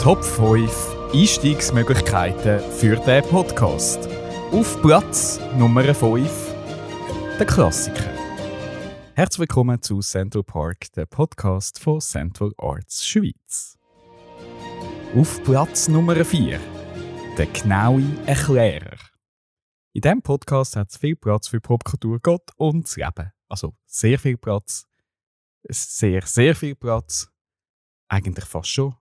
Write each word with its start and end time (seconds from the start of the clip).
Top 0.00 0.24
5 0.24 1.12
Einstiegsmöglichkeiten 1.12 2.60
für 2.72 2.96
den 2.96 3.22
Podcast. 3.24 4.08
Auf 4.50 4.80
Platz 4.80 5.38
Nummer 5.58 5.92
5 5.92 6.54
der 7.38 7.46
Klassiker. 7.46 8.10
Herzlich 9.14 9.40
willkommen 9.40 9.82
zu 9.82 10.00
Central 10.00 10.42
Park, 10.42 10.90
der 10.94 11.04
Podcast 11.04 11.78
von 11.78 12.00
Central 12.00 12.50
Arts 12.56 13.06
Schweiz. 13.06 13.76
Auf 15.14 15.44
Platz 15.44 15.86
Nummer 15.86 16.24
4 16.24 16.58
der 17.36 17.46
genaue 17.48 18.02
Erklärer. 18.24 18.96
In 19.92 20.00
diesem 20.00 20.22
Podcast 20.22 20.76
hat 20.76 20.88
es 20.88 20.96
viel 20.96 21.16
Platz 21.16 21.48
für 21.48 21.60
Popkultur, 21.60 22.18
Gott 22.22 22.48
und 22.56 22.84
das 22.84 22.96
Leben. 22.96 23.32
Also 23.50 23.74
sehr 23.84 24.18
viel 24.18 24.38
Platz. 24.38 24.86
Sehr, 25.68 26.22
sehr 26.22 26.54
viel 26.56 26.74
Platz. 26.74 27.30
Eigentlich 28.08 28.46
fast 28.46 28.70
schon 28.70 28.94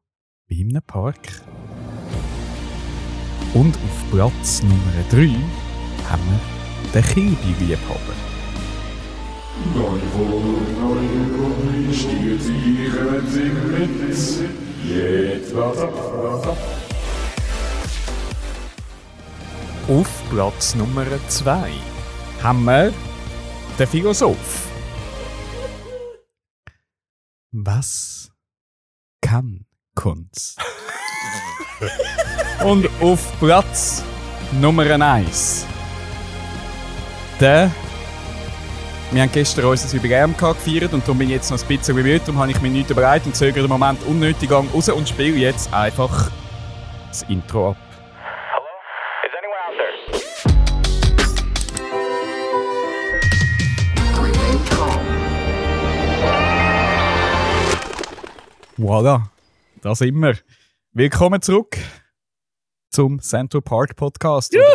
in 0.50 0.70
einem 0.72 0.84
Park. 0.84 1.42
Und 3.54 3.76
auf 3.76 4.12
Platz 4.12 4.62
Nummer 4.64 5.04
3 5.10 5.36
haben 6.10 6.24
wir 6.30 6.92
den 6.94 7.04
Kilby-Liebhaber. 7.04 8.16
Neue 9.76 10.00
Folge, 10.12 10.72
neue 10.80 11.28
Gruppe, 11.36 11.94
stiehlt 11.94 12.42
ihren 12.46 13.28
Sinn 13.28 13.72
mit. 13.72 14.14
Jetzt 14.84 15.56
was 15.56 15.78
ab, 15.78 15.94
was 15.94 16.48
ab. 16.48 16.58
Auf 19.88 20.24
Platz 20.30 20.76
Nummer 20.76 21.06
2 21.28 21.72
haben 22.44 22.64
wir 22.66 22.94
den 23.78 23.88
Philosoph. 23.88 24.68
Was 27.52 28.32
kann 29.22 29.66
Kunst? 30.00 30.58
Und 32.64 32.90
auf 33.02 33.20
Platz 33.40 34.02
Nummer 34.62 34.86
1 34.90 35.66
der 37.42 37.70
wir 39.12 39.22
haben 39.22 39.32
gestern 39.32 39.66
unser 39.66 39.94
Jubiläum 39.94 40.38
gefeiert 40.38 40.94
und 40.94 41.04
darum 41.04 41.18
bin 41.18 41.28
ich 41.28 41.36
jetzt 41.36 41.52
noch 41.52 41.60
ein 41.60 41.68
bisschen 41.68 41.96
bemüht. 41.96 42.22
Darum 42.22 42.40
habe 42.40 42.52
ich 42.52 42.62
mich 42.62 42.72
nicht 42.72 42.88
bereit 42.96 43.26
und 43.26 43.36
zögere 43.36 43.64
den 43.64 43.70
Moment 43.70 44.02
unnötig 44.06 44.52
an 44.52 44.70
raus 44.74 44.88
und 44.88 45.10
spiele 45.10 45.36
jetzt 45.36 45.74
einfach 45.74 46.32
das 47.10 47.24
Intro 47.24 47.72
ab. 47.72 47.78
Is 49.26 49.32
anyone 49.36 49.60
out 49.66 49.74
there? 49.78 49.96
Voilà, 58.78 59.24
da 59.82 59.96
sind 59.96 60.16
wir. 60.20 60.38
Willkommen 60.94 61.42
zurück 61.42 61.78
zum 62.92 63.22
Central 63.22 63.62
Park 63.62 63.96
Podcast. 63.96 64.54
Oder 64.56 64.66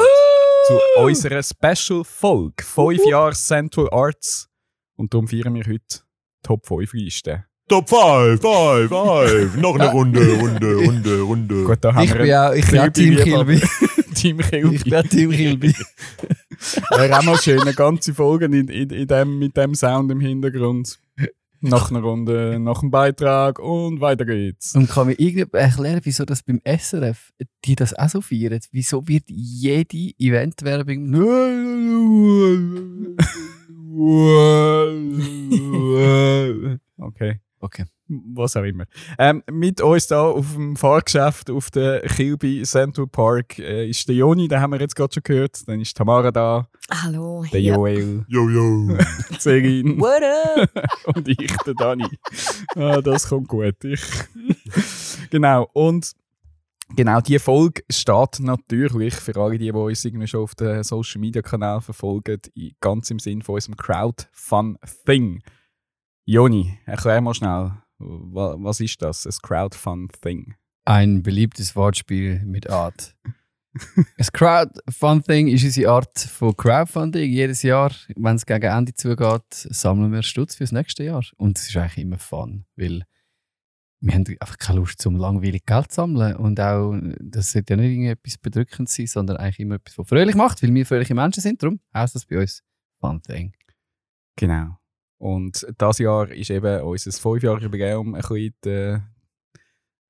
Zu 0.66 1.02
unserer 1.02 1.42
Special-Folge. 1.42 2.64
Fünf 2.64 3.06
Jahre 3.06 3.32
Central 3.34 3.88
Arts. 3.90 4.48
Und 4.96 5.12
darum 5.12 5.28
feiern 5.28 5.54
wir 5.54 5.64
heute 5.64 6.00
Top 6.42 6.66
5 6.66 6.92
Liste. 6.94 7.44
Top 7.68 7.88
5, 7.88 8.40
5, 8.40 8.88
5. 8.88 9.56
Noch 9.56 9.74
eine 9.74 9.90
Runde, 9.90 10.34
Runde, 10.38 10.74
Runde, 10.76 11.20
Runde. 11.20 11.64
Gut, 11.64 11.78
da 11.80 11.94
haben 11.94 12.04
Ich 12.04 12.12
wir 12.12 12.22
bin 12.22 12.34
auch, 12.34 12.52
ich 12.52 12.66
bin 12.70 12.78
auch 12.80 12.88
Team. 12.88 13.16
Kilby. 13.16 13.62
Team 14.14 14.38
Kilby. 14.38 14.76
Ich 14.76 14.84
bin 14.84 14.94
auch 14.94 15.02
Team 15.02 15.30
Kilby. 15.30 15.74
Wäre 16.90 17.18
auch 17.18 17.22
mal 17.24 17.38
schön, 17.38 17.60
eine 17.60 17.74
ganze 17.74 18.14
Folge 18.14 18.46
in, 18.46 18.68
in, 18.68 18.90
in 18.90 19.06
dem, 19.06 19.38
mit 19.38 19.56
dem 19.56 19.74
Sound 19.74 20.10
im 20.12 20.20
Hintergrund. 20.20 20.98
Nach 21.70 21.90
einer 21.90 22.00
Runde, 22.00 22.58
nach 22.60 22.82
einem 22.82 22.90
Beitrag 22.90 23.58
und 23.58 24.00
weiter 24.00 24.26
geht's. 24.26 24.74
Und 24.74 24.88
kann 24.88 25.06
mir 25.06 25.14
irgendjemand 25.14 25.54
erklären, 25.54 26.00
wieso 26.02 26.24
das 26.24 26.42
beim 26.42 26.60
SRF 26.64 27.32
die 27.64 27.74
das 27.74 27.94
auch 27.94 28.08
so 28.08 28.20
feiern? 28.20 28.60
Wieso 28.70 29.06
wird 29.08 29.24
jede 29.28 30.12
Eventwerbung 30.18 31.10
Okay. 36.98 37.40
Okay. 37.60 37.84
Was 38.08 38.56
auch 38.56 38.64
immer. 38.64 38.84
Ähm, 39.18 39.42
mit 39.50 39.80
uns 39.80 40.06
da 40.08 40.22
auf 40.22 40.54
dem 40.54 40.76
Fahrgeschäft 40.76 41.50
auf 41.50 41.70
der 41.70 42.00
Kilby 42.02 42.62
Central 42.62 43.06
Park 43.06 43.58
äh, 43.58 43.88
ist 43.88 44.08
der 44.08 44.16
Joni, 44.16 44.48
den 44.48 44.60
haben 44.60 44.72
wir 44.72 44.80
jetzt 44.80 44.94
gerade 44.94 45.14
schon 45.14 45.22
gehört. 45.22 45.66
Dann 45.66 45.80
ist 45.80 45.96
Tamara 45.96 46.30
da, 46.30 46.68
Hallo. 46.90 47.44
der 47.52 47.60
ja. 47.60 47.74
Joel, 47.74 48.24
Yo, 48.28 48.48
yo. 48.48 48.96
die 49.30 49.38
Serin 49.38 50.00
What 50.00 50.22
up? 50.22 50.84
und 51.16 51.28
ich, 51.28 51.56
der 51.66 51.74
Dani. 51.74 52.06
ah, 52.76 53.00
das 53.00 53.28
kommt 53.28 53.48
gut. 53.48 53.82
Ich. 53.84 54.02
genau, 55.30 55.68
und 55.72 56.12
genau, 56.94 57.20
die 57.20 57.38
Folge 57.38 57.82
steht 57.90 58.40
natürlich 58.40 59.14
für 59.14 59.36
alle, 59.36 59.58
die, 59.58 59.64
die 59.66 59.72
uns 59.72 60.04
irgendwie 60.04 60.26
schon 60.26 60.42
auf 60.42 60.54
den 60.54 60.82
Social 60.82 61.20
Media 61.20 61.40
Kanälen 61.42 61.80
verfolgen, 61.80 62.40
ganz 62.80 63.10
im 63.10 63.18
Sinn 63.18 63.42
von 63.42 63.54
unserem 63.54 63.76
Crowdfund-Thing. 63.76 65.42
Joni, 66.26 66.78
erklär 66.86 67.20
mal 67.20 67.34
schnell, 67.34 67.72
was 68.04 68.80
ist 68.80 69.02
das, 69.02 69.26
ein 69.26 69.32
Crowdfund-Thing? 69.42 70.54
Ein 70.84 71.22
beliebtes 71.22 71.74
Wortspiel 71.76 72.40
mit 72.44 72.70
Art. 72.70 73.14
Das 74.16 74.30
Crowdfunding 74.30 75.48
ist 75.48 75.64
unsere 75.64 75.90
Art 75.90 76.16
von 76.16 76.56
Crowdfunding. 76.56 77.28
Jedes 77.28 77.62
Jahr, 77.64 77.90
wenn 78.14 78.36
es 78.36 78.46
gegen 78.46 78.70
Ende 78.70 78.94
zugeht, 78.94 79.42
sammeln 79.50 80.12
wir 80.12 80.22
Stutz 80.22 80.54
fürs 80.54 80.70
nächste 80.70 81.02
Jahr. 81.02 81.24
Und 81.38 81.58
es 81.58 81.68
ist 81.68 81.76
eigentlich 81.76 82.04
immer 82.04 82.18
fun, 82.18 82.66
weil 82.76 83.02
wir 84.00 84.14
haben 84.14 84.24
einfach 84.38 84.58
keine 84.58 84.80
Lust, 84.80 85.00
zum 85.00 85.16
langweilig 85.16 85.64
Geld 85.64 85.90
zu 85.90 85.96
sammeln. 85.96 86.36
Und 86.36 86.60
auch, 86.60 86.96
das 87.20 87.52
sollte 87.52 87.72
ja 87.72 87.80
nicht 87.80 87.90
irgendetwas 87.90 88.38
bedrückend 88.38 88.88
sein, 88.88 89.06
sondern 89.06 89.38
eigentlich 89.38 89.60
immer 89.60 89.76
etwas, 89.76 89.98
was 89.98 90.08
fröhlich 90.08 90.34
macht, 90.34 90.62
weil 90.62 90.74
wir 90.74 90.86
fröhliche 90.86 91.14
Menschen 91.14 91.40
sind. 91.40 91.62
Darum 91.62 91.80
heißt 91.94 92.14
das 92.14 92.26
bei 92.26 92.38
uns 92.38 92.62
Fun 93.00 93.22
Thing. 93.22 93.54
Genau. 94.36 94.76
Und 95.18 95.66
das 95.78 95.98
Jahr 95.98 96.30
ist 96.30 96.50
eben 96.50 96.82
unser 96.82 97.12
Fünfjahre-Jubiläum 97.12 98.14
ein 98.14 98.20
bisschen 98.20 98.54
äh, 98.66 99.00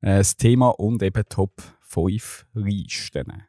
das 0.00 0.36
Thema 0.36 0.70
und 0.70 1.02
eben 1.02 1.22
Top 1.28 1.52
5 1.80 2.46
Listen. 2.54 3.44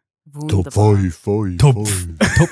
Top 0.47 0.73
Wunderbar. 0.75 0.95
5, 0.95 1.16
5, 1.16 1.57
Top. 1.57 1.88
5. 1.88 2.17
Top 2.38 2.49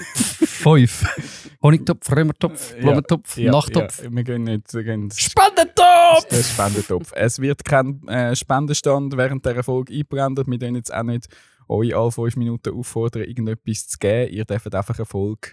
5. 0.47 1.57
Honigtopf, 1.63 2.11
Römertopf, 2.11 2.75
Blumentopf, 2.75 3.37
Nachttopf. 3.37 4.03
Ja, 4.03 4.11
wir 4.11 4.23
gehen 4.23 4.43
nicht. 4.43 4.73
Wir 4.73 4.83
gehen 4.83 5.09
Spendentopf! 5.11 6.27
Der 6.29 6.43
Spendentopf. 6.43 7.11
Es 7.15 7.39
wird 7.39 7.63
kein 7.63 8.05
äh, 8.07 8.35
Spendenstand 8.35 9.15
während 9.15 9.45
dieser 9.45 9.63
Folge 9.63 9.93
eingeblendet. 9.93 10.47
Wir 10.47 10.57
dürfen 10.57 10.75
jetzt 10.75 10.93
auch 10.93 11.03
nicht 11.03 11.27
euch 11.69 11.95
alle 11.95 12.11
fünf 12.11 12.35
Minuten 12.35 12.73
auffordern, 12.73 13.23
irgendetwas 13.23 13.87
zu 13.87 13.97
geben. 13.97 14.33
Ihr 14.33 14.43
dürft 14.43 14.75
einfach 14.75 14.97
eine 14.97 15.05
Folge 15.05 15.51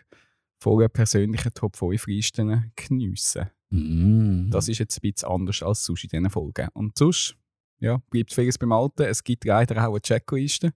voller 0.60 0.88
persönlichen 0.88 1.52
Top 1.54 1.76
5 1.76 2.06
Listen 2.06 2.72
geniessen. 2.76 3.50
Mm. 3.70 4.50
Das 4.50 4.68
ist 4.68 4.78
jetzt 4.78 4.98
ein 4.98 5.10
bisschen 5.10 5.28
anders 5.28 5.62
als 5.62 5.84
sonst 5.84 6.04
in 6.04 6.10
diesen 6.10 6.30
Folgen. 6.30 6.68
Und 6.74 6.96
sonst 6.98 7.36
ja, 7.78 8.00
bleibt 8.10 8.32
vieles 8.32 8.58
beim 8.58 8.72
Alten. 8.72 9.02
Es 9.02 9.24
gibt 9.24 9.44
leider 9.44 9.82
auch 9.86 9.92
eine 9.92 10.00
Checkliste. 10.00 10.72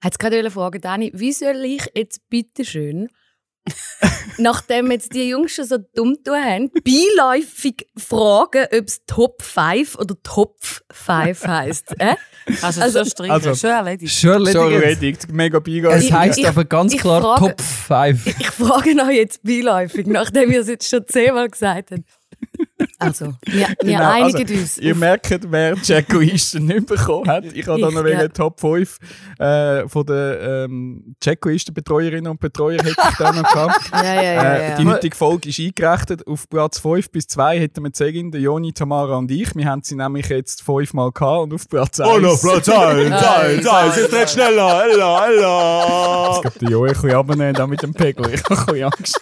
Hat 0.00 0.18
gerade 0.18 0.50
fragen, 0.50 0.80
Dani, 0.80 1.12
wie 1.14 1.32
soll 1.32 1.64
ich 1.64 1.88
jetzt 1.94 2.28
bitte 2.28 2.64
schön, 2.64 3.08
nachdem 4.38 4.90
jetzt 4.90 5.14
die 5.14 5.28
Jungs 5.28 5.52
schon 5.52 5.64
so 5.64 5.78
dumm 5.94 6.16
tun 6.24 6.34
haben, 6.36 6.70
beiläufig 6.84 7.86
fragen, 7.96 8.66
ob 8.72 8.86
es 8.86 9.00
Top 9.06 9.42
5 9.42 9.96
oder 9.96 10.14
Top 10.22 10.56
5 10.92 11.46
heisst? 11.46 11.94
Äh? 11.98 12.14
Also, 12.62 12.80
Also- 12.82 12.98
schon 13.00 13.06
streichen, 13.10 13.32
also- 13.32 13.54
schon 13.54 13.70
erledigt. 13.70 14.12
Schon 14.14 14.46
Schon 14.46 14.56
erledigt. 14.72 14.82
erledigt. 14.84 15.32
Mega 15.32 15.58
Es 15.58 15.64
Beigabe. 15.64 15.98
Ich- 15.98 16.12
heisst 16.12 16.38
ich- 16.38 16.48
aber 16.48 16.64
ganz 16.64 16.94
ich 16.94 17.00
klar 17.00 17.20
frage- 17.22 17.40
Top 17.56 17.60
5. 17.60 18.26
Ich 18.40 18.50
frage 18.50 18.90
euch 19.02 19.16
jetzt 19.16 19.42
beiläufig, 19.42 20.06
nachdem 20.06 20.50
ihr 20.52 20.60
es 20.60 20.68
jetzt 20.68 20.88
schon 20.88 21.06
zehnmal 21.06 21.48
gesagt 21.48 21.90
habt. 21.90 22.02
Also, 22.98 23.34
wir, 23.44 23.68
wir 23.68 23.76
Genau, 23.80 24.10
einigen 24.10 24.38
also, 24.42 24.54
uns. 24.54 24.78
Ihr 24.78 24.94
merkt, 24.94 25.40
wer 25.50 25.74
die 25.74 25.82
Checkliste 25.82 26.60
nicht 26.60 26.86
bekommen 26.86 27.28
hat. 27.28 27.44
Ich 27.44 27.66
habe 27.66 27.80
da 27.80 27.90
noch 27.90 28.04
ja. 28.04 28.20
wegen 28.20 28.32
Top 28.32 28.60
5 28.60 28.98
äh, 29.38 29.88
von 29.88 30.04
den 30.06 30.36
ähm, 30.40 31.14
Checklisten-Betreuerinnen 31.22 32.30
und 32.30 32.40
Betreuer 32.40 32.78
hätte 32.82 32.90
ich 32.90 33.16
da 33.16 33.32
noch 33.32 33.52
gehabt. 33.52 33.80
ja, 33.92 34.04
ja, 34.04 34.22
ja, 34.22 34.42
Äh, 34.54 34.70
ja. 34.70 34.76
die 34.76 34.86
heutige 34.86 35.16
Folge 35.16 35.48
ist 35.48 35.60
eingerechnet. 35.60 36.26
Auf 36.26 36.48
Platz 36.48 36.78
5 36.80 37.10
bis 37.10 37.26
2 37.28 37.60
hätten 37.60 37.84
wir 37.84 37.92
Zegin, 37.92 38.30
der 38.30 38.40
Joni, 38.40 38.72
Tamara 38.72 39.16
und 39.16 39.30
ich. 39.30 39.54
Wir 39.54 39.66
haben 39.66 39.82
sie 39.84 39.94
nämlich 39.94 40.28
jetzt 40.28 40.62
fünfmal 40.62 41.12
gehabt 41.12 41.42
und 41.44 41.54
auf 41.54 41.68
Platz 41.68 42.00
1. 42.00 42.10
Und 42.10 42.24
auf 42.26 42.42
Platz 42.42 42.68
1, 42.68 43.12
1, 43.12 43.66
1. 43.66 43.96
Jetzt 43.96 44.12
nicht 44.12 44.30
schneller. 44.30 44.84
Ella, 44.84 45.26
Ella. 45.28 46.30
Ich 46.34 46.42
glaube, 46.42 46.58
der 46.60 46.68
Joel 46.70 46.90
ein 46.90 46.94
bisschen 46.94 47.14
abnehmen 47.16 47.54
da 47.54 47.66
mit 47.66 47.82
dem 47.82 47.94
Pegel. 47.94 48.34
Ich 48.34 48.42
habe 48.44 48.56
ein 48.60 48.66
bisschen 48.66 48.84
Angst. 48.84 49.20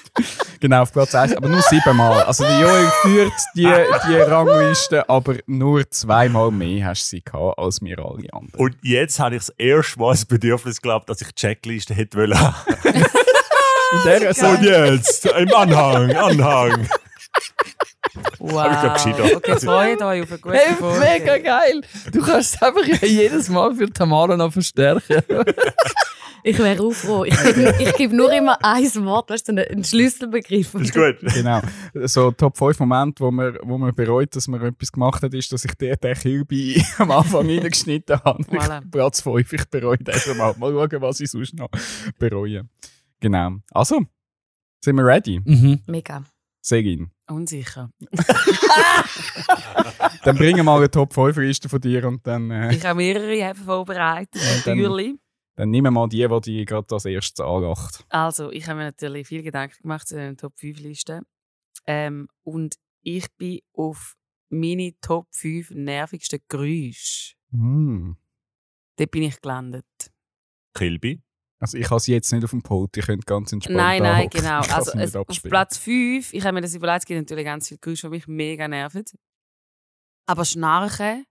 genau, 0.61 0.83
auf 0.83 0.93
Platz 0.93 1.15
1. 1.15 1.37
Aber 1.37 1.49
nur 1.49 1.61
siebenmal. 1.62 2.23
Also 2.23 2.44
der 2.44 2.61
Joel 2.61 2.91
führt 3.31 3.43
die, 3.55 4.08
die 4.08 4.14
Rangliste, 4.17 5.08
aber 5.08 5.37
nur 5.46 5.88
zweimal 5.90 6.50
mehr 6.50 6.87
hast 6.87 7.05
du 7.12 7.17
sie 7.17 7.23
gehabt 7.23 7.58
als 7.58 7.81
wir 7.82 7.99
alle 7.99 8.32
anderen. 8.32 8.50
Und 8.61 8.76
jetzt 8.82 9.19
habe 9.19 9.37
ich 9.37 9.43
das 9.43 9.49
erste 9.58 9.99
Mal 9.99 10.12
das 10.12 10.25
Bedürfnis 10.25 10.81
gehabt, 10.81 11.08
dass 11.08 11.20
ich 11.20 11.28
die 11.28 11.34
Checkliste 11.34 11.94
hätte 11.94 12.19
wollen. 12.19 12.32
In 13.93 14.20
dieser 14.20 14.50
Und 14.50 14.62
jetzt, 14.62 15.26
im 15.26 15.55
Anhang, 15.55 16.11
Anhang. 16.17 16.88
gescheiter. 18.38 19.37
Okay, 19.37 19.56
freut 19.61 20.02
euch 20.02 20.23
auf 20.23 20.31
eine 20.31 20.38
gute 20.40 20.56
Hey, 20.56 20.75
Folge. 20.75 21.00
mega 21.00 21.38
geil! 21.38 21.81
Du 22.12 22.20
kannst 22.20 22.56
es 22.56 22.62
einfach 22.62 22.84
jedes 23.02 23.49
Mal 23.49 23.75
für 23.75 23.90
Tamara 23.93 24.37
noch 24.37 24.52
verstärken. 24.52 25.23
Ich 26.49 26.59
wäre 26.59 26.81
auch 26.83 26.93
froh. 26.93 27.25
Ich, 27.25 27.35
ich 27.81 27.93
gebe 27.97 28.15
nur 28.15 28.33
immer 28.33 28.57
ein 28.65 28.85
Wort, 29.05 29.31
weißt 29.31 29.49
du, 29.49 29.53
einen- 29.53 29.83
Schlüsselbegriff. 29.83 30.73
Das 30.73 30.83
ist 30.83 30.95
gut. 30.95 31.17
Genau. 31.35 31.61
So 32.07 32.31
Top 32.31 32.57
5 32.57 32.79
Momente, 32.81 33.25
wo 33.25 33.31
man, 33.33 33.59
wo 33.63 33.77
man 33.79 33.93
bereut, 33.95 34.35
dass 34.37 34.47
man 34.47 34.63
etwas 34.63 34.93
gemacht 34.93 35.23
hat, 35.23 35.35
ist, 35.35 35.53
dass 35.53 35.65
ich 35.65 35.75
den, 35.75 35.97
den 36.01 36.15
Kilby 36.15 36.81
am 36.99 37.11
Anfang 37.11 37.47
reingeschnitten 37.49 38.21
habe. 38.25 38.43
Voilà. 38.45 38.85
Ich, 38.85 38.91
Platz 38.93 39.21
5, 39.23 39.53
ich 39.53 39.65
bereue 39.69 39.99
den 39.99 40.15
schon 40.15 40.37
mal. 40.37 40.55
Mal 40.57 40.73
schauen, 40.73 41.03
was 41.03 41.19
ich 41.21 41.31
sonst 41.31 41.55
noch 41.55 41.69
bereue. 42.19 42.69
Genau. 43.21 43.57
Also, 43.73 44.03
sind 44.85 44.95
wir 44.97 45.05
ready? 45.05 45.41
Mhm. 45.45 45.81
Mega. 45.87 46.23
Segin. 46.63 47.11
Unsicher. 47.29 47.91
Dann 50.25 50.37
bringen 50.37 50.57
wir 50.57 50.63
mal 50.65 50.77
eine 50.79 50.91
Top 50.91 51.13
5 51.13 51.37
Liste 51.39 51.69
von 51.69 51.81
dir 51.81 52.07
und 52.07 52.27
dann, 52.27 52.51
äh, 52.51 52.75
Ich 52.75 52.85
habe 52.85 52.97
mehrere 52.99 53.55
vorbereitet, 53.55 54.41
natürlich. 54.65 55.15
Dann 55.56 55.70
nehmen 55.70 55.87
wir 55.87 55.91
mal 55.91 56.08
die, 56.08 56.26
die 56.26 56.41
dich 56.58 56.67
gerade 56.67 56.94
als 56.94 57.05
erstes 57.06 57.44
anlacht. 57.44 58.05
Also, 58.11 58.53
ich 58.53 58.67
habe 58.67 58.79
mir 58.79 58.85
natürlich 58.85 59.26
viel 59.26 59.43
Gedanken 59.43 59.82
gemacht 59.82 60.06
zu 60.06 60.14
den 60.14 60.37
Top 60.37 60.58
5 60.58 60.79
Listen. 60.81 61.26
Ähm, 61.87 62.29
und 62.43 62.76
ich 63.03 63.26
bin 63.37 63.61
auf 63.73 64.14
meine 64.50 64.93
Top 65.00 65.26
5 65.32 65.70
nervigsten 65.70 66.41
Geräusche. 66.49 67.35
Hm. 67.50 68.17
Dort 68.97 69.11
bin 69.11 69.23
ich 69.23 69.41
gelandet. 69.41 69.87
Kilby. 70.75 71.23
Also 71.59 71.79
ich 71.79 71.88
habe 71.88 72.00
sie 72.00 72.12
jetzt 72.12 72.31
nicht 72.32 72.44
auf 72.44 72.50
dem 72.50 72.62
Pult, 72.62 72.94
ich 72.99 73.06
könnte 73.06 73.25
ganz 73.25 73.50
entspannt 73.50 73.79
nein, 73.79 74.02
nein, 74.02 74.29
genau. 74.29 74.61
Also 74.61 74.93
es, 74.99 75.17
auf. 75.17 75.26
Platz 75.43 75.79
5, 75.79 76.35
ich 76.35 76.44
habe 76.44 76.52
mir 76.52 76.61
das 76.61 76.75
überlegt, 76.75 77.00
es 77.00 77.06
gibt 77.06 77.19
natürlich 77.19 77.47
ganz 77.47 77.69
viele 77.69 77.79
Geräusche, 77.79 78.09
die 78.09 78.11
mich 78.11 78.29
mega 78.29 78.69
nerven. 78.69 79.05
Aber 80.26 80.44
Schnarchen 80.44 81.25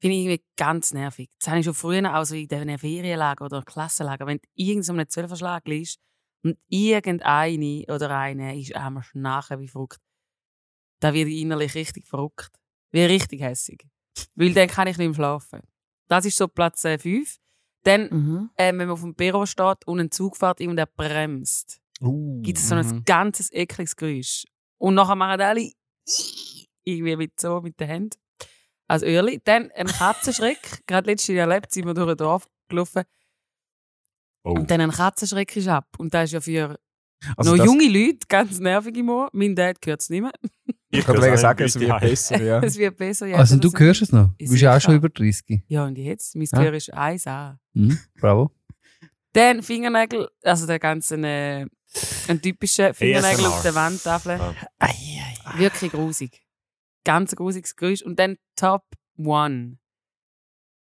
finde 0.00 0.16
ich 0.16 0.24
irgendwie 0.24 0.44
ganz 0.56 0.92
nervig. 0.92 1.30
Das 1.38 1.48
habe 1.48 1.60
ich 1.60 1.64
schon 1.64 1.74
früher 1.74 2.18
auch 2.18 2.24
so 2.24 2.34
in 2.34 2.48
den 2.48 2.78
Ferienlager 2.78 3.44
oder 3.44 3.62
Klassenlager. 3.62 4.26
Wenn 4.26 4.38
du 4.38 4.48
irgend 4.54 4.84
so 4.84 4.92
einem 4.92 5.08
Zwölferschlag 5.08 5.66
liest 5.66 5.98
und 6.42 6.58
irgendeine 6.68 7.84
oder 7.88 8.10
eine 8.10 8.58
ist 8.58 8.74
am 8.74 9.02
Schnarchen 9.02 9.60
wie 9.60 9.68
verrückt, 9.68 10.00
da 11.00 11.12
werde 11.12 11.30
ich 11.30 11.40
innerlich 11.40 11.74
richtig 11.74 12.06
verrückt. 12.06 12.50
Wie 12.90 13.02
richtig 13.02 13.40
hässig. 13.40 13.86
Weil 14.34 14.54
dann 14.54 14.68
kann 14.68 14.86
ich 14.86 14.96
nicht 14.96 15.08
mehr 15.08 15.14
schlafen. 15.14 15.60
Das 16.08 16.24
ist 16.24 16.36
so 16.36 16.48
Platz 16.48 16.82
5. 16.82 17.38
Dann 17.82 18.08
Mhm. 18.10 18.50
ähm, 18.56 18.78
wenn 18.78 18.88
man 18.88 18.90
auf 18.90 19.00
dem 19.00 19.14
Büro 19.14 19.44
steht 19.46 19.86
und 19.86 20.00
ein 20.00 20.10
Zug 20.10 20.36
fährt 20.36 20.60
und 20.60 20.78
er 20.78 20.86
bremst, 20.86 21.80
Uh, 22.00 22.42
gibt 22.42 22.58
es 22.58 22.68
so 22.68 22.74
ein 22.74 22.86
mhm. 22.86 23.04
ganzes 23.04 23.52
ekliges 23.52 23.94
Geräusch. 23.94 24.44
Und 24.78 24.94
nachher 24.94 25.14
machen 25.14 25.40
alle 25.40 25.70
irgendwie 26.82 27.16
mit 27.16 27.38
so 27.40 27.60
mit 27.60 27.78
den 27.78 27.88
Händen. 27.88 28.18
Als 28.86 29.02
Öhrli. 29.02 29.40
Dann 29.44 29.70
ein 29.74 29.86
Katzenschreck. 29.86 30.82
Gerade 30.86 31.10
letztes 31.10 31.34
Jahr 31.34 31.48
erlebt, 31.48 31.72
sind 31.72 31.86
wir 31.86 31.94
durch 31.94 32.10
ein 32.10 32.16
Dorf 32.16 32.46
gelaufen. 32.68 33.02
Oh. 34.42 34.52
Und 34.52 34.70
dann 34.70 34.80
ein 34.80 34.90
Katzenschreck 34.90 35.56
ist 35.56 35.68
ab. 35.68 35.88
Und 35.98 36.12
das 36.12 36.24
ist 36.24 36.32
ja 36.32 36.40
für 36.40 36.78
Also 37.36 37.56
noch 37.56 37.64
junge 37.64 37.88
Leute 37.88 38.26
ganz 38.28 38.58
nervig 38.58 38.96
im 38.96 39.08
Ohr. 39.08 39.30
Mein 39.32 39.54
Dad 39.54 39.78
hört 39.84 40.00
es 40.02 40.10
nicht 40.10 40.22
mehr. 40.22 40.32
Ich 40.90 41.04
kann 41.04 41.16
auch 41.16 41.36
sagen, 41.36 41.64
es 41.64 41.78
wird 41.78 42.00
besser, 42.00 42.42
ja. 42.42 42.60
Es 42.62 42.76
wird 42.76 42.96
besser. 42.96 43.26
je 43.26 43.34
Also 43.34 43.56
du 43.56 43.70
hörst 43.76 44.02
es 44.02 44.12
noch. 44.12 44.28
Du 44.38 44.44
Ist 44.44 44.50
bist 44.50 44.62
ja 44.62 44.76
auch 44.76 44.80
schon 44.80 44.94
über 44.94 45.08
30. 45.08 45.62
Ja, 45.66 45.86
und 45.86 45.96
jetzt? 45.96 46.36
Mein. 46.36 46.46
Gehör 46.46 46.74
ist 46.74 46.94
1A. 46.94 47.56
Mhm. 47.72 47.98
Bravo. 48.20 48.50
Dann 49.32 49.62
Fingernägel, 49.62 50.28
also 50.44 50.66
der 50.66 50.78
ganze 50.78 51.16
äh, 51.16 51.66
ein 52.28 52.40
typischer 52.40 52.94
Fingernägel 52.94 53.46
auf 53.46 53.62
der 53.62 53.74
Wandtafel. 53.74 54.40
Ah. 54.78 54.90
Wirklich 55.56 55.90
grusig. 55.90 56.43
Ganz 57.04 57.36
grusiges 57.36 57.76
Geräusch. 57.76 58.02
Und 58.02 58.18
dann 58.18 58.38
Top 58.56 58.84
One. 59.16 59.78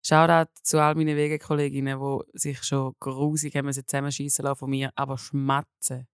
Shoutout 0.03 0.51
zu 0.63 0.81
all 0.83 0.95
meinen 0.95 1.17
Wegekolleginnen, 1.17 1.99
die 1.99 2.39
sich 2.39 2.63
schon 2.63 2.95
grusig 3.01 3.55
haben 3.55 3.67
müssen 3.67 3.87
zusammenschießen 3.87 4.45
lassen 4.45 4.59
von 4.59 4.71
mir, 4.71 4.93
aber 4.95 5.19
schmatzen. 5.19 6.07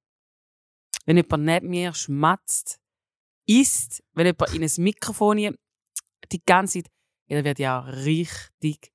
Wenn 1.04 1.16
jemand 1.16 1.44
neben 1.44 1.68
mir 1.68 1.94
schmatzt, 1.94 2.80
isst, 3.46 4.02
wenn 4.12 4.26
jemand 4.26 4.54
in 4.54 4.64
ein 4.64 4.70
Mikrofon 4.78 5.56
die 6.32 6.42
ganze 6.44 6.82
Zeit, 6.82 6.92
dann 7.28 7.44
wird 7.44 7.60
ja 7.60 7.78
richtig 7.78 8.92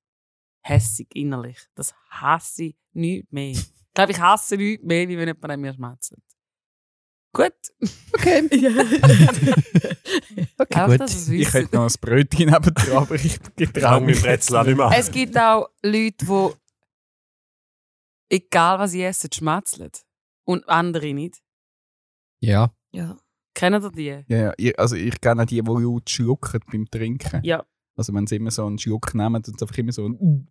hässig 0.59 1.07
innerlich. 1.15 1.57
Das 1.75 1.93
hasse 2.09 2.63
ich 2.63 2.75
nicht 2.91 3.31
mehr. 3.31 3.51
Ich 3.51 3.93
glaube, 3.93 4.11
ich 4.11 4.19
hasse 4.19 4.57
nichts 4.57 4.85
mehr, 4.85 5.07
wie 5.07 5.17
wenn 5.17 5.27
jemand 5.27 5.51
an 5.51 5.61
mir 5.61 5.73
schmatzt. 5.73 6.15
Gut. 7.33 7.53
Okay. 8.13 8.49
okay, 10.57 10.97
gut. 10.97 11.31
Ich 11.31 11.53
hätte 11.53 11.75
noch 11.75 11.87
ein 11.87 11.95
Brötchen 12.01 12.49
nebendran, 12.49 12.97
aber 12.97 13.15
ich 13.15 13.39
Ich 13.57 13.71
traue 13.71 14.01
mein 14.01 14.15
Brezel 14.15 14.57
auch 14.57 14.65
nicht 14.65 14.75
mehr. 14.77 14.91
Es 14.93 15.09
gibt 15.11 15.37
auch 15.37 15.69
Leute, 15.81 16.25
die, 16.25 16.49
egal 18.29 18.79
was 18.79 18.91
sie 18.91 19.03
essen, 19.03 19.31
schmatzeln. 19.31 19.91
Und 20.43 20.67
andere 20.67 21.13
nicht. 21.13 21.41
Ja. 22.41 22.73
Ja. 22.91 23.17
Kennen 23.53 23.81
ihr 23.81 23.91
die? 23.91 24.23
Ja, 24.27 24.53
also 24.77 24.95
ich 24.95 25.21
kenne 25.21 25.45
die, 25.45 25.61
die 25.61 25.69
laut 25.69 26.09
schlucken 26.09 26.61
beim 26.71 26.89
Trinken. 26.89 27.41
Ja. 27.43 27.65
Also 28.01 28.13
wenn 28.13 28.27
sie 28.27 28.35
immer 28.35 28.51
so 28.51 28.65
einen 28.65 28.77
Schluck 28.77 29.13
nehmen, 29.13 29.41
dann 29.41 29.53
ist 29.53 29.55
es 29.55 29.61
einfach 29.61 29.77
immer 29.77 29.91
so 29.91 30.05
ein 30.07 30.47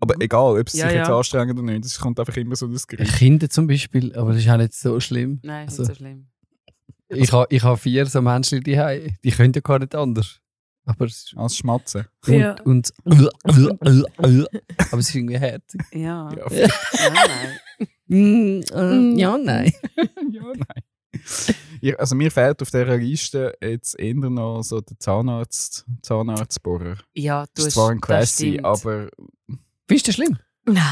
Aber 0.00 0.14
egal, 0.20 0.58
ob 0.60 0.68
sie 0.68 0.78
Ja, 0.78 0.88
sich 0.88 0.96
jetzt 0.98 1.08
ja. 1.08 1.16
anstrengen 1.16 1.58
oder 1.58 1.72
nicht, 1.72 1.84
es 1.84 1.98
kommt 1.98 2.18
einfach 2.20 2.36
immer 2.36 2.56
so 2.56 2.66
das 2.66 2.86
Geräusch. 2.86 3.12
Kinder 3.18 3.48
zum 3.48 3.66
Beispiel, 3.66 4.14
aber 4.16 4.32
das 4.32 4.42
ist 4.42 4.48
auch 4.50 4.56
nicht 4.56 4.74
so 4.74 4.98
schlimm. 5.00 5.40
Nein, 5.42 5.66
ist 5.68 5.78
Also- 5.78 5.82
nicht 5.84 5.98
so 5.98 6.04
schlimm. 6.04 6.26
Ich 7.14 7.30
habe 7.32 7.46
ich 7.54 7.62
ha 7.62 7.76
vier 7.76 8.06
so 8.06 8.22
Menschen 8.22 8.60
die 8.62 8.74
die 9.22 9.30
können 9.30 9.52
ja 9.54 9.60
gar 9.60 9.78
nicht 9.78 9.94
anders. 9.94 10.40
Aber 10.84 11.04
es 11.04 11.16
ist 11.26 11.34
Als 11.36 11.56
Schmatzen. 11.56 12.06
und, 12.26 12.32
Ja. 12.34 12.56
und 12.64 12.92
aber 13.44 14.46
es 14.92 15.08
ist 15.08 15.14
irgendwie 15.14 15.38
herzig. 15.38 15.80
Ja. 15.92 16.30
Ja, 16.32 16.50
ja 16.50 16.68
nein. 17.12 17.88
Mm, 18.08 18.60
äh, 18.74 19.18
ja, 19.20 19.38
nein. 19.38 19.72
ja 20.30 20.42
nein. 20.42 20.82
Ja, 21.80 21.96
also 21.96 22.14
mir 22.14 22.30
fehlt 22.30 22.62
auf 22.62 22.70
dieser 22.70 22.96
Liste 22.96 23.54
jetzt 23.60 23.98
eher 23.98 24.14
noch 24.14 24.62
so 24.62 24.80
der 24.80 24.98
Zahnarzt, 24.98 25.84
Zahnarztbohrer. 26.02 26.96
Ja, 27.14 27.44
du 27.46 27.50
Das 27.54 27.64
ist 27.64 27.66
hast, 27.66 27.74
zwar 27.74 27.90
ein 27.90 28.00
Classy, 28.00 28.60
aber 28.62 29.08
Findest 29.88 30.06
du 30.06 30.10
das 30.10 30.14
schlimm? 30.14 30.38
Nein. 30.64 30.84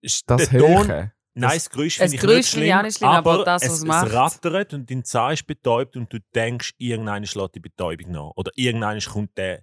Ist 0.00 0.28
das 0.28 0.48
der 0.48 0.60
Ton, 0.60 0.88
Höhe. 0.88 1.12
Nein, 1.34 1.50
das 1.54 1.70
Geräusch 1.70 1.98
finde 1.98 2.14
ich 2.14 2.20
Geräusch 2.20 2.36
nicht 2.36 2.46
ich 2.46 2.50
schlimm, 2.50 2.72
auch 2.78 2.82
nicht 2.82 2.98
schlimm, 2.98 3.10
aber 3.10 3.44
das, 3.44 3.62
was 3.62 3.72
es, 3.72 3.78
es 3.78 3.84
macht. 3.84 4.08
es 4.08 4.14
rattert 4.14 4.74
und 4.74 4.90
dein 4.90 5.04
Zahn 5.04 5.32
ist 5.34 5.46
betäubt 5.46 5.96
und 5.96 6.12
du 6.12 6.18
denkst, 6.34 6.72
irgendeiner 6.78 7.26
schlägt 7.26 7.54
die 7.54 7.60
Betäubung 7.60 8.10
nach. 8.10 8.32
Oder 8.36 8.50
irgendeiner 8.56 9.00
kommt 9.00 9.36
der 9.38 9.62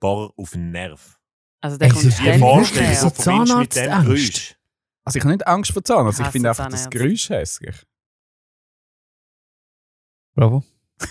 Bohrer 0.00 0.32
auf 0.36 0.50
den 0.52 0.70
Nerv. 0.70 1.18
Also 1.60 1.76
der 1.76 1.88
Ey, 1.88 1.92
kommt 1.92 2.02
so 2.04 2.08
Die 2.08 2.14
ständig 2.14 2.40
Vorstellung, 2.40 2.90
du 2.90 3.10
verbindest 3.22 3.56
mit 3.58 3.76
dem. 3.76 4.02
Geräusch. 4.04 4.56
Also 5.04 5.16
ich 5.16 5.24
habe 5.24 5.32
nicht 5.34 5.46
Angst 5.46 5.72
vor 5.72 5.84
Zahnarzt, 5.84 6.20
ich 6.20 6.24
Hasse 6.24 6.32
finde 6.32 6.48
einfach 6.50 6.68
das. 6.68 6.90
Geräusch 6.90 7.28
hässlich. 7.28 7.76
Bravo. 10.34 10.62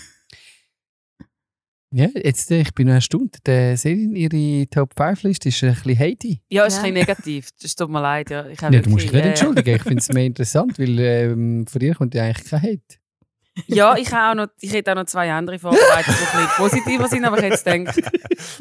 Ja, 1.92 2.06
jetzt, 2.14 2.52
äh, 2.52 2.60
ich 2.60 2.72
bin 2.72 2.86
noch 2.86 2.94
erstaunt. 2.94 3.38
Der 3.46 3.76
Selin, 3.76 4.14
ihre 4.14 4.68
Top 4.70 4.92
5 4.96 5.24
Liste 5.24 5.48
ist 5.48 5.60
ein 5.64 5.74
bisschen 5.74 5.98
Heidi. 5.98 6.40
Ja, 6.48 6.64
ist 6.64 6.74
Ja. 6.76 6.84
ein 6.84 6.94
bisschen 6.94 7.06
negativ. 7.08 7.48
Das 7.60 7.74
tut 7.74 7.90
mir 7.90 8.00
leid. 8.00 8.30
Ja. 8.30 8.46
Ich 8.46 8.62
habe 8.62 8.76
Ja, 8.76 8.80
du 8.80 8.90
musst 8.90 9.06
dich 9.06 9.12
nicht 9.12 9.24
äh, 9.24 9.28
entschuldigen. 9.30 9.74
Ich 9.74 9.82
finde 9.82 9.98
es 9.98 10.08
mehr 10.10 10.24
interessant, 10.24 10.78
weil 10.78 10.98
ähm, 11.00 11.66
von 11.66 11.80
dir 11.80 11.96
kommt 11.96 12.14
ja 12.14 12.22
eigentlich 12.22 12.48
kein 12.48 12.62
Hate. 12.62 12.80
Ja, 13.66 13.96
ich, 13.96 14.12
habe 14.12 14.30
auch 14.40 14.44
noch, 14.46 14.52
ich 14.60 14.72
hätte 14.72 14.92
auch 14.92 14.94
noch 14.94 15.06
zwei 15.06 15.32
andere 15.32 15.58
vorbereitet, 15.58 16.06
die 16.06 16.36
ein 16.36 16.44
bisschen 16.46 16.56
positiver 16.56 17.08
sind, 17.08 17.24
aber 17.24 17.38
ich 17.38 17.50
hätte 17.50 17.80
gedacht, 17.80 18.12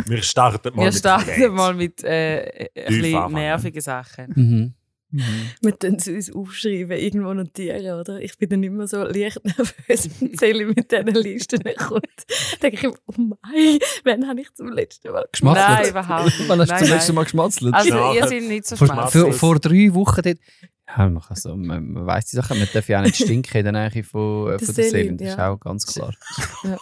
Wir 0.07 0.23
starten 0.23 0.75
mal 0.75 0.81
wir 0.81 0.85
mit 0.87 0.95
starten 0.95 1.53
mal 1.53 1.73
mit 1.75 2.03
äh, 2.03 2.67
ein 2.75 2.99
bisschen 2.99 3.31
nervigen 3.33 3.81
Sachen. 3.81 4.33
Mhm. 4.35 4.73
Wir 5.11 5.71
können 5.71 5.95
es 5.95 6.07
uns 6.07 6.33
aufschreiben, 6.33 6.97
irgendwo 6.97 7.33
notieren, 7.33 7.99
oder? 7.99 8.21
Ich 8.21 8.37
bin 8.37 8.49
dann 8.49 8.63
immer 8.63 8.87
so 8.87 9.03
leicht 9.03 9.43
nervös, 9.43 10.09
wenn 10.19 10.37
Zähle 10.37 10.67
mit 10.67 10.91
diesen 10.91 11.15
Listen 11.15 11.63
kommt. 11.77 12.05
Dann 12.25 12.59
denke 12.61 12.77
ich 12.77 12.83
immer, 12.83 12.95
oh 13.07 13.13
mein, 13.17 13.79
wann 14.03 14.27
habe 14.27 14.41
ich 14.41 14.53
zum 14.53 14.71
letzten 14.71 15.11
Mal 15.11 15.25
Geschmatzelt. 15.31 15.67
Nein, 15.67 15.89
überhaupt 15.89 16.25
nicht. 16.25 16.49
Wann 16.49 16.59
hast 16.59 16.69
du 16.69 16.73
Nein, 16.73 16.83
zum 16.85 16.93
letzten. 16.93 17.15
Mal 17.15 17.23
geschmatzelt? 17.23 17.73
Also, 17.73 17.89
Schnarchen. 17.89 18.15
ihr 18.15 18.27
seid 18.27 18.49
nicht 18.49 18.65
so 18.67 18.75
vor, 18.75 19.07
vor, 19.07 19.33
vor 19.33 19.59
drei 19.59 19.93
Wochen 19.93 20.21
dort. 20.21 20.37
Ja, 20.97 21.09
man, 21.09 21.21
kann 21.21 21.37
so, 21.37 21.55
man, 21.55 21.91
man 21.91 22.05
weiss 22.05 22.25
die 22.25 22.35
Sachen, 22.35 22.59
man 22.59 22.67
darf 22.71 22.87
ja 22.89 22.99
auch 22.99 23.03
nicht 23.03 23.15
stinken, 23.23 23.63
dann 23.63 23.75
eigentlich 23.75 24.05
von, 24.05 24.47
äh, 24.47 24.57
Der 24.57 24.65
von 24.67 24.75
der 24.75 24.89
Selin. 24.89 25.17
Das 25.17 25.29
ist 25.29 25.37
ja. 25.37 25.51
auch 25.51 25.59
ganz 25.59 25.85
klar. 25.85 26.13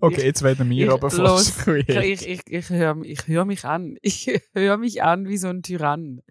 Okay, 0.00 0.24
jetzt 0.24 0.42
werden 0.42 0.70
wir 0.70 0.86
ich- 0.86 0.92
aber 0.92 1.10
los. 1.16 1.52
Ich, 1.88 2.26
ich, 2.28 2.40
ich 2.46 2.70
höre 2.70 3.02
ich 3.02 3.26
hör 3.26 3.44
mich 3.44 3.64
an. 3.64 3.96
Ich 4.02 4.30
höre 4.52 4.76
mich 4.76 5.02
an 5.02 5.26
wie 5.28 5.36
so 5.38 5.48
ein 5.48 5.62
Tyrann. 5.62 6.22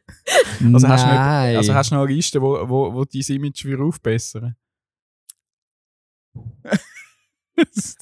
Also 0.73 0.87
hast, 0.87 1.03
du 1.03 1.07
nicht, 1.07 1.15
Nein. 1.15 1.55
also 1.57 1.73
hast 1.73 1.91
du 1.91 1.95
noch 1.95 2.03
eine 2.03 2.13
Liste, 2.13 2.41
wo, 2.41 2.67
wo, 2.69 2.93
wo 2.93 3.03
dein 3.05 3.21
Image 3.35 3.65
wieder 3.65 3.83
aufbessern? 3.83 4.55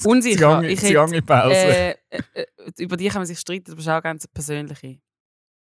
Unsicher. 0.05 0.49
Lange, 0.49 0.69
Ich 0.71 0.81
hätte, 0.81 0.93
lange 0.93 1.21
Pause. 1.21 1.53
Äh, 1.55 1.95
äh, 2.09 2.21
äh, 2.33 2.45
über 2.79 2.97
die 2.97 3.07
kann 3.07 3.19
man 3.19 3.27
sich 3.27 3.39
streiten, 3.39 3.71
aber 3.71 3.79
es 3.79 3.85
ist 3.85 3.91
auch 3.91 4.01
ganz 4.01 4.27
persönliche. 4.27 4.99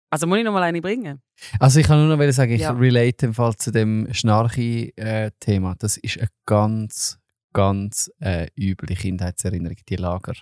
Also 0.09 0.27
muss 0.27 0.37
ich 0.37 0.43
noch 0.43 0.53
mal 0.53 0.63
eine 0.63 0.79
bringen? 0.81 1.21
Also 1.59 1.79
ich 1.79 1.87
kann 1.87 2.05
nur 2.05 2.15
noch 2.15 2.31
sagen, 2.33 2.51
ich 2.53 2.61
Ja. 2.61 2.71
relate 2.71 3.25
im 3.25 3.33
Fall 3.33 3.55
zu 3.55 3.71
dem 3.71 4.07
Schnarchi-Thema. 4.13 5.75
Das 5.79 5.97
ist 5.97 6.19
ein 6.19 6.27
ganz, 6.45 7.19
ganz 7.53 8.11
äh, 8.19 8.47
üble 8.57 8.95
Kindheitserinnerung, 8.95 9.77
die 9.87 9.95
Lager. 9.95 10.33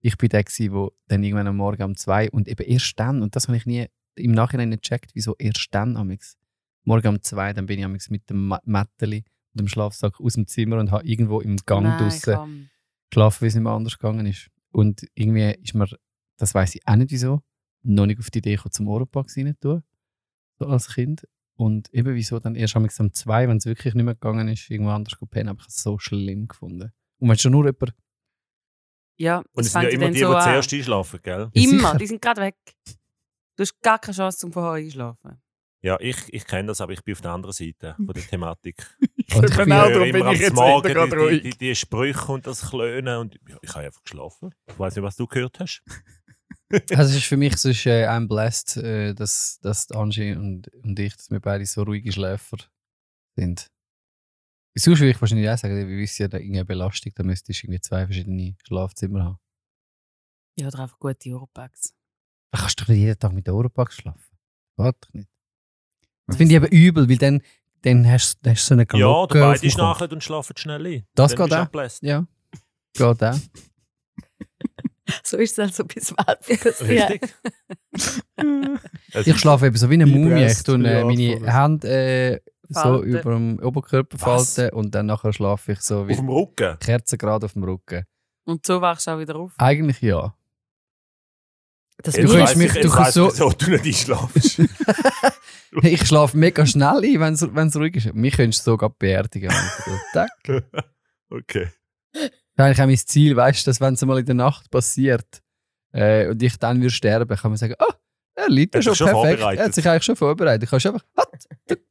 Ich 0.00 0.16
bin 0.16 0.28
der, 0.28 0.44
gewesen, 0.44 0.72
wo 0.72 0.92
dann 1.08 1.22
irgendwann 1.22 1.46
am 1.46 1.56
Morgen 1.56 1.82
um 1.82 1.96
zwei 1.96 2.30
und 2.30 2.48
eben 2.48 2.66
erst 2.66 2.98
dann, 2.98 3.22
und 3.22 3.36
das 3.36 3.48
habe 3.48 3.56
ich 3.56 3.66
nie 3.66 3.86
im 4.14 4.32
Nachhinein 4.32 4.70
nicht 4.70 4.82
gecheckt, 4.82 5.10
wieso 5.14 5.34
erst 5.38 5.68
dann 5.72 5.96
amix. 5.96 6.36
Morgen 6.84 7.08
um 7.08 7.22
zwei, 7.22 7.52
dann 7.52 7.66
bin 7.66 7.78
ich 7.78 7.84
amix 7.84 8.08
mit 8.10 8.28
dem 8.30 8.54
Mätteli 8.64 9.24
und 9.52 9.60
dem 9.60 9.68
Schlafsack 9.68 10.20
aus 10.20 10.34
dem 10.34 10.46
Zimmer 10.46 10.78
und 10.78 10.90
habe 10.90 11.06
irgendwo 11.06 11.40
im 11.40 11.56
Gang 11.66 11.84
Nein, 11.84 11.98
draussen 11.98 12.70
geschlafen, 13.10 13.42
wie 13.42 13.46
es 13.46 13.54
nicht 13.54 13.64
mehr 13.64 13.72
anders 13.72 13.98
gegangen 13.98 14.26
ist. 14.26 14.48
Und 14.72 15.06
irgendwie 15.14 15.52
ist 15.62 15.74
mir, 15.74 15.86
das 16.36 16.54
weiß 16.54 16.74
ich 16.76 16.86
auch 16.86 16.96
nicht 16.96 17.10
wieso, 17.10 17.42
noch 17.82 18.06
nicht 18.06 18.20
auf 18.20 18.30
die 18.30 18.38
Idee 18.38 18.56
gekommen, 18.56 18.72
zum 18.72 18.88
rein 18.88 19.28
zu 19.28 19.60
tun, 19.60 19.82
so 20.58 20.66
als 20.66 20.94
Kind. 20.94 21.26
Und 21.60 21.92
eben 21.92 22.14
wieso 22.14 22.38
dann 22.38 22.54
erst 22.54 22.74
am 22.76 22.84
um 22.98 23.12
zwei, 23.12 23.46
wenn 23.46 23.58
es 23.58 23.66
wirklich 23.66 23.94
nicht 23.94 24.04
mehr 24.04 24.14
gegangen 24.14 24.48
ist, 24.48 24.70
irgendwo 24.70 24.92
anders 24.92 25.18
zu 25.18 25.26
pennen, 25.26 25.50
habe 25.50 25.60
ich 25.60 25.68
es 25.68 25.82
so 25.82 25.98
schlimm 25.98 26.48
gefunden. 26.48 26.90
Und 27.18 27.28
wenn 27.28 27.36
schon 27.38 27.52
nur 27.52 27.66
jemand, 27.66 27.92
Ja, 29.18 29.42
Und 29.52 29.66
es 29.66 29.72
sind 29.72 29.82
ja 29.82 29.88
immer 29.90 30.06
die, 30.08 30.14
die 30.14 30.20
so 30.20 30.34
an. 30.34 30.42
zuerst 30.42 30.72
einschlafen, 30.72 31.20
gell? 31.22 31.50
Ja, 31.52 31.62
Immer, 31.62 31.78
sicher. 31.88 31.98
die 31.98 32.06
sind 32.06 32.22
gerade 32.22 32.40
weg. 32.40 32.56
Du 33.56 33.62
hast 33.62 33.78
gar 33.82 33.98
keine 33.98 34.16
Chance 34.16 34.38
zum 34.38 34.52
vorher 34.52 34.82
einschlafen. 34.84 35.42
Ja, 35.82 35.98
ich, 36.00 36.16
ich 36.32 36.46
kenne 36.46 36.68
das, 36.68 36.80
aber 36.80 36.92
ich 36.92 37.02
bin 37.04 37.14
auf 37.14 37.20
der 37.20 37.30
anderen 37.32 37.52
Seite 37.52 37.94
von 37.96 38.06
der 38.06 38.22
Thematik. 38.26 38.76
Und 39.34 39.44
ich 39.44 39.56
Genau, 39.56 39.64
bin- 39.64 39.68
darum 39.68 39.92
höre 39.92 40.00
bin 40.12 40.16
immer 40.22 40.32
ich 40.32 40.40
jetzt 40.40 40.54
Morgen 40.54 40.88
die, 41.10 41.40
die, 41.40 41.50
die, 41.50 41.58
die 41.58 41.74
Sprüche 41.74 42.32
und 42.32 42.46
das 42.46 42.68
Klönen 42.70 43.16
und 43.18 43.38
ja, 43.48 43.56
ich 43.62 43.74
habe 43.74 43.86
einfach 43.86 44.02
geschlafen. 44.02 44.50
Ich 44.66 44.78
weiß 44.78 44.96
nicht, 44.96 45.04
was 45.04 45.16
du 45.16 45.26
gehört 45.26 45.60
hast. 45.60 45.82
also 46.90 47.10
es 47.10 47.16
ist 47.16 47.24
für 47.24 47.36
mich 47.36 47.56
so 47.56 47.70
ist, 47.70 47.84
äh, 47.86 48.06
ein 48.06 48.28
Blast, 48.28 48.76
äh, 48.76 49.14
dass, 49.14 49.58
dass 49.60 49.90
Angie 49.90 50.34
und, 50.34 50.68
und 50.82 50.98
ich, 50.98 51.16
dass 51.16 51.30
wir 51.30 51.40
beide 51.40 51.66
so 51.66 51.82
ruhige 51.82 52.12
Schläfer 52.12 52.58
sind. 53.36 53.70
Sonst 54.76 55.00
würde 55.00 55.10
ich 55.10 55.20
wahrscheinlich 55.20 55.50
auch 55.50 55.58
sagen, 55.58 55.76
wir 55.76 55.98
wissen 55.98 56.22
ja, 56.22 56.28
da 56.28 56.38
irgendeine 56.38 56.64
Belastung, 56.64 57.12
da 57.14 57.24
müsstest 57.24 57.62
du 57.62 57.66
irgendwie 57.66 57.80
zwei 57.80 58.06
verschiedene 58.06 58.56
Schlafzimmer 58.64 59.24
haben. 59.24 59.38
Ja, 60.56 60.68
oder 60.68 60.80
einfach 60.80 60.98
gute 60.98 61.30
Europacks. 61.30 61.92
Da 62.52 62.58
kannst 62.60 62.80
du 62.80 62.84
doch 62.84 62.88
nicht 62.90 63.00
jeden 63.00 63.18
Tag 63.18 63.32
mit 63.32 63.46
der 63.46 63.54
Ohrenpack 63.54 63.92
schlafen. 63.92 64.38
Doch 64.76 64.92
nicht. 65.12 65.28
Das 66.26 66.36
finde 66.36 66.54
ich 66.54 66.62
eben 66.62 66.72
übel, 66.72 67.08
weil 67.08 67.18
dann, 67.18 67.42
dann 67.82 68.08
hast 68.08 68.38
dann 68.42 68.54
hast 68.54 68.64
du 68.64 68.68
so 68.68 68.74
eine 68.74 68.82
Ja, 68.82 68.86
Glocke 68.86 69.38
oder 69.38 69.48
auf 69.48 69.60
beide 69.60 69.70
schnarchen 69.70 70.10
und 70.12 70.22
schlafen 70.24 70.56
schnell 70.56 70.86
ein. 70.86 71.06
Das 71.14 71.34
Dann 71.34 71.48
geht 71.48 71.72
du 71.72 71.78
auch. 71.78 71.90
Ja, 72.02 72.26
geht 72.94 73.22
auch. 73.22 73.38
So 75.24 75.36
ist 75.36 75.52
es 75.52 75.58
also 75.58 75.84
bis 75.84 76.12
passiert. 76.14 76.80
Richtig. 76.88 77.34
Es 77.92 78.22
Ich 79.26 79.38
schlafe 79.38 79.66
eben 79.66 79.76
so 79.76 79.88
wie 79.90 79.94
eine 79.94 80.06
Mumie. 80.06 80.44
Ich 80.46 80.62
tue 80.62 80.76
äh, 80.76 81.04
meine. 81.04 81.52
Hände 81.52 81.88
äh, 81.88 82.40
so 82.68 83.02
über 83.02 83.32
dem 83.32 83.58
Oberkörper 83.60 84.16
Was? 84.20 84.54
falten 84.54 84.76
und 84.76 84.94
dann 84.94 85.06
nachher 85.06 85.32
schlafe 85.32 85.72
ich 85.72 85.80
so 85.80 86.02
auf 86.02 86.08
wie 86.08 86.14
dem 86.16 86.28
Rücken. 86.28 86.78
Kerzen 86.78 87.18
gerade 87.18 87.46
auf 87.46 87.52
dem 87.54 87.64
Rücken. 87.64 88.04
Und 88.44 88.64
so 88.66 88.80
wachst 88.80 89.06
du 89.06 89.12
auch 89.12 89.18
wieder 89.18 89.36
auf. 89.36 89.52
Eigentlich 89.58 90.00
ja. 90.00 90.34
Das 92.02 92.14
Du 92.14 92.32
weiss 92.32 92.56
mich- 92.56 92.68
ich, 92.68 92.72
du 92.74 92.78
jetzt 92.80 92.92
kannst 92.92 92.98
weiss 92.98 93.14
so- 93.14 93.26
ich, 93.28 93.32
wieso 93.34 93.50
du 93.50 93.70
nicht 93.70 93.86
einschlafst. 93.86 94.62
Ich 95.82 96.04
schlafe 96.04 96.36
mega 96.36 96.66
schnell 96.66 97.04
ein, 97.04 97.20
wenn 97.54 97.68
es 97.68 97.76
ruhig 97.76 97.94
ist. 97.94 98.12
Mich 98.12 98.34
könntest 98.36 98.66
du 98.66 98.72
sogar 98.72 98.90
beerdigen. 98.90 99.50
Also, 99.52 100.60
okay. 101.30 101.68
Das 102.60 102.66
ist 102.66 102.78
eigentlich 102.78 102.82
auch 102.82 102.88
mein 102.88 103.06
Ziel, 103.06 103.36
weißt 103.36 103.66
du, 103.66 103.70
dass 103.70 103.80
wenn 103.80 103.94
es 103.94 104.04
mal 104.04 104.18
in 104.18 104.26
der 104.26 104.34
Nacht 104.34 104.70
passiert 104.70 105.42
äh, 105.92 106.28
und 106.28 106.42
ich 106.42 106.58
dann 106.58 106.78
würde 106.80 106.90
sterben, 106.90 107.34
kann 107.34 107.50
man 107.50 107.56
sagen, 107.56 107.74
ah, 107.78 107.94
er 108.34 108.50
liegt 108.50 108.74
ja 108.74 108.82
schon 108.82 108.94
schon 108.94 109.06
perfekt. 109.06 109.38
vorbereitet. 109.38 109.60
Er 109.60 109.64
hat 109.64 109.74
sich 109.74 109.88
eigentlich 109.88 110.04
schon 110.04 110.16
vorbereitet. 110.16 110.62
Du 110.62 110.70
kannst 110.70 110.86
einfach, 110.86 111.04
hat. 111.16 111.46
Okay. 111.64 111.84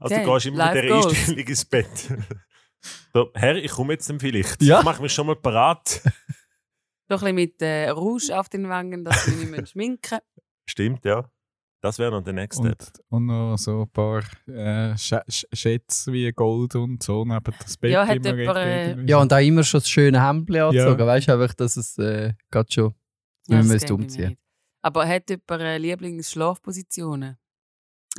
Also 0.00 0.16
du 0.16 0.32
gehst 0.32 0.46
immer 0.46 0.56
mit 0.56 0.74
life 0.74 0.80
der 0.80 0.88
goals. 0.88 1.06
Einstellung 1.06 1.46
ins 1.46 1.64
Bett. 1.64 1.88
so, 3.12 3.30
Herr, 3.34 3.54
ich 3.54 3.70
komme 3.70 3.92
jetzt 3.92 4.10
dann 4.10 4.18
vielleicht. 4.18 4.60
Ja. 4.60 4.80
Ich 4.80 4.84
mache 4.84 5.00
mich 5.00 5.12
schon 5.12 5.28
mal 5.28 5.36
parat. 5.36 6.00
Doch 7.08 7.22
ein 7.22 7.36
bisschen 7.36 7.36
mit 7.36 7.62
äh, 7.62 7.90
Rouge 7.90 8.36
auf 8.36 8.48
den 8.48 8.68
Wangen, 8.68 9.04
dass 9.04 9.26
du 9.26 9.30
nicht 9.30 9.48
mehr 9.48 9.64
schminken 9.64 10.18
Stimmt, 10.68 11.04
ja. 11.04 11.30
Das 11.86 12.00
wäre 12.00 12.10
noch 12.10 12.24
der 12.24 12.32
Next 12.32 12.58
Step. 12.58 12.82
Und, 12.82 13.00
und 13.10 13.26
noch 13.26 13.56
so 13.58 13.82
ein 13.82 13.88
paar 13.90 14.20
äh, 14.48 14.96
Sch 14.98 15.14
Sch 15.28 15.46
Schätze 15.52 16.12
wie 16.12 16.32
Gold 16.32 16.74
und 16.74 17.00
so 17.00 17.24
neben 17.24 17.54
das 17.60 17.76
Bett. 17.76 17.92
Ja, 17.92 18.04
hat 18.04 18.16
immer 18.16 18.34
jemand, 18.36 18.58
äh. 18.58 19.02
Ja, 19.04 19.18
und 19.18 19.32
auch 19.32 19.38
immer 19.38 19.62
schon 19.62 19.78
das 19.78 19.88
schöne 19.88 20.20
Hemdchen 20.20 20.62
angezogen. 20.62 20.98
Ja. 20.98 21.06
Weißt 21.06 21.28
du, 21.28 21.32
einfach, 21.34 21.54
dass 21.54 21.76
es 21.76 21.96
äh, 21.98 22.32
gerade 22.50 22.72
schon 22.72 22.94
Ja, 23.46 23.62
nicht 23.62 23.82
mehr 23.88 23.94
umziehen. 23.94 24.28
nicht. 24.30 24.40
Aber 24.82 25.06
hat 25.06 25.30
jemand 25.30 25.62
äh, 25.62 25.78
Lieblingsschlafpositionen? 25.78 27.38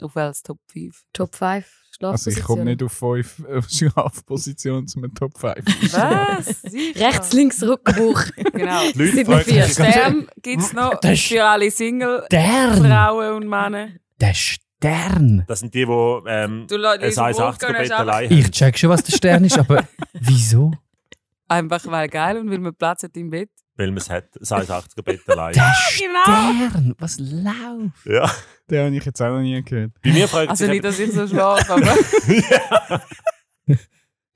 Auf 0.02 0.16
welches 0.16 0.44
Top 0.44 0.60
5? 0.72 1.04
Top 1.12 1.36
5 1.36 1.87
Also 2.02 2.30
ich 2.30 2.42
komme 2.44 2.66
nicht 2.66 2.84
auf 2.84 2.92
fünf 2.94 3.40
äh, 3.48 3.62
Schlafpositionen 3.70 4.88
zum 4.88 5.14
Top 5.16 5.38
5. 5.38 5.56
Was? 5.94 6.64
Rechts, 6.96 7.34
links, 7.34 7.62
Rückenbuch. 7.64 8.24
Genau. 8.54 8.82
Die 8.94 9.00
Leute 9.24 9.46
Sind 9.46 9.54
vier. 9.54 9.64
Stern 9.68 10.28
gibt 10.42 10.62
es 10.64 10.74
noch 10.74 11.00
Das 11.00 11.12
ist- 11.14 11.28
für 11.28 11.44
alle 11.44 11.70
Single-Frauen 11.72 12.76
Stern! 12.78 13.36
und 13.36 13.48
Männer. 13.48 13.90
Der 14.20 14.34
Stern! 14.34 15.44
das 15.48 15.60
sind 15.62 15.74
die, 15.74 15.86
die 15.86 16.20
ähm, 16.28 16.66
Du 16.68 16.78
lässt 16.78 17.18
ein 17.20 17.34
1,80er 17.34 17.72
Bett 17.74 17.92
allein 17.92 18.32
Ich 18.32 18.44
haben. 18.46 18.52
check 18.52 18.78
schon, 18.78 18.90
was 18.92 19.04
der 19.04 19.16
Stern 19.16 19.44
ist, 19.46 19.58
aber 19.58 19.88
wieso? 20.14 20.72
Einfach 21.48 21.86
weil 21.88 22.08
geil 22.10 22.38
und 22.38 22.50
weil 22.52 22.60
man 22.60 22.76
Platz 22.76 23.04
hat 23.04 23.16
im 23.18 23.30
Bett. 23.30 23.50
Weil 23.78 23.88
man 23.88 23.98
es 23.98 24.10
hat, 24.10 24.26
ein 24.36 24.44
1,80er 24.44 25.02
Bett 25.04 25.22
allein. 25.30 25.54
Der 25.54 25.74
Genau. 26.00 26.24
Stern! 26.24 26.96
Was 27.00 27.18
läuft? 27.20 28.06
Ja. 28.06 28.30
Den 28.70 28.86
habe 28.88 28.96
ich 28.96 29.06
jetzt 29.06 29.22
auch 29.22 29.30
noch 29.30 29.40
nie 29.42 29.62
gehört. 29.64 29.92
Bei 30.04 30.12
mir 30.12 30.28
fragt 30.28 30.50
Also 30.50 30.66
sich 30.66 30.74
nicht, 30.74 30.84
dass 30.84 31.00
ich 31.00 31.12
so 31.14 31.28
schlafe, 31.28 31.74
aber 31.74 31.96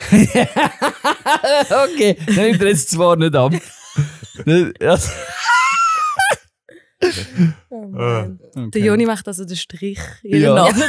okay, 1.84 2.18
dann 2.26 2.36
nimmt 2.36 2.62
er 2.62 2.68
jetzt 2.70 2.90
zwar 2.90 3.16
nicht 3.16 3.36
ab. 3.36 3.54
Ja. 4.46 4.98
Oh. 7.70 8.28
Okay. 8.56 8.70
Der 8.74 8.82
Joni 8.82 9.06
macht 9.06 9.28
also 9.28 9.44
den 9.46 9.58
Strich 9.58 10.00
Ja. 10.24 10.56
Abend. 10.56 10.84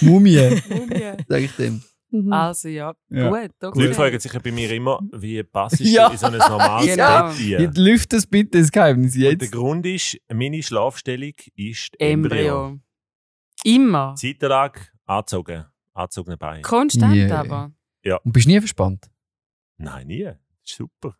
Mumie, 0.00 0.62
Mumie. 0.68 1.12
sag 1.28 1.40
ich 1.42 1.52
dem. 1.56 1.82
Mhm. 2.14 2.32
Also 2.32 2.68
ja, 2.68 2.94
Ja. 3.08 3.28
gut. 3.28 3.50
Die 3.60 3.66
Okay. 3.66 3.80
Leute 3.82 3.94
fragen 3.94 4.20
sich 4.20 4.32
ja 4.32 4.38
bei 4.38 4.52
mir 4.52 4.70
immer, 4.70 5.00
wie 5.12 5.42
passt 5.42 5.80
du 5.80 5.84
Ja. 5.84 6.08
in 6.10 6.16
so 6.18 6.26
ein 6.26 6.38
normales 6.38 6.86
Genau. 6.86 7.28
Bett? 7.28 7.38
Jetzt 7.40 7.76
lüft 7.78 8.12
das 8.12 8.26
bitte 8.26 8.60
das 8.60 8.70
Geheimnis 8.70 9.14
Und 9.16 9.22
der 9.22 9.32
jetzt. 9.32 9.50
Grund 9.52 9.84
ist, 9.86 10.18
meine 10.32 10.62
Schlafstellung 10.62 11.32
ist 11.56 11.90
Embryo. 12.00 12.66
Embryo. 12.66 12.80
Immer. 13.64 14.14
Zeitlang 14.16 14.72
angezogen. 15.06 15.64
Angezogene 15.92 16.36
Beine. 16.36 16.62
Konstant 16.62 17.14
Yeah. 17.14 17.40
aber. 17.40 17.72
Und 18.24 18.32
bist 18.32 18.46
nie 18.46 18.58
verspannt. 18.58 19.10
Nein, 19.78 20.06
nie. 20.06 20.22
Das 20.24 20.36
ist 20.64 20.76
super. 20.76 21.16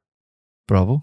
Bravo. 0.66 1.02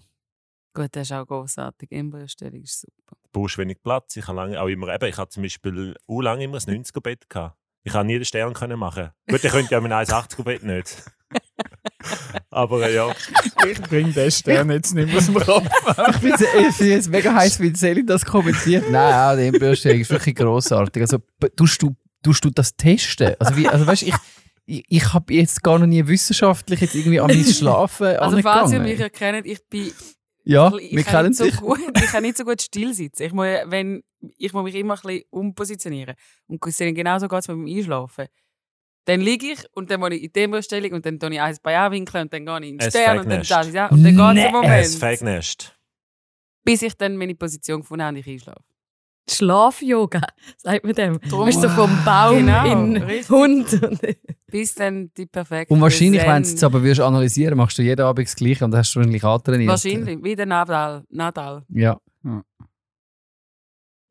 Gut, 0.74 0.90
das 0.96 1.08
ist 1.10 1.12
auch 1.12 1.26
großartig. 1.26 1.92
Embryostellung 1.92 2.62
ist 2.62 2.80
super. 2.82 3.18
Du 3.24 3.30
brauchst 3.42 3.58
wenig 3.58 3.82
Platz. 3.84 4.16
Ich 4.16 4.28
habe 4.28 4.38
lange 4.38 4.62
auch 4.62 4.68
immer, 4.68 4.94
eben, 4.94 5.06
ich 5.10 5.18
hatte 5.18 5.32
zum 5.32 5.44
Beispiel 5.44 5.96
auch 6.08 6.22
lange 6.22 6.44
immer 6.46 6.58
ein 6.58 6.62
90er-Bett 6.84 7.30
gehabt. 7.30 7.58
Ich 7.84 7.94
habe 7.94 8.06
nie 8.06 8.16
den 8.16 8.26
Stern 8.26 8.54
können 8.54 8.78
machen. 8.78 9.10
Gut, 9.28 9.44
ich 9.44 9.52
könnte 9.52 9.72
ja 9.72 9.82
mein 9.82 9.92
1,80er-Bett 9.92 10.64
nicht. 10.64 11.04
Aber 12.50 12.88
äh, 12.88 12.96
ja, 12.96 13.12
Ich 13.70 13.82
bringe 13.82 14.12
den 14.12 14.32
Stern 14.32 14.70
jetzt 14.72 14.94
nicht 14.94 15.08
mehr 15.08 15.18
aus 15.18 15.26
dem 15.26 15.36
Kopf. 15.36 15.68
Ich 16.10 16.74
finde 16.76 16.96
es 16.98 17.08
mega 17.08 17.34
heiß, 17.34 17.60
wie 17.60 17.74
Selin 17.76 18.06
das 18.06 18.26
kommentiert. 18.26 18.90
Nein, 18.90 19.14
auch 19.14 19.36
die 19.36 19.48
Embryostellung 19.48 20.02
ist 20.02 20.10
wirklich 20.10 20.36
grossartig. 20.36 21.02
Also, 21.02 21.20
tust 21.56 21.82
du, 21.82 21.96
tust 22.22 22.44
du 22.44 22.50
das 22.50 22.76
testen? 22.76 23.36
Also, 23.40 23.56
wie, 23.56 23.68
also 23.68 23.88
weißt, 23.88 24.04
ich, 24.04 24.16
ich, 24.66 24.86
ich 24.88 25.14
habe 25.14 25.34
jetzt 25.34 25.64
gar 25.64 25.80
noch 25.80 25.88
nie 25.88 26.06
wissenschaftlich 26.06 26.82
jetzt 26.82 26.96
irgendwie 26.96 27.20
an 27.20 27.28
mein 27.28 27.44
Schlafen 27.46 28.08
Also 28.18 28.42
falls 28.42 28.72
ihr 28.72 28.80
mich 28.80 29.00
erkennt, 29.00 29.46
ich 29.46 29.64
bin 29.70 29.92
Ja, 30.44 30.72
ich 30.78 30.96
wir 30.96 31.04
kann 31.04 31.14
kennen 31.14 31.28
nicht 31.30 31.38
so 31.38 31.44
dich. 31.46 31.58
gut, 31.58 31.80
ich 31.98 32.06
kann 32.12 32.24
nicht 32.24 32.38
so 32.38 32.44
gut 32.46 32.62
still 32.62 32.94
sitzen. 32.94 33.24
Ich 33.24 33.34
muss, 33.34 33.46
wenn, 33.66 34.04
ich 34.38 34.54
muss 34.54 34.64
mich 34.64 34.76
immer 34.76 34.96
ein 34.96 35.02
bisschen 35.02 35.24
umpositionieren. 35.30 36.16
Und 36.48 36.62
genauso 36.62 37.28
geht 37.28 37.40
es 37.40 37.48
mir 37.48 37.56
beim 37.56 37.66
Einschlafen. 37.68 38.28
Dann 39.06 39.22
liege 39.22 39.54
ich 39.54 39.66
und 39.74 39.90
dann 39.90 40.00
muss 40.00 40.12
ich 40.12 40.24
in 40.24 40.32
die 40.32 40.40
Embryostellung 40.42 40.92
und 40.94 41.06
dann 41.06 41.20
tue 41.20 41.34
ich 41.34 41.42
eins 41.42 41.60
bei 41.60 41.78
anwinkeln 41.78 42.24
und 42.24 42.34
dann 42.34 42.46
gehe 42.46 42.60
ich 42.60 42.70
in 42.70 42.78
den 42.78 42.90
Stern 42.90 43.20
und 43.20 43.30
dann 43.30 43.40
das 43.40 43.74
ja 43.74 43.88
und 43.88 44.04
dann 44.04 44.16
geht 44.16 44.26
es 44.28 44.34
Nee. 44.34 44.52
Moment, 44.52 44.88
Fegnest. 44.88 45.76
bis 46.64 46.82
ich 46.84 46.94
dann 46.96 47.18
meine 47.18 47.34
Position 47.34 47.82
gefunden 47.82 48.04
habe 48.04 48.18
und 48.18 48.20
ich 48.26 48.32
einschlafe. 48.32 48.62
Schlaf-Yoga, 49.34 50.22
sagt 50.58 50.84
man 50.86 50.94
dem. 50.94 51.20
Drum- 51.22 51.48
Weißt 51.48 51.64
du, 51.64 51.68
so 51.68 51.76
vom 51.76 51.90
Baum 52.06 52.38
Genau, 52.38 52.66
in 52.72 52.98
richtig. 52.98 53.30
Hund. 53.30 53.68
Bis 54.48 54.76
dann 54.76 55.12
die 55.18 55.26
perfekte 55.26 55.74
Und 55.74 55.80
wahrscheinlich, 55.82 56.22
wenn 56.24 56.44
du 56.44 56.50
es 56.50 56.64
aber 56.64 56.82
würdest 56.84 57.00
analysieren 57.02 57.58
machst 57.58 57.78
du 57.78 57.82
jeden 57.84 58.02
Abend 58.02 58.28
das 58.28 58.36
Gleiche 58.36 58.66
und 58.66 58.72
dann 58.72 58.80
hast 58.80 58.94
du 58.94 59.00
wahrscheinlich 59.00 59.24
antrainiert. 59.24 59.70
Wahrscheinlich, 59.70 60.22
wie 60.24 60.36
der 60.36 60.46
Nadal. 60.46 61.04
Nadal. 61.10 61.64
Ja. 61.70 61.98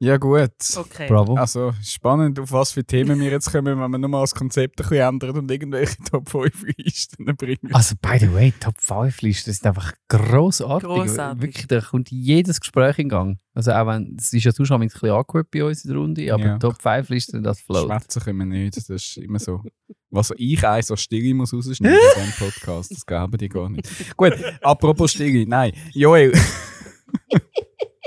Ja, 0.02 0.16
gut. 0.16 0.50
Okay. 0.76 1.09
Bravo. 1.09 1.35
Also 1.35 1.75
spannend, 1.83 2.40
auf 2.40 2.50
was 2.52 2.73
für 2.73 2.83
Themen 2.83 3.21
wir 3.21 3.30
jetzt 3.30 3.52
kommen, 3.52 3.78
wenn 3.78 3.90
wir 3.90 3.99
nochmal 3.99 4.23
das 4.23 4.35
Konzept 4.35 4.80
ein 4.80 4.88
bisschen 4.88 5.07
ändern 5.07 5.37
und 5.37 5.50
irgendwelche 5.50 5.97
Top 6.11 6.26
5 6.30 6.64
Listen 6.78 7.26
bringen. 7.37 7.69
Also, 7.73 7.97
by 8.00 8.19
the 8.19 8.33
way, 8.33 8.50
Top 8.59 8.80
5 8.80 9.21
Listen 9.21 9.52
sind 9.52 9.66
einfach 9.66 9.92
grossartig. 10.09 10.88
Grossartig. 10.88 11.42
Wirklich, 11.42 11.66
da 11.66 11.83
kommt 11.83 12.11
jedes 12.11 12.61
Gespräch 12.61 12.99
in 12.99 13.11
Gang. 13.11 13.38
Also, 13.52 13.73
auch 13.73 13.87
wenn, 13.88 14.16
es 14.19 14.33
ist 14.33 14.45
ja 14.45 14.52
sonst 14.52 14.73
ein 14.73 14.80
bisschen 14.80 15.11
awkward 15.11 15.50
bei 15.50 15.64
uns 15.64 15.85
in 15.85 15.90
der 15.90 15.99
Runde, 15.99 16.33
aber 16.33 16.45
Ja. 16.45 16.59
Top 16.59 16.80
5 16.80 17.09
Listen, 17.11 17.42
das 17.42 17.61
float. 17.61 17.87
Schwätzen 17.87 18.23
können 18.23 18.38
wir 18.38 18.47
nicht. 18.47 18.78
Das 18.78 18.88
ist 18.88 19.19
immer 19.19 19.38
so. 19.38 19.62
Was 20.09 20.33
ich 20.38 20.66
eins 20.66 20.87
so 20.87 20.97
Stille 20.97 21.35
muss 21.35 21.52
rausschneiden 21.52 21.99
in 22.16 22.25
diesem 22.25 22.47
Podcast, 22.47 22.90
das 22.90 23.04
glauben 23.04 23.37
die 23.37 23.49
gar 23.50 23.69
nicht. 23.69 24.16
Gut, 24.16 24.33
apropos 24.62 25.12
Stille, 25.12 25.47
nein. 25.47 25.73
Joel, 25.92 26.33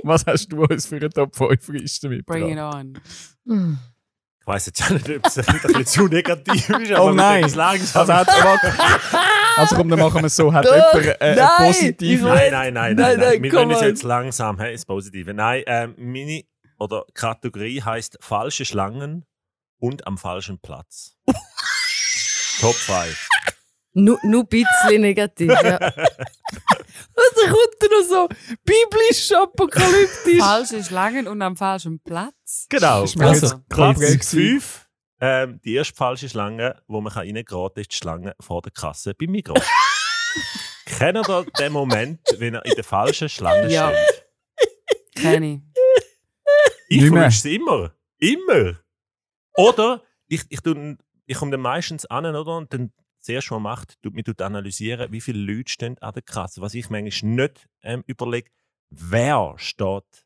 was 0.03 0.25
hast 0.25 0.51
du 0.51 0.63
uns 0.63 0.85
für 0.87 0.97
eine 0.97 1.09
Top 1.09 1.35
5 1.35 1.67
Liste 1.69 2.07
Bring 2.09 2.19
it 2.19 2.27
mitgebracht? 2.49 2.75
on. 2.75 2.93
Hm. 3.47 3.77
Ich 4.41 4.47
weiss 4.47 4.65
jetzt 4.65 4.83
auch 4.83 4.89
nicht, 4.89 5.09
ob 5.09 5.25
es 5.25 5.37
ein 5.37 5.45
bisschen 5.61 5.85
zu 5.85 6.07
negativ 6.07 6.69
ist, 6.69 6.91
aber 6.91 7.03
Oh 7.05 7.11
nein. 7.13 7.41
können 7.43 7.55
langsam. 7.55 8.09
Also, 8.09 8.13
also 9.55 9.75
komm, 9.75 9.87
dann 9.89 9.99
machen 9.99 10.21
wir 10.21 10.27
es 10.27 10.35
so. 10.35 10.51
Hat 10.51 10.65
jemand 10.65 10.95
äh, 10.95 11.15
eine 11.19 11.35
nein, 11.37 11.67
positive... 11.67 12.13
ich 12.13 12.21
Nein, 12.21 12.51
nein, 12.51 12.51
nein, 12.51 12.73
nein. 12.73 12.73
Nein, 12.73 12.95
nein, 12.95 13.19
nein, 13.19 13.43
Wir 13.43 13.53
wollen 13.53 13.71
es 13.71 13.81
jetzt 13.81 14.03
langsam, 14.03 14.59
hey, 14.59 14.73
das 14.73 14.85
Positive. 14.85 15.33
Nein, 15.33 15.63
ähm, 15.65 15.95
meine 15.97 16.43
oder 16.77 17.05
Kategorie 17.13 17.81
heißt 17.81 18.17
falsche 18.19 18.65
Schlangen 18.65 19.25
und 19.79 20.05
am 20.07 20.17
falschen 20.17 20.59
Platz. 20.59 21.15
Top 22.59 22.75
5. 22.75 23.27
Nur, 23.93 24.19
nur 24.23 24.41
ein 24.43 24.47
bisschen 24.47 25.01
negativ. 25.01 25.49
Ja. 25.49 25.79
Also 27.15 27.41
kommt 27.47 27.81
er 27.81 27.89
noch 27.89 28.07
so 28.07 28.29
biblisch 28.63 29.31
apokalyptisch. 29.33 30.39
Falsche 30.39 30.83
Schlangen 30.83 31.27
und 31.27 31.41
am 31.41 31.55
falschen 31.55 31.99
Platz. 31.99 32.65
Genau. 32.69 33.01
Also, 33.01 33.19
Platz 33.19 33.55
komplex 33.69 34.31
gewesen. 34.31 34.59
5. 34.61 34.87
Ähm, 35.21 35.61
die 35.63 35.75
erste 35.75 35.95
falsche 35.95 36.27
Schlange, 36.29 36.81
wo 36.87 37.01
man 37.01 37.13
reingehen 37.13 37.45
kann, 37.45 37.69
ist 37.75 37.91
die 37.91 37.95
Schlange 37.95 38.35
vor 38.39 38.61
der 38.61 38.71
Kasse 38.71 39.13
beim 39.13 39.31
Migros. 39.31 39.63
Kennt 40.85 41.17
ihr 41.27 41.45
den 41.59 41.71
Moment, 41.71 42.19
wenn 42.37 42.55
ihr 42.55 42.65
in 42.65 42.75
der 42.75 42.83
falschen 42.83 43.29
Schlange 43.29 43.71
Ja. 43.71 43.91
steht? 43.91 44.25
Kenn 45.15 45.43
ich. 45.43 45.59
Ich 46.89 47.01
verwünsche 47.05 47.27
es 47.27 47.45
immer. 47.45 47.93
Immer. 48.17 48.79
Oder 49.55 50.03
ich, 50.27 50.41
ich, 50.49 50.59
ich 51.25 51.37
komme 51.37 51.51
dann 51.51 51.61
meistens 51.61 52.05
an, 52.05 52.25
oder? 52.25 52.57
Und 52.57 52.73
dann 52.73 52.91
zuerst, 53.23 53.51
man 53.51 53.61
macht, 53.61 54.01
tut 54.01 54.13
tut 54.25 54.41
analysieren, 54.41 55.11
wie 55.11 55.21
viele 55.21 55.39
Leute 55.39 55.71
stehen 55.71 55.97
an 55.99 56.13
der 56.13 56.21
Kasse. 56.21 56.61
Was 56.61 56.73
ich 56.73 56.89
manchmal 56.89 57.31
nicht 57.31 57.67
ähm, 57.81 58.03
überlege, 58.07 58.51
wer 58.89 59.53
steht 59.57 60.25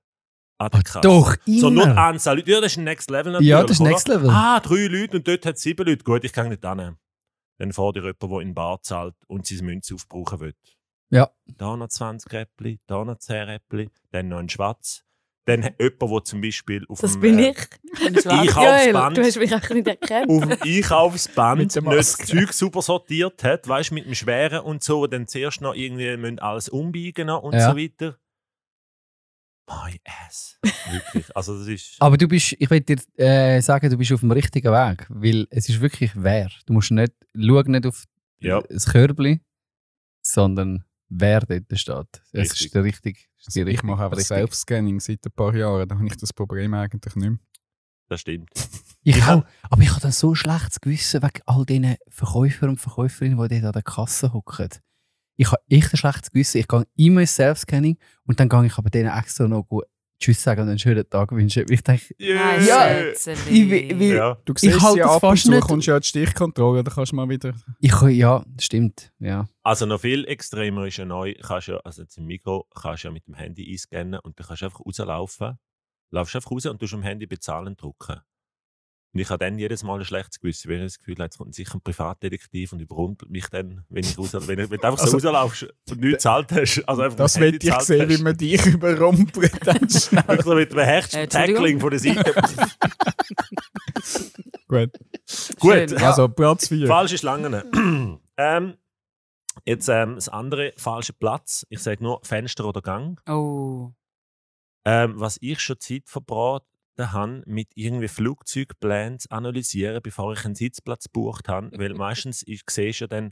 an 0.57 0.69
der 0.71 0.81
Kasse. 0.83 1.01
Doch, 1.01 1.35
So 1.45 1.69
nur 1.69 1.85
die 1.85 1.91
immer. 1.91 1.97
Anzahl 2.01 2.37
Leute. 2.37 2.51
Ja, 2.51 2.61
das 2.61 2.71
ist 2.73 2.77
ein 2.77 2.83
Next 2.83 3.09
Level 3.09 3.31
natürlich. 3.33 3.49
Ja, 3.49 3.61
das 3.61 3.71
ist 3.71 3.81
oder? 3.81 3.89
Next 3.91 4.07
Level. 4.07 4.29
Ah, 4.29 4.59
drei 4.59 4.87
Leute 4.87 5.17
und 5.17 5.27
dort 5.27 5.45
hat 5.45 5.55
es 5.55 5.61
sieben 5.61 5.85
Leute. 5.85 6.03
Gut, 6.03 6.23
ich 6.23 6.33
kann 6.33 6.49
nicht 6.49 6.65
annehmen. 6.65 6.97
Dann 7.59 7.73
vor 7.73 7.93
dir 7.93 8.01
jemand, 8.01 8.21
der 8.21 8.29
in 8.39 8.49
den 8.49 8.53
Bar 8.55 8.81
zahlt 8.81 9.15
und 9.27 9.45
seine 9.47 9.63
Münze 9.63 9.95
aufbrauchen 9.95 10.39
will. 10.39 10.53
Ja. 11.09 11.31
Da 11.45 11.77
noch 11.77 11.87
20 11.87 12.31
Räppli, 12.31 12.79
da 12.87 13.05
noch 13.05 13.17
10 13.17 13.43
Räppli, 13.49 13.89
dann 14.11 14.27
noch 14.27 14.39
ein 14.39 14.49
Schwarz. 14.49 15.03
Dann 15.47 15.61
jemand, 15.79 16.01
der 16.01 16.23
zum 16.25 16.41
Beispiel 16.41 16.85
auf 16.89 16.99
Das 16.99 17.13
dem, 17.13 17.21
bin 17.21 17.39
äh, 17.39 17.51
ich. 17.51 17.57
Einkaufsband, 18.05 18.55
Joel, 18.55 19.13
du 19.13 19.21
hast 19.23 19.37
mich 19.39 19.55
auch 19.55 19.69
nicht 19.69 19.87
erkannt. 19.87 20.29
auf 20.29 20.41
dem 20.45 20.57
Einkaufsband 20.61 21.75
das. 21.87 22.17
Zeug 22.17 22.51
super 22.53 22.81
sortiert 22.81 23.43
hat, 23.43 23.67
weißt 23.67 23.89
du, 23.91 23.93
mit 23.95 24.05
dem 24.05 24.13
Schweren 24.13 24.59
und 24.59 24.83
so, 24.83 24.99
wo 24.99 25.07
dann 25.07 25.25
zuerst 25.27 25.61
noch 25.61 25.73
irgendwie 25.73 26.15
müssen 26.17 26.39
alles 26.39 26.67
umbiegen 26.69 27.29
und 27.29 27.53
Ja. 27.53 27.71
so 27.71 27.77
weiter. 27.77 28.17
My 29.69 29.99
ass. 30.25 30.57
Wirklich. 30.91 31.35
Also, 31.35 31.57
das 31.59 31.67
ist. 31.67 31.95
Aber 31.99 32.17
du 32.17 32.27
bist, 32.27 32.55
ich 32.57 32.69
will 32.69 32.81
dir 32.81 32.97
äh, 33.17 33.61
sagen, 33.61 33.89
du 33.89 33.97
bist 33.97 34.11
auf 34.13 34.21
dem 34.21 34.31
richtigen 34.31 34.71
Weg, 34.71 35.05
weil 35.09 35.45
es 35.49 35.67
ist 35.69 35.81
wirklich 35.81 36.11
wer. 36.15 36.49
Du 36.65 36.73
musst 36.73 36.91
nicht, 36.91 37.13
schau 37.35 37.61
nicht 37.63 37.85
auf 37.85 38.03
Ja. 38.39 38.61
das 38.61 38.85
Körbli, 38.85 39.41
sondern 40.21 40.83
wer 41.09 41.41
dort 41.41 41.65
steht. 41.79 42.21
Es 42.31 42.59
ist 42.61 42.73
der 42.75 42.83
richtige. 42.83 43.19
Die 43.45 43.61
Ich 43.61 43.83
mache 43.83 44.05
einfach. 44.05 44.19
Self-Scanning 44.19 44.99
seit 44.99 45.25
ein 45.25 45.31
paar 45.31 45.55
Jahren. 45.55 45.87
Da 45.87 45.95
habe 45.95 46.07
ich 46.07 46.17
das 46.17 46.33
Problem 46.33 46.73
eigentlich 46.73 47.15
nicht 47.15 47.29
mehr. 47.29 47.39
Das 48.09 48.21
stimmt. 48.21 48.49
Ich 49.03 49.21
auch, 49.23 49.43
aber 49.69 49.81
ich 49.81 49.89
habe 49.91 50.01
dann 50.01 50.11
so 50.11 50.33
schlechtes 50.33 50.79
Gewissen 50.79 51.21
wegen 51.21 51.41
all 51.45 51.65
diesen 51.65 51.97
Verkäufer 52.09 52.67
und 52.69 52.79
Verkäuferinnen, 52.79 53.37
die 53.37 53.55
dort 53.55 53.65
an 53.65 53.71
der 53.73 53.81
Kasse 53.83 54.33
hocken. 54.33 54.69
Ich 55.35 55.51
habe 55.51 55.61
echt 55.69 55.93
ein 55.93 55.97
schlechtes 55.97 56.31
Gewissen. 56.31 56.59
Ich 56.59 56.67
gehe 56.67 56.85
immer 56.95 57.21
ins 57.21 57.35
Self-Scanning 57.35 57.97
und 58.25 58.39
dann 58.39 58.49
gehe 58.49 58.65
ich 58.65 58.77
aber 58.77 58.89
denen 58.89 59.15
extra 59.15 59.47
noch 59.47 59.63
gut 59.63 59.85
Tschüss 60.19 60.41
sagen 60.41 60.61
und 60.61 60.69
einen 60.69 60.79
schönen 60.79 61.07
Tag 61.09 61.31
wünschen. 61.31 61.65
Ich 61.69 61.83
denke, 61.83 62.05
Nein, 62.17 62.65
Ja, 62.65 63.09
ich 63.11 63.25
will- 63.69 63.99
will- 63.99 64.15
Ja. 64.15 64.37
Du 64.45 64.53
siehst 64.57 64.81
halte 64.81 64.99
ja 64.99 65.05
das 65.05 65.15
ab 65.17 65.23
und 65.23 65.29
fast 65.29 65.43
zu, 65.43 65.51
nicht- 65.51 65.61
kommst 65.61 65.87
ja 65.87 65.95
an 65.95 66.01
die 66.01 66.07
Stichkontrolle, 66.07 66.83
da 66.83 66.91
kannst 66.91 67.11
du 67.11 67.15
mal 67.15 67.29
wieder... 67.29 67.53
ich 67.79 67.91
kann, 67.91 68.09
ja, 68.09 68.43
das 68.47 68.65
stimmt. 68.65 69.11
Ja. 69.19 69.47
Also 69.63 69.85
noch 69.85 70.01
viel 70.01 70.25
extremer 70.25 70.87
ist 70.87 70.97
ja 70.97 71.05
neu, 71.05 71.35
kannst 71.41 71.67
ja, 71.67 71.77
also 71.83 72.01
jetzt 72.01 72.17
im 72.17 72.25
Mikro 72.25 72.65
kannst 72.73 73.03
du 73.03 73.09
ja 73.09 73.11
mit 73.13 73.27
dem 73.27 73.35
Handy 73.35 73.71
einscannen 73.71 74.19
und 74.19 74.39
dann 74.39 74.47
kannst 74.47 74.61
du 74.63 74.65
einfach 74.65 74.79
rauslaufen. 74.85 75.57
Laufst 76.09 76.35
einfach 76.35 76.51
raus 76.51 76.65
und 76.65 76.79
tust 76.79 76.93
am 76.93 77.03
Handy 77.03 77.27
bezahlen 77.27 77.75
drücken. 77.75 78.19
Und 79.17 79.21
ich 79.21 79.29
habe 79.31 79.43
dann 79.43 79.57
jedes 79.57 79.81
Mal 79.81 79.97
ein 79.97 80.05
schlechtes 80.05 80.39
Gewissen, 80.39 80.69
wenn 80.69 80.77
ich 80.77 80.83
das 80.93 80.99
Gefühl 80.99 81.15
habe, 81.15 81.23
jetzt 81.23 81.39
kommt 81.39 81.55
sicher 81.55 81.73
ein 81.73 81.81
Privatdetektiv 81.81 82.71
und 82.73 82.81
überrumpelt 82.81 83.31
mich 83.31 83.47
dann, 83.47 83.83
wenn 83.89 84.03
ich 84.03 84.15
raus, 84.15 84.31
wenn, 84.47 84.59
ich, 84.59 84.69
wenn 84.69 84.79
du 84.79 84.87
einfach 84.87 85.03
Also- 85.03 85.17
so 85.17 85.29
rauslaufst 85.29 85.63
und 85.89 86.01
nichts 86.01 86.17
gezahlt 86.17 86.51
hast. 86.51 86.87
Also 86.87 87.01
einfach 87.01 87.17
Das 87.17 87.39
will 87.39 87.57
ich 87.59 87.73
sehen, 87.79 88.07
wie 88.09 88.21
man 88.21 88.37
dich 88.37 88.63
überrumpelt. 88.67 89.57
Dann 89.65 89.89
schnell. 89.99 90.23
Wirklich 90.27 90.45
so 90.45 90.53
mit 90.53 90.69
einem 90.71 90.79
Äh, 90.81 90.85
härtesten 90.85 91.19
Entschuldigung? 91.21 91.55
Tackling 91.55 91.79
von 91.79 91.89
der 91.89 91.99
Seite. 91.99 92.33
Gut. 94.67 94.91
Gut, 95.59 95.73
Schön. 95.73 95.89
ja. 95.89 96.09
Also 96.09 96.29
Platz 96.29 96.67
4. 96.67 96.85
Falsche 96.87 97.17
Schlangen. 97.17 98.19
ähm, 98.37 98.77
jetzt 99.65 99.87
ähm, 99.89 100.13
das 100.15 100.29
andere, 100.29 100.73
falsche 100.77 101.13
Platz. 101.13 101.65
Ich 101.69 101.79
sage 101.79 102.03
nur 102.03 102.19
Fenster 102.23 102.65
oder 102.65 102.81
Gang. 102.83 103.19
Oh. 103.27 103.89
Ähm, 104.85 105.13
was 105.19 105.39
ich 105.41 105.59
schon 105.59 105.79
Zeit 105.79 106.03
verbraten 106.97 107.13
habe, 107.13 107.43
mit 107.45 107.69
irgendwie 107.75 108.07
Flugzeugplänen 108.07 109.19
zu 109.19 109.31
analysieren, 109.31 110.01
bevor 110.01 110.33
ich 110.33 110.45
einen 110.45 110.55
Sitzplatz 110.55 111.05
gebucht 111.05 111.47
habe. 111.47 111.69
Weil 111.77 111.93
meistens 111.93 112.43
ich 112.45 112.63
sehe 112.69 112.91
ja 112.91 113.07
dann 113.07 113.31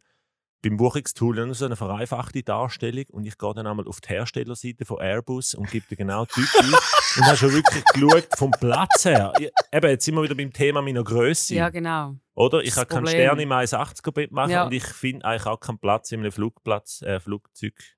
beim 0.62 0.78
Buchungstool 0.78 1.46
nur 1.46 1.54
so 1.54 1.66
eine 1.66 1.76
vereinfachte 1.76 2.42
Darstellung 2.42 3.06
und 3.12 3.26
ich 3.26 3.38
gehe 3.38 3.54
dann 3.54 3.68
einmal 3.68 3.88
auf 3.88 4.02
die 4.02 4.10
Herstellerseite 4.10 4.84
von 4.84 5.00
Airbus 5.00 5.54
und 5.54 5.70
gebe 5.70 5.86
dir 5.88 5.96
genau 5.96 6.26
die 6.26 6.42
Typ 6.42 6.50
ein 6.60 6.74
und 7.18 7.26
habe 7.26 7.38
schon 7.38 7.54
wirklich 7.54 7.84
geschaut 7.86 8.28
vom 8.36 8.52
Platz 8.52 9.06
her. 9.06 9.32
Ich, 9.40 9.52
eben, 9.72 9.90
jetzt 9.90 10.06
sind 10.06 10.16
wir 10.16 10.24
wieder 10.24 10.34
beim 10.34 10.52
Thema 10.52 10.82
meiner 10.82 11.04
Größe. 11.04 11.54
Ja, 11.54 11.70
genau. 11.70 12.16
Oder? 12.34 12.64
Ich 12.64 12.76
habe 12.78 12.88
keinen. 12.88 13.06
Stern 13.06 13.40
im 13.40 13.52
1,80er 13.52 14.12
Bett 14.12 14.32
machen 14.32 14.52
Ja. 14.52 14.66
und 14.66 14.72
ich 14.74 14.86
finde 14.86 15.26
eigentlich 15.26 15.46
auch 15.46 15.60
keinen 15.60 15.78
Platz 15.78 16.12
in 16.12 16.22
einem 16.22 16.32
Flugplatz, 16.32 17.04
äh, 17.04 17.20
Flugzeugsitz 17.20 17.96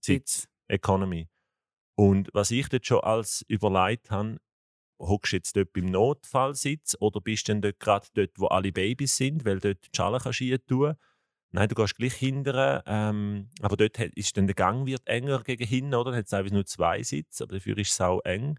Sitz. 0.00 0.48
Economy. 0.68 1.28
Und 1.96 2.30
was 2.32 2.52
ich 2.52 2.68
dort 2.68 2.86
schon 2.86 3.00
als 3.00 3.44
überlegt 3.48 4.12
habe, 4.12 4.38
hockst 4.98 5.32
du 5.32 5.36
jetzt 5.36 5.56
dort 5.56 5.72
beim 5.72 5.86
Notfallsitz 5.86 6.96
oder 7.00 7.20
bist 7.20 7.48
du 7.48 7.52
denn 7.52 7.62
dort 7.62 7.80
gerade 7.80 8.06
dort, 8.14 8.30
wo 8.36 8.46
alle 8.46 8.72
Babys 8.72 9.16
sind, 9.16 9.44
weil 9.44 9.60
dort 9.60 9.84
die 9.84 9.96
Schale 9.96 10.18
kannst 10.18 10.42
tun 10.66 10.94
Nein, 11.50 11.68
du 11.68 11.74
gehst 11.74 11.96
gleich 11.96 12.14
hinterher, 12.14 12.82
ähm, 12.86 13.48
aber 13.62 13.78
dort 13.78 13.98
ist 13.98 14.36
dann 14.36 14.46
der 14.46 14.54
Gang 14.54 14.86
wird 14.86 15.06
enger 15.06 15.42
gegen 15.42 15.66
hinten, 15.66 15.94
oder? 15.94 16.10
Dann 16.10 16.18
hat 16.18 16.26
es 16.26 16.32
einfach 16.34 16.52
nur 16.52 16.66
zwei 16.66 17.02
Sitze, 17.02 17.44
aber 17.44 17.54
dafür 17.54 17.78
ist 17.78 17.92
es 17.92 18.00
auch 18.02 18.20
eng. 18.24 18.58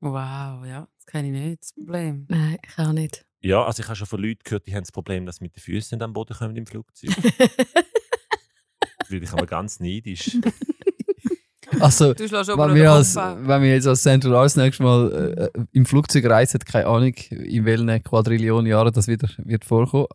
Wow, 0.00 0.66
ja. 0.66 0.86
Das 0.96 1.06
kenne 1.06 1.28
ich 1.28 1.32
nicht, 1.32 1.62
das 1.62 1.72
Problem. 1.72 2.26
Nein, 2.28 2.58
ich 2.62 2.78
auch 2.78 2.92
nicht. 2.92 3.24
Ja, 3.40 3.64
also 3.64 3.82
ich 3.82 3.88
habe 3.88 3.96
schon 3.96 4.06
von 4.06 4.20
Leuten 4.20 4.40
gehört, 4.44 4.66
die 4.66 4.74
haben 4.74 4.82
das 4.82 4.92
Problem, 4.92 5.24
dass 5.24 5.36
sie 5.36 5.44
mit 5.44 5.56
den 5.56 5.60
Füßen 5.60 5.96
nicht 5.96 6.04
am 6.04 6.12
Boden 6.12 6.36
kommen 6.36 6.56
im 6.56 6.66
Flugzeug. 6.66 7.10
Würde 9.08 9.24
ich 9.24 9.32
aber 9.32 9.46
ganz 9.46 9.80
neidisch. 9.80 10.36
Also, 11.84 12.14
Du 12.14 12.28
schlägst 12.28 12.48
wenn 12.48 12.74
wir, 12.74 12.92
als, 12.92 13.16
wenn 13.16 13.62
wir 13.62 13.74
jetzt 13.74 13.86
als 13.86 14.02
Central 14.02 14.34
Arts 14.36 14.56
nächstes 14.56 14.84
Mal 14.84 15.50
äh, 15.54 15.60
im 15.72 15.86
Flugzeug 15.86 16.24
reisen, 16.26 16.60
keine 16.60 16.86
Ahnung, 16.86 17.14
in 17.30 17.64
welchen 17.64 18.02
Quadrillionen 18.02 18.66
Jahren 18.66 18.92
das 18.92 19.08
wieder 19.08 19.28
wird 19.38 19.64
vorkommen, 19.64 20.06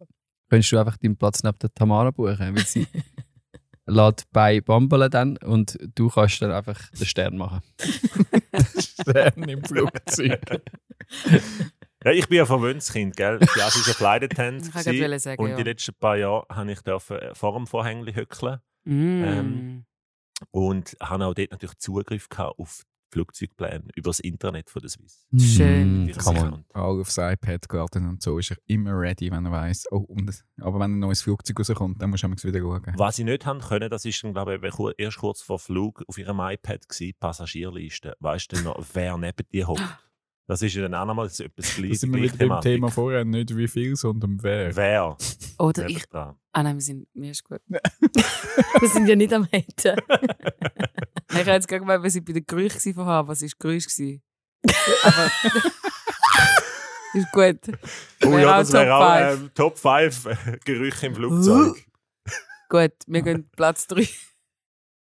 könntest 0.50 0.72
du 0.72 0.78
einfach 0.78 0.98
deinen 0.98 1.18
Platz 1.18 1.44
neben 1.44 1.58
der 1.60 1.74
Tamara 1.74 2.12
buchen, 2.12 2.56
weil 2.56 2.66
sie 2.66 2.88
lässt 3.88 4.26
bei 4.32 4.62
bambeln 4.62 5.10
dann 5.10 5.38
und 5.38 5.78
du 5.96 6.10
kannst 6.10 6.42
dann 6.42 6.52
einfach 6.52 6.80
den 6.92 7.06
Stern 7.06 7.38
machen. 7.38 7.62
Stern 8.80 9.44
im 9.44 9.64
Flugzeug. 9.64 10.42
Ja, 12.04 12.12
ich 12.12 12.28
bin 12.28 12.38
ja 12.38 12.46
Verwöhnskind, 12.46 13.16
gell? 13.16 13.40
Die 13.40 13.62
Asi 13.62 13.80
war 13.88 13.96
Flight 13.96 14.24
Attendant 14.24 14.68
Ich 14.68 15.22
sagen, 15.22 15.44
und 15.44 15.50
ja. 15.50 15.56
die 15.56 15.64
letzten 15.64 15.96
paar 15.96 16.18
Jahre 16.18 16.46
habe 16.50 16.72
ich 16.72 16.82
dürfen 16.82 17.18
äh, 17.18 17.34
vor 17.34 17.54
dem 17.54 17.66
Vorhängli 17.66 18.14
hückeln 18.14 18.60
Mm. 18.86 19.24
Ähm, 19.24 19.86
und 20.52 20.96
habe 21.02 21.26
auch 21.26 21.34
dort 21.34 21.52
natürlich 21.52 21.78
Zugriff 21.78 22.30
gehabt 22.30 22.60
auf 22.60 22.84
die 22.84 23.18
Flugzeugpläne 23.18 23.86
über 23.96 24.10
das 24.10 24.20
Internet 24.20 24.70
von 24.70 24.82
der 24.82 24.90
Swiss. 24.90 25.26
Schön. 25.38 26.12
Come 26.18 26.40
on. 26.42 26.54
Und 26.54 26.76
Auch 26.76 27.00
aufs 27.00 27.18
iPad 27.18 27.70
geladen 27.70 28.10
und 28.10 28.22
so 28.22 28.38
ist 28.38 28.52
er 28.52 28.58
immer 28.66 28.92
ready, 29.00 29.32
wenn 29.32 29.46
er 29.46 29.52
weiß. 29.52 29.86
Oh, 29.92 30.00
und, 30.00 30.44
aber 30.60 30.80
wenn 30.80 30.96
ein 30.96 31.00
neues 31.00 31.22
Flugzeug 31.22 31.60
rauskommt, 31.60 32.02
dann 32.02 32.10
musst 32.10 32.24
du 32.24 32.30
wieder 32.30 32.60
schauen. 32.60 32.94
Was 32.98 33.20
ich 33.20 33.26
nicht 33.26 33.46
haben 33.46 33.62
können, 33.62 33.90
das 33.90 34.04
ist 34.06 34.22
dann, 34.24 34.34
glaube 34.34 34.60
ich, 34.62 34.94
erst 34.98 35.18
kurz 35.18 35.42
vor 35.42 35.60
Flug 35.60 36.04
auf 36.08 36.18
ihrem 36.18 36.40
iPad 36.40 36.90
gewesen, 36.90 37.14
Passagierliste. 37.20 38.16
Weißt 38.20 38.52
du 38.52 38.62
noch, 38.62 38.84
wer 38.94 39.18
neben 39.18 39.48
dir 39.52 39.68
hockt? 39.68 40.05
Das 40.48 40.62
ist 40.62 40.76
ja 40.76 40.84
dann 40.84 40.94
auch 40.94 41.06
nochmal 41.06 41.26
etwas 41.26 41.42
Da 41.76 41.82
gleich, 41.82 42.00
sind 42.00 42.14
wir 42.14 42.22
wieder 42.22 42.34
beim 42.34 42.40
Thematik. 42.40 42.72
Thema 42.74 42.92
vorher, 42.92 43.26
nicht 43.26 43.56
wie 43.58 43.68
viel, 43.68 43.96
sondern 43.96 44.38
wer. 44.44 44.76
Wer? 44.76 45.18
Oder 45.58 45.86
Nicht 45.86 45.98
ich. 45.98 46.06
dran. 46.06 46.36
Ah 46.52 46.62
nein, 46.64 46.76
wir 46.76 46.82
sind. 46.82 47.08
Mir 47.14 47.32
ist 47.32 47.44
gut. 47.44 47.62
Wir 48.80 48.90
sind 48.90 49.08
ja 49.08 49.16
nicht 49.16 49.34
am 49.34 49.48
Haten. 49.52 50.00
Ich 51.32 51.40
habe 51.40 51.52
jetzt 51.52 51.68
gerade 51.68 51.82
gemeint, 51.82 52.04
wir 52.04 52.10
sind 52.12 52.24
bei 52.26 52.34
den 52.34 52.46
Gerüchen 52.46 52.94
von 52.94 53.06
haben. 53.06 53.28
Was 53.28 53.42
war 53.42 53.50
Gerüch? 53.60 53.88
gewesen? 53.88 54.22
Aber. 55.04 55.32
ist 57.14 57.32
gut. 57.32 57.60
Oh 58.24 58.38
ja, 58.38 58.60
das 58.60 58.72
wäre 58.72 58.86
Top 58.86 59.02
auch 59.02 59.34
ähm, 59.34 59.52
Top 59.54 59.78
5 59.78 60.60
Gerüche 60.64 61.08
im 61.08 61.16
Flugzeug. 61.16 61.84
Gut, 62.70 62.94
wir 63.08 63.22
gehen 63.22 63.50
Platz 63.56 63.88
3. 63.88 64.08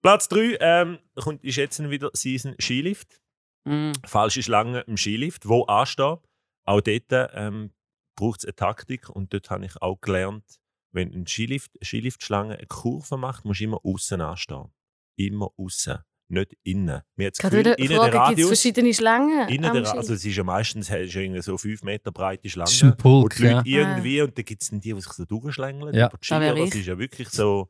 Platz 0.02 0.30
3 0.30 0.58
ähm, 0.62 1.00
kommt, 1.16 1.44
ist 1.44 1.58
jetzt 1.58 1.80
wieder 1.90 2.12
Season 2.14 2.56
Skilift. 2.60 3.20
Mm. 3.66 3.92
Falsche 4.06 4.44
Schlange 4.44 4.82
im 4.82 4.98
Skilift, 4.98 5.48
wo 5.48 5.64
ansteht. 5.66 6.20
Auch 6.64 6.82
dort 6.82 7.32
ähm, 7.34 7.72
braucht 8.16 8.40
es 8.40 8.46
eine 8.46 8.56
Taktik 8.56 9.10
und 9.10 9.34
dort 9.34 9.50
habe 9.50 9.66
ich 9.66 9.82
auch 9.82 10.00
gelernt, 10.00 10.44
wenn 10.92 11.14
ein 11.14 11.28
Skilift, 11.28 11.72
eine 11.80 11.86
Skiliftschlange 11.86 12.58
eine 12.58 12.68
Kurve 12.68 13.18
macht, 13.18 13.46
musst 13.46 13.62
du 13.62 13.66
immer 13.66 13.80
außen 13.84 14.22
anstehen. 14.22 14.72
Immer 15.16 15.50
außen, 15.58 16.00
nicht 16.30 16.58
innen. 16.64 17.02
Mir 17.16 17.28
hat 17.28 17.34
das 17.34 17.40
Gefühl, 17.40 17.60
wieder 17.60 17.80
innen 17.80 17.90
der 17.90 18.00
gibt 18.02 18.14
es 18.14 18.20
Radius, 18.20 18.48
verschiedene 18.48 18.94
Schlangen? 18.94 19.50
innen 19.50 19.74
der, 19.74 19.92
also 19.94 20.14
es 20.14 20.26
ist 20.26 20.36
ja 20.36 20.44
meistens 20.44 20.88
du 20.88 20.96
irgendwie 20.96 21.42
so 21.42 21.58
5 21.58 21.84
Meter 21.84 22.12
breite 22.12 22.50
Schlange. 22.50 22.66
Das 22.66 22.74
ist 22.74 22.84
ein 22.84 22.98
Pulk, 22.98 23.24
und 23.24 23.40
die 23.40 23.44
Leute 23.44 23.70
ja. 23.70 23.80
irgendwie, 23.80 24.22
und 24.22 24.38
dann 24.38 24.46
gibt 24.46 24.62
es 24.62 24.70
die, 24.70 24.80
die 24.80 24.94
sich 24.94 25.14
so 25.14 25.26
durchschlängeln. 25.26 25.94
Ja. 25.96 26.08
über 26.08 26.18
die 26.18 26.26
Skier. 26.26 26.56
Das 26.56 26.60
ich. 26.60 26.76
ist 26.76 26.88
ja 26.88 26.98
wirklich 26.98 27.30
so 27.30 27.70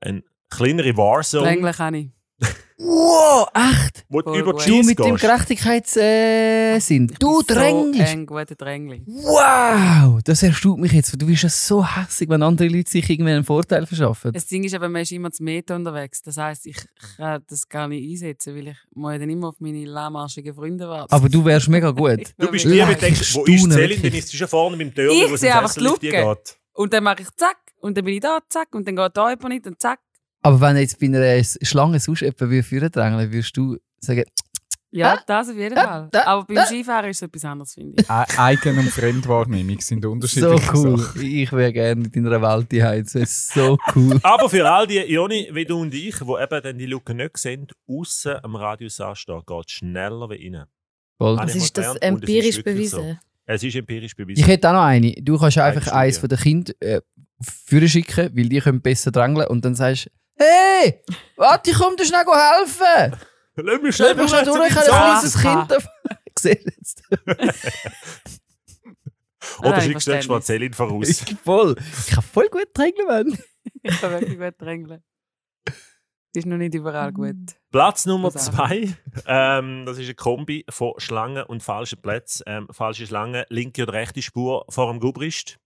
eine 0.00 0.22
kleinere 0.50 0.96
Warzone, 0.96 1.44
Drängler 1.44 1.72
kann 1.72 1.94
ich. 1.94 2.08
Wow, 2.80 3.48
echt? 3.54 4.04
wo 4.08 4.22
du 4.22 4.30
Voll 4.30 4.38
über 4.38 4.52
gut. 4.52 4.68
Du 4.68 4.82
mit 4.84 4.98
dem. 5.00 5.16
Gerechtigkeitssinn. 5.16 7.08
du 7.18 7.40
Ich 7.40 7.46
bin 7.46 7.56
drängelst. 7.56 8.12
So 8.12 8.18
ein 8.18 8.26
guter 8.26 8.54
Drängli. 8.54 9.02
Wow, 9.06 10.20
das 10.22 10.42
erstaunt 10.44 10.78
mich 10.78 10.92
jetzt. 10.92 11.20
Du 11.20 11.26
bist 11.26 11.42
ja 11.42 11.48
so 11.48 11.84
hässlich, 11.84 12.28
wenn 12.28 12.40
andere 12.42 12.68
Leute 12.68 12.88
sich 12.90 13.10
irgendwie 13.10 13.32
einen 13.32 13.42
Vorteil 13.42 13.84
verschaffen. 13.84 14.32
Das 14.32 14.46
Ding 14.46 14.62
ist 14.62 14.74
aber, 14.74 14.88
man 14.88 15.02
ist 15.02 15.10
immer 15.10 15.32
zu 15.32 15.42
Meter 15.42 15.74
unterwegs. 15.74 16.22
Das 16.22 16.36
heisst, 16.36 16.66
ich 16.66 16.76
kann 17.16 17.42
das 17.48 17.68
gar 17.68 17.88
nicht 17.88 18.08
einsetzen, 18.08 18.54
weil 18.54 18.68
ich 18.68 18.76
muss 18.94 19.12
ja 19.12 19.18
dann 19.18 19.30
immer 19.30 19.48
auf 19.48 19.56
meine 19.58 19.84
lahmarschigen 19.84 20.54
Freunde 20.54 20.88
warten. 20.88 21.12
Aber 21.12 21.28
du 21.28 21.44
wärst 21.44 21.68
mega 21.68 21.90
gut. 21.90 22.20
Du 22.38 22.50
bist 22.52 22.64
die, 22.64 22.70
die 22.70 23.06
ich 23.06 23.34
wo 23.34 23.44
ist 23.44 23.62
Celine? 23.62 23.76
wirklich. 23.76 24.02
Dann 24.02 24.14
ist 24.14 24.28
sie 24.28 24.36
schon 24.36 24.48
vorne 24.48 24.76
beim 24.76 24.94
Türen, 24.94 25.10
Ich 25.16 25.28
wo 25.28 25.34
es 25.34 25.42
im 25.42 25.52
einfach 25.52 25.68
Sessellift 25.68 26.02
die 26.02 26.10
geht. 26.10 26.58
Und 26.74 26.92
dann 26.92 27.02
mache 27.02 27.22
ich 27.22 27.28
zack, 27.36 27.56
und 27.80 27.96
dann 27.96 28.04
bin 28.04 28.14
ich 28.14 28.20
da, 28.20 28.38
zack, 28.48 28.68
und 28.72 28.86
dann 28.86 28.94
geht 28.94 29.16
da 29.16 29.30
jemand 29.30 29.48
nicht, 29.48 29.66
und 29.66 29.80
zack. 29.80 29.98
Aber 30.42 30.60
wenn 30.60 30.76
jetzt 30.76 30.98
bei 31.00 31.06
einer 31.06 31.42
Schlange 31.62 32.00
sonst 32.00 32.20
jemand 32.20 32.40
würde 32.40 32.62
führen 32.62 32.90
drängeln, 32.90 33.32
würdest 33.32 33.56
du 33.56 33.76
sagen, 34.00 34.24
Ja, 34.90 35.14
Ah, 35.14 35.22
das 35.26 35.50
auf 35.50 35.56
jeden 35.56 35.76
ah, 35.76 35.84
Fall. 35.84 36.10
ah, 36.14 36.26
Aber 36.26 36.44
beim 36.46 36.58
ah. 36.58 36.64
Skifahren 36.66 37.10
ist 37.10 37.18
es 37.18 37.22
etwas 37.28 37.44
anderes, 37.44 37.74
finde 37.74 38.00
ich. 38.02 38.10
Eigen- 38.38 38.78
und 38.78 38.88
Fremdwahrnehmung 38.88 39.80
sind 39.80 40.02
so 40.02 40.10
unterschiedliche 40.10 40.72
cool. 40.74 40.98
Sachen. 40.98 41.22
Ich 41.22 41.52
wäre 41.52 41.72
gerne 41.72 42.08
in 42.10 42.24
deiner 42.24 42.40
Welt 42.40 42.72
die 42.72 42.78
Das 42.78 43.14
ist 43.14 43.52
so 43.52 43.76
cool. 43.94 44.18
Aber 44.22 44.48
für 44.48 44.66
all 44.70 44.86
die, 44.86 45.00
Joni, 45.00 45.50
wie 45.52 45.66
du 45.66 45.80
und 45.80 45.92
ich, 45.92 46.16
die 46.18 46.24
eben 46.24 46.62
dann 46.62 46.78
die 46.78 46.86
Lücke 46.86 47.12
nicht 47.14 47.36
sehen, 47.36 47.66
außen 47.86 48.42
am 48.42 48.56
Radius 48.56 49.00
anstehen, 49.00 49.42
geht 49.46 49.64
es 49.66 49.72
schneller 49.72 50.30
wie 50.30 50.46
innen. 50.46 50.64
Voll. 51.18 51.36
Das 51.36 51.54
ich 51.54 51.64
ist 51.64 51.76
das 51.76 51.96
empirisch 51.96 52.62
bewiesen. 52.62 53.18
Es 53.44 53.62
ist 53.62 53.74
empirisch 53.76 54.14
bewiesen. 54.14 54.40
Ich 54.40 54.46
hätte 54.46 54.68
auch 54.70 54.74
noch 54.74 54.82
eine. 54.82 55.12
Du 55.20 55.38
kannst 55.38 55.58
einfach 55.58 55.88
eins 55.92 56.14
dir. 56.16 56.20
von 56.20 56.28
den 56.30 56.38
Kindern 56.38 56.74
äh, 56.80 57.00
führen 57.42 57.88
schicken, 57.88 58.30
weil 58.34 58.48
die 58.48 58.60
können 58.60 58.80
besser 58.80 59.10
drängeln 59.10 59.48
und 59.48 59.64
dann 59.64 59.74
sagst 59.74 60.06
du, 60.06 60.10
hey, 60.38 61.02
warte, 61.36 61.70
ich 61.70 61.76
komme 61.76 61.96
dir 61.96 62.04
schnell 62.04 62.24
helfen. 62.24 63.20
Lass 63.56 63.82
mich 63.82 63.96
Schnell 63.96 64.14
mich 64.14 64.30
schnell 64.30 64.44
durch, 64.44 64.70
ich 64.70 64.76
habe 64.76 64.92
ein 64.92 65.20
kleines 65.20 65.40
Kind. 65.40 65.70
du 66.44 66.48
jetzt? 66.48 67.02
Oder 69.60 69.80
schickst 69.80 70.06
du 70.06 70.12
Verständnis. 70.12 70.46
Celine 70.46 70.74
voraus. 70.74 71.08
Ich 71.08 71.36
voll. 71.44 71.76
Ich 71.78 72.14
kann 72.14 72.22
voll 72.22 72.48
gut 72.48 72.68
drängeln, 72.74 73.06
Mann. 73.06 73.38
Ich 73.82 74.00
kann 74.00 74.12
wirklich 74.12 74.38
gut 74.38 74.54
drängeln. 74.58 75.02
Es 76.34 76.44
ist 76.44 76.46
noch 76.46 76.58
nicht 76.58 76.74
überall 76.74 77.12
gut. 77.12 77.36
Platz 77.70 78.06
Nummer 78.06 78.30
zwei, 78.30 78.94
ähm, 79.26 79.86
das 79.86 79.98
ist 79.98 80.04
eine 80.04 80.14
Kombi 80.14 80.64
von 80.68 80.92
Schlangen 80.98 81.44
und 81.44 81.62
falschen 81.62 82.00
Plätzen. 82.00 82.44
Ähm, 82.46 82.68
falsche 82.70 83.06
Schlange, 83.06 83.46
linke 83.48 83.82
oder 83.82 83.94
rechte 83.94 84.20
Spur 84.22 84.64
vor 84.68 84.92
dem 84.92 85.00
Gubrist. 85.00 85.58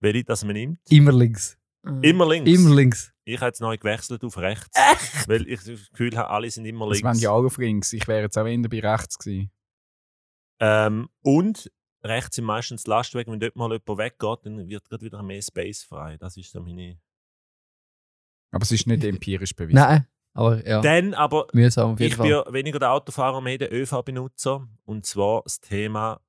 Welche 0.00 0.24
das 0.24 0.44
man 0.44 0.54
nimmt? 0.54 0.80
Immer 0.90 1.12
links. 1.12 1.58
Mhm. 1.82 2.02
Immer 2.02 2.28
links. 2.28 2.50
Immer 2.50 2.74
links. 2.74 3.11
Ich 3.24 3.36
habe 3.38 3.46
jetzt 3.46 3.60
neu 3.60 3.76
gewechselt 3.76 4.24
auf 4.24 4.36
rechts. 4.38 4.76
Weil 5.28 5.46
ich 5.48 5.62
das 5.62 5.90
Gefühl 5.90 6.16
habe, 6.16 6.30
alle 6.30 6.50
sind 6.50 6.64
immer 6.64 6.88
Das 6.88 6.98
links. 6.98 7.04
wären 7.06 7.18
die 7.18 7.28
alle 7.28 7.46
auf 7.46 7.56
links. 7.58 7.92
Ich 7.92 8.08
wäre 8.08 8.22
jetzt 8.22 8.36
auch 8.36 8.46
eher 8.46 8.58
bei 8.68 8.80
rechts 8.80 9.18
gewesen. 9.18 9.50
Ähm, 10.60 11.08
und 11.22 11.70
rechts 12.02 12.36
sind 12.36 12.44
meistens 12.44 12.86
Lastwagen. 12.86 13.32
Wenn 13.32 13.40
dort 13.40 13.56
mal 13.56 13.70
jemand 13.70 13.98
weggeht, 13.98 14.38
dann 14.44 14.68
wird 14.68 14.88
gerade 14.88 15.04
wieder 15.04 15.22
mehr 15.22 15.42
Space 15.42 15.82
frei. 15.84 16.16
Das 16.18 16.36
ist 16.36 16.50
so 16.50 16.60
meine. 16.60 16.98
Aber 18.50 18.62
es 18.62 18.72
ist 18.72 18.86
nicht 18.86 19.04
empirisch 19.04 19.54
bewiesen. 19.54 19.76
Nein, 19.76 20.06
aber 20.34 20.66
ja, 20.66 20.80
Dann 20.82 21.14
aber, 21.14 21.46
mühsam 21.52 21.92
auf 21.92 22.00
jeden 22.00 22.12
ich 22.12 22.18
bin 22.18 22.26
Fall. 22.30 22.44
ja 22.46 22.52
weniger 22.52 22.78
der 22.78 22.92
Autofahrer, 22.92 23.40
mehr 23.40 23.56
der 23.58 23.72
ÖV-Benutzer. 23.72 24.68
Und 24.84 25.06
zwar 25.06 25.42
das 25.44 25.60
Thema 25.60 26.20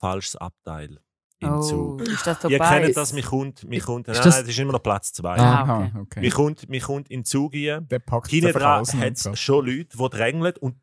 falsches 0.00 0.36
Abteil 0.36 1.00
im 1.44 1.52
Oh, 1.54 1.60
Zug. 1.60 2.00
ist 2.02 2.26
das 2.26 2.42
so 2.42 2.48
Ihr 2.48 2.58
kennt 2.58 2.96
das, 2.96 3.12
mir 3.12 3.22
kommt, 3.22 3.64
mir 3.64 3.80
kommt, 3.80 4.08
Ist 4.08 4.16
nein, 4.16 4.24
das- 4.24 4.34
nein, 4.36 4.42
es 4.44 4.48
ist 4.50 4.58
immer 4.58 4.72
noch 4.72 4.82
Platz 4.82 5.12
zwei. 5.12 5.36
Ah, 5.36 5.62
Aha, 5.62 5.78
okay. 5.86 5.98
okay. 6.00 6.20
Mir 6.20 6.30
kommt, 6.30 6.68
mir 6.68 6.80
kommt 6.80 7.10
in 7.10 7.20
den 7.20 7.24
Zug 7.24 7.54
rein. 7.54 7.86
Der 7.88 7.98
packt 7.98 8.26
es 8.26 8.30
Hinten 8.32 8.52
dran 8.52 8.86
hat 8.86 9.12
es 9.26 9.40
schon 9.40 9.66
Leute, 9.66 9.96
die 9.96 10.08
drängeln 10.10 10.54
und 10.60 10.76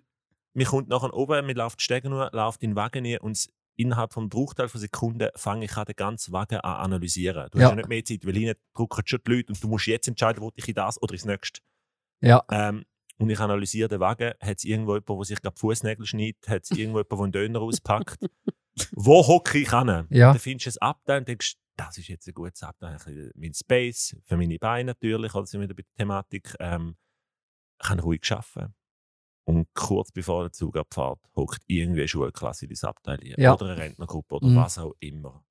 mir 0.54 0.65
kommt 0.65 0.89
nachher 0.89 1.13
oben, 1.13 1.45
mir 1.45 1.56
läuft 1.56 1.80
die 1.80 1.84
Stege 1.84 2.10
nur, 2.10 2.30
läuft 2.34 2.62
in 2.63 2.71
den 2.71 2.76
Wagen 2.76 3.06
rein 3.06 3.17
und 3.19 3.47
innerhalb 3.78 4.13
von 4.13 4.24
einem 4.24 4.30
Bruchteil 4.30 4.67
von 4.67 4.82
Sekunden 4.82 5.30
fange 5.36 5.65
ich 5.65 5.76
an, 5.78 5.86
den 5.86 5.95
ganzen 5.95 6.34
Wagen 6.34 6.58
an 6.60 6.76
analysieren. 6.86 7.47
Du 7.52 7.58
Ja. 7.58 7.63
hast 7.65 7.69
ja 7.71 7.76
nicht 7.78 7.89
mehr 7.89 8.04
Zeit, 8.04 8.26
weil 8.26 8.34
hinten 8.36 8.60
drucken 8.76 9.02
schon 9.06 9.19
die 9.26 9.32
Leute 9.32 9.54
und 9.54 9.63
du 9.63 9.67
musst 9.69 9.88
jetzt 9.88 10.08
entscheiden, 10.08 10.41
wo 10.41 10.52
ich 10.56 10.67
in 10.67 10.74
das 10.76 11.02
oder 11.02 11.13
ins 11.13 11.26
nächste. 11.26 11.62
Ja. 12.21 12.43
Ähm, 12.52 12.84
und 13.17 13.30
ich 13.30 13.39
analysiere 13.39 13.88
den 13.88 14.00
Wagen. 14.00 14.34
Hat 14.41 14.58
es 14.58 14.63
irgendwo 14.65 14.95
jemanden, 14.95 15.15
der 15.17 15.26
sich 15.26 15.41
gerade 15.41 15.56
die 15.56 15.60
Fußnägel 15.60 16.06
schneidet? 16.06 16.47
Hat 16.47 16.63
es 16.63 16.71
irgendwo 16.71 17.00
jemanden, 17.00 17.32
der 17.32 17.41
einen 17.43 17.54
Döner 17.54 17.62
auspackt? 17.62 18.17
wo 18.93 19.25
hocke 19.27 19.57
ich 19.60 19.71
an? 19.73 20.07
Ja. 20.10 20.31
Dann 20.31 20.39
findest 20.39 20.75
du 20.77 20.79
ein 20.81 20.88
Abteil 20.89 21.19
und 21.19 21.27
denkst, 21.27 21.55
das 21.77 21.97
ist 21.97 22.07
jetzt 22.07 22.27
ein 22.27 22.34
gutes 22.34 22.62
Abteil. 22.63 22.97
Mein 23.36 23.53
Space, 23.53 24.15
für 24.25 24.38
meine 24.38 24.57
Beine 24.60 24.91
natürlich, 24.91 25.34
oder 25.34 25.45
sind 25.45 25.62
wir 25.62 25.67
wieder 25.69 25.75
bei 25.75 25.84
der 25.84 25.95
Thematik. 25.97 26.55
Ähm, 26.60 26.95
ich 27.81 27.88
kann 27.88 27.99
ruhig 27.99 28.21
arbeiten. 28.31 28.73
Und 29.45 29.67
kurz 29.73 30.12
bevor 30.12 30.43
der 30.43 30.51
Zug 30.51 30.77
abfährt, 30.77 31.19
hockt 31.36 31.63
irgendwie 31.67 32.01
eine 32.01 32.07
Schulklasse 32.07 32.65
in 32.65 32.69
das 32.69 32.84
Abteil. 32.84 33.19
Ja. 33.23 33.53
Oder 33.55 33.65
eine 33.71 33.77
Rentnergruppe 33.77 34.36
oder 34.36 34.47
Mhm. 34.47 34.55
was 34.57 34.77
auch 34.77 34.93
immer. 34.99 35.43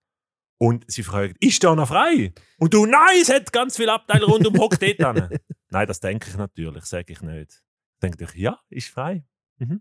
Und 0.59 0.85
sie 0.90 1.02
fragen, 1.02 1.35
ist 1.40 1.64
da 1.64 1.74
noch 1.74 1.88
frei? 1.88 2.33
Und 2.59 2.72
du, 2.74 2.87
nein, 2.87 3.18
es 3.20 3.30
hat 3.30 3.50
ganz 3.52 3.76
viele 3.76 3.92
Abteile 3.92 4.26
rundum, 4.26 4.56
hock 4.59 4.78
dort 4.78 5.00
an. 5.02 5.28
Nein, 5.70 5.87
das 5.87 6.00
denke 6.00 6.28
ich 6.28 6.37
natürlich, 6.37 6.85
sage 6.85 7.12
ich 7.12 7.22
nicht. 7.22 7.62
Denke 8.02 8.24
ich, 8.24 8.35
ja, 8.35 8.61
ist 8.68 8.88
frei. 8.88 9.24
Mhm. 9.59 9.80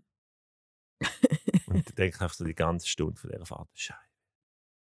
Und 1.66 1.98
denke 1.98 2.16
ich 2.16 2.20
einfach 2.20 2.34
so 2.34 2.44
die 2.44 2.54
ganze 2.54 2.86
Stunde 2.88 3.18
von 3.20 3.30
dieser 3.30 3.46
Fahrt, 3.46 3.68
Scheiße. 3.74 3.98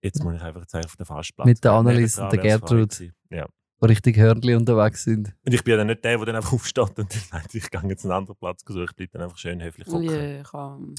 Jetzt 0.03 0.23
muss 0.23 0.35
ich 0.35 0.41
einfach 0.41 0.61
jetzt 0.61 0.75
auf 0.75 0.95
den 0.95 1.05
Fastplatz. 1.05 1.45
Mit 1.47 1.63
der. 1.63 1.71
Annelies 1.73 2.17
und 2.19 2.31
der 2.31 2.39
Gertrud. 2.39 3.11
Ja. 3.29 3.47
Richtig 3.81 4.17
Hörnli 4.17 4.55
unterwegs 4.55 5.03
sind. 5.03 5.35
Und 5.45 5.53
ich 5.53 5.63
bin 5.63 5.71
ja 5.71 5.77
dann 5.77 5.87
nicht 5.87 6.03
der, 6.03 6.17
der 6.17 6.25
dann 6.25 6.35
einfach 6.37 6.53
aufsteht 6.53 6.97
und 6.97 7.13
dann 7.13 7.19
sagt, 7.21 7.53
ich 7.55 7.69
gehe 7.69 7.81
jetzt 7.89 8.05
einen 8.05 8.11
anderen 8.13 8.37
Platz 8.37 8.61
suchen. 8.65 8.83
Ich 8.89 8.95
bleibe 8.95 9.11
dann 9.13 9.21
einfach 9.23 9.37
schön 9.37 9.61
höflich 9.61 9.87
hocken. 9.87 10.03
Ja, 10.03 10.43
komm. 10.43 10.95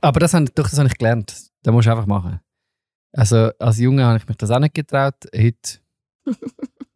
Aber 0.00 0.20
das 0.20 0.34
habe 0.34 0.44
ich, 0.44 0.50
doch, 0.54 0.68
das 0.68 0.78
habe 0.78 0.88
ich 0.88 0.96
gelernt. 0.96 1.30
Das 1.62 1.72
musst 1.72 1.86
du 1.86 1.90
einfach 1.90 2.06
machen. 2.06 2.40
Also 3.12 3.50
als 3.58 3.78
Junge 3.78 4.04
habe 4.04 4.18
ich 4.18 4.26
mich 4.28 4.36
das 4.36 4.50
auch 4.50 4.58
nicht 4.60 4.74
getraut. 4.74 5.14
Heute 5.34 5.78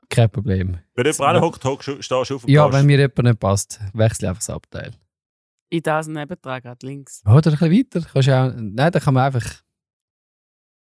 kein 0.09 0.31
Problem. 0.31 0.79
Wenn 0.95 1.07
jemand 1.07 1.21
anhockt, 1.37 1.65
hockst 1.65 1.89
du- 1.89 2.03
stehst 2.03 2.31
du 2.31 2.35
auf 2.37 2.45
und 2.45 2.51
Ja, 2.51 2.73
wenn 2.73 2.87
mir 2.87 2.99
jemand 2.99 3.23
nicht 3.25 3.41
passt, 3.41 3.81
wechsle 3.95 4.27
ich 4.27 4.29
einfach 4.31 4.41
das 4.43 4.51
Abteil. 4.51 4.93
In 5.73 5.83
das 5.83 6.07
nebendran, 6.07 6.61
gerade 6.61 6.87
links. 6.87 7.23
Oder 7.25 7.51
ein 7.51 7.59
bisschen 7.59 7.73
weiter. 7.73 8.07
Kannst 8.13 8.29
du 8.29 8.39
auch, 8.39 8.53
nein, 8.55 8.93
da 8.93 9.01
kann 9.01 9.15
man 9.15 9.25
einfach 9.25 9.63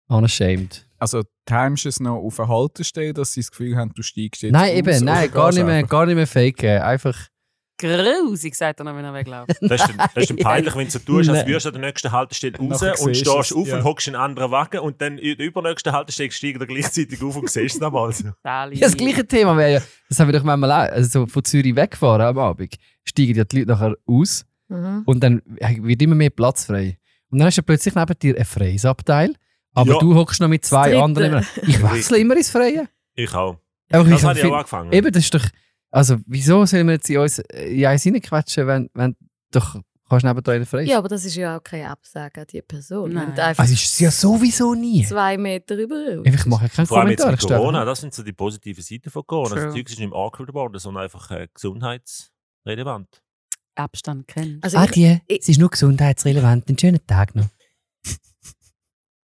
unashamed. 0.07 0.89
Also 0.99 1.25
timest 1.47 1.85
du 1.85 1.89
es 1.89 1.99
noch 1.99 2.19
auf 2.19 2.39
eine 2.39 2.49
Haltestelle, 2.49 3.13
dass 3.13 3.33
sie 3.33 3.41
das 3.41 3.51
Gefühl 3.51 3.77
haben, 3.77 3.93
du 3.93 4.03
steigst 4.03 4.43
jetzt 4.43 4.53
Nein, 4.53 4.71
aus, 4.71 4.77
eben, 4.77 5.05
nein, 5.05 5.31
gar 5.33 5.53
nicht, 5.53 5.67
mehr, 5.67 5.83
gar 5.83 6.07
nicht 6.07 6.15
mehr 6.15 6.29
faken. 6.29 6.81
Einfach, 6.81 7.27
Grusig, 7.81 8.55
sagt 8.55 8.81
er 8.81 8.85
noch, 8.85 8.95
wenn 8.95 9.05
er 9.05 9.15
wegläuft. 9.15 9.51
Das 9.61 9.81
ist, 9.81 9.89
dann, 9.89 9.97
das 9.97 10.17
ist 10.17 10.31
dann 10.31 10.37
peinlich, 10.37 10.77
wenn 10.77 10.85
du 10.85 10.91
so 10.93 10.99
tust, 11.01 11.29
als 11.29 11.45
würdest 11.45 11.67
du 11.67 11.69
an 11.71 11.75
der 11.81 11.83
nächsten 11.83 12.13
Haltestelle 12.13 12.59
raus 12.59 12.81
Nachher 12.81 13.01
und 13.01 13.17
stehst 13.17 13.51
es, 13.51 13.53
auf 13.53 13.67
ja. 13.67 13.79
und 13.79 13.85
hockst 13.85 14.07
in 14.07 14.15
einen 14.15 14.25
anderen 14.25 14.53
Wagen 14.53 14.79
und 14.79 15.03
dann 15.03 15.19
in 15.19 15.37
der 15.37 15.47
übernächsten 15.47 15.93
Haltestelle 15.93 16.31
steigst 16.31 16.61
du 16.61 16.67
gleichzeitig 16.67 17.21
auf 17.21 17.37
und 17.37 17.51
siehst 17.51 17.75
es 17.75 17.81
nochmal. 17.81 18.13
So. 18.13 18.29
Ja, 18.45 18.69
das 18.69 18.97
gleiche 18.97 19.27
Thema 19.27 19.57
wäre 19.57 19.73
ja, 19.73 19.83
das 20.09 20.21
haben 20.21 20.29
wir 20.29 20.39
doch 20.39 20.45
manchmal 20.45 20.71
auch, 20.71 20.93
also 20.93 21.21
so 21.21 21.27
von 21.27 21.45
Zürich 21.45 21.75
wegfahren 21.75 22.23
am 22.23 22.39
Abend, 22.39 22.77
steigen 23.05 23.37
ja 23.37 23.43
die 23.43 23.59
Leute 23.59 23.71
nachher 23.71 23.97
aus 24.07 24.45
Mhm. 24.69 25.03
und 25.07 25.21
dann 25.21 25.43
wird 25.47 26.03
immer 26.03 26.15
mehr 26.15 26.31
Platz 26.31 26.67
frei. 26.67 26.99
Und 27.31 27.39
dann 27.39 27.47
hast 27.47 27.59
du 27.59 27.63
plötzlich 27.63 27.95
neben 27.95 28.19
dir 28.19 28.37
ein 28.39 28.45
freies 28.45 28.85
Abteil, 28.85 29.35
aber 29.75 29.93
Ja. 29.95 29.99
du 29.99 30.15
hockst 30.15 30.41
noch 30.41 30.49
mit 30.49 30.65
zwei 30.65 30.91
dritte. 30.91 31.03
anderen. 31.03 31.33
Immer. 31.33 31.69
Ich 31.69 31.83
wechsle 31.83 32.19
immer 32.19 32.37
ins 32.37 32.51
Freie. 32.51 32.89
Ich 33.15 33.33
auch. 33.35 33.59
Aber 33.91 34.05
Das 34.05 34.21
ich 34.21 34.25
habe 34.27 34.39
ich 34.39 34.45
auch 34.45 34.53
angefangen. 34.57 34.93
Eben, 34.93 35.13
das 35.13 35.25
ist 35.25 35.35
doch. 35.35 35.45
Also, 35.91 36.17
wieso 36.27 36.65
sollen 36.67 36.87
wir 36.87 36.95
jetzt 36.95 37.09
in 37.09 37.19
uns 37.19 37.39
in 37.39 37.87
eins 37.87 38.05
reinquetschen, 38.07 38.67
wenn, 38.67 38.91
wenn 38.95 39.17
doch 39.51 39.81
Kannst 40.11 40.25
du 40.25 40.29
neben 40.29 40.43
da 40.43 40.65
frei 40.65 40.85
Ja, 40.85 40.97
aber 40.99 41.09
das 41.09 41.27
ist 41.27 41.35
ja 41.35 41.59
auch 41.59 41.63
kein 41.63 41.85
Absagen 41.85 42.41
an 42.41 42.47
die 42.51 42.63
Person. 42.63 43.15
Einfach 43.15 43.59
Also 43.59 43.75
ist 43.75 43.85
es 43.93 43.99
ja 43.99 44.11
sowieso 44.11 44.75
nie. 44.75 45.05
zwei 45.05 45.37
Meter 45.37 45.77
über 45.77 46.23
Ich 46.25 46.47
mache 46.47 46.67
keinen 46.71 46.87
Vor 46.87 47.01
allem 47.01 47.11
jetzt 47.11 47.19
Kommentar. 47.21 47.31
mit 47.33 47.35
ich 47.41 47.43
stelle- 47.45 47.59
Corona, 47.61 47.85
das 47.85 48.01
sind 48.01 48.15
so 48.15 48.23
die 48.23 48.33
positiven 48.33 48.83
Seiten 48.83 49.11
von 49.11 49.27
Corona. 49.27 49.55
True. 49.55 49.65
Das 49.67 49.75
Zeug 49.75 49.87
ist 49.91 49.99
nicht 49.99 50.09
mehr 50.09 50.19
awkward 50.19 50.47
geworden, 50.47 50.79
sondern 50.79 51.05
einfach 51.05 51.31
äh, 51.31 51.47
gesundheitsrelevant. 51.53 53.23
Abstand 53.79 54.27
kennen. 54.29 54.59
Also 54.63 54.79
ich- 54.83 55.21
es 55.29 55.49
ist 55.49 55.59
nur 55.59 55.71
gesundheitsrelevant. 55.71 56.69
Einen 56.69 56.79
schönen 56.79 57.07
Tag 57.07 57.35
noch. 57.35 57.49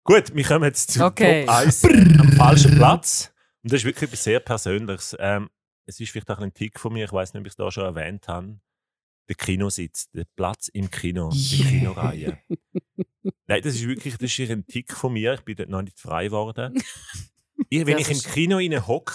Gut, 0.04 0.34
wir 0.36 0.44
kommen 0.44 0.66
jetzt 0.66 0.92
zu 0.92 1.06
Okay. 1.06 1.46
Top 1.46 1.56
1 1.56 1.84
am 1.86 2.32
falschen 2.34 2.76
Platz. 2.76 3.32
Und 3.64 3.72
das 3.72 3.82
ist 3.82 3.86
wirklich 3.86 4.10
etwas 4.10 4.24
sehr 4.24 4.40
Persönliches. 4.40 5.16
Ähm, 5.20 5.50
es 5.86 6.00
ist 6.00 6.12
vielleicht 6.12 6.30
auch 6.32 6.40
ein 6.40 6.54
Tick 6.54 6.80
von 6.80 6.94
mir, 6.94 7.06
ich 7.06 7.14
weiß 7.14 7.34
nicht, 7.34 7.42
ob 7.42 7.46
ich 7.48 7.52
es 7.54 7.58
da 7.58 7.72
schon 7.72 7.84
erwähnt 7.86 8.28
habe. 8.28 8.60
Der 9.30 9.36
Kinositz, 9.36 10.10
der 10.12 10.26
Platz 10.36 10.68
im 10.70 10.90
Kino, 10.90 11.30
die 11.32 11.62
Yeah. 11.62 11.70
Kinoreihe. 11.70 12.38
Nein, 13.48 13.62
das 13.62 13.76
ist 13.76 13.88
wirklich 13.88 14.18
das 14.18 14.38
ist 14.38 14.50
ein 14.50 14.66
Tick 14.66 14.92
von 14.94 15.14
mir. 15.14 15.34
Ich 15.36 15.42
bin 15.42 15.56
dort 15.56 15.70
noch 15.70 15.82
nicht 15.82 16.00
frei 16.00 16.26
geworden. 16.26 16.74
Ich, 17.70 17.86
wenn 17.86 17.96
Das 17.98 18.10
ich 18.10 18.26
im 18.26 18.32
Kino 18.34 18.58
hocke, 18.88 19.14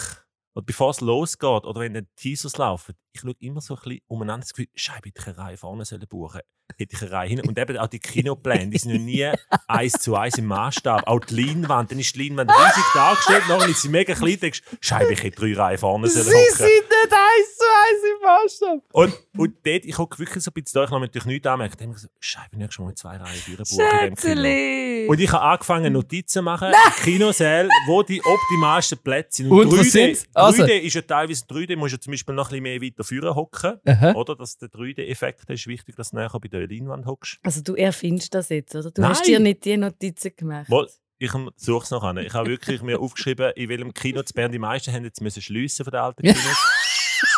und 0.54 0.64
bevor 0.66 0.90
es 0.90 1.00
losgeht, 1.02 1.64
oder 1.64 1.80
wenn 1.80 1.92
dann 1.92 2.04
die 2.04 2.14
Teasers 2.22 2.56
laufen, 2.56 2.94
ich 3.16 3.20
schaue 3.22 3.34
immer 3.40 3.60
so 3.60 3.74
ein 3.74 3.80
bisschen 3.82 4.00
umeinander, 4.06 4.44
das 4.44 4.52
Gefühl, 4.52 4.68
Scheibe, 4.74 5.08
hätte 5.08 5.20
ich 5.20 5.26
eine 5.26 5.38
Reihe 5.38 5.56
vorne 5.56 5.84
sollen 5.84 6.06
buchen 6.08 6.40
Hätte 6.78 6.96
ich 6.96 7.02
eine 7.02 7.10
Reihe 7.12 7.28
hin. 7.28 7.40
Und 7.40 7.56
eben 7.58 7.78
auch 7.78 7.86
die 7.86 8.00
Kinopläne, 8.00 8.68
die 8.68 8.78
sind 8.78 8.92
noch 8.92 9.00
nie 9.00 9.30
eins 9.68 9.92
zu 9.94 10.16
eins 10.16 10.36
im 10.36 10.46
Maßstab. 10.46 11.06
Auch 11.06 11.20
die 11.20 11.40
Leinwand, 11.46 11.92
dann 11.92 11.98
ist 12.00 12.14
die 12.16 12.28
Leinwand 12.28 12.50
riesig 12.50 12.84
dargestellt, 12.92 13.44
nachher 13.48 13.68
ist 13.68 13.82
sie 13.82 13.88
mega 13.88 14.14
klein, 14.14 14.40
denkst 14.40 14.62
Scheibe, 14.80 15.12
ich 15.12 15.22
hätte 15.22 15.40
drei 15.40 15.54
Reihen 15.54 15.78
vorne 15.78 16.08
sollen 16.08 16.26
hocken. 16.26 16.66
nicht 16.66 17.12
eins 17.12 17.56
zu 17.56 17.64
eins 17.64 18.02
im 18.04 18.26
Maßstab. 18.26 18.78
Und, 18.92 19.14
und 19.38 19.54
dort, 19.64 19.84
ich 19.84 19.96
hocke 19.96 20.18
wirklich 20.18 20.42
so 20.42 20.50
ein 20.50 20.54
bisschen 20.54 20.80
da, 20.80 20.84
ich 20.84 20.90
habe 20.90 21.00
natürlich 21.00 21.26
nichts 21.26 21.46
anmerkt. 21.46 21.80
Dann 21.80 21.88
habe 21.88 21.96
ich 21.96 22.02
gesagt, 22.02 22.14
Scheibe, 22.20 22.56
nächstes 22.56 22.84
Mal 22.84 22.94
zwei 22.94 23.16
Reihen 23.16 23.42
durchbuchen 23.46 23.84
in 23.84 23.90
dem 23.90 24.14
Kino. 24.16 24.16
Schätzeli! 24.16 25.06
Und 25.08 25.20
ich 25.20 25.32
habe 25.32 25.42
angefangen, 25.42 25.92
Notizen 25.92 26.28
zu 26.28 26.42
machen, 26.42 26.72
Kinosäle, 27.04 27.68
wo 27.86 28.02
die 28.02 28.20
optimalsten 28.24 28.98
Plätze 28.98 29.44
sind. 29.44 29.52
Und 29.52 29.70
was 29.70 29.86
3D, 29.86 29.90
sind's? 29.90 30.24
Also- 30.34 30.64
3D 30.64 30.78
ist 30.80 30.94
ja 30.94 31.02
teilweise 31.02 31.44
3D, 31.44 31.76
musst 31.76 31.94
du 31.94 32.00
zum 32.00 32.10
Beispiel 32.10 32.34
noch 32.34 32.46
ein 32.50 32.60
bisschen 32.60 32.62
mehr 32.64 32.82
weiter 32.82 33.04
vorne 33.06 33.34
hocken. 33.34 33.80
Oder? 34.14 34.36
Dass 34.36 34.58
der 34.58 34.68
3D-Effekt 34.68 35.48
ist 35.50 35.66
wichtig, 35.66 35.96
dass 35.96 36.10
du 36.10 36.16
nachher 36.16 36.40
bei 36.40 36.48
der 36.48 36.66
Leinwand 36.66 37.06
hockst. 37.06 37.38
also 37.42 37.62
du 37.62 37.74
erfindest 37.74 38.34
das 38.34 38.48
jetzt, 38.48 38.74
oder? 38.74 38.90
Du 38.90 39.00
Nein. 39.00 39.10
hast 39.10 39.26
dir 39.26 39.40
nicht 39.40 39.64
die 39.64 39.76
Notizen 39.76 40.32
gemacht. 40.36 40.68
Mal, 40.68 40.86
ich 41.18 41.32
suche 41.56 41.84
es 41.84 41.90
noch 41.90 42.02
an. 42.02 42.18
Ich 42.18 42.34
habe 42.34 42.48
wirklich 42.48 42.82
mir 42.82 43.00
aufgeschrieben, 43.00 43.52
in 43.56 43.68
welchem 43.68 43.94
Kino 43.94 44.22
zu 44.22 44.34
Bern 44.34 44.52
die 44.52 44.58
meisten 44.58 44.92
haben 44.92 45.04
jetzt 45.04 45.20
müssen 45.20 45.42
schliessen 45.42 45.84
von 45.84 45.92
den 45.92 46.00
alten 46.00 46.22
Kinos. 46.22 46.66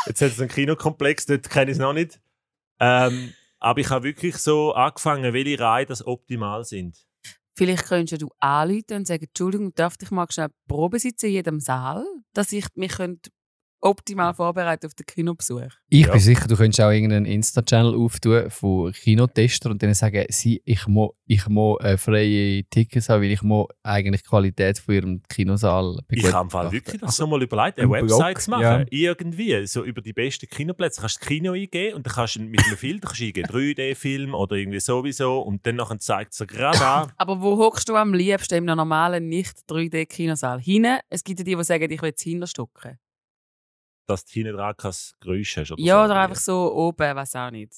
jetzt 0.07 0.21
hat 0.21 0.33
es 0.33 0.41
einen 0.41 0.49
Kinokomplex, 0.49 1.27
dort 1.27 1.49
kenne 1.49 1.71
ich 1.71 1.77
es 1.77 1.79
noch 1.79 1.93
nicht. 1.93 2.21
Ähm, 2.81 3.33
aber 3.61 3.81
ich 3.81 3.91
habe 3.91 4.05
wirklich 4.05 4.37
so 4.37 4.73
angefangen, 4.73 5.33
welche 5.33 5.59
Reihen 5.59 5.89
das 5.89 6.07
optimal 6.07 6.65
sind. 6.65 6.97
Vielleicht 7.57 7.87
könntest 7.87 8.23
du 8.23 8.29
anrufen 8.39 8.85
und 8.93 9.07
sagen, 9.07 9.25
Entschuldigung, 9.25 9.75
darf 9.75 9.97
ich 10.01 10.13
mal 10.13 10.27
schnell 10.31 10.49
Probe 10.69 11.01
sitzen 11.01 11.27
in 11.27 11.33
jedem 11.33 11.61
Saal, 11.61 12.05
dass 12.33 12.53
ich 12.53 12.67
mich 12.77 12.93
könnte 12.93 13.31
optimal 13.81 14.35
vorbereiten 14.35 14.87
auf 14.87 14.95
den 14.95 15.07
Kinobesuch. 15.07 15.69
Ich 15.89 16.07
Ja. 16.07 16.13
bin 16.13 16.21
sicher, 16.21 16.49
du 16.49 16.57
könntest 16.57 16.81
auch 16.81 16.91
irgendeinen 16.91 17.27
Insta-Channel 17.27 17.95
auftun 17.95 18.51
von 18.51 18.93
Kinotester 18.93 19.71
und 19.71 19.81
denen 19.83 19.95
sagen, 19.95 20.25
sie, 20.31 20.61
ich 20.65 20.87
muss 20.87 21.11
ich 21.31 21.47
muss, 21.47 21.79
äh, 21.81 21.99
freie 21.99 22.65
Tickets 22.71 23.11
haben, 23.11 23.23
weil 23.23 23.31
ich 23.33 23.43
muss 23.43 23.67
eigentlich 23.83 24.23
die 24.23 24.29
Qualität 24.29 24.79
von 24.79 24.95
ihrem 24.95 25.23
Kinosaal 25.29 25.99
Ich 26.09 26.25
habe 26.33 26.45
im 26.47 26.51
Fall 26.51 26.73
wirklich 26.73 27.01
das 27.03 27.17
so 27.17 27.27
mal 27.27 27.43
überlegt, 27.43 27.79
eine 27.79 27.87
ein 27.95 28.07
Blog, 28.07 28.19
Website 28.19 28.41
zu 28.41 28.51
machen. 28.51 28.63
ja. 28.63 28.85
Irgendwie, 28.91 29.67
so 29.67 29.85
über 29.85 30.01
die 30.01 30.15
besten 30.15 30.49
Kinoplätze. 30.49 30.97
Du 30.97 31.01
kannst 31.03 31.21
das 31.21 31.29
Kino 31.29 31.53
eingeben 31.53 31.97
und 31.97 32.07
dann 32.07 32.15
kannst 32.15 32.37
du 32.37 32.41
mit 32.41 32.65
einem 32.65 32.77
Filter 32.79 33.09
kannst 33.09 33.21
du 33.21 33.25
eingeben, 33.27 33.51
3D-Film 33.51 34.35
oder 34.35 34.57
irgendwie 34.57 34.81
sowieso 34.81 35.41
und 35.41 35.67
dann 35.67 35.77
nachher 35.77 35.99
zeigt 35.99 36.33
es 36.33 36.47
gerade 36.47 36.81
an. 36.85 37.13
Aber 37.19 37.43
wo 37.43 37.59
hockst 37.59 37.89
du 37.91 37.95
am 37.97 38.15
liebsten 38.15 38.55
in 38.55 38.69
einem 38.71 38.79
normalen, 38.79 39.29
nicht 39.29 39.55
3D-Kinosaal? 39.69 40.61
Hinten? 40.61 40.99
Es 41.11 41.23
gibt 41.25 41.41
ja 41.41 41.45
die, 41.45 41.55
die 41.57 41.65
sagen, 41.65 41.91
ich 41.91 42.01
will 42.01 42.09
jetzt 42.09 42.23
hinterstucken. 42.23 42.99
Dass 44.09 44.25
du 44.25 44.33
hinten 44.33 44.55
dran 44.57 44.75
kein 44.77 44.93
Geräusch 45.21 45.57
hast. 45.57 45.73
Oder 45.73 45.81
Ja, 45.83 45.99
so. 46.01 46.05
oder 46.13 46.21
einfach 46.21 46.37
so 46.37 46.73
oben, 46.75 47.17
weiß 47.17 47.37
auch 47.37 47.51
nicht. 47.51 47.73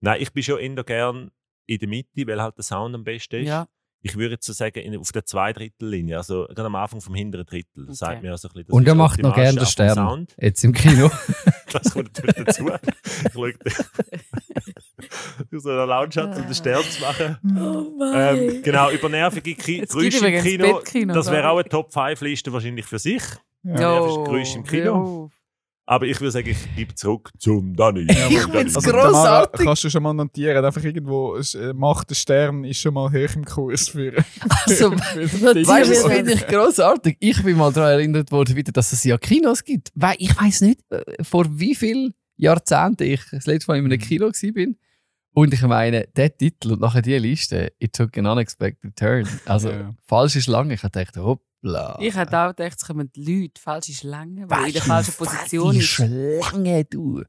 Nein, 0.00 0.20
ich 0.20 0.32
bin 0.32 0.42
schon 0.42 0.58
eher 0.58 0.84
gern 0.84 1.30
in 1.66 1.78
der 1.78 1.88
Mitte, 1.88 2.26
weil 2.26 2.42
halt 2.42 2.56
der 2.56 2.64
Sound 2.64 2.94
am 2.94 3.04
besten 3.04 3.36
ist. 3.42 3.48
Ja. 3.48 3.66
Ich 4.04 4.16
würde 4.16 4.32
jetzt 4.34 4.46
so 4.46 4.52
sagen, 4.52 4.80
in, 4.80 4.96
auf 4.98 5.12
der 5.12 5.24
Zweidrittellinie, 5.24 6.16
also 6.16 6.46
gerade 6.48 6.64
am 6.66 6.74
Anfang 6.74 7.00
vom 7.00 7.14
hinteren 7.14 7.46
Drittel, 7.46 7.84
Okay. 7.84 7.94
sagt 7.94 8.22
mir 8.22 8.32
also 8.32 8.48
ein 8.48 8.52
bisschen, 8.52 8.66
das 8.66 8.74
Und 8.74 8.88
er 8.88 8.94
macht 8.96 9.20
noch 9.22 9.32
gerne 9.32 9.58
den 9.60 9.66
Stern. 9.66 9.94
Sound. 9.94 10.34
Jetzt 10.40 10.64
im 10.64 10.72
Kino. 10.72 11.10
Das 11.72 11.90
kommt 11.94 12.12
natürlich 12.18 12.44
dazu. 12.44 12.68
Ich 12.68 13.32
schaue 13.32 13.54
so 15.52 15.70
eine 15.70 15.86
Lounge 15.86 16.14
hat, 16.16 16.36
um 16.36 16.42
den 16.44 16.54
Stern 16.54 16.82
zu 16.82 17.00
machen. 17.00 17.38
Oh. 17.58 18.04
Ähm, 18.14 18.62
genau, 18.62 18.90
über 18.90 19.08
nervige 19.08 19.54
Ki 19.54 19.80
Geräusche 19.86 20.26
im 20.28 20.42
Kino. 20.42 20.74
Bettkino, 20.74 21.14
Das 21.14 21.30
wäre 21.30 21.48
auch 21.48 21.58
eine 21.58 21.68
Top-5-Liste 21.68 22.52
wahrscheinlich 22.52 22.84
für 22.84 22.98
sich. 22.98 23.22
Ja. 23.62 23.74
nerviges 23.78 24.16
Geräusch 24.16 24.56
im 24.56 24.64
Kino. 24.64 25.30
Aber 25.84 26.06
ich 26.06 26.20
würde 26.20 26.30
sagen, 26.30 26.48
ich 26.48 26.76
gebe 26.76 26.94
zurück 26.94 27.30
zum 27.38 27.74
Danny. 27.74 28.06
Ja, 28.08 28.26
Zum 28.28 28.34
Danny. 28.52 28.52
find's 28.70 28.76
Also, 28.76 28.90
grossartig. 28.92 29.52
Tamara, 29.52 29.64
kannst 29.64 29.84
du 29.84 29.90
schon 29.90 30.02
mal 30.04 30.14
notieren, 30.14 30.64
einfach 30.64 30.82
irgendwo, 30.84 31.36
äh, 31.36 31.72
macht 31.74 32.10
der 32.10 32.14
Stern 32.14 32.64
ist 32.64 32.78
schon 32.80 32.94
mal 32.94 33.10
hoch 33.10 33.34
im 33.34 33.44
Kurs 33.44 33.88
für. 33.88 34.12
Also, 34.66 34.92
für 34.92 35.66
Weißt 35.66 35.90
du, 35.90 35.94
das 35.94 36.06
finde 36.06 36.32
ich 36.34 36.46
grossartig. 36.46 37.16
Ich 37.18 37.42
bin 37.42 37.56
mal 37.56 37.72
daran 37.72 37.92
erinnert 37.98 38.30
worden, 38.30 38.54
wieder, 38.54 38.70
dass 38.70 38.92
es 38.92 39.02
ja 39.02 39.18
Kinos 39.18 39.64
gibt. 39.64 39.90
Weil 39.96 40.14
ich 40.18 40.40
weiß 40.40 40.60
nicht, 40.60 40.80
äh, 40.90 41.02
vor 41.22 41.46
wie 41.50 41.74
vielen 41.74 42.14
Jahrzehnten 42.36 43.02
ich 43.02 43.20
das 43.30 43.46
letzte 43.46 43.72
Mal 43.72 43.78
in 43.78 43.86
einem 43.86 43.98
Kino 43.98 44.26
war. 44.26 44.66
Und 45.34 45.52
ich 45.54 45.62
meine, 45.62 46.06
der 46.14 46.36
Titel 46.36 46.72
und 46.72 46.80
nachher 46.80 47.02
die 47.02 47.16
Liste, 47.18 47.72
it 47.80 47.92
took 47.94 48.16
an 48.18 48.26
unexpected 48.26 48.94
turn. 48.94 49.26
Also, 49.46 49.70
Ja. 49.70 49.94
falsche 50.06 50.40
Schlange. 50.40 50.74
Ich 50.74 50.80
dachte, 50.82 51.20
hoppla. 51.62 51.98
Ich 52.00 52.14
hätte 52.14 52.38
auch 52.38 52.48
gedacht, 52.54 52.78
es 52.78 52.86
kommen 52.86 53.10
Leute, 53.16 53.60
falsche 53.60 53.92
Schlangen, 53.92 54.48
weil 54.48 54.66
in 54.66 54.72
der 54.72 54.82
falschen 54.82 55.14
Position 55.14 55.76
ist. 55.76 55.84
Schlange, 55.84 56.84
du. 56.84 57.22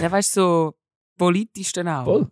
Ja, 0.00 0.10
weißt 0.10 0.36
du, 0.36 0.40
so 0.40 0.74
politisch 1.18 1.72
dann 1.72 1.88
auch. 1.88 2.04
Voll. 2.04 2.28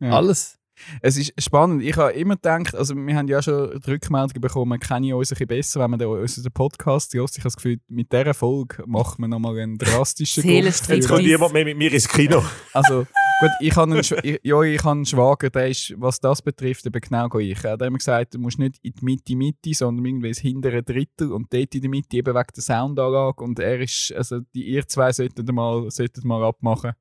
Ja. 0.00 0.12
Alles. 0.12 0.56
Es 1.02 1.18
ist 1.18 1.34
spannend. 1.38 1.82
Ich 1.82 1.94
habe 1.98 2.12
immer 2.12 2.36
gedacht, 2.36 2.74
also 2.74 2.94
wir 2.94 3.14
haben 3.14 3.28
ja 3.28 3.42
schon 3.42 3.78
die 3.80 3.90
Rückmeldung 3.90 4.40
bekommen, 4.40 4.70
man 4.70 4.80
kenne 4.80 5.14
uns 5.14 5.30
ein 5.30 5.34
bisschen 5.34 5.46
besser, 5.46 5.80
wenn 5.80 5.90
man 5.90 5.98
den, 5.98 6.08
unseren 6.08 6.52
Podcast 6.52 7.12
hört. 7.12 7.30
Ich 7.32 7.38
habe 7.38 7.44
das 7.44 7.56
Gefühl, 7.56 7.80
mit 7.88 8.10
dieser 8.10 8.32
Folge 8.32 8.82
macht 8.86 9.18
man 9.18 9.28
nochmal 9.28 9.58
einen 9.58 9.76
drastischen. 9.76 10.42
Jetzt 10.42 10.88
kommt 11.06 11.22
niemand 11.22 11.52
mehr 11.52 11.66
mit 11.66 11.76
mir 11.76 11.92
ins 11.92 12.08
Kino. 12.08 12.42
Also, 12.72 13.06
gut, 13.40 13.50
ich 13.60 13.74
habe 13.76 13.92
einen, 13.92 14.00
ich- 14.22 14.40
ja, 14.42 14.62
ich 14.62 14.78
habe 14.80 14.90
einen 14.92 15.06
Schwager, 15.06 15.50
der 15.50 15.68
ist, 15.68 15.94
was 15.96 16.20
das 16.20 16.42
betrifft, 16.42 16.86
eben 16.86 17.00
genau 17.00 17.28
gleich. 17.28 17.64
Er 17.64 17.72
hat 17.72 17.82
immer 17.82 17.98
gesagt, 17.98 18.34
du 18.34 18.38
musst 18.38 18.58
nicht 18.58 18.76
in 18.82 18.92
die 18.92 19.04
Mitte, 19.04 19.36
Mitte, 19.36 19.74
sondern 19.74 20.04
irgendwie 20.06 20.28
ins 20.28 20.38
hintere 20.38 20.82
Drittel 20.82 21.32
und 21.32 21.52
dort 21.52 21.74
in 21.74 21.80
der 21.80 21.90
Mitte, 21.90 22.16
eben 22.16 22.34
wegen 22.34 22.46
der 22.54 22.62
Soundanlage. 22.62 23.42
Und 23.42 23.58
er 23.58 23.80
ist, 23.80 24.12
also 24.16 24.40
die 24.54 24.64
ihr 24.68 24.86
zwei 24.86 25.12
sollten 25.12 25.52
mal, 25.54 25.90
sollten 25.90 26.26
mal 26.28 26.44
abmachen. 26.44 26.92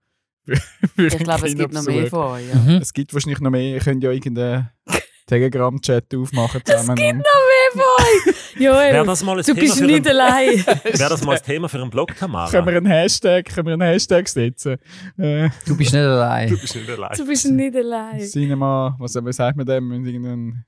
Ich 0.98 1.18
glaube, 1.18 1.46
es 1.48 1.56
gibt 1.56 1.74
noch 1.74 1.84
mehr 1.86 2.08
von 2.10 2.20
euch. 2.34 2.48
Ja. 2.50 2.56
Mhm. 2.56 2.82
Es 2.82 2.92
gibt 2.94 3.14
wahrscheinlich 3.14 3.40
noch 3.40 3.52
mehr. 3.52 3.74
Ihr 3.76 3.80
könnt 3.80 4.04
ja 4.04 4.10
irgendeinen 4.12 4.70
Telegram-Chat 5.28 6.16
aufmachen 6.16 6.62
zusammen. 6.66 6.96
Und- 7.76 8.36
Joel, 8.60 8.94
Wäre 8.94 9.06
das 9.06 9.24
mal 9.24 9.32
ein 9.34 9.38
du 9.38 9.44
Thema 9.54 9.60
bist 9.60 9.78
für 9.78 9.86
nicht 9.86 10.08
einen, 10.08 10.20
allein. 10.20 10.58
Wäre 10.84 11.10
das 11.10 11.24
mal 11.24 11.36
ein 11.38 11.44
Thema 11.44 11.70
für 11.70 11.82
einen 11.82 11.90
Blog, 11.90 12.16
Tamara? 12.18 12.50
Können 12.52 12.68
wir 12.68 12.78
einen 12.78 12.86
Hashtag, 12.88 13.46
können 13.46 13.68
wir 13.68 13.74
einen 13.74 13.82
Hashtag 13.84 14.28
setzen? 14.28 14.78
Äh, 15.18 15.50
Du 15.66 15.78
bist 15.78 15.94
nicht 15.94 16.02
allein. 16.04 16.50
Du 16.50 16.58
bist 16.60 16.76
nicht 16.76 16.90
allein. 16.90 17.18
Du 17.18 17.26
bist 17.26 17.46
nicht 17.46 17.76
allein. 17.76 18.20
Cinema, 18.22 18.96
was, 19.00 19.16
was 19.16 19.36
sagt 19.36 19.56
man 19.58 19.66
dem? 19.66 19.92
Irgendein 19.92 20.66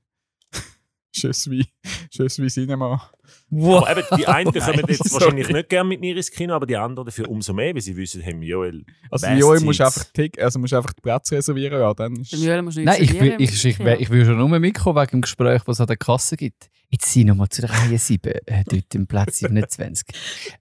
Je 1.14 1.32
suis, 1.32 1.66
je 2.10 2.28
suis 2.28 2.54
Cinema. 2.54 3.10
Wow. 3.50 3.86
Aber 3.86 3.98
eben, 3.98 4.16
die 4.16 4.26
einen 4.26 4.52
kommen 4.52 4.84
jetzt 4.88 5.04
Sorry. 5.08 5.12
wahrscheinlich 5.24 5.48
nicht 5.48 5.68
gerne 5.68 5.88
mit 5.88 6.00
mir 6.00 6.16
ins 6.16 6.30
Kino, 6.30 6.54
aber 6.54 6.64
die 6.66 6.76
anderen 6.76 7.04
dafür 7.06 7.28
umso 7.28 7.52
mehr, 7.52 7.74
weil 7.74 7.82
sie 7.82 7.94
wissen, 7.96 8.22
hey, 8.22 8.34
Joel, 8.42 8.84
Also 9.10 9.26
Best 9.26 9.40
Joel 9.40 9.60
musst 9.60 9.78
Seats. 9.78 9.96
einfach, 9.98 10.12
tick, 10.12 10.40
also 10.40 10.58
musst 10.58 10.72
einfach 10.72 10.92
den 10.94 11.02
Platz 11.02 11.30
reservieren, 11.32 11.78
ja, 11.78 11.92
dann 11.92 12.16
ist 12.16 12.32
Dem 12.32 12.42
Joel 12.42 12.62
musst 12.62 12.78
du 12.78 12.80
nicht 12.80 12.86
Nein, 12.86 13.02
ich, 13.02 13.20
will, 13.20 13.32
im 13.32 13.40
ich, 13.40 13.64
ich, 13.64 13.78
ich 13.80 14.10
will 14.10 14.24
schon 14.24 14.38
nur 14.38 14.58
mitkommen 14.58 14.96
wegen 14.96 15.10
dem 15.10 15.20
Gespräch, 15.20 15.62
was 15.66 15.76
es 15.76 15.80
an 15.82 15.86
der 15.86 15.96
Kasse 15.98 16.36
gibt. 16.36 16.68
Jetzt 16.88 17.12
sind 17.12 17.26
nochmal 17.28 17.48
zu 17.48 17.60
der 17.62 17.70
Reihe 17.70 17.98
7, 17.98 18.32
äh, 18.46 18.64
dort 18.66 18.94
im 18.94 19.06
Platz 19.06 19.38
27. 19.38 20.06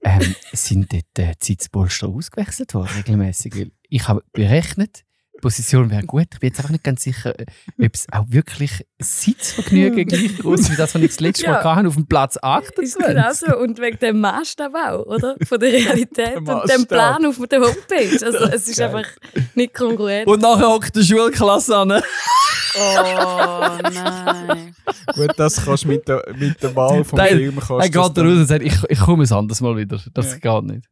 ähm, 0.04 0.36
sind 0.54 0.92
dort 0.94 1.20
äh, 1.20 1.34
die 1.42 1.46
Sitzpolster 1.46 2.08
ausgewechselt 2.08 2.74
worden, 2.74 2.90
regelmäßig? 2.98 3.56
Weil 3.56 3.72
ich 3.90 4.08
habe 4.08 4.22
berechnet, 4.34 5.04
Position 5.42 5.90
wäre 5.90 6.04
gut. 6.04 6.28
Ich 6.34 6.40
bin 6.40 6.48
jetzt 6.50 6.60
einfach 6.60 6.72
nicht 6.72 6.84
ganz 6.84 7.04
sicher, 7.04 7.38
äh, 7.40 7.46
ob 7.84 7.94
es 7.94 8.06
auch 8.12 8.26
wirklich 8.30 8.86
Sitzvergnügen 9.00 10.06
gleich 10.08 10.38
groß 10.38 10.62
ist, 10.62 10.72
wie 10.72 10.76
das, 10.76 10.94
was 10.96 11.02
ich 11.02 11.10
das 11.10 11.20
letzte 11.20 11.48
Mal 11.48 11.62
Ja. 11.64 11.76
hatte, 11.76 11.88
auf 11.88 11.96
dem 11.96 12.06
Platz 12.08 12.36
Ist 12.36 12.44
28. 12.44 13.06
genau 13.08 13.34
so. 13.34 13.58
Und 13.58 13.80
wegen 13.82 14.00
dem 14.00 14.20
Maßstab 14.22 14.74
auch, 14.74 15.06
oder? 15.08 15.36
Von 15.46 15.60
der 15.60 15.72
Realität 15.74 16.38
und 16.38 16.48
dem. 16.48 16.86
Plan 16.88 17.26
auf 17.26 17.38
der 17.50 17.60
Homepage. 17.60 18.26
Also 18.26 18.46
es 18.46 18.68
ist 18.70 18.78
Geil. 18.78 18.96
einfach 18.96 19.10
nicht 19.56 19.74
kongruent. 19.74 20.28
Und 20.28 20.42
nachher 20.42 20.68
hockt 20.70 20.96
die 20.96 21.04
Schulklasse 21.04 21.76
an. 21.78 21.92
Oh 21.92 23.78
nein. 23.94 24.76
gut, 25.16 25.32
das 25.38 25.64
kannst 25.66 25.84
du 25.84 25.88
mit 25.90 26.08
der, 26.08 26.24
mit 26.38 26.62
der 26.64 26.76
Wahl 26.76 27.04
vom 27.04 27.18
Nein, 27.18 27.30
Film 27.38 27.56
kannst 27.60 27.72
Er 27.72 27.90
geht 27.90 28.18
da 28.18 28.22
raus 28.22 28.32
und 28.38 28.46
sagt, 28.48 28.64
ich, 28.64 28.74
ich 28.88 29.00
komme 29.00 29.24
es 29.24 29.32
anders 29.32 29.60
mal 29.62 29.76
wieder. 29.76 30.00
Das 30.14 30.38
Ja. 30.42 30.60
geht 30.60 30.72
nicht. 30.72 30.90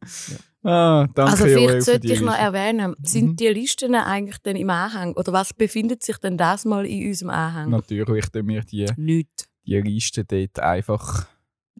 Ah, 0.62 1.06
danke, 1.14 1.32
also 1.32 1.44
vielleicht 1.46 1.82
sollte 1.82 2.12
ich 2.12 2.20
noch 2.20 2.36
erwähnen, 2.36 2.94
sind 3.02 3.30
Mhm. 3.30 3.36
die 3.36 3.48
Listen 3.48 3.94
eigentlich 3.94 4.38
dann 4.42 4.56
im 4.56 4.68
Anhang? 4.68 5.14
Oder 5.14 5.32
was 5.32 5.54
befindet 5.54 6.02
sich 6.02 6.18
denn 6.18 6.36
das 6.36 6.64
mal 6.66 6.84
in 6.84 7.08
unserem 7.08 7.30
Anhang? 7.30 7.70
Natürlich, 7.70 8.26
tun 8.28 8.46
wir 8.48 8.60
die, 8.62 8.86
die 8.96 9.80
Liste 9.80 10.24
dort 10.24 10.58
einfach. 10.60 11.26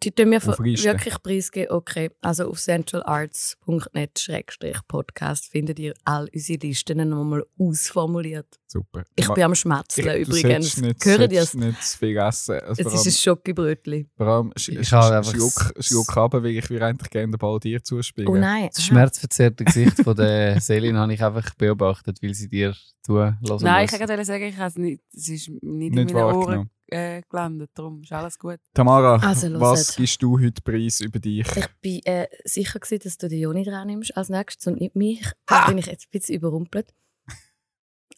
Die 0.02 0.10
tun 0.12 0.30
wir 0.30 0.42
wirklich 0.44 1.22
preisgeben. 1.22 1.70
Okay, 1.72 2.10
also 2.22 2.48
auf 2.48 2.58
centralarts.net-podcast 2.58 5.46
findet 5.50 5.78
ihr 5.78 5.92
all 6.04 6.26
unsere 6.34 6.58
Listen 6.66 7.06
nochmal 7.08 7.44
ausformuliert. 7.58 8.46
Super. 8.66 9.04
Ich 9.16 9.28
Ma- 9.28 9.34
bin 9.34 9.44
am 9.44 9.54
Schmatzeln 9.54 10.06
du 10.06 10.14
übrigens. 10.16 10.76
Nicht, 10.78 11.04
Hören 11.04 11.30
ihr 11.30 11.42
es? 11.42 11.52
nicht 11.54 11.82
zu 11.82 11.98
viel 11.98 12.16
essen. 12.16 12.60
Also 12.60 12.72
Es 12.72 12.78
ist 12.78 12.86
ein 12.94 12.98
allem, 12.98 13.10
Schokibrötchen. 13.12 14.10
vor 14.16 14.26
allem 14.26 14.52
sch 14.56 14.68
Ich 14.70 14.88
sch 14.88 14.92
habe 14.92 15.16
einfach 15.18 15.32
schluck, 15.32 16.16
runter, 16.16 16.42
weil 16.42 16.56
ich 16.56 16.70
will 16.70 16.82
eigentlich 16.82 17.10
gerne 17.10 17.32
den 17.32 17.38
Ball 17.38 17.60
dir 17.60 17.82
zuspielen. 17.82 18.28
Oh 18.28 18.36
nein. 18.36 18.70
Das 18.74 18.82
schmerzverzerrte 18.84 19.64
Gesicht 19.64 20.02
von 20.02 20.16
der 20.16 20.58
Selin 20.62 20.96
habe 20.96 21.12
ich 21.12 21.22
einfach 21.22 21.54
beobachtet, 21.56 22.22
weil 22.22 22.32
sie 22.34 22.48
dir 22.48 22.74
zuhören 23.02 23.36
Nein, 23.42 23.84
ich 23.84 23.92
wollte 23.92 24.06
gerade 24.06 24.24
sagen, 24.24 24.44
ich 24.44 24.56
habe 24.56 24.68
es 24.68 24.76
nicht, 24.76 25.02
es 25.14 25.28
ist 25.28 25.48
nicht, 25.48 25.62
Nicht 25.62 25.98
in 26.10 26.14
meinen 26.14 26.14
wahrgenommen. 26.14 26.58
Ohren 26.58 26.70
äh, 26.90 27.22
gelandet. 27.28 27.70
Darum 27.74 28.02
ist 28.02 28.12
alles 28.12 28.38
gut. 28.38 28.58
Tamara, 28.74 29.16
Also, 29.16 29.60
was 29.60 29.96
gibst 29.96 30.22
du 30.22 30.38
heute 30.38 30.60
preis 30.62 31.00
über 31.00 31.18
dich? 31.18 31.46
Ich 31.56 31.68
bin 31.80 32.00
äh, 32.04 32.28
sicher, 32.44 32.78
gewesen, 32.78 33.02
dass 33.04 33.18
du 33.18 33.28
den 33.28 33.40
Joni 33.40 33.64
dran 33.64 33.86
nimmst 33.86 34.16
als 34.16 34.28
nächstes 34.28 34.66
und 34.66 34.80
nicht 34.80 34.94
mich. 34.96 35.24
Da 35.46 35.66
bin 35.68 35.78
ich 35.78 35.86
jetzt 35.86 36.06
ein 36.06 36.10
bisschen 36.12 36.36
überrumpelt. 36.36 36.92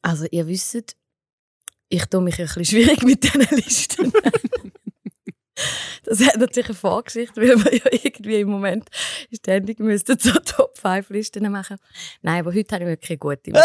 Also, 0.03 0.27
ihr 0.31 0.47
wisst, 0.47 0.97
ich 1.89 2.07
tue 2.07 2.21
mich 2.23 2.39
ein 2.39 2.47
bisschen 2.47 2.65
schwierig 2.65 3.03
mit 3.03 3.23
diesen 3.23 3.43
Listen. 3.51 4.13
Das 6.05 6.21
hat 6.27 6.39
natürlich 6.39 6.71
eine 6.71 6.75
Vorgeschichte, 6.75 7.41
weil 7.41 7.65
wir 7.65 7.75
ja 7.77 7.85
irgendwie 8.03 8.41
im 8.41 8.49
Moment 8.49 8.89
ständig 9.33 9.79
müssten 9.79 10.19
so 10.19 10.33
Top-5-Listen 10.83 11.51
machen. 11.51 11.77
Nein, 12.23 12.41
aber 12.41 12.55
heute 12.55 12.75
habe 12.75 12.85
ich 12.85 12.91
wirklich 12.91 13.19
gute 13.19 13.51
mich. 13.51 13.63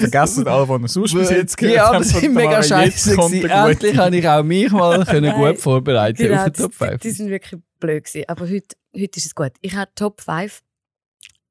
Vergessen 0.00 0.46
alle, 0.46 0.66
die 0.66 0.82
ihr 0.82 0.88
sonst 0.88 1.14
bis 1.14 1.30
jetzt 1.30 1.56
gehört 1.56 1.76
Ja, 1.76 1.92
von 1.94 2.04
sind 2.04 2.34
mega 2.34 2.62
scheiße. 2.62 3.12
Endlich 3.12 3.96
habe 3.96 4.16
ich 4.16 4.28
auch 4.28 4.42
mich 4.42 4.70
mal 4.70 5.04
können 5.06 5.34
gut 5.34 5.58
vorbereiten 5.58 6.18
genau, 6.18 6.44
auf 6.44 6.50
die, 6.50 6.62
Top 6.62 6.74
5. 6.74 7.00
die 7.00 7.10
sind 7.10 7.30
wirklich 7.30 7.60
blöd 7.78 8.04
gewesen. 8.04 8.24
Aber 8.28 8.48
heute, 8.48 8.76
heute 8.94 9.18
ist 9.18 9.26
es 9.26 9.34
gut. 9.34 9.52
Ich 9.60 9.74
habe 9.74 9.90
Top 9.94 10.20
5 10.20 10.62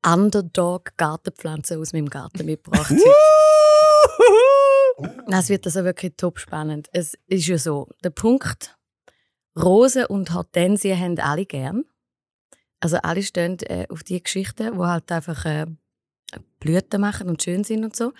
Underdog-Gartenpflanzen 0.06 1.80
aus 1.80 1.93
meinem 1.93 2.10
Garten 2.10 2.45
mitgebracht. 2.45 2.93
Es 5.30 5.49
wird 5.49 5.65
also 5.65 5.84
wirklich 5.84 6.13
top 6.17 6.39
spannend. 6.39 6.88
Es 6.93 7.17
ist 7.27 7.47
ja 7.47 7.58
so, 7.58 7.89
der 8.03 8.10
Punkt, 8.10 8.77
Rosen 9.58 10.06
und 10.06 10.34
Hortensien 10.34 10.99
haben 10.99 11.19
alle 11.19 11.45
gern. 11.45 11.84
Also 12.80 12.98
alle 12.98 13.24
stehen 13.24 13.58
äh, 13.62 13.88
auf 13.90 14.04
die 14.04 14.22
Geschichten, 14.22 14.78
wo 14.78 14.86
halt 14.86 15.12
einfach 15.12 15.46
äh, 15.46 15.66
Blüten 16.60 17.02
machen 17.02 17.30
und 17.30 17.42
schön 17.42 17.63
sind 17.63 17.84
und 17.84 17.96
so. 17.96 18.13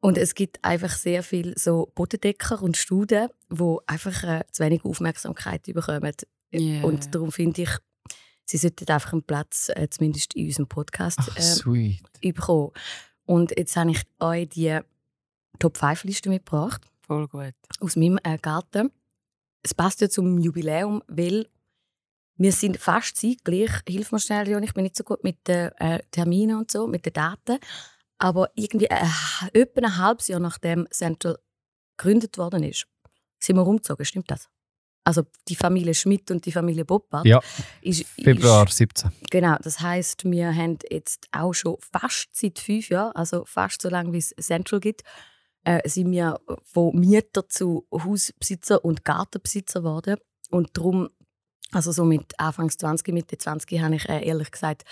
Und 0.00 0.16
es 0.16 0.34
gibt 0.34 0.64
einfach 0.64 0.90
sehr 0.90 1.22
viel 1.22 1.58
so 1.58 1.90
Bodendecker 1.94 2.62
und 2.62 2.76
Studen, 2.76 3.28
wo 3.48 3.80
einfach 3.86 4.22
äh, 4.22 4.44
zu 4.52 4.62
wenig 4.62 4.84
Aufmerksamkeit 4.84 5.62
bekommen. 5.62 6.12
Yeah. 6.52 6.84
Und 6.84 7.14
darum 7.14 7.32
finde 7.32 7.62
ich, 7.62 7.70
sie 8.44 8.58
sollten 8.58 8.88
einfach 8.88 9.12
einen 9.12 9.24
Platz, 9.24 9.70
äh, 9.74 9.88
zumindest 9.90 10.34
in 10.34 10.46
unserem 10.46 10.68
Podcast, 10.68 11.18
äh, 11.34 11.42
sweet. 11.42 12.02
bekommen. 12.20 12.70
Und 13.26 13.52
jetzt 13.58 13.76
habe 13.76 13.90
ich 13.90 14.02
euch 14.20 14.48
die 14.50 14.78
Top-5-Liste 15.58 16.28
mitgebracht 16.28 16.80
Voll 17.06 17.26
gut. 17.26 17.54
aus 17.80 17.96
meinem 17.96 18.18
äh, 18.22 18.38
Garten. 18.38 18.90
Es 19.62 19.74
passt 19.74 20.00
ja 20.00 20.08
zum 20.08 20.38
Jubiläum, 20.38 21.02
weil 21.08 21.48
wir 22.38 22.52
sind 22.52 22.78
fast 22.78 23.16
zeitgleich. 23.16 23.70
Hilf 23.86 24.12
mir 24.12 24.20
schnell, 24.20 24.46
Leon, 24.46 24.62
ich 24.62 24.72
bin 24.72 24.84
nicht 24.84 24.96
so 24.96 25.04
gut 25.04 25.22
mit 25.24 25.46
den 25.46 25.70
äh, 25.78 26.00
Terminen 26.10 26.58
und 26.58 26.70
so, 26.70 26.86
mit 26.86 27.04
den 27.04 27.12
Daten. 27.12 27.58
Aber 28.18 28.50
irgendwie 28.54 28.86
äh, 28.86 29.04
etwa 29.52 29.80
ein 29.80 29.96
halbes 29.98 30.28
Jahr 30.28 30.40
nachdem 30.40 30.88
Central 30.90 31.38
gegründet 31.96 32.38
worden 32.38 32.62
ist, 32.62 32.86
sind 33.38 33.56
wir 33.56 33.66
umgezogen, 33.66 34.04
stimmt 34.04 34.30
das? 34.30 34.48
Also 35.04 35.22
die 35.48 35.56
Familie 35.56 35.94
Schmidt 35.94 36.30
und 36.30 36.44
die 36.44 36.52
Familie 36.52 36.84
Boppard. 36.84 37.24
Ja, 37.24 37.40
ist, 37.80 38.04
Februar 38.06 38.66
Ist, 38.68 38.76
17. 38.76 39.10
genau, 39.30 39.56
das 39.62 39.80
heißt, 39.80 40.24
wir 40.24 40.54
haben 40.54 40.78
jetzt 40.90 41.28
auch 41.32 41.54
schon 41.54 41.76
fast 41.80 42.28
seit 42.32 42.58
fünf 42.58 42.90
Jahren, 42.90 43.12
also 43.12 43.44
fast 43.46 43.80
so 43.80 43.88
lange 43.88 44.12
wie 44.12 44.18
es 44.18 44.34
Central 44.38 44.80
gibt, 44.80 45.02
äh, 45.64 45.88
sind 45.88 46.10
wir 46.10 46.38
von 46.62 46.94
Mieter 46.94 47.48
zu 47.48 47.86
Hausbesitzer 47.92 48.84
und 48.84 49.04
Gartenbesitzer 49.04 49.80
geworden. 49.80 50.16
Und 50.50 50.76
darum, 50.76 51.08
also 51.72 51.92
so 51.92 52.04
mit 52.04 52.38
Anfangs 52.38 52.76
20, 52.78 53.12
Mitte 53.12 53.36
20, 53.36 53.80
habe 53.80 53.96
ich 53.96 54.08
äh, 54.08 54.26
ehrlich 54.26 54.50
gesagt 54.50 54.84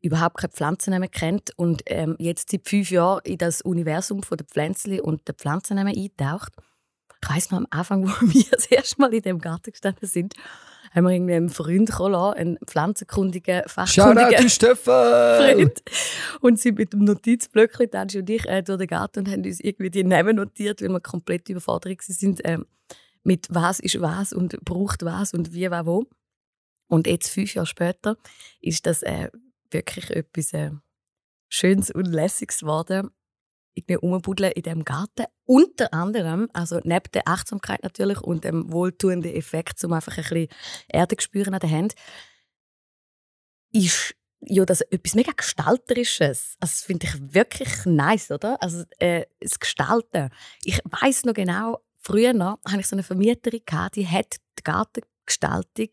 überhaupt 0.00 0.38
keine 0.38 0.52
Pflanzen 0.52 0.98
mehr 0.98 1.08
kennt 1.08 1.52
und 1.56 1.82
ähm, 1.86 2.16
jetzt 2.18 2.50
seit 2.50 2.68
fünf 2.68 2.90
Jahren 2.90 3.20
in 3.24 3.38
das 3.38 3.60
Universum 3.62 4.22
von 4.22 4.38
der 4.38 4.46
Pflänzli 4.46 5.00
und 5.00 5.26
der 5.26 5.34
Pflanzen 5.34 5.78
eintaucht. 5.78 6.52
Ich 7.22 7.28
weiss 7.28 7.50
noch 7.50 7.58
am 7.58 7.66
Anfang, 7.70 8.04
wo 8.08 8.32
wir 8.32 8.44
das 8.50 8.66
erste 8.66 9.00
Mal 9.00 9.12
in 9.12 9.22
dem 9.22 9.38
Garten 9.38 9.72
gestanden 9.72 10.08
sind, 10.08 10.34
haben 10.92 11.04
wir 11.04 11.10
irgendwie 11.10 11.34
einen 11.34 11.50
Freund 11.50 11.90
kommen 11.90 12.12
lassen, 12.12 12.38
einen 12.38 12.58
pflanzenkundigen, 12.64 13.62
fachkundigen! 13.66 14.30
Freund. 15.38 15.82
Und 16.40 16.60
sind 16.60 16.78
mit 16.78 16.92
dem 16.92 17.04
Notizblöckchen, 17.04 17.92
Angie 17.94 18.18
und 18.18 18.30
ich, 18.30 18.48
äh, 18.48 18.62
durch 18.62 18.78
den 18.78 18.88
Garten 18.88 19.20
und 19.20 19.28
haben 19.28 19.44
uns 19.44 19.60
irgendwie 19.60 19.90
die 19.90 20.04
Namen 20.04 20.36
notiert, 20.36 20.80
weil 20.80 20.88
wir 20.88 21.00
komplett 21.00 21.48
überfordert 21.48 22.02
sind 22.02 22.40
ähm, 22.44 22.66
mit 23.22 23.46
was 23.50 23.80
ist 23.80 24.00
was 24.00 24.32
und 24.32 24.58
braucht 24.64 25.04
was 25.04 25.34
und 25.34 25.52
wie, 25.52 25.70
was, 25.70 25.86
wo. 25.86 26.06
Und 26.90 27.06
jetzt, 27.06 27.30
fünf 27.30 27.54
Jahre 27.54 27.66
später, 27.66 28.16
ist 28.60 28.84
das 28.84 29.02
äh, 29.02 29.30
wirklich 29.70 30.10
etwas 30.10 30.52
äh, 30.52 30.72
Schönes 31.48 31.90
und 31.90 32.06
Lässiges 32.06 32.58
geworden. 32.58 33.10
Ich 33.74 33.86
bin 33.86 33.98
umbuddeln 33.98 34.50
in 34.52 34.62
diesem 34.62 34.84
Garten. 34.84 35.26
Unter 35.44 35.94
anderem, 35.94 36.48
also 36.52 36.80
neben 36.82 37.10
der 37.14 37.28
Achtsamkeit 37.28 37.84
natürlich 37.84 38.20
und 38.20 38.42
dem 38.42 38.72
wohltuenden 38.72 39.32
Effekt, 39.32 39.82
um 39.84 39.92
einfach 39.92 40.18
ein 40.18 40.24
bisschen 40.24 40.48
Erde 40.88 41.16
zu 41.16 41.22
spüren 41.22 41.54
an 41.54 41.60
der 41.60 41.70
Hand, 41.70 41.94
ist 43.72 44.16
ja 44.40 44.64
das 44.64 44.80
etwas 44.80 45.14
mega 45.14 45.30
Gestalterisches. 45.30 46.56
Also 46.58 46.72
das 46.72 46.82
finde 46.82 47.06
ich 47.06 47.34
wirklich 47.34 47.84
nice, 47.84 48.32
oder? 48.32 48.60
Also 48.60 48.82
äh, 48.98 49.26
das 49.38 49.60
Gestalten. 49.60 50.30
Ich 50.64 50.80
weiß 50.84 51.24
noch 51.24 51.34
genau, 51.34 51.78
früher 51.98 52.32
noch, 52.32 52.58
hatte 52.66 52.80
ich 52.80 52.88
so 52.88 52.96
eine 52.96 53.04
Vermieterin, 53.04 53.62
die 53.94 54.08
hat 54.08 54.36
die 54.58 54.62
Gartengestaltung 54.64 55.90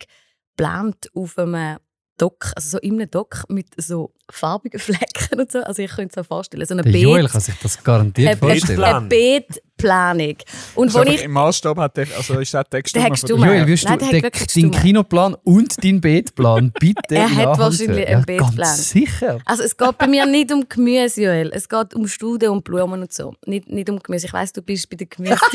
geplant 0.57 1.09
auf 1.13 1.37
einem 1.37 1.77
Dock, 2.17 2.51
also 2.55 2.69
so 2.69 2.77
in 2.79 2.93
einem 2.99 3.11
Dock 3.11 3.43
mit 3.47 3.67
so 3.79 4.13
farbigen 4.29 4.79
Flecken 4.79 5.39
und 5.39 5.51
so. 5.51 5.59
Also 5.59 5.83
ich 5.83 5.91
könnte 5.91 6.09
es 6.13 6.15
mir 6.15 6.23
vorstellen, 6.23 6.65
so 6.65 6.73
eine 6.73 6.81
Der 6.81 6.91
Joel 6.99 7.25
Beet- 7.25 7.31
kann 7.31 7.41
sich 7.41 7.55
das 7.61 7.83
garantiert 7.83 8.29
eine- 8.29 8.37
vorstellen. 8.37 8.77
Plan. 8.77 8.95
eine 9.09 9.45
Beetplanung. 9.77 10.35
Und 10.75 10.93
wo 10.93 10.99
Also 10.99 11.11
ich 11.11 11.23
Im 11.23 11.31
Maßstab 11.31 11.77
hat 11.77 11.97
der, 11.97 12.07
also 12.17 12.39
ist 12.39 12.53
der 12.53 12.63
Text 12.65 12.95
Der 12.95 13.05
immer 13.05 13.15
hat 13.15 13.19
von. 13.19 13.29
Joel, 13.39 13.67
wirst 13.67 13.85
Nein, 13.85 13.99
du 13.99 14.05
der 14.09 14.21
hat 14.23 14.55
den, 14.55 14.71
deinen. 14.71 14.81
Kinoplan 14.81 15.35
und 15.43 15.83
deinen 15.83 16.01
Beetplan 16.01 16.71
bitte 16.79 17.15
Er 17.15 17.35
hat 17.35 17.57
wahrscheinlich 17.59 18.07
einen 18.07 18.19
ja, 18.19 18.25
Beetplan. 18.25 18.57
Ganz 18.57 18.89
sicher. 18.89 19.39
Also 19.45 19.63
es 19.63 19.77
geht 19.77 19.97
bei 19.97 20.07
mir 20.07 20.25
nicht 20.25 20.51
um 20.51 20.67
Gemüse, 20.67 21.21
Joel. 21.23 21.51
Es 21.53 21.69
geht 21.69 21.93
um 21.93 22.07
Studen 22.07 22.49
und 22.49 22.63
Blumen 22.63 23.01
und 23.01 23.13
so. 23.13 23.33
Nicht, 23.45 23.69
nicht 23.69 23.89
um 23.89 23.99
Gemüse. 23.99 24.27
Ich 24.27 24.33
weiss, 24.33 24.51
du 24.53 24.61
bist 24.61 24.89
bei 24.89 24.97
den 24.97 25.09
Gemüse. 25.09 25.37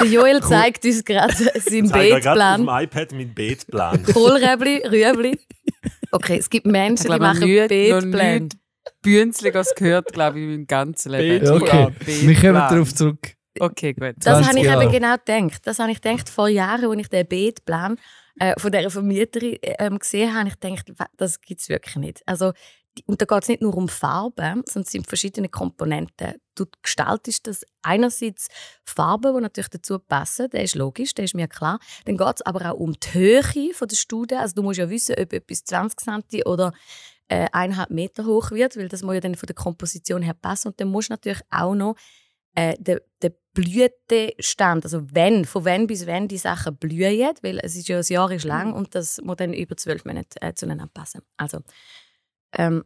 Der 0.00 0.08
Joel 0.08 0.42
zeigt 0.42 0.84
uns 0.84 1.04
gerade 1.04 1.32
seinen 1.32 1.84
Ich 1.84 1.92
zeige 1.92 2.20
gerade 2.20 2.40
auf 2.42 2.58
Beetplan. 2.58 2.60
dem 2.66 2.68
iPad 2.68 3.12
meinen 3.12 3.34
Beetplan. 3.34 4.02
Kohlräbli, 4.12 4.82
Rüebli. 4.88 5.38
Okay, 6.10 6.38
es 6.38 6.50
gibt 6.50 6.66
Menschen, 6.66 7.12
die 7.12 7.18
machen 7.18 7.40
Beetpläne. 7.42 8.48
Bünzliges 9.02 9.74
gehört, 9.74 10.12
glaube 10.12 10.40
ich, 10.40 10.46
mein 10.46 10.66
ganzes 10.66 11.10
Leben. 11.10 11.44
Beetplan. 11.44 11.62
Okay, 11.62 11.94
Beetplan. 11.98 12.28
wir 12.28 12.34
kommen 12.34 12.54
darauf 12.54 12.94
zurück. 12.94 13.34
Okay, 13.58 13.92
gut. 13.92 14.14
Das 14.18 14.42
20 14.42 14.48
habe 14.48 14.58
ich 14.58 14.64
Jahre. 14.64 14.82
eben 14.84 14.92
genau 14.92 15.14
gedacht. 15.16 15.66
Das 15.66 15.78
habe 15.78 15.92
ich 15.92 16.00
gedacht 16.00 16.28
vor 16.28 16.48
Jahren, 16.48 16.84
als 16.84 17.00
ich 17.00 17.08
den 17.08 17.26
Beetplan 17.26 17.96
äh, 18.38 18.58
von 18.58 18.72
dieser 18.72 18.90
Vermieterin 18.90 19.58
ähm, 19.62 19.98
gesehen 19.98 20.34
habe. 20.34 20.48
Ich 20.48 20.58
gedacht, 20.58 20.86
das 21.16 21.40
gibt 21.40 21.60
es 21.60 21.68
wirklich 21.68 21.96
nicht. 21.96 22.22
Also, 22.26 22.52
und 23.06 23.20
da 23.20 23.26
geht 23.26 23.42
es 23.42 23.48
nicht 23.48 23.62
nur 23.62 23.76
um 23.76 23.88
Farben, 23.88 24.62
sondern 24.66 24.82
es 24.82 24.90
sind 24.90 25.06
verschiedene 25.06 25.48
Komponenten. 25.48 26.34
Du 26.54 26.64
gestaltest 26.82 27.46
das 27.46 27.64
einerseits 27.82 28.48
Farben, 28.84 29.34
die 29.34 29.42
natürlich 29.42 29.70
dazu 29.70 29.98
passen, 29.98 30.48
das 30.50 30.62
ist 30.62 30.74
logisch, 30.76 31.12
das 31.14 31.26
ist 31.26 31.34
mir 31.34 31.48
klar. 31.48 31.80
Dann 32.04 32.16
geht 32.16 32.36
es 32.36 32.42
aber 32.42 32.70
auch 32.70 32.78
um 32.78 32.92
die 32.92 33.12
Höhe 33.12 33.74
von 33.74 33.88
der 33.88 33.96
Studie. 33.96 34.36
Also 34.36 34.54
du 34.54 34.62
musst 34.62 34.78
ja 34.78 34.88
wissen, 34.90 35.16
ob 35.18 35.32
etwas 35.32 35.64
20 35.64 36.00
cm 36.00 36.42
oder 36.46 36.72
äh, 37.34 37.48
1,5 37.52 37.92
Meter 37.92 38.24
hoch 38.24 38.50
wird, 38.50 38.76
weil 38.76 38.88
das 38.88 39.02
muss 39.02 39.14
ja 39.14 39.20
dann 39.20 39.34
von 39.34 39.46
der 39.46 39.56
Komposition 39.56 40.22
her 40.22 40.34
passen. 40.34 40.68
Und 40.68 40.80
dann 40.80 40.88
musst 40.88 41.08
du 41.08 41.14
natürlich 41.14 41.42
auch 41.50 41.74
noch 41.74 41.96
äh, 42.54 42.76
den, 42.78 43.00
den 43.22 43.32
Blütestand, 43.52 44.84
also 44.84 45.02
wenn, 45.12 45.44
von 45.44 45.64
wann 45.64 45.86
bis 45.86 46.06
wann 46.06 46.28
die 46.28 46.38
Sachen 46.38 46.76
blühen, 46.76 47.34
weil 47.42 47.60
es 47.62 47.76
ist 47.76 47.88
ja 47.88 47.98
ein 47.98 48.04
Jahr 48.08 48.30
ist 48.30 48.44
lang 48.44 48.72
und 48.72 48.94
das 48.94 49.20
muss 49.22 49.36
dann 49.36 49.52
über 49.52 49.76
zwölf 49.76 50.04
Monate 50.04 50.40
äh, 50.42 50.54
zueinander 50.54 50.88
passen. 50.92 51.22
Also, 51.36 51.60
ähm, 52.52 52.84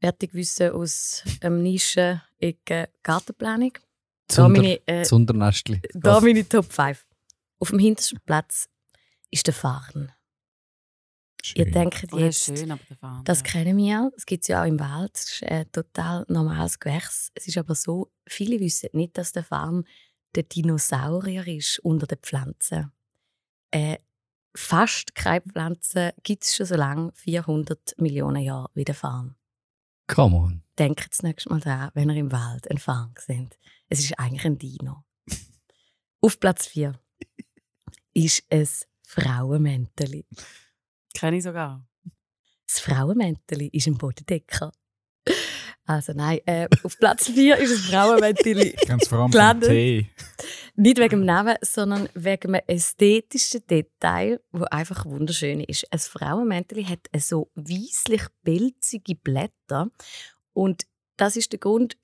fertig 0.00 0.32
wissen 0.34 0.72
aus 0.72 1.22
ähm, 1.42 1.62
Nischen 1.62 2.20
Ecke 2.38 2.88
Gartenplanung. 3.02 3.72
Da 4.28 4.34
Zunder, 4.34 4.62
meine, 4.62 4.80
äh, 4.86 5.02
Zundernestli. 5.02 5.82
da 5.94 6.20
meine 6.20 6.48
Top 6.48 6.72
5. 6.72 7.06
Auf 7.58 7.70
dem 7.70 7.78
hintersten 7.78 8.20
Platz 8.24 8.68
ist 9.30 9.46
der 9.46 9.54
Farn. 11.46 11.56
Ihr 11.56 11.64
Schön. 11.64 11.72
denkt 11.72 12.06
Oh, 12.12 12.18
das 12.18 12.36
ist 12.36 12.46
jetzt, 12.48 12.58
schön, 12.60 12.70
aber 12.70 12.82
der 12.88 12.96
Farn. 12.96 13.24
das 13.24 13.38
ja. 13.40 13.44
kennen 13.44 13.76
wir, 13.76 14.10
das 14.14 14.26
gibt 14.26 14.42
es 14.42 14.48
ja 14.48 14.62
auch 14.62 14.66
im 14.66 14.78
Wald, 14.80 15.12
das 15.14 15.24
ist 15.30 15.42
ein 15.44 15.70
total 15.72 16.24
normales 16.28 16.78
Gewächs. 16.78 17.30
Es 17.34 17.46
ist 17.48 17.58
aber 17.58 17.74
so, 17.74 18.10
viele 18.26 18.60
wissen 18.60 18.90
nicht, 18.92 19.16
dass 19.18 19.32
der 19.32 19.44
Farn 19.44 19.84
der 20.34 20.44
Dinosaurier 20.44 21.46
ist 21.46 21.78
unter 21.80 22.06
den 22.06 22.18
Pflanzen. 22.18 22.92
Äh, 23.70 23.98
fast 24.54 25.14
keine 25.14 25.42
Pflanze 25.42 26.14
gibt 26.22 26.44
es 26.44 26.54
schon 26.54 26.66
so 26.66 26.76
lange, 26.76 27.12
400 27.14 27.94
Millionen 27.98 28.42
Jahre 28.42 28.70
wie 28.74 28.84
der 28.84 28.94
Farn. 28.94 29.36
Come 30.06 30.36
on. 30.36 30.62
Denkt 30.78 31.08
das 31.10 31.22
nächste 31.22 31.50
Mal 31.50 31.60
daran, 31.60 31.90
wenn 31.94 32.10
ihr 32.10 32.16
im 32.16 32.32
Wald 32.32 32.68
einen 32.68 32.78
Farn 32.78 33.14
seht. 33.18 33.58
Es 33.88 34.00
ist 34.00 34.18
eigentlich 34.18 34.44
ein 34.44 34.58
Dino. 34.58 35.04
Auf 36.20 36.40
Platz 36.40 36.66
4 36.66 36.98
ist 38.14 38.44
ein 38.50 38.68
Frauenmänteli. 39.06 40.26
Kenne 41.14 41.38
ich 41.38 41.42
sogar. 41.42 41.86
Das 42.66 42.80
Frauenmänteli 42.80 43.68
ist 43.72 43.86
ein 43.86 43.98
Bodendecker. 43.98 44.72
Also 45.86 46.12
nein, 46.12 46.38
äh, 46.46 46.68
auf 46.84 46.96
Platz 46.98 47.26
4 47.26 47.56
ist 47.56 47.72
ein 47.72 47.90
Frauenmänteli. 47.90 48.76
Ganz 48.86 49.08
vor 49.08 49.18
allem 49.18 49.30
Gelandet. 49.32 49.70
Tee. 49.70 50.10
Nicht 50.76 50.98
wegen 50.98 51.20
dem 51.20 51.24
Namen, 51.24 51.56
sondern 51.62 52.08
wegen 52.14 52.54
einem 52.54 52.62
ästhetischen 52.68 53.66
Detail, 53.66 54.40
wo 54.52 54.64
einfach 54.64 55.04
wunderschön 55.04 55.60
ist. 55.60 55.92
Ein 55.92 55.98
Frauenmänteli 55.98 56.84
hat 56.84 57.08
so 57.18 57.50
weisslich 57.56 58.22
pelzige 58.44 59.16
Blätter 59.16 59.90
und 60.52 60.84
das 61.16 61.36
ist 61.36 61.50
der 61.52 61.58
Grund, 61.58 61.98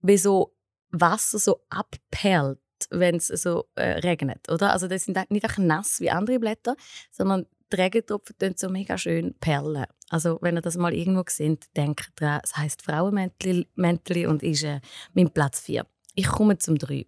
wieso 0.00 0.56
Wasser 0.90 1.38
so 1.38 1.64
abperlt, 1.70 2.58
wenn 2.90 3.16
es 3.16 3.28
so 3.28 3.68
äh, 3.76 4.00
regnet, 4.00 4.48
oder? 4.50 4.72
Also 4.72 4.88
das 4.88 5.04
sind 5.04 5.16
nicht 5.30 5.44
einfach 5.44 5.58
nass 5.58 6.00
wie 6.00 6.10
andere 6.10 6.40
Blätter, 6.40 6.76
sondern 7.10 7.46
Regentropfen 7.78 8.36
tun 8.38 8.54
so 8.56 8.68
mega 8.68 8.98
schön 8.98 9.34
perlen. 9.40 9.86
Also 10.10 10.38
wenn 10.42 10.56
ihr 10.56 10.62
das 10.62 10.76
mal 10.76 10.94
irgendwo 10.94 11.24
seht, 11.28 11.66
denkt 11.76 12.12
dran, 12.16 12.40
es 12.44 12.56
heisst 12.56 12.82
Frauenmänteli 12.82 13.66
Mänteli 13.74 14.26
und 14.26 14.42
ist 14.42 14.64
äh, 14.64 14.80
mein 15.14 15.30
Platz 15.30 15.60
4. 15.60 15.86
Ich 16.14 16.26
komme 16.26 16.58
zum 16.58 16.78
3. 16.78 17.06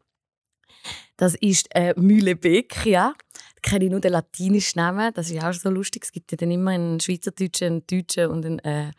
Das 1.16 1.34
ist 1.36 1.68
äh, 1.74 1.94
Mühlebekia. 1.96 3.14
Da 3.14 3.60
kenne 3.62 3.84
ich 3.84 3.90
nur 3.90 4.00
den 4.00 4.12
latinischen 4.12 4.80
Namen. 4.80 5.12
Das 5.14 5.30
ist 5.30 5.42
auch 5.42 5.52
so 5.52 5.70
lustig. 5.70 6.04
Es 6.04 6.12
gibt 6.12 6.32
ja 6.32 6.36
dann 6.36 6.50
immer 6.50 6.72
einen 6.72 7.00
Schweizerdeutschen, 7.00 7.66
einen 7.66 7.86
Deutschen 7.86 8.26
und 8.30 8.44
einen 8.44 8.58
äh, 8.60 8.90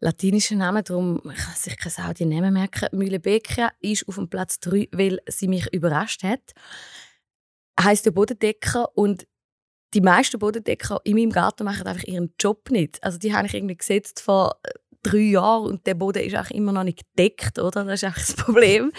latinischen 0.00 0.58
Namen. 0.58 0.84
Darum 0.84 1.20
kann 1.22 1.54
sich 1.56 1.76
keine 1.76 1.90
Sau 1.90 2.12
die 2.12 2.26
Namen 2.26 2.54
merken. 2.54 2.96
Mühlebekia 2.96 3.72
ist 3.80 4.06
auf 4.08 4.16
dem 4.16 4.28
Platz 4.28 4.60
3, 4.60 4.88
weil 4.92 5.20
sie 5.26 5.48
mich 5.48 5.72
überrascht 5.72 6.22
hat. 6.22 6.52
Heißt 7.80 8.04
der 8.04 8.10
Bodendecker 8.10 8.96
und 8.96 9.26
die 9.94 10.00
meisten 10.00 10.38
Bodendecker 10.38 11.00
in 11.04 11.16
meinem 11.16 11.30
Garten 11.30 11.64
machen 11.64 11.86
einfach 11.86 12.04
ihren 12.04 12.32
Job 12.40 12.70
nicht. 12.70 13.02
Also 13.02 13.18
die 13.18 13.34
habe 13.34 13.46
ich 13.46 13.54
irgendwie 13.54 13.76
gesetzt 13.76 14.20
vor 14.20 14.56
äh, 14.62 14.70
drei 15.04 15.18
Jahren 15.18 15.66
und 15.66 15.86
der 15.88 15.94
Boden 15.94 16.22
ist 16.22 16.36
auch 16.36 16.48
immer 16.50 16.70
noch 16.70 16.84
nicht 16.84 17.00
gedeckt, 17.16 17.58
oder? 17.58 17.84
Das 17.84 17.94
ist 17.94 18.04
einfach 18.04 18.20
das 18.20 18.34
Problem. 18.36 18.92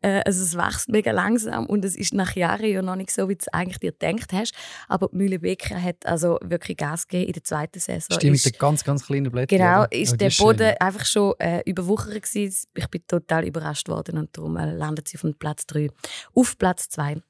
Äh, 0.00 0.22
also 0.24 0.42
es 0.42 0.56
wächst 0.56 0.88
mega 0.88 1.10
langsam 1.12 1.66
und 1.66 1.84
es 1.84 1.94
ist 1.94 2.14
nach 2.14 2.34
Jahren 2.36 2.64
ja 2.64 2.80
noch 2.80 2.96
nicht 2.96 3.10
so, 3.10 3.28
wie 3.28 3.34
du 3.34 3.40
es 3.40 3.48
eigentlich 3.48 3.78
dir 3.78 3.92
gedacht 3.92 4.32
hast. 4.32 4.54
Aber 4.88 5.08
die 5.12 5.16
Mühle 5.18 5.38
Becker 5.38 5.80
hat 5.80 6.06
also 6.06 6.38
wirklich 6.42 6.78
Gas 6.78 7.06
gegeben 7.06 7.26
in 7.28 7.32
der 7.34 7.44
zweiten 7.44 7.78
Saison. 7.80 8.16
Stimmt, 8.16 8.34
Ist- 8.36 8.46
mit 8.46 8.54
den 8.54 8.58
ganz, 8.58 8.82
ganz 8.82 9.04
kleinen 9.06 9.30
Blättern. 9.30 9.58
Genau, 9.58 9.80
oder? 9.82 9.92
ist 9.92 10.14
Oh, 10.14 10.16
der 10.16 10.30
schön. 10.30 10.46
Boden 10.46 10.74
einfach 10.80 11.04
schon 11.04 11.34
äh, 11.38 11.60
überwuchert 11.66 12.22
gewesen. 12.22 12.66
Ich 12.74 12.88
bin 12.88 13.02
total 13.06 13.44
überrascht 13.46 13.88
worden 13.88 14.16
und 14.18 14.34
darum 14.36 14.56
äh, 14.56 14.72
landet 14.74 15.06
sie 15.08 15.18
dem 15.18 15.34
Platz 15.38 15.66
3. 15.66 15.88
Auf 16.34 16.56
Platz 16.56 16.88
2 16.88 17.20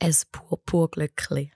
ein 0.00 0.14
Purpurglöckli. 0.32 1.52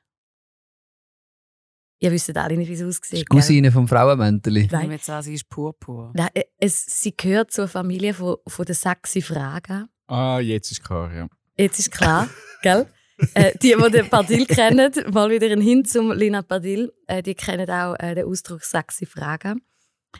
Ihr 2.03 2.11
wisst 2.11 2.35
alle 2.35 2.57
nicht, 2.57 2.69
wie 2.69 2.73
es 2.73 2.83
aussieht. 2.83 3.21
die? 3.21 3.25
Cousine 3.27 3.71
vom 3.71 3.87
Frauenmänteli. 3.87 4.63
Ich 4.63 4.71
Nein. 4.71 4.91
jetzt 4.91 5.11
an, 5.11 5.23
sie 5.23 5.35
ist 5.35 5.49
purpur. 5.51 6.13
Nein, 6.15 6.31
äh, 6.33 6.45
es, 6.59 6.87
sie 6.87 7.15
gehört 7.15 7.51
zur 7.51 7.69
Familie 7.69 8.15
von, 8.15 8.37
von 8.49 8.65
der 8.65 8.75
Saxi 8.75 9.21
Fraga. 9.21 9.87
Ah, 10.07 10.41
jetzt 10.41 10.73
ist 10.73 10.83
klar, 10.83 11.13
ja. 11.13 11.29
Jetzt 11.59 11.79
ist 11.79 11.91
klar, 11.91 12.29
gell? 12.63 12.87
Äh, 13.35 13.53
die, 13.63 13.77
die 13.77 13.91
den 13.91 14.09
Padil 14.09 14.47
kennen, 14.47 14.93
mal 15.13 15.29
wieder 15.29 15.51
ein 15.51 15.61
Hin 15.61 15.85
zum 15.85 16.11
Lina 16.13 16.41
Padil, 16.41 16.91
äh, 17.07 17.23
die 17.23 17.35
kennen 17.35 17.69
auch 17.69 17.95
äh, 17.99 18.15
den 18.15 18.25
Ausdruck 18.25 18.65
Saxi 18.65 19.05
Fraga. 19.05 19.57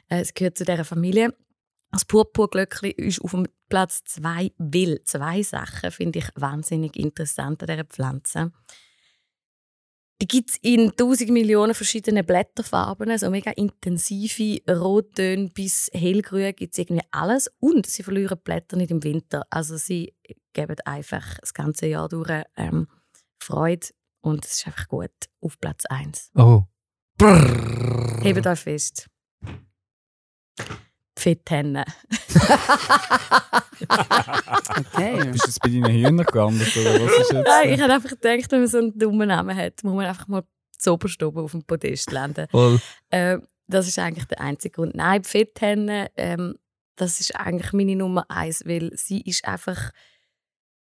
Äh, 0.09 0.21
es 0.21 0.35
gehört 0.35 0.59
zu 0.59 0.67
dieser 0.67 0.85
Familie. 0.85 1.35
Das 1.93 2.05
Purpurglöckli 2.05 2.91
ist 2.91 3.23
auf 3.23 3.31
dem 3.31 3.47
Platz 3.71 4.03
zwei, 4.05 4.53
weil 4.59 5.03
zwei 5.05 5.43
Sachen 5.43 5.91
finde 5.91 6.19
ich 6.19 6.29
wahnsinnig 6.35 6.97
interessant 6.97 7.63
an 7.63 7.69
dieser 7.69 7.85
Pflanze. 7.85 8.53
Die 10.21 10.27
gibt 10.27 10.51
es 10.51 10.57
in 10.61 10.95
tausend 10.97 11.31
Millionen 11.31 11.75
verschiedenen 11.75 12.27
Blätterfarben, 12.27 13.17
so 13.17 13.31
mega 13.31 13.53
intensive 13.53 14.61
Rottöne 14.69 15.49
bis 15.49 15.91
hellgrün 15.95 16.55
gibt 16.55 16.75
es 16.75 16.79
irgendwie 16.79 17.03
alles. 17.11 17.51
Und 17.59 17.87
sie 17.87 18.03
verlieren 18.03 18.37
die 18.37 18.45
Blätter 18.45 18.77
nicht 18.77 18.91
im 18.91 19.03
Winter. 19.03 19.47
Also 19.49 19.79
sie 19.79 20.15
geben 20.53 20.77
einfach 20.85 21.39
das 21.39 21.55
ganze 21.55 21.87
Jahr 21.87 22.09
durch 22.09 22.31
ähm, 22.57 22.87
Freude 23.43 23.87
und 24.21 24.45
es 24.45 24.59
ist 24.59 24.67
einfach 24.67 24.89
gut. 24.89 25.11
Auf 25.41 25.59
Platz 25.59 25.87
1. 25.87 26.33
Oh. 26.35 26.65
Hebt 28.23 28.47
euch 28.47 28.61
fest. 28.61 29.07
Fetthennen. 31.21 31.85
Okay. 33.89 35.31
Bist 35.33 35.45
du 35.45 35.49
jetzt 35.49 35.61
bei 35.63 35.69
deinen 35.69 35.91
Hühnern 35.91 36.25
gelandet, 36.27 36.77
oder 36.77 36.95
was 37.01 37.19
ist 37.19 37.33
jetzt? 37.33 37.47
Nein, 37.47 37.73
ich 37.73 37.81
habe 37.81 37.93
einfach 37.95 38.11
gedacht, 38.11 38.53
wenn 38.53 38.61
man 38.61 38.69
so 38.69 38.79
einen 38.79 38.99
dummen 38.99 39.29
Namen 39.29 39.57
hat, 39.57 39.83
muss 39.83 39.95
man 39.95 40.07
einfach 40.07 40.29
mal 40.29 40.43
zoberst 40.79 41.23
oben 41.23 41.41
auf 41.41 41.53
dem 41.53 41.65
Podest 41.65 42.11
landen. 42.13 42.47
Äh, 43.11 43.39
das 43.67 43.89
ist 43.89 43.99
eigentlich 43.99 44.27
der 44.27 44.41
einzige 44.41 44.75
Grund. 44.75 44.95
Nein, 44.95 45.23
die 45.23 45.29
Fetthenne, 45.29 46.11
ähm, 46.17 46.57
das 46.97 47.21
ist 47.21 47.35
eigentlich 47.37 47.73
meine 47.73 47.97
Nummer 47.97 48.25
eins, 48.29 48.63
weil 48.67 48.91
sie 48.95 49.23
ist 49.23 49.47
einfach, 49.47 49.91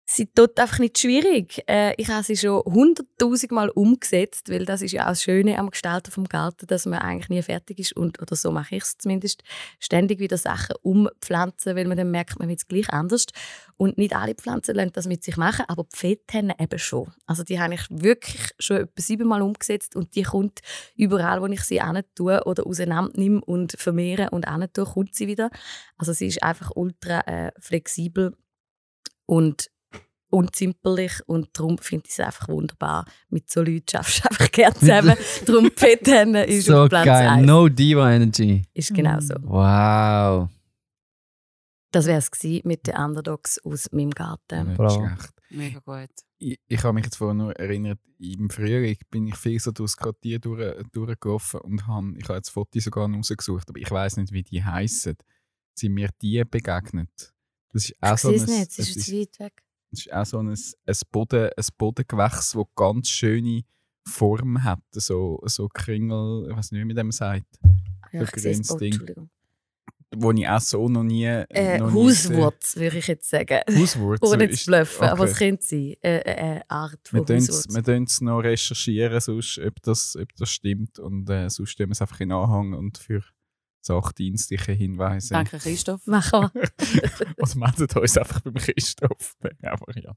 sie 0.10 0.26
tut 0.28 0.58
einfach 0.58 0.80
nicht 0.80 0.98
schwierig. 0.98 1.64
Äh, 1.68 1.94
ich 1.98 2.08
habe 2.08 2.24
sie 2.24 2.38
schon 2.38 2.64
hunderttausend 2.64 3.52
Mal 3.52 3.70
umgesetzt, 3.70 4.50
weil 4.50 4.66
das 4.66 4.82
ist 4.82 4.94
ja 4.94 5.04
auch 5.04 5.10
das 5.10 5.22
Schöne 5.22 5.60
am 5.60 5.70
Gestalten 5.70 6.12
vom 6.12 6.24
Garten, 6.24 6.66
dass 6.68 6.86
man 6.86 7.00
eigentlich 7.00 7.30
nie 7.30 7.42
fertig 7.42 7.80
ist 7.80 7.94
und 7.96 8.22
oder 8.22 8.36
so 8.36 8.52
mache 8.52 8.78
ich 8.78 8.84
es 8.84 8.98
zumindest 8.98 9.44
ständig 9.80 10.20
wieder 10.20 10.38
Sachen 10.38 10.76
umpflanzen, 10.82 11.76
weil 11.76 11.86
man 11.86 11.98
dann 11.98 12.10
merkt, 12.10 12.40
man 12.40 12.48
wird 12.48 12.60
es 12.60 12.68
gleich 12.68 12.90
anders. 12.90 13.26
Und 13.76 13.98
nicht 13.98 14.16
alle 14.16 14.34
Pflanzen 14.34 14.76
lassen 14.76 14.92
das 14.94 15.08
mit 15.08 15.24
sich 15.24 15.38
machen, 15.38 15.66
aber 15.68 15.86
die 16.02 16.18
eben 16.58 16.80
schon. 16.80 17.12
Also 17.26 17.44
die 17.44 17.60
habe 17.60 17.76
ich 17.76 17.86
wirklich 17.90 18.52
schon 18.60 18.78
etwa 18.78 19.02
siebenmal 19.02 19.42
umgesetzt 19.42 19.96
und 19.96 20.16
die 20.16 20.24
kommt 20.24 20.62
überall, 20.96 21.42
wo 21.42 21.48
ich 21.48 21.62
sie 21.62 21.82
tue 22.16 22.44
oder 22.46 22.66
auseinandernehme 22.66 23.42
und 23.42 23.74
vermehre 23.78 24.30
und 24.32 24.48
tue, 24.74 24.86
kommt 24.86 25.14
sie 25.14 25.28
wieder. 25.28 25.52
Also 25.98 26.14
sie 26.14 26.28
ist 26.28 26.42
einfach 26.42 26.72
ultra 26.76 27.20
äh, 27.28 27.52
flexibel 27.60 28.36
und 29.26 29.70
unzimperlich 30.30 31.22
und 31.26 31.50
darum 31.54 31.78
finde 31.78 32.06
ich 32.08 32.14
es 32.14 32.20
einfach 32.20 32.48
wunderbar. 32.50 33.06
Mit 33.30 33.50
so 33.50 33.62
Leuten 33.62 33.86
schaffst 33.90 34.24
du 34.24 34.30
einfach 34.30 34.52
gerne 34.52 34.76
zusammen. 34.76 35.18
darum 35.46 35.66
die 35.66 35.72
Fetthenne 35.76 36.46
ist 36.46 36.66
So 36.66 36.84
auf 36.84 36.90
Platz 36.90 37.06
geil. 37.06 37.28
1. 37.28 37.48
No 37.48 37.70
Diva 37.70 38.12
Energy. 38.12 38.66
Ist 38.74 38.94
genau 38.94 39.20
so. 39.20 39.36
Wow. 39.42 40.50
Das 41.92 42.06
wäre 42.06 42.20
es 42.20 42.64
mit 42.64 42.86
den 42.88 42.96
Underdogs 42.96 43.60
aus 43.64 43.92
meinem 43.92 44.12
Garten. 44.12 44.68
Nicht 44.68 44.78
Bravo. 44.78 45.08
Mega 45.50 45.80
gut. 45.80 46.10
Ich, 46.40 46.60
ich 46.68 46.84
habe 46.84 46.94
mich 46.94 47.06
jetzt 47.06 47.16
vorhin 47.16 47.38
nur 47.38 47.56
erinnert, 47.56 48.00
im 48.20 48.50
Frühling 48.50 48.98
bin 49.10 49.28
ich 49.28 49.36
viel 49.36 49.60
so 49.60 49.72
durchs 49.72 49.96
Quartier 49.96 50.40
durch, 50.40 50.76
durchgelaufen 50.92 51.62
und 51.62 51.88
habe, 51.88 52.14
ich 52.18 52.26
habe 52.26 52.36
jetzt 52.36 52.50
Fotos 52.50 52.84
sogar 52.84 53.08
noch 53.08 53.18
rausgesucht, 53.18 53.70
aber 53.70 53.80
ich 53.80 53.90
weiß 53.90 54.18
nicht, 54.18 54.34
wie 54.34 54.44
die 54.44 54.64
heißen. 54.64 55.16
Sind 55.76 55.94
mir 55.94 56.10
die 56.22 56.44
begegnet? 56.44 57.34
Das 57.70 57.86
ist 57.86 57.96
auch 58.02 58.16
Ich 58.16 58.22
so 58.22 58.30
ein, 58.30 58.36
es 58.36 58.48
nicht, 58.48 58.80
es 58.80 58.96
ist, 58.96 59.06
zu 59.06 59.12
weit 59.14 59.40
weg. 59.40 59.64
Es 59.92 60.06
ist 60.06 60.14
auch 60.14 60.26
so 60.26 60.40
ein, 60.40 60.50
ein, 60.50 60.96
Boden, 61.12 61.50
ein 61.56 61.66
Bodengewächs, 61.78 62.52
das 62.52 62.66
ganz 62.76 63.10
schöne 63.10 63.62
Form 64.08 64.64
hat. 64.64 64.80
So, 64.92 65.42
so 65.46 65.68
Kringel, 65.68 66.48
ich 66.50 66.56
weiß 66.58 66.72
nicht, 66.72 66.82
wie 66.82 66.86
man 66.86 66.96
dem 66.96 67.12
sagt. 67.12 67.46
Ja, 68.12 68.24
ich 68.24 68.30
sehe 68.32 68.52
es. 68.52 68.60
Entschuldigung. 68.70 69.30
Wo 70.16 70.32
ich 70.32 70.48
auch 70.48 70.62
so 70.62 70.88
noch 70.88 71.04
nie. 71.04 71.26
Äh, 71.26 71.80
noch 71.80 71.94
Hauswurz, 71.94 72.78
würde 72.78 72.98
ich 72.98 73.08
jetzt 73.08 73.30
sagen. 73.30 73.60
Hauswurz. 73.70 74.22
Ohne 74.32 74.46
ist- 74.46 74.64
zu 74.64 74.72
bluffen, 74.72 75.04
aber 75.06 75.26
es 75.26 75.38
könnte 75.38 75.66
sein. 75.66 75.96
Äh, 76.02 76.20
äh, 76.20 76.32
eine 76.38 76.70
Art 76.70 77.12
Wir 77.12 77.26
von 77.26 77.36
Hauswurz. 77.36 77.66
es 77.68 77.76
wir 77.76 77.84
tun's 77.84 78.22
noch 78.22 78.40
recherchieren, 78.40 79.20
sonst, 79.20 79.60
ob, 79.60 79.82
das, 79.82 80.16
ob 80.16 80.34
das 80.38 80.50
stimmt. 80.50 80.98
Und 81.00 81.30
äh, 81.30 81.50
sonst 81.50 81.72
stellen 81.72 81.90
wir 81.90 81.94
es 81.94 82.02
einfach 82.02 82.22
in 82.22 82.32
Anhang 82.32 82.72
und 82.74 82.98
für 82.98 83.22
sachdienstliche 83.82 84.72
Hinweise. 84.72 85.34
Danke, 85.34 85.58
Christoph. 85.58 86.06
Machen 86.08 86.50
wir. 86.54 86.70
Oder 87.38 87.56
meldet 87.56 87.96
uns 87.96 88.18
einfach 88.18 88.42
beim 88.42 88.56
Christoph. 88.56 89.36
Einfach, 89.62 89.96
ja. 89.96 90.16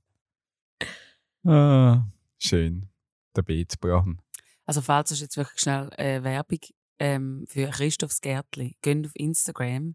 Ah, 1.44 2.06
schön. 2.38 2.88
Der 3.36 3.42
Beetbran. 3.42 4.20
Also 4.66 4.82
falls 4.82 5.10
es 5.10 5.20
jetzt 5.20 5.36
wirklich 5.36 5.60
schnell 5.60 5.90
äh, 5.96 6.22
Werbung 6.22 6.60
ähm, 6.98 7.44
für 7.48 7.70
Christophs 7.70 8.20
Gärtli, 8.20 8.76
geht 8.82 9.06
auf 9.06 9.12
Instagram. 9.14 9.94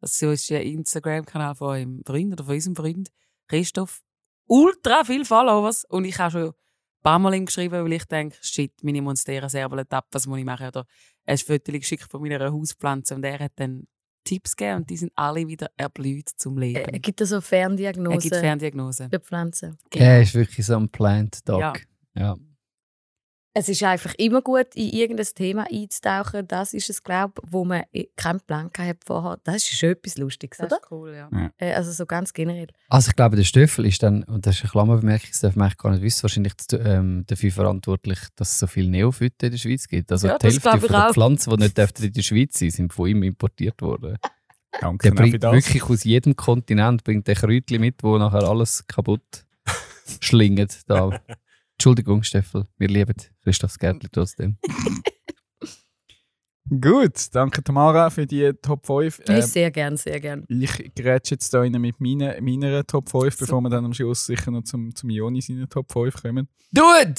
Das 0.00 0.18
so 0.18 0.30
ist 0.30 0.50
der 0.50 0.62
Instagram-Kanal 0.64 1.54
von 1.54 1.68
eurem 1.68 2.02
Freund 2.06 2.32
oder 2.32 2.44
von 2.44 2.54
unserem 2.54 2.76
Freund. 2.76 3.10
Christoph, 3.48 4.00
ultra 4.46 5.04
viele 5.04 5.24
Followers 5.24 5.84
und 5.84 6.04
ich 6.04 6.18
habe 6.18 6.30
schon 6.30 6.48
ein 6.48 6.54
paar 7.02 7.18
Mal 7.18 7.34
ihm 7.34 7.46
geschrieben, 7.46 7.84
weil 7.84 7.92
ich 7.92 8.04
denke, 8.04 8.36
shit, 8.40 8.72
meine 8.82 9.02
Monstera 9.02 9.48
Servolet 9.48 9.92
ab, 9.92 10.06
was 10.12 10.26
muss 10.26 10.38
ich 10.38 10.44
machen? 10.44 10.68
Oder 10.68 10.86
ein 11.26 11.38
Foto 11.38 11.72
geschickt 11.72 12.10
von 12.10 12.20
meiner 12.20 12.52
Hauspflanze 12.52 13.14
und 13.14 13.24
er 13.24 13.38
hat 13.38 13.52
dann 13.56 13.86
Tipps 14.24 14.56
gegeben 14.56 14.78
und 14.78 14.90
die 14.90 14.96
sind 14.96 15.12
alle 15.14 15.46
wieder 15.46 15.70
erblüht 15.76 16.30
zum 16.36 16.58
Leben. 16.58 16.94
Äh, 16.94 16.98
gibt 16.98 17.20
es 17.20 17.28
so 17.28 17.40
Ferndiagnosen 17.40 18.18
er 18.18 18.22
gibt 18.22 18.36
Ferndiagnosen. 18.36 19.10
für 19.10 19.20
Pflanzen? 19.20 19.78
Er 19.92 20.22
ist 20.22 20.34
wirklich 20.34 20.64
so 20.64 20.76
ein 20.76 20.88
Plant-Dog. 20.88 21.60
Ja. 21.60 21.72
Ja. 22.14 22.36
Es 23.56 23.68
ist 23.68 23.84
einfach 23.84 24.12
immer 24.18 24.42
gut, 24.42 24.74
in 24.74 24.88
irgendein 24.90 25.26
Thema 25.32 25.64
einzutauchen. 25.72 26.48
Das 26.48 26.74
ist 26.74 26.90
es, 26.90 27.04
glaube 27.04 27.34
ich, 27.40 27.52
wo 27.52 27.64
man 27.64 27.84
keinen 28.16 28.40
Plan 28.40 28.68
hat 28.76 28.96
vorher. 29.06 29.38
Das 29.44 29.56
ist 29.56 29.78
schon 29.78 29.90
etwas 29.90 30.16
Lustiges, 30.18 30.58
Das 30.58 30.66
oder? 30.66 30.76
ist 30.82 30.90
cool, 30.90 31.14
ja. 31.14 31.50
Äh, 31.58 31.72
Also 31.72 31.92
so 31.92 32.04
ganz 32.04 32.32
generell. 32.32 32.66
Also 32.88 33.10
ich 33.10 33.16
glaube, 33.16 33.36
der 33.36 33.44
Stöffel 33.44 33.86
ist 33.86 34.02
dann, 34.02 34.24
und 34.24 34.44
das 34.44 34.56
ist 34.56 34.62
eine 34.62 34.70
Klammerbemerkung, 34.70 35.28
das 35.30 35.40
darf 35.40 35.54
man 35.54 35.66
eigentlich 35.66 35.78
gar 35.78 35.92
nicht 35.92 36.02
wissen, 36.02 36.22
wahrscheinlich 36.24 36.54
ähm, 36.72 37.22
dafür 37.28 37.52
verantwortlich, 37.52 38.18
dass 38.34 38.50
es 38.50 38.58
so 38.58 38.66
viele 38.66 38.90
Neophyten 38.90 39.46
in 39.46 39.52
der 39.52 39.58
Schweiz 39.58 39.86
gibt. 39.86 40.10
Also 40.10 40.26
Ja, 40.26 40.36
die 40.38 40.46
das 40.46 40.54
Hälfte 40.54 40.80
von 40.80 40.88
der. 40.90 41.12
Pflanzen, 41.12 41.50
die 41.50 41.56
nicht 41.62 41.78
in 41.78 42.12
der 42.12 42.22
Schweiz 42.22 42.58
sind, 42.58 42.70
sind 42.72 42.92
von 42.92 43.06
ihm 43.08 43.22
importiert 43.22 43.80
worden. 43.82 44.18
Danke 44.80 45.10
Der 45.10 45.14
bringt 45.14 45.44
das. 45.44 45.52
wirklich 45.54 45.84
aus 45.84 46.02
jedem 46.02 46.34
Kontinent 46.34 47.04
bringt 47.04 47.28
der 47.28 47.36
Kräutchen 47.36 47.80
mit, 47.80 48.02
wo 48.02 48.18
nachher 48.18 48.42
alles 48.42 48.84
kaputt 48.88 49.46
schlingt. 50.20 50.80
Da. 50.90 51.20
Entschuldigung, 51.76 52.22
Steffel, 52.22 52.66
wir 52.78 52.88
lieben 52.88 53.14
Christoph 53.42 53.76
Gärtli 53.78 54.08
trotzdem. 54.10 54.58
Gut, 56.80 57.28
danke 57.34 57.62
Tamara 57.62 58.08
für 58.08 58.26
die 58.26 58.50
Top 58.62 58.86
5. 58.86 59.20
Hey, 59.26 59.36
Ähm, 59.36 59.42
sehr 59.42 59.70
gern, 59.70 59.96
sehr 59.98 60.18
gern. 60.18 60.46
ich 60.48 60.94
grätsche 60.94 61.34
jetzt 61.34 61.52
da 61.52 61.60
rein 61.60 61.72
mit 61.72 62.00
meiner, 62.00 62.40
meiner 62.40 62.86
Top 62.86 63.10
5, 63.10 63.38
bevor 63.38 63.60
wir 63.60 63.68
dann 63.68 63.84
am 63.84 63.92
Schluss 63.92 64.24
sicher 64.24 64.50
noch 64.50 64.62
zum, 64.62 64.94
zum 64.94 65.10
Joni 65.10 65.42
seiner 65.42 65.68
Top 65.68 65.92
5 65.92 66.22
kommen. 66.22 66.48
Dude! 66.72 67.14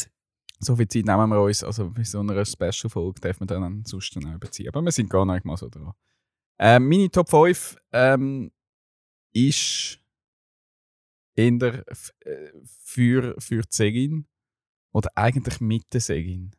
So 0.60 0.76
viel 0.76 0.88
Zeit 0.88 1.06
nehmen 1.06 1.30
wir 1.30 1.42
uns, 1.44 1.64
also 1.64 1.92
bei 1.92 2.04
so 2.04 2.22
einer 2.22 2.44
Special-Folge 2.44 3.22
darf 3.22 3.40
man 3.40 3.46
dann 3.48 3.64
ansonsten 3.64 4.26
auch 4.26 4.34
überziehen. 4.34 4.70
Aber 4.70 4.82
wir 4.82 4.92
sind 4.92 5.10
gar 5.12 5.26
nicht 5.26 5.46
mal 5.46 5.58
so 5.58 5.70
dran. 5.70 5.92
Ähm, 6.58 6.88
meine 6.90 7.12
Top 7.12 7.30
5 7.30 7.78
ähm, 7.92 8.52
ist 9.32 10.00
eher 11.36 11.84
f- 11.88 12.14
äh, 12.22 12.52
für, 12.84 13.36
für 13.38 13.62
die 13.62 13.68
Segin 13.70 14.26
oder 14.96 15.10
eigentlich 15.16 15.60
mit 15.60 15.94
der 15.94 16.00
Segin. 16.00 16.52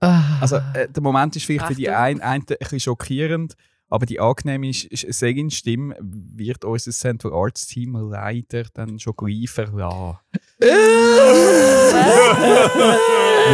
Also 0.00 0.56
äh, 0.56 0.88
der 0.90 1.02
Moment 1.02 1.34
ist 1.34 1.46
vielleicht 1.46 1.66
für 1.66 1.74
die 1.74 1.88
Achtung. 1.88 2.04
einen, 2.04 2.20
einen 2.20 2.42
ein 2.42 2.56
bisschen 2.58 2.80
schockierend, 2.80 3.54
aber 3.88 4.04
die 4.04 4.20
angenehme 4.20 4.70
Segin-Stimme 4.70 5.96
wird 6.00 6.64
unser 6.64 6.90
Central 6.90 7.32
Arts 7.32 7.66
Team 7.68 7.96
leider 8.10 8.64
dann 8.74 8.98
schon 8.98 9.14
gleich 9.16 9.48
verlassen. 9.48 10.18
Wir, 10.58 10.72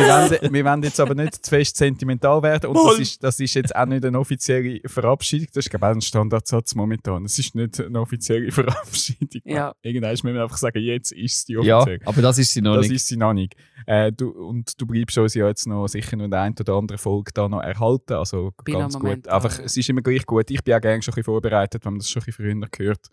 wollen, 0.08 0.52
wir 0.54 0.64
wollen 0.64 0.82
jetzt 0.82 1.00
aber 1.00 1.14
nicht 1.14 1.44
zu 1.44 1.50
fest 1.50 1.76
sentimental 1.76 2.42
werden 2.42 2.70
und 2.70 2.76
das 2.76 2.98
ist, 2.98 3.24
das 3.24 3.40
ist 3.40 3.54
jetzt 3.54 3.74
auch 3.74 3.86
nicht 3.86 4.04
eine 4.04 4.18
offizielle 4.18 4.80
Verabschiedung. 4.86 5.48
Das 5.54 5.64
ist 5.64 5.70
glaube 5.70 5.86
ich 5.86 5.90
auch 5.90 5.94
ein 5.94 6.00
Standardsatz 6.00 6.74
momentan. 6.74 7.24
Es 7.24 7.38
ist 7.38 7.54
nicht 7.54 7.80
eine 7.80 8.00
offizielle 8.00 8.50
Verabschiedung. 8.52 9.42
Ja. 9.44 9.72
Irgendwann 9.82 10.10
müssen 10.10 10.34
wir 10.34 10.42
einfach 10.42 10.58
sagen, 10.58 10.80
jetzt 10.80 11.12
ist 11.12 11.48
die 11.48 11.54
ja, 11.54 11.78
offiziell. 11.78 12.00
aber 12.04 12.22
das 12.22 12.38
ist 12.38 12.52
sie 12.52 12.60
noch 12.60 12.76
Das 12.76 12.86
nicht. 12.88 12.96
ist 12.96 13.08
sie 13.08 13.16
noch 13.16 13.32
nicht. 13.32 13.54
Äh, 13.86 14.12
du, 14.12 14.30
und 14.30 14.80
du 14.80 14.86
bleibst 14.86 15.16
uns 15.16 15.34
ja 15.34 15.48
jetzt 15.48 15.66
noch 15.66 15.86
sicher 15.88 16.16
noch 16.16 16.26
in 16.26 16.30
der 16.30 16.42
einen 16.42 16.54
oder 16.58 16.74
anderen 16.74 16.98
Folge 16.98 17.30
da 17.32 17.48
noch 17.48 17.62
erhalten. 17.62 18.14
Also 18.14 18.52
Bin 18.64 18.78
ganz 18.78 18.94
gut. 18.94 19.02
Moment 19.02 19.28
Einfach, 19.28 19.58
ja. 19.58 19.64
es 19.64 19.76
ist 19.76 19.88
immer 19.88 20.02
gleich 20.02 20.26
gut. 20.26 20.50
Ich 20.50 20.62
bin 20.62 20.74
auch 20.74 20.80
gerne 20.80 21.00
schon 21.02 21.12
ein 21.12 21.16
bisschen 21.16 21.24
vorbereitet, 21.24 21.84
wenn 21.84 21.94
man 21.94 22.00
das 22.00 22.10
schon 22.10 22.22
ein 22.22 22.26
bisschen 22.26 22.60
früher 22.60 22.68
gehört. 22.70 23.06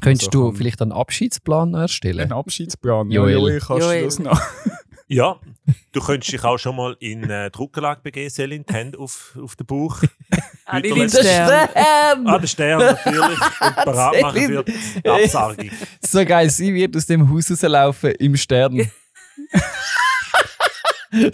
Könntest 0.00 0.24
so 0.26 0.30
du 0.30 0.46
kann- 0.48 0.56
vielleicht 0.56 0.80
einen 0.82 0.92
Abschiedsplan 0.92 1.74
erstellen? 1.74 2.20
einen 2.20 2.32
Abschiedsplan? 2.32 3.10
Joel. 3.10 3.32
Ja, 3.32 3.38
Joel, 3.38 3.60
kannst 3.60 3.82
Joel. 3.84 3.98
du 4.00 4.04
das 4.06 4.18
noch? 4.20 4.40
Ja, 5.08 5.38
du 5.92 6.00
könntest 6.00 6.32
dich 6.32 6.42
auch 6.42 6.58
schon 6.58 6.74
mal 6.74 6.96
in 6.98 7.30
äh, 7.30 7.48
Druckerlage 7.52 8.00
begeben, 8.02 8.28
Selin, 8.28 8.64
die 8.68 8.74
Hände 8.74 8.98
auf, 8.98 9.38
auf 9.40 9.54
den 9.54 9.64
Bauch. 9.64 10.02
Ah, 10.64 10.80
die 10.80 10.92
Hüterle- 10.92 11.20
Stern. 11.20 12.26
Ah, 12.26 12.38
den 12.38 12.48
Stern 12.48 12.78
natürlich. 12.80 13.40
Und 13.60 13.76
parat 13.76 14.14
machen 14.20 14.40
für 14.46 14.64
die 14.64 15.08
Absagung. 15.08 15.70
So 16.00 16.24
geil, 16.24 16.50
sie 16.50 16.74
wird 16.74 16.96
aus 16.96 17.06
dem 17.06 17.30
Haus 17.32 17.48
rauslaufen 17.48 18.10
im 18.16 18.36
Stern. 18.36 18.90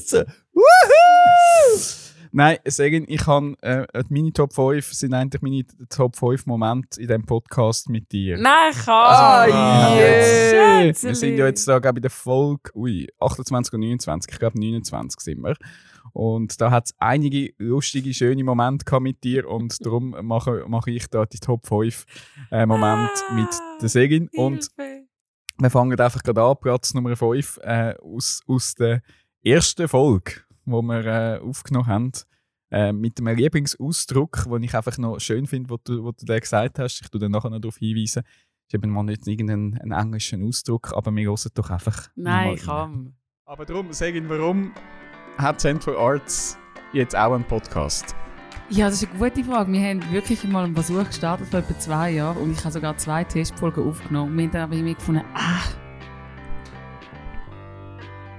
so, 0.04 0.22
wuhu! 0.52 2.01
Nein, 2.34 2.56
sagen, 2.64 3.04
ich 3.08 3.26
habe 3.26 3.54
äh, 3.60 4.04
meine 4.08 4.32
Top 4.32 4.54
5 4.54 4.90
sind 4.94 5.12
eigentlich 5.12 5.42
meine 5.42 5.66
Top 5.90 6.16
5 6.16 6.46
Momente 6.46 6.98
in 6.98 7.06
diesem 7.06 7.26
Podcast 7.26 7.90
mit 7.90 8.10
dir. 8.10 8.38
Nein, 8.38 8.72
komm! 8.72 8.94
Ah, 8.94 9.46
yeah. 9.46 10.80
yeah. 10.80 10.94
Wir 10.98 11.14
sind 11.14 11.36
ja 11.36 11.44
jetzt 11.44 11.68
da, 11.68 11.78
glaube 11.78 11.96
ich, 11.96 11.98
in 11.98 12.02
der 12.02 12.10
Folge 12.10 12.70
ui, 12.74 13.06
28 13.20 13.74
und 13.74 13.80
29. 13.80 14.32
Ich 14.32 14.38
glaube, 14.38 14.58
29 14.58 15.20
sind 15.20 15.42
wir. 15.42 15.56
Und 16.14 16.58
da 16.58 16.70
hat 16.70 16.86
es 16.86 16.94
einige 16.98 17.52
lustige, 17.58 18.14
schöne 18.14 18.44
Momente 18.44 18.86
gehabt 18.86 19.02
mit 19.02 19.22
dir 19.22 19.46
und 19.46 19.84
darum 19.84 20.16
mache, 20.22 20.64
mache 20.68 20.90
ich 20.90 21.08
da 21.08 21.26
die 21.26 21.38
Top 21.38 21.66
5 21.66 22.06
äh, 22.50 22.64
Momente 22.64 23.12
mit 23.34 23.48
der 23.82 23.90
Segin. 23.90 24.30
Und 24.34 24.70
wir 25.58 25.70
fangen 25.70 26.00
einfach 26.00 26.22
gerade 26.22 26.42
an, 26.42 26.56
Platz 26.58 26.94
Nummer 26.94 27.14
5 27.14 27.58
äh, 27.62 27.94
aus, 28.02 28.40
aus 28.46 28.74
der 28.74 29.02
ersten 29.44 29.86
Folge, 29.86 30.32
wo 30.64 30.82
wir 30.82 31.04
äh, 31.06 31.38
aufgenommen 31.38 31.86
haben. 31.86 32.12
Äh, 32.70 32.92
mit 32.92 33.20
einem 33.20 33.36
Lieblingsausdruck, 33.36 34.46
den 34.50 34.62
ich 34.62 34.74
einfach 34.74 34.96
noch 34.96 35.18
schön 35.20 35.46
finde, 35.46 35.68
wo 35.68 35.76
du, 35.76 36.04
wo 36.04 36.12
du 36.12 36.24
den 36.24 36.40
gesagt 36.40 36.78
hast. 36.78 37.02
Ich 37.02 37.08
tue 37.10 37.20
dann 37.20 37.32
nachher 37.32 37.50
noch 37.50 37.60
darauf 37.60 37.76
hinweisen. 37.76 38.22
Ist 38.66 38.74
eben 38.74 38.90
mal 38.90 39.02
nicht 39.02 39.26
irgendeinen 39.26 39.78
einen 39.78 39.92
englischen 39.92 40.42
Ausdruck, 40.46 40.92
aber 40.94 41.14
wir 41.14 41.24
hören 41.24 41.50
doch 41.54 41.68
einfach. 41.68 42.08
Nein, 42.16 42.58
komm. 42.64 43.12
Aber 43.44 43.66
darum, 43.66 43.92
sagen 43.92 44.26
warum 44.28 44.72
hat 45.36 45.60
Central 45.60 45.96
Arts 45.96 46.56
jetzt 46.94 47.14
auch 47.14 47.34
einen 47.34 47.44
Podcast? 47.44 48.16
Ja, 48.70 48.86
das 48.86 49.02
ist 49.02 49.10
eine 49.10 49.18
gute 49.18 49.44
Frage. 49.44 49.70
Wir 49.70 49.82
haben 49.82 50.12
wirklich 50.12 50.42
mal 50.44 50.64
einen 50.64 50.74
Versuch 50.74 51.04
gestartet 51.04 51.48
vor 51.48 51.60
etwa 51.60 51.78
zwei 51.78 52.12
Jahren 52.12 52.38
und 52.38 52.52
ich 52.52 52.60
habe 52.60 52.72
sogar 52.72 52.96
zwei 52.96 53.24
Testfolgen 53.24 53.86
aufgenommen. 53.86 54.34
Wir 54.34 54.44
haben 54.44 54.50
dann 54.52 54.62
aber 54.62 54.74
irgendwie 54.74 54.94
gefunden, 54.94 55.24
ah. 55.34 55.60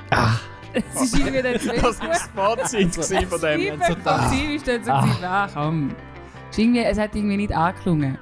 Ah. 0.09 0.39
Es 0.73 1.01
ist 1.03 1.17
irgendwie 1.17 1.41
dann 1.41 1.59
zu 1.59 1.67
wenig 1.69 1.81
Das 1.81 1.99
war 2.01 2.07
das 2.09 2.21
Fazit 2.35 2.91
gewesen 2.91 3.27
von 3.27 3.41
dem. 3.41 3.59
Feedback 3.61 3.97
vom 4.03 4.31
Team 4.31 4.51
ist 4.55 4.67
dann 4.67 4.83
so, 4.83 4.91
Ah. 4.91 5.01
gewesen, 5.05 5.23
ah, 5.25 5.49
komm. 5.53 5.89
Es, 6.49 6.57
ist 6.57 6.59
irgendwie, 6.59 6.79
es 6.83 6.97
hat 6.97 7.15
irgendwie 7.15 7.37
nicht 7.37 7.53
angeklungen. 7.53 8.17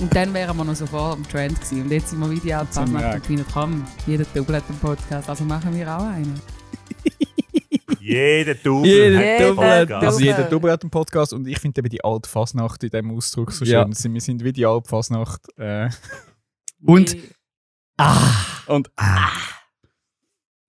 Und 0.00 0.16
dann 0.16 0.32
wären 0.32 0.56
wir 0.56 0.64
noch 0.64 0.74
so 0.74 0.86
vor 0.86 1.14
dem 1.16 1.28
Trend 1.28 1.54
gewesen. 1.60 1.82
Und 1.82 1.90
jetzt 1.90 2.08
sind 2.10 2.20
wir 2.20 2.30
wieder 2.30 2.60
alt 2.60 2.72
Zum 2.72 2.94
und 2.94 3.26
finden, 3.26 3.44
komm, 3.52 3.84
jeder 4.06 4.24
Double 4.34 4.56
hat 4.56 4.64
einen 4.68 4.78
Podcast, 4.78 5.28
also 5.28 5.44
machen 5.44 5.74
wir 5.76 5.94
auch 5.94 6.04
einen. 6.04 6.40
Jeder 8.00 8.54
Double 8.54 8.88
Jeder 8.88 9.18
hat 9.18 9.24
einen 9.24 9.56
Double. 9.88 9.94
Also 10.08 10.20
jeder 10.20 10.42
Double 10.44 10.72
hat 10.72 10.82
einen 10.82 10.90
Podcast 10.90 11.32
und 11.34 11.46
ich 11.46 11.58
finde 11.58 11.80
eben 11.80 11.90
die 11.90 12.02
alte 12.02 12.28
Fasnacht 12.28 12.82
in 12.82 12.88
diesem 12.90 13.10
Ausdruck 13.14 13.52
so 13.52 13.64
Ja. 13.64 13.82
schön. 13.82 13.92
Sie- 13.92 14.12
Wir 14.12 14.20
sind 14.22 14.42
wie 14.42 14.52
die 14.52 14.64
alte 14.66 14.88
Fasnacht. 14.88 15.42
Äh, 15.58 15.90
Und- 16.84 17.12
Nee. 17.14 17.22
Ah. 17.98 18.16
und 18.66 18.90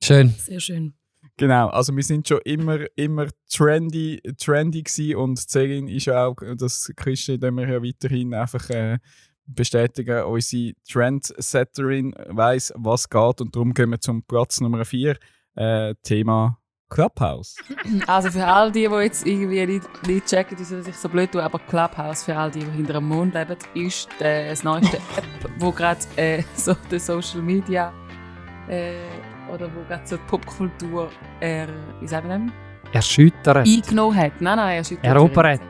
Schön. 0.03 0.29
Sehr 0.29 0.59
schön. 0.59 0.93
Genau, 1.37 1.69
also 1.69 1.95
wir 1.95 2.03
sind 2.03 2.27
schon 2.27 2.39
immer, 2.43 2.79
immer 2.95 3.27
trendy, 3.49 4.21
trendy 4.37 4.83
gewesen 4.83 5.15
und 5.15 5.49
Zerin 5.49 5.87
ist 5.87 6.05
ja 6.05 6.25
auch, 6.25 6.35
das 6.57 6.91
Christian, 6.95 7.39
den 7.39 7.55
wir 7.55 7.67
ja 7.67 7.81
weiterhin 7.81 8.33
einfach 8.33 8.69
äh, 8.69 8.99
bestätigen, 9.45 10.23
unsere 10.23 10.73
Trendsetterin 10.87 12.13
weiß, 12.27 12.73
was 12.75 13.09
geht 13.09 13.41
und 13.41 13.55
darum 13.55 13.73
gehen 13.73 13.89
wir 13.89 13.99
zum 13.99 14.23
Platz 14.23 14.59
Nummer 14.61 14.85
4, 14.85 15.17
äh, 15.55 15.95
Thema 16.03 16.59
Clubhouse. 16.89 17.55
Also 18.05 18.29
für 18.29 18.45
all 18.45 18.71
die, 18.71 18.87
die 18.87 18.95
jetzt 18.95 19.25
irgendwie 19.25 19.65
nicht, 19.65 20.07
nicht 20.07 20.25
checken, 20.25 20.57
die 20.57 20.63
sollen 20.63 20.83
sich 20.83 20.95
so 20.95 21.09
blöd 21.09 21.31
tun, 21.31 21.41
aber 21.41 21.57
Clubhouse 21.59 22.23
für 22.23 22.35
all 22.35 22.51
die, 22.51 22.59
die 22.59 22.71
hinter 22.71 22.93
dem 22.93 23.07
Mond 23.07 23.33
leben, 23.33 23.57
ist 23.73 24.09
äh, 24.19 24.49
das 24.49 24.63
neueste 24.63 24.97
App, 24.97 25.51
wo 25.57 25.71
gerade 25.71 26.01
äh, 26.17 26.43
so 26.55 26.75
die 26.91 26.99
Social 26.99 27.41
Media 27.41 27.93
äh, 28.67 28.93
oder 29.53 29.69
wo 29.73 29.81
gerade 29.87 30.05
so 30.05 30.17
die 30.17 30.23
Popkultur 30.27 31.09
äh, 31.39 31.67
wie 31.99 32.07
sagt 32.07 32.27
man 32.27 32.51
Erschüttert. 32.93 33.65
eingenommen 33.65 34.17
hat. 34.17 34.41
Nein, 34.41 34.57
nein, 34.57 34.75
er 34.75 34.81
ist 34.81 34.91
Erobert. 35.01 35.61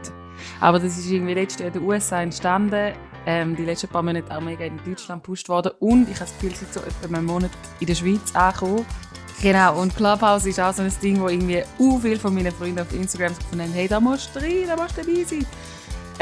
Aber 0.60 0.80
das 0.80 0.98
ist 0.98 1.10
irgendwie 1.10 1.36
letztes 1.36 1.68
in 1.68 1.74
den 1.74 1.84
USA 1.84 2.22
entstanden. 2.22 2.94
Ähm, 3.28 3.56
die 3.56 3.66
letzten 3.66 3.88
paar 3.88 4.02
Monate 4.02 4.36
auch 4.36 4.42
mega 4.42 4.66
in 4.66 4.80
Deutschland 4.84 5.22
gepusht 5.22 5.48
worden. 5.48 5.74
Und 5.80 6.10
ich 6.10 6.16
habe 6.16 6.26
das 6.26 6.34
Gefühl, 6.34 6.52
es 6.54 6.62
ist 6.64 6.74
so 6.74 6.80
etwa 6.80 7.16
einen 7.16 7.26
Monat 7.26 7.52
in 7.80 7.86
der 7.86 7.94
Schweiz 7.94 8.34
angekommen. 8.34 8.86
Genau, 9.42 9.80
und 9.82 9.96
Clubhouse 9.96 10.46
ist 10.46 10.60
auch 10.60 10.74
so 10.74 10.84
ein 10.84 10.94
Ding, 11.02 11.20
wo 11.20 11.28
irgendwie 11.28 11.64
u 11.80 12.00
viele 12.00 12.20
von 12.20 12.34
meinen 12.34 12.52
Freunden 12.52 12.80
auf 12.80 12.94
Instagram 12.94 13.36
gefunden 13.36 13.66
haben, 13.66 13.74
hey, 13.74 13.88
da 13.88 14.00
musst 14.00 14.36
du 14.36 14.40
rein, 14.40 14.68
da 14.68 14.76
musst 14.76 14.98
du 14.98 15.02
dabei 15.02 15.24
sein. 15.24 15.46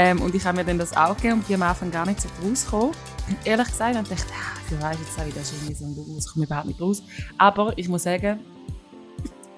Ähm, 0.01 0.21
und 0.21 0.33
ich 0.33 0.45
habe 0.45 0.55
mir 0.55 0.63
dann 0.63 0.77
das 0.77 0.95
auch 0.95 1.13
gegeben 1.17 1.33
und 1.33 1.47
bin 1.47 1.61
am 1.61 1.63
Anfang 1.63 1.91
gar 1.91 2.05
nicht 2.05 2.21
so 2.21 2.29
rausgekommen. 2.41 2.95
Ehrlich 3.43 3.67
gesagt, 3.67 3.97
und 3.97 4.09
dachte, 4.09 4.23
ah, 4.31 4.57
du 4.69 4.81
weißt 4.81 4.97
jetzt 4.97 5.19
auch 5.19 5.25
wieder, 5.25 5.35
das 5.35 5.51
ist 5.51 5.61
irgendwie 5.61 5.73
so 5.73 5.85
ein 5.85 6.17
ich 6.17 6.25
komme 6.31 6.45
überhaupt 6.45 6.67
nicht 6.67 6.79
raus. 6.79 7.03
Aber 7.37 7.73
ich 7.75 7.89
muss 7.89 8.03
sagen, 8.03 8.39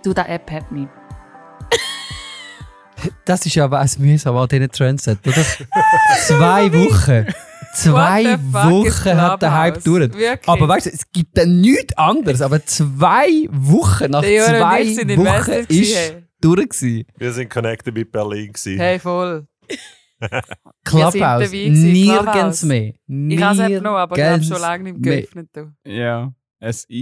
du, 0.03 0.15
die 0.15 0.21
App 0.21 0.49
hat 0.49 0.71
mich. 0.71 0.87
Das 3.23 3.45
ist 3.45 3.53
ja 3.53 3.69
was 3.69 3.99
mühsam 3.99 4.35
an 4.35 4.47
diesen 4.47 4.71
Trends, 4.71 5.07
oder? 5.07 5.19
Zwei 6.25 6.73
Wochen. 6.73 7.27
zwei 7.75 8.37
Wochen 8.51 9.21
hat 9.21 9.43
der 9.43 9.53
Hype 9.53 9.83
gedauert. 9.83 10.15
Aber 10.47 10.67
weißt 10.67 10.87
du, 10.87 10.89
es 10.89 11.03
gibt 11.11 11.37
dann 11.37 11.61
nichts 11.61 11.95
anderes. 11.95 12.41
Aber 12.41 12.65
zwei 12.65 13.47
Wochen, 13.51 14.09
nach 14.09 14.21
zwei 14.23 14.81
ich 14.81 14.95
sind 14.95 15.17
Wochen 15.17 15.65
ist 15.67 16.15
durch 16.41 16.69
gewesen. 16.69 17.05
Wir 17.15 17.31
sind 17.31 17.49
connected 17.49 17.93
mit 17.93 18.11
Berlin. 18.11 18.51
Gewesen. 18.53 18.79
Hey, 18.79 18.97
voll. 18.97 19.45
Clubhouse, 20.83 21.51
nirgends 21.51 22.63
mehr. 22.63 22.93
Ich 23.07 23.41
habe 23.41 23.61
es 23.63 23.69
eben 23.69 23.83
noch, 23.83 23.95
aber 23.97 24.17
ich 24.17 24.23
habe 24.23 24.43
schon 24.43 24.59
lange 24.61 24.91
nicht 24.91 25.03
geöffnet. 25.03 25.49
Ja. 25.85 26.33
Es 26.63 26.87
war 26.87 26.97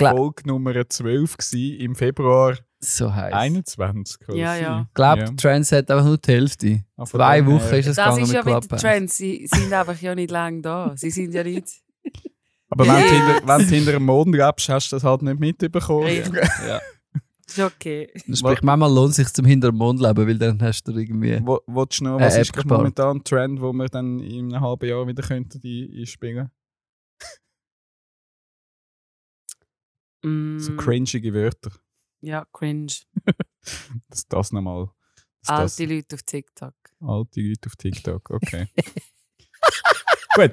Gla- 0.00 0.16
Folge 0.16 0.42
Nummer 0.48 0.88
12 0.88 1.36
gewesen, 1.36 1.80
im 1.80 1.94
Februar 1.94 2.56
So 2.80 3.14
heiß. 3.14 3.32
21. 3.32 4.18
kann 4.18 4.36
Ja, 4.36 4.56
ja. 4.56 4.86
Ich 4.88 4.94
glaube, 4.94 5.20
Ja. 5.20 5.26
die 5.26 5.36
Trends 5.36 5.70
hat 5.70 5.88
einfach 5.90 6.04
nur 6.04 6.18
die 6.18 6.32
Hälfte. 6.32 6.84
Zwei 7.04 7.36
dem 7.40 7.46
Wochen 7.46 7.74
ist 7.74 7.86
es 7.86 7.96
Das 7.96 8.06
gegangen 8.06 8.22
ist 8.24 8.32
ja 8.32 8.38
mit 8.42 8.46
Clubhouse. 8.46 8.80
Trends. 8.82 9.16
Sie 9.16 9.46
sind 9.46 9.72
einfach 9.72 10.00
ja 10.00 10.14
nicht 10.16 10.30
lange 10.32 10.62
da. 10.62 10.92
Sie 10.96 11.10
sind 11.10 11.32
ja 11.32 11.44
nicht. 11.44 11.68
Aber 12.70 12.86
wenn, 12.88 12.94
du 12.94 13.08
hinter, 13.08 13.46
wenn 13.46 13.58
du 13.60 13.64
hinter 13.74 13.92
dem 13.92 14.04
Mond 14.04 14.34
lebst, 14.34 14.68
hast 14.68 14.90
du 14.90 14.96
das 14.96 15.04
halt 15.04 15.22
nicht 15.22 15.38
mitbekommen. 15.38 16.06
Richtig. 16.06 16.40
Ist 17.46 17.58
okay. 17.60 18.10
Sprich, 18.32 18.62
manchmal 18.62 18.92
lohnt 18.92 19.10
es 19.10 19.16
sich 19.16 19.28
zum 19.32 19.44
hinter 19.44 19.68
dem 19.70 19.76
Mond 19.76 20.00
leben, 20.00 20.26
weil 20.26 20.38
dann 20.38 20.60
hast 20.62 20.84
du 20.84 20.92
irgendwie... 20.92 21.40
Wo, 21.44 21.60
willst 21.66 22.00
du 22.00 22.04
noch, 22.04 22.18
was 22.20 22.34
App 22.36 22.42
ist 22.42 22.52
gespart. 22.52 22.78
momentan 22.78 23.16
ein 23.18 23.24
Trend, 23.24 23.60
wo 23.60 23.72
wir 23.72 23.86
dann 23.88 24.20
in 24.20 24.52
einem 24.54 24.62
halben 24.62 24.88
Jahr 24.88 25.06
wieder 25.06 25.22
könnten 25.22 25.60
die 25.60 25.94
einspielen? 26.00 26.50
Mm, 30.22 30.58
So 30.58 30.76
cringige 30.76 31.32
Wörter. 31.34 31.70
Ja, 32.20 32.46
cringe. 32.52 32.92
Das, 34.10 34.28
das 34.28 34.52
nochmal. 34.52 34.90
Das, 35.46 35.78
Alte 35.78 35.86
Leute 35.94 36.16
auf 36.16 36.22
TikTok. 36.22 36.74
alte 37.00 37.40
Leute 37.40 37.66
auf 37.66 37.76
TikTok, 37.76 38.28
okay. 38.30 38.68
Gut. 40.34 40.52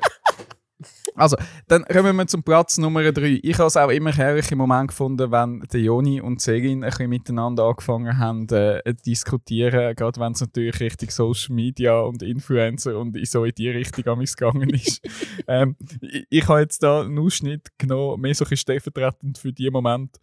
Also, 1.16 1.38
dann 1.68 1.84
kommen 1.86 2.16
wir 2.16 2.28
zum 2.28 2.44
Platz 2.44 2.78
Nummer 2.78 3.12
3. 3.12 3.40
Ich 3.44 3.58
habe 3.58 3.68
es 3.68 3.78
auch 3.78 3.90
immer 3.90 4.12
herrlich 4.12 4.52
im 4.52 4.60
Moment 4.60 4.90
gefunden, 4.90 5.32
wenn 5.32 5.62
der 5.72 5.82
Joni 5.82 6.22
und 6.22 6.42
Segin 6.42 6.84
ein 6.84 6.90
bisschen 6.90 7.10
miteinander 7.10 7.66
angefangen 7.66 8.18
haben 8.18 8.48
äh, 8.50 8.82
zu 8.86 9.04
diskutieren, 9.06 9.96
gerade 9.96 10.20
wenn 10.20 10.34
es 10.34 10.42
natürlich 10.42 10.80
Richtung 10.80 11.10
Social 11.10 11.56
Media 11.56 12.00
und 12.00 12.24
Influencer 12.24 12.98
und 12.98 13.18
so 13.28 13.46
in 13.46 13.54
die 13.56 13.70
Richtung 13.70 14.08
am 14.08 14.20
gegangen 14.20 14.70
ist. 14.70 15.02
ähm, 15.48 15.76
ich, 16.02 16.26
ich 16.30 16.48
habe 16.48 16.62
jetzt 16.62 16.84
da 16.84 17.02
einen 17.02 17.20
Ausschnitt 17.20 17.70
genommen, 17.78 18.22
mehr 18.22 18.34
so 18.34 18.46
ein 18.46 18.50
bisschen 18.50 18.58
stellvertretend 18.58 19.38
für 19.38 19.52
die 19.52 19.70
Moment. 19.70 20.18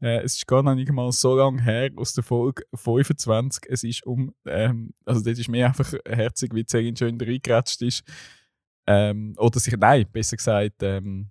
Äh, 0.00 0.22
es 0.22 0.36
ist 0.36 0.46
gar 0.46 0.62
noch 0.62 0.74
nicht 0.74 0.92
mal 0.92 1.10
so 1.12 1.36
lange 1.36 1.62
her 1.62 1.90
aus 1.96 2.12
der 2.12 2.24
Folge 2.24 2.64
25. 2.74 3.64
Es 3.68 3.84
ist 3.84 4.06
um, 4.06 4.34
ähm, 4.46 4.92
also 5.04 5.22
das 5.22 5.38
ist 5.38 5.48
mir 5.48 5.66
einfach 5.66 5.92
herzig, 6.06 6.54
wie 6.54 6.64
Segin 6.66 6.96
schön 6.96 7.18
reingeratscht 7.20 7.80
ist. 7.82 8.04
Ähm, 8.86 9.34
oder 9.38 9.58
sich, 9.60 9.76
nein, 9.76 10.06
besser 10.12 10.36
gesagt, 10.36 10.82
ähm, 10.82 11.30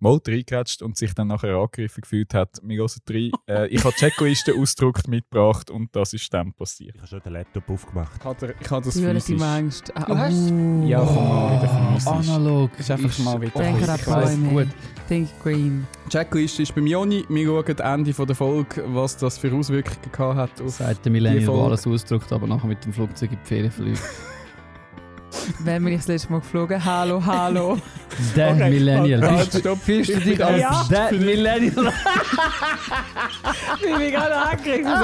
mal 0.00 0.20
reingeratscht 0.24 0.80
und 0.82 0.96
sich 0.96 1.12
dann 1.12 1.26
nachher 1.26 1.56
angegriffen 1.56 2.02
gefühlt 2.02 2.32
hat. 2.32 2.60
Wir 2.62 2.76
hören 2.78 2.90
rein. 3.10 3.30
Äh, 3.48 3.66
ich 3.68 3.82
habe 3.82 3.94
die 3.94 4.00
Checkliste 4.04 4.54
ausgedruckt 4.54 5.08
mitgebracht 5.08 5.70
und 5.70 5.94
das 5.96 6.12
ist 6.12 6.32
dann 6.34 6.52
passiert. 6.52 6.94
Ich 6.94 7.00
habe 7.00 7.08
schon 7.08 7.20
den 7.22 7.32
Laptop 7.32 7.68
aufgemacht. 7.70 8.12
Ich 8.20 8.24
habe, 8.24 8.54
ich 8.60 8.70
habe 8.70 8.84
das 8.84 8.96
Ich 8.96 9.04
habe 9.04 9.14
physisch. 9.20 9.42
Angst. 9.42 9.92
Ah, 9.96 10.04
Du 10.04 10.16
hast- 10.18 10.50
oh. 10.52 10.84
Ja, 10.86 11.00
komm 11.04 11.14
mal 11.28 11.56
wieder 11.56 11.94
physisch. 11.94 12.30
Analog. 12.30 12.78
Ist 12.78 12.90
einfach 12.90 13.18
mal 13.20 13.40
wieder 13.40 13.50
Bäume. 13.52 14.64
gut. 14.64 14.68
Think 15.08 15.28
Green. 15.42 15.86
Die 16.06 16.10
Checkliste 16.10 16.62
ist 16.62 16.74
beim 16.74 16.86
Joni. 16.86 17.24
Wir 17.28 17.46
schauen 17.46 17.80
am 17.80 17.94
Ende 18.00 18.12
von 18.12 18.26
der 18.26 18.36
Folge, 18.36 18.84
was 18.88 19.16
das 19.16 19.38
für 19.38 19.52
Auswirkungen 19.54 20.12
gehabt 20.12 20.36
hat. 20.36 20.60
Auf 20.60 20.74
Sagt 20.74 21.06
der 21.06 21.12
der 21.12 21.42
Folge. 21.42 21.62
alles 21.64 21.86
ausdruckt, 21.86 22.30
aber 22.32 22.46
nachher 22.46 22.66
mit 22.68 22.84
dem 22.84 22.92
Flugzeug 22.92 23.32
in 23.32 23.38
die 23.42 23.46
Ferien 23.46 23.70
fliegt. 23.72 24.02
Wann 25.60 25.84
bin 25.84 25.92
ich 25.94 25.98
das 26.00 26.08
letzte 26.08 26.32
Mal 26.32 26.40
geflogen? 26.40 26.84
Hallo, 26.84 27.22
hallo. 27.24 27.78
Der 28.36 28.50
Okay, 28.52 28.70
Millennial. 28.70 29.30
halt, 29.36 29.54
du- 29.54 29.58
stopp. 29.60 29.78
Fühlst 29.82 30.10
du 30.10 30.14
Ich 30.18 30.24
dich 30.24 30.44
als 30.44 30.64
für 30.88 31.08
dich. 31.10 31.20
Millennial? 31.20 31.92
ich 33.76 33.96
bin 33.96 34.10
gerade 34.10 34.34
angekriegt. 34.36 34.86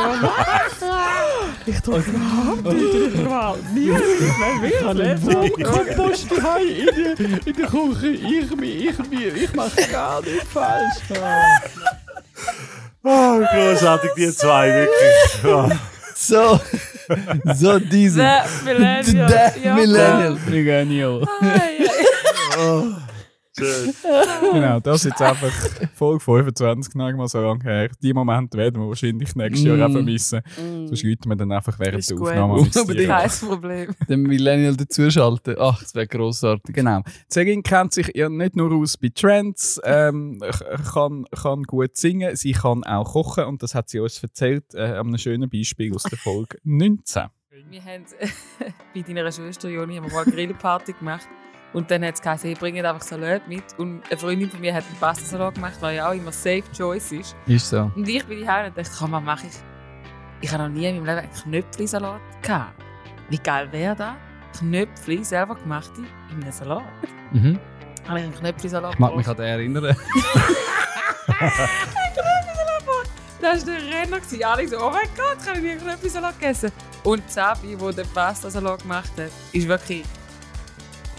Ich 1.66 1.80
drücke 1.80 2.10
überhaupt 2.10 3.72
nie. 3.74 3.90
Ich 3.90 4.78
kann 4.80 4.96
nicht 4.96 5.58
Ich 5.58 5.64
kann 5.64 5.86
Post 5.96 6.26
daheim 6.30 6.88
in 7.16 7.38
in 7.46 7.56
der 7.56 7.66
Küche. 7.66 8.06
Ich, 8.08 8.24
ich, 8.24 8.50
ich, 8.52 9.42
ich 9.42 9.54
mache 9.54 9.88
gar 9.90 10.20
nichts 10.22 10.48
falsch. 10.52 10.96
Oh, 13.02 13.40
großartig, 13.52 14.10
die 14.16 14.30
zwei, 14.32 14.72
wirklich. 14.72 15.93
Oh. 16.14 16.16
So, 16.16 16.60
so 17.54 17.78
diese. 17.78 18.20
Der 18.20 18.44
Millennial. 18.64 19.28
Der 19.28 19.52
Ja, 19.62 19.74
Millennial. 19.74 20.38
Millennial. 20.46 21.22
Ei, 21.40 21.88
Schön. 23.56 23.94
Genau, 24.52 24.80
das 24.80 25.04
ist 25.04 25.10
jetzt 25.10 25.22
einfach 25.22 25.50
Folge 25.94 26.20
25, 26.20 26.94
noch 26.96 27.06
nicht 27.06 27.16
mal 27.16 27.28
so 27.28 27.40
lange 27.40 27.62
her. 27.62 27.88
Die 28.02 28.12
Momente 28.12 28.58
werden 28.58 28.82
wir 28.82 28.88
wahrscheinlich 28.88 29.34
nächstes 29.36 29.62
Jahr 29.64 29.76
Mm. 29.76 29.82
auch 29.82 29.92
vermissen. 29.92 30.40
Mm. 30.56 30.86
Sonst 30.88 31.02
läuten 31.04 31.28
wir 31.30 31.36
dann 31.36 31.52
einfach 31.52 31.78
während 31.78 31.98
Ist 31.98 32.10
der 32.10 32.16
gut. 32.16 32.28
Aufnahme. 32.30 32.68
Kein 33.06 33.30
Problem. 33.30 33.94
Den 34.08 34.22
Millennial 34.22 34.76
dazuschalten. 34.76 35.56
Ach, 35.58 35.80
das 35.80 35.94
wäre 35.94 36.06
grossartig. 36.08 36.74
Genau. 36.74 37.02
Segin 37.28 37.62
kennt 37.62 37.92
sich 37.92 38.10
ja 38.14 38.28
nicht 38.28 38.56
nur 38.56 38.72
aus 38.72 38.96
bei 38.96 39.10
Trends, 39.14 39.80
ähm, 39.84 40.38
kann, 40.92 41.24
kann 41.30 41.62
gut 41.62 41.96
singen, 41.96 42.34
sie 42.36 42.52
kann 42.52 42.82
auch 42.84 43.12
kochen 43.12 43.44
und 43.44 43.62
das 43.62 43.74
hat 43.74 43.88
sie 43.88 44.00
uns 44.00 44.22
erzählt 44.22 44.74
äh, 44.74 44.80
an 44.82 45.06
einem 45.08 45.18
schönen 45.18 45.48
Beispiel 45.48 45.94
aus 45.94 46.02
der 46.04 46.18
Folge 46.18 46.58
19. 46.64 47.24
Wir 47.70 47.84
haben 47.84 48.04
bei 48.94 49.00
deiner 49.02 49.30
Schwester 49.30 49.68
Joni 49.68 49.96
haben 49.96 50.06
wir 50.06 50.12
mal 50.12 50.22
eine 50.24 50.32
Grillparty 50.32 50.92
gemacht. 50.94 51.28
Und 51.74 51.90
dann 51.90 52.04
hat 52.04 52.14
es 52.14 52.22
geheißen, 52.22 52.50
ich 52.50 52.58
bringe 52.58 52.88
einfach 52.88 53.02
Salat 53.02 53.46
mit. 53.48 53.64
Und 53.78 54.02
eine 54.08 54.18
Freundin 54.18 54.48
von 54.48 54.60
mir 54.60 54.72
hat 54.72 54.84
einen 54.86 54.96
Pastasalat 54.96 55.56
gemacht, 55.56 55.74
was 55.80 55.94
ja 55.94 56.08
auch 56.08 56.14
immer 56.14 56.32
safe 56.32 56.62
choice 56.74 57.12
ist. 57.12 57.36
Ist 57.46 57.68
so. 57.68 57.90
Und 57.94 58.08
ich 58.08 58.24
bin 58.24 58.40
daheim 58.46 58.66
und 58.66 58.78
dachte, 58.78 58.90
komm, 58.96 59.12
was 59.12 59.22
mache 59.22 59.46
ich? 59.48 59.54
Ich 60.40 60.52
habe 60.52 60.62
noch 60.62 60.70
nie 60.70 60.86
in 60.86 60.96
meinem 60.96 61.16
Leben 61.16 61.18
einen 61.18 61.32
Knöpfli-Salat 61.32 62.20
gehabt. 62.42 62.80
Wie 63.28 63.38
geil 63.38 63.68
wäre 63.72 63.96
das? 63.96 64.14
Knöpfli 64.60 65.24
selber 65.24 65.56
gemachte 65.56 66.02
in 66.30 66.42
einem 66.42 66.52
Salat. 66.52 66.84
Mhm. 67.32 67.58
Habe 68.06 68.20
ich 68.20 68.24
einen 68.24 68.34
Knöpfli-Salat 68.34 68.94
Ich 68.94 68.98
mag 69.00 69.16
mich 69.16 69.26
an 69.26 69.36
den 69.36 69.46
erinnern. 69.46 69.96
Das 73.44 73.66
war 73.66 73.74
der 73.74 73.82
Renner. 73.82 74.20
Alle 74.48 74.66
so, 74.66 74.78
oh 74.78 74.90
mein 74.90 75.06
Gott, 75.16 75.44
kann 75.44 75.62
ich 75.62 75.70
einen 75.72 75.80
Knöpfli-Salat 75.80 76.34
essen? 76.40 76.72
Und 77.02 77.30
Sabi, 77.30 77.76
der 77.76 77.92
den 77.92 78.08
Pastasalat 78.08 78.80
gemacht 78.80 79.12
hat, 79.18 79.30
ist 79.52 79.68
wirklich... 79.68 80.04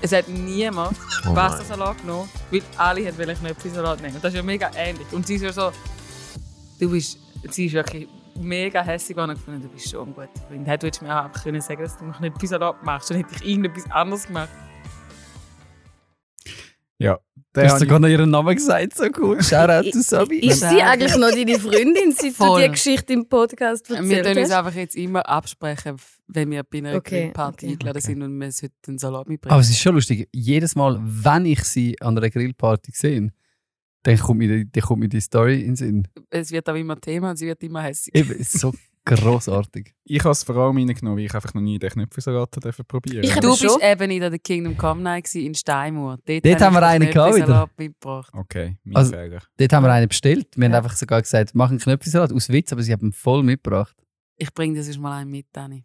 Es 0.05 0.11
hat 0.11 0.27
niemand 0.27 0.95
Oh 1.27 1.33
Pastasalat 1.33 1.99
genommen, 1.99 2.29
weil 2.51 2.61
alle 2.77 3.05
wollten 3.05 3.21
einen 3.21 3.39
Knöpfli-Salat 3.39 4.01
nehmen. 4.03 4.13
Und 4.13 4.23
das 4.23 4.33
ist 4.33 4.37
ja 4.37 4.43
mega 4.43 4.69
ähnlich. 4.75 5.07
Und 5.11 5.25
sie 5.25 5.35
ist 5.35 5.41
ja 5.41 5.51
so... 5.51 5.71
Du 6.79 6.91
bist... 6.91 7.17
Sie 7.49 7.65
ist 7.65 7.73
wirklich 7.73 8.07
mega 8.39 8.83
hässlich 8.83 9.17
und 9.17 9.31
ich 9.31 9.37
gefunden, 9.39 9.63
du 9.63 9.67
bist 9.69 9.89
schon 9.89 10.09
ein 10.09 10.13
guter 10.13 10.29
Freund. 10.47 10.67
Hättest 10.67 11.01
du 11.01 11.05
mir 11.05 11.19
auch 11.19 11.25
einfach 11.25 11.43
können 11.43 11.59
sagen 11.59 11.81
dass 11.81 11.97
du 11.97 12.03
einen 12.03 12.13
Knöpfli-Salat 12.13 12.83
machst. 12.83 13.09
Dann 13.09 13.17
hätte 13.17 13.29
ich 13.35 13.49
irgendetwas 13.49 13.89
anderes 13.89 14.27
gemacht. 14.27 14.49
Ja, 16.99 17.17
Du 17.55 17.61
der 17.61 17.71
hast 17.71 17.79
sogar 17.79 17.99
noch 17.99 18.09
ihren 18.09 18.29
Namen 18.29 18.53
gesagt, 18.53 18.95
so 18.95 19.05
cool. 19.17 19.41
Shoutout 19.41 19.89
to 19.89 20.01
Sabi. 20.01 20.39
Ist 20.39 20.59
sie 20.59 20.81
eigentlich 20.81 21.15
noch 21.15 21.31
deine 21.31 21.57
Freundin, 21.57 22.11
seit 22.11 22.39
du 22.39 22.57
die 22.59 22.69
Geschichte 22.69 23.13
im 23.13 23.27
Podcast 23.27 23.89
Wir 23.89 23.97
erzählt 23.97 24.25
tun 24.25 24.37
uns 24.37 24.51
hast? 24.51 24.57
einfach 24.57 24.75
jetzt 24.75 24.95
immer 24.95 25.27
absprechen, 25.27 25.95
wenn 26.27 26.49
wir 26.51 26.63
bei 26.63 26.79
einer 26.79 26.95
Okay, 26.95 27.23
Grillparty 27.25 27.65
okay. 27.65 27.73
eingeladen 27.73 28.01
sind 28.01 28.21
und 28.21 28.39
wir 28.39 28.51
sollten 28.51 28.75
einen 28.87 28.97
Salat 28.97 29.27
mitbringen. 29.27 29.51
Aber 29.53 29.61
es 29.61 29.69
ist 29.69 29.79
schon 29.79 29.95
lustig. 29.95 30.27
Jedes 30.33 30.75
Mal, 30.75 30.99
wenn 31.03 31.45
ich 31.45 31.63
sie 31.63 31.99
an 32.01 32.17
einer 32.17 32.29
Grillparty 32.29 32.91
sehe, 32.93 33.31
dann 34.03 34.17
kommt 34.19 34.39
mir 34.39 34.47
die, 34.65 34.71
dann 34.71 34.83
kommt 34.83 34.99
mir 35.01 35.09
die 35.09 35.21
Story 35.21 35.61
in 35.61 35.67
den 35.67 35.75
Sinn. 35.75 36.07
es 36.29 36.51
wird 36.51 36.69
auch 36.69 36.75
immer 36.75 36.99
Thema 36.99 37.31
und 37.31 37.37
sie 37.37 37.47
wird 37.47 37.61
immer 37.63 37.81
hässlich. 37.81 38.15
Eben, 38.15 38.31
es 38.33 38.53
ist 38.53 38.59
so 38.59 38.73
grossartig. 39.05 39.93
Ich 40.03 40.19
habe 40.23 40.31
es 40.31 40.43
vor 40.43 40.55
allem 40.57 40.77
reingenommen, 40.77 41.17
weil 41.17 41.25
ich 41.25 41.33
einfach 41.33 41.53
noch 41.53 41.61
nie 41.61 41.77
den 41.79 41.89
Knöpfelsalat 41.91 42.55
habe 42.55 42.83
probieren 42.83 43.23
Ich 43.23 43.33
Du 43.35 43.49
bist 43.57 43.77
eben 43.81 44.11
in 44.11 44.19
der 44.19 44.37
Kingdom 44.39 44.75
Come 44.77 45.01
Night 45.01 45.33
in 45.35 45.53
Steinmauer. 45.53 46.17
Dort, 46.25 46.45
Dort 46.45 46.61
haben 46.61 46.73
wir 46.73 46.83
einen 46.83 47.09
gehabt 47.11 47.35
wieder. 47.35 47.69
Mitgebracht. 47.77 48.31
Okay, 48.33 48.77
mein 48.83 48.95
Also- 48.95 49.11
Fehler. 49.13 49.41
Dort 49.57 49.73
haben 49.73 49.83
wir 49.83 49.91
einen 49.93 50.07
bestellt. 50.07 50.47
Wir 50.55 50.63
Ja. 50.69 50.75
haben 50.75 50.83
einfach 50.85 50.97
sogar 50.97 51.21
gesagt, 51.21 51.51
mach 51.53 51.69
einen 51.69 51.79
Knöpfelsalat 51.79 52.31
aus 52.33 52.49
Witz, 52.49 52.71
aber 52.73 52.81
sie 52.83 52.93
haben 52.93 53.07
ihn 53.07 53.13
voll 53.13 53.43
mitgebracht. 53.43 53.95
Ich 54.37 54.53
bringe 54.53 54.77
das 54.77 54.97
mal 54.97 55.17
einen 55.19 55.31
mit, 55.31 55.45
Dani. 55.53 55.83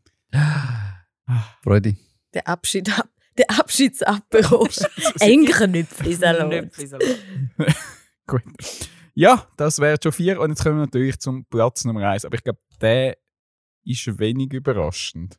Freude. 1.62 1.96
Der 2.34 2.46
Abschied 2.46 2.98
ab. 2.98 3.08
Der 3.38 3.50
Abschiedsapero. 3.50 4.68
Knöpfelsalat. 5.46 7.18
Gut. 8.26 8.42
Ja, 9.14 9.46
das 9.56 9.78
wäre 9.78 9.98
schon 10.02 10.12
vier. 10.12 10.40
Und 10.40 10.50
jetzt 10.50 10.62
kommen 10.62 10.76
wir 10.76 10.86
natürlich 10.86 11.18
zum 11.18 11.44
Platz 11.46 11.84
Nummer 11.84 12.08
eins. 12.08 12.24
Aber 12.24 12.34
ich 12.34 12.42
glaube, 12.42 12.60
der 12.80 13.16
ist 13.84 14.18
wenig 14.18 14.52
überraschend. 14.52 15.38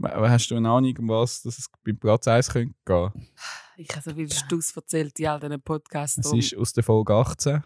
Aber 0.00 0.30
hast 0.30 0.48
du 0.50 0.56
eine 0.56 0.70
Ahnung, 0.70 0.96
um 0.98 1.08
was 1.08 1.42
dass 1.42 1.58
es 1.58 1.68
beim 1.84 1.98
Platz 1.98 2.28
1 2.28 2.50
könnte 2.50 2.74
gehen? 2.84 3.28
Ich 3.76 3.90
habe 3.90 4.02
so 4.02 4.14
viel 4.14 4.32
Stuss 4.32 4.76
erzählt 4.76 5.18
in 5.18 5.26
all 5.26 5.40
diesen 5.40 5.60
Podcasts. 5.60 6.18
Es 6.18 6.32
ist 6.32 6.56
aus 6.56 6.72
der 6.72 6.84
Folge 6.84 7.14
18. 7.14 7.64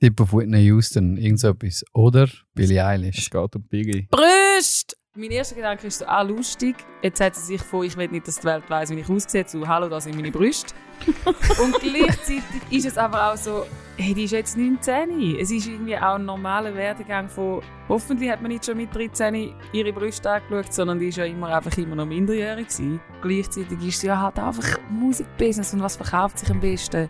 Tipp 0.00 0.20
auf 0.20 0.32
Whitney 0.32 0.64
Houston, 0.66 1.16
irgend 1.16 1.40
so 1.40 1.48
etwas. 1.48 1.84
Oder 1.92 2.28
Billie 2.54 2.78
Es 2.78 2.84
Eilish. 2.86 3.30
geht 3.30 3.56
um 3.56 3.62
Billy. 3.62 4.08
Brüst! 4.10 4.96
mein 5.18 5.32
erster 5.32 5.56
Gedanke 5.56 5.88
ist 5.88 5.98
so, 5.98 6.06
ah, 6.06 6.22
lustig. 6.22 6.76
Jetzt 7.02 7.20
hat 7.20 7.34
sie 7.34 7.44
sich 7.44 7.60
von, 7.60 7.84
ich 7.84 7.96
will 7.96 8.08
nicht, 8.08 8.28
dass 8.28 8.38
die 8.38 8.44
Welt 8.44 8.62
weiss, 8.68 8.90
wie 8.90 9.00
ich 9.00 9.08
aussehe, 9.10 9.44
zu, 9.44 9.66
hallo, 9.66 9.88
das 9.88 10.04
sind 10.04 10.14
meine 10.14 10.30
Brüste. 10.30 10.72
Und 11.62 11.74
gleichzeitig 11.80 12.42
ist 12.70 12.86
es 12.86 12.96
aber 12.96 13.32
auch 13.32 13.36
so, 13.36 13.66
hey, 13.96 14.14
die 14.14 14.24
ist 14.24 14.30
jetzt 14.30 14.56
19. 14.56 15.36
Es 15.40 15.50
ist 15.50 15.66
irgendwie 15.66 15.96
auch 15.96 16.14
ein 16.14 16.24
normaler 16.24 16.74
Werdegang 16.74 17.28
von, 17.28 17.62
hoffentlich 17.88 18.30
hat 18.30 18.42
man 18.42 18.52
nicht 18.52 18.64
schon 18.64 18.76
mit 18.76 18.94
13 18.94 19.54
ihre 19.72 19.92
Brüste 19.92 20.30
angeschaut, 20.30 20.72
sondern 20.72 21.00
die 21.00 21.08
ist 21.08 21.16
ja 21.18 21.24
immer 21.24 21.48
einfach 21.48 21.76
immer 21.76 21.96
noch 21.96 22.06
minderjährig 22.06 22.68
gewesen. 22.68 23.00
Gleichzeitig 23.20 23.80
ist 23.86 24.00
sie 24.00 24.06
ja 24.06 24.20
halt 24.20 24.38
einfach 24.38 24.78
Musikbusiness 24.90 25.74
und 25.74 25.82
was 25.82 25.96
verkauft 25.96 26.38
sich 26.38 26.50
am 26.50 26.60
besten? 26.60 27.08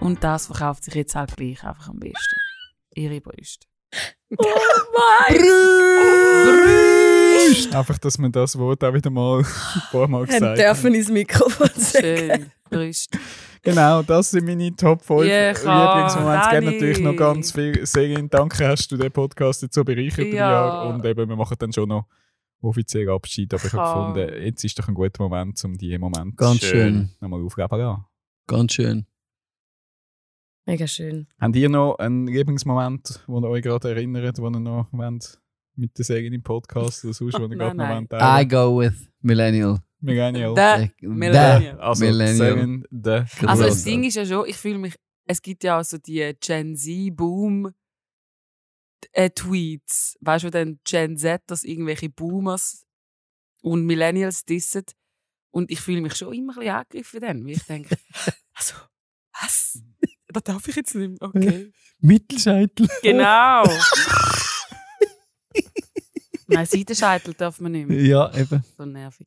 Und 0.00 0.22
das 0.24 0.46
verkauft 0.46 0.84
sich 0.84 0.94
jetzt 0.94 1.14
halt 1.14 1.36
gleich 1.36 1.64
einfach 1.64 1.88
am 1.88 1.98
besten. 1.98 2.36
Ihre 2.94 3.20
Brüste. 3.20 3.66
Oh 4.36 4.44
mein 5.28 5.40
Einfach, 7.74 7.98
dass 7.98 8.18
man 8.18 8.32
das 8.32 8.58
Wort 8.58 8.82
auch 8.82 8.92
wieder 8.94 9.10
mal 9.10 9.40
ein 9.40 9.46
paar 9.92 10.08
Mal 10.08 10.26
gesagt 10.26 10.58
dürfen 10.58 10.94
ins 10.94 11.08
Mikrofon 11.10 11.68
sagen. 11.76 12.04
Schön. 12.04 12.50
Brüste. 12.70 13.18
Genau, 13.62 14.02
das 14.02 14.30
sind 14.30 14.46
meine 14.46 14.74
Top 14.76 15.02
5 15.02 15.24
Ja, 15.26 15.52
klar, 15.54 15.94
Lieblingsmomente. 15.96 16.44
Es 16.44 16.50
gibt 16.50 16.64
natürlich 16.64 16.98
noch 17.00 17.16
ganz 17.16 17.52
viel. 17.52 17.86
Sehr 17.86 18.22
danke, 18.24 18.66
hast 18.68 18.90
du 18.92 18.96
den 18.96 19.10
Podcast 19.12 19.62
jetzt 19.62 19.74
so 19.74 19.84
bereichert 19.84 20.26
im 20.26 20.34
Ja. 20.34 20.50
Jahr. 20.50 20.86
Und 20.88 21.04
eben, 21.04 21.28
wir 21.28 21.36
machen 21.36 21.56
dann 21.58 21.72
schon 21.72 21.88
noch 21.88 22.06
offiziell 22.60 23.08
Abschied. 23.10 23.52
Aber 23.54 23.64
ich 23.64 23.72
habe 23.72 24.12
gefunden, 24.14 24.44
jetzt 24.44 24.64
ist 24.64 24.78
doch 24.78 24.88
ein 24.88 24.94
guter 24.94 25.22
Moment, 25.22 25.62
um 25.64 25.76
diese 25.78 25.98
Momente 25.98 26.34
Ganz 26.36 26.60
schön. 26.60 27.10
nochmal 27.20 27.42
aufgeben 27.42 27.68
zu 27.70 27.76
lassen. 27.76 28.04
Ganz 28.46 28.72
schön. 28.72 29.06
Mega 30.66 30.86
schön. 30.86 31.26
Habt 31.38 31.56
ihr 31.56 31.68
noch 31.68 31.96
einen 31.98 32.26
Lieblingsmoment, 32.26 33.22
wo 33.26 33.38
ihr 33.40 33.48
euch 33.48 33.62
gerade 33.62 33.90
erinnert, 33.90 34.38
wo 34.38 34.46
ihr 34.48 34.60
noch 34.60 34.88
wollt, 34.92 35.40
mit 35.76 35.96
der 35.98 36.04
Serie 36.04 36.32
im 36.32 36.42
Podcast 36.42 37.04
oder 37.04 37.12
sonst, 37.12 37.34
wo 37.38 37.42
ihr 37.42 37.48
Nein, 37.48 37.58
gerade 37.76 37.76
noch 37.76 38.10
wollt 38.10 38.44
I 38.44 38.48
go 38.48 38.78
with 38.80 39.08
Millennial. 39.20 39.78
Millennial. 40.00 40.54
Der 40.54 40.90
The- 41.00 41.06
Millennial. 41.06 41.80
Also, 41.80 42.04
Millennial. 42.04 42.82
der 42.90 43.26
Also 43.46 43.64
das. 43.64 43.84
Ding 43.84 44.04
ist 44.04 44.14
ja 44.16 44.24
schon, 44.24 44.46
ich 44.48 44.56
fühle 44.56 44.78
mich, 44.78 44.94
es 45.26 45.42
gibt 45.42 45.64
ja 45.64 45.78
auch 45.80 45.84
so 45.84 45.98
die 45.98 46.34
Gen 46.40 46.76
Z-Boom 46.76 47.72
äh, 49.12 49.30
Tweets, 49.30 50.16
weißt 50.20 50.44
du, 50.44 50.46
wo 50.46 50.50
dann 50.50 50.78
Gen 50.84 51.16
Z, 51.18 51.42
dass 51.46 51.64
irgendwelche 51.64 52.08
Boomers 52.08 52.86
und 53.62 53.84
Millennials 53.84 54.44
dissen 54.44 54.84
und 55.50 55.70
ich 55.70 55.80
fühle 55.80 56.00
mich 56.00 56.14
schon 56.14 56.32
immer 56.34 56.52
ein 56.54 56.58
bisschen 56.58 56.74
angegriffen 56.74 57.20
dann, 57.20 57.44
weil 57.44 57.52
ich 57.52 57.62
denke, 57.64 57.96
also, 58.54 58.74
was? 59.40 59.82
Das 60.34 60.42
darf 60.42 60.68
ich 60.68 60.76
jetzt 60.76 60.94
nicht 60.94 61.10
mehr, 61.10 61.22
okay. 61.22 61.72
Mittelscheitel. 62.00 62.88
Genau. 63.02 63.64
Nein, 66.46 66.66
Seitenscheitel 66.66 67.32
darf 67.34 67.60
man 67.60 67.72
nicht 67.72 67.88
mehr. 67.88 68.02
Ja, 68.02 68.34
eben. 68.36 68.62
So 68.76 68.84
nervig. 68.84 69.26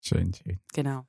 Schön, 0.00 0.32
schön. 0.34 0.60
Genau. 0.74 1.06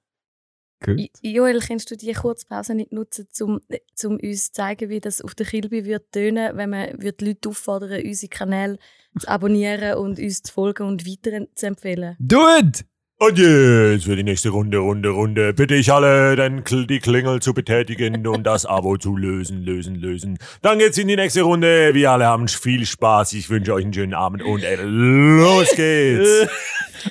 Gut. 0.82 1.10
Joel, 1.22 1.60
kannst 1.60 1.92
du 1.92 1.98
die 1.98 2.14
Kurzpause 2.14 2.74
nicht 2.74 2.94
nutzen, 2.94 3.28
um 3.42 3.60
zum 3.96 4.18
uns 4.18 4.46
zu 4.46 4.52
zeigen, 4.54 4.90
wie 4.90 5.02
das 5.02 5.22
auf 5.22 5.36
der 5.36 5.46
Kilby 5.46 5.84
wird 5.84 6.12
tönen, 6.14 6.56
wenn 6.56 6.70
man 6.70 7.02
wird 7.02 7.20
die 7.20 7.26
Leute 7.26 7.50
auffordern, 7.50 8.02
unsere 8.06 8.30
Kanäle 8.30 8.78
zu 9.20 9.28
abonnieren 9.28 9.98
und 9.98 10.20
uns 10.20 10.42
zu 10.42 10.54
folgen 10.54 10.84
und 10.88 11.06
weiter 11.06 11.46
zu 11.54 11.66
empfehlen? 11.66 12.16
Do 12.20 12.46
it! 12.58 12.86
Und 13.22 13.38
jetzt 13.38 14.06
für 14.06 14.16
die 14.16 14.24
nächste 14.24 14.48
Runde, 14.50 14.78
Runde, 14.78 15.10
Runde. 15.10 15.54
Bitte 15.54 15.76
ich 15.76 15.92
alle, 15.92 16.38
dann 16.38 16.64
kl- 16.64 16.88
die 16.88 17.00
Klingel 17.00 17.42
zu 17.42 17.54
betätigen 17.54 18.26
und 18.28 18.44
das 18.46 18.66
Abo 18.66 18.96
zu 18.98 19.18
lösen, 19.18 19.62
lösen, 19.62 19.96
lösen. 19.96 20.38
Dann 20.62 20.80
geht's 20.80 20.98
in 20.98 21.10
die 21.10 21.18
nächste 21.18 21.42
Runde. 21.42 21.94
Wir 21.94 22.12
alle 22.12 22.26
haben 22.28 22.48
viel 22.48 22.86
Spaß. 22.86 23.34
Ich 23.34 23.50
wünsche 23.50 23.74
euch 23.74 23.84
einen 23.84 23.94
schönen 23.94 24.14
Abend 24.14 24.42
und 24.42 24.64
äh, 24.64 24.78
los 24.84 25.68
geht's. 25.76 26.48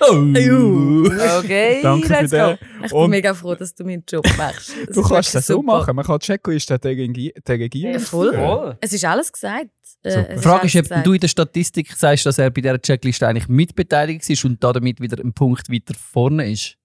Okay, 0.00 1.80
Danke 1.82 2.06
für 2.06 2.12
let's 2.12 2.30
go. 2.30 2.58
Ich 2.84 2.90
bin 2.90 2.98
Und- 3.00 3.08
mega 3.10 3.32
froh, 3.32 3.54
dass 3.54 3.74
du 3.74 3.84
meinen 3.84 4.04
Job 4.06 4.22
machst. 4.36 4.74
Das 4.86 4.94
Du 4.94 5.00
ist 5.00 5.08
kannst 5.08 5.34
das 5.34 5.34
wirklich 5.34 5.46
so 5.46 5.54
super. 5.54 5.78
machen. 5.78 5.96
Man 5.96 6.04
kann 6.04 6.18
die 6.18 6.26
Checkliste 6.26 6.78
delegieren. 6.78 7.42
delegieren. 7.48 7.92
Ja, 7.94 7.98
voll. 7.98 8.34
führen. 8.34 8.76
Es 8.82 8.92
ist 8.92 9.04
alles 9.06 9.32
gesagt. 9.32 9.68
Äh, 10.02 10.36
Die 10.36 10.42
Frage 10.42 10.66
ist, 10.66 10.76
ob 10.76 11.04
du 11.04 11.12
in 11.12 11.20
der 11.20 11.28
Statistik 11.28 11.92
sagst, 11.92 12.26
dass 12.26 12.38
er 12.38 12.50
bei 12.50 12.60
dieser 12.60 12.80
Checkliste 12.80 13.26
eigentlich 13.26 13.48
mitbeteiligt 13.48 14.28
ist 14.28 14.44
und 14.44 14.62
damit 14.62 15.00
wieder 15.00 15.18
einen 15.18 15.32
Punkt 15.32 15.70
weiter 15.70 15.94
vorne 15.94 16.50
ist. 16.50 16.76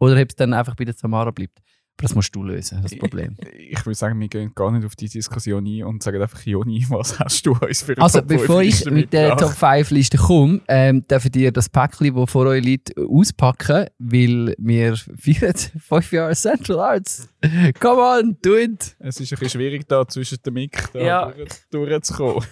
Oder 0.00 0.20
ob 0.20 0.28
es 0.28 0.36
dann 0.36 0.52
einfach 0.52 0.74
bei 0.74 0.84
der 0.84 0.94
Tamara 0.96 1.30
bleibt. 1.30 1.58
Aber 1.98 2.08
das 2.08 2.14
musst 2.16 2.34
du 2.34 2.42
lösen, 2.42 2.82
das 2.82 2.96
Problem. 2.96 3.36
Ich 3.56 3.84
würde 3.86 3.94
sagen, 3.94 4.18
wir 4.18 4.26
gehen 4.26 4.52
gar 4.56 4.72
nicht 4.72 4.84
auf 4.84 4.96
die 4.96 5.08
Diskussion 5.08 5.64
ein 5.64 5.84
und 5.84 6.02
sagen 6.02 6.20
einfach, 6.20 6.42
Joni, 6.44 6.84
was 6.90 7.18
hast 7.20 7.46
du 7.46 7.52
uns 7.52 7.82
für 7.82 7.92
eine 7.92 8.02
Also, 8.02 8.20
Top 8.20 8.28
5 8.30 8.40
bevor 8.40 8.62
ich 8.62 8.84
mit 8.86 9.12
der 9.12 9.30
Top 9.36 9.40
mitgebracht? 9.50 9.76
5 9.86 9.90
Liste 9.90 10.16
komme, 10.16 10.60
ähm, 10.68 11.06
dürft 11.06 11.36
ihr 11.36 11.52
das 11.52 11.68
Päckchen, 11.68 12.14
das 12.14 12.30
vor 12.30 12.46
euch 12.46 12.64
liegt, 12.64 12.96
auspacken, 12.98 13.86
weil 13.98 14.54
wir 14.58 14.96
feiern 15.16 15.54
5 15.54 16.12
Jahre 16.12 16.34
Central 16.34 16.80
Arts. 16.80 17.28
Come 17.78 18.00
on, 18.02 18.36
do 18.42 18.56
it! 18.56 18.96
Es 18.98 19.20
ist 19.20 19.32
ein 19.32 19.38
bisschen 19.38 19.60
schwierig, 19.60 19.86
da 19.86 20.08
zwischen 20.08 20.38
dem 20.44 20.54
Mic 20.54 20.76
da 20.94 20.98
Ja. 21.00 21.30
durch, 21.30 21.50
durchzukommen. 21.70 22.44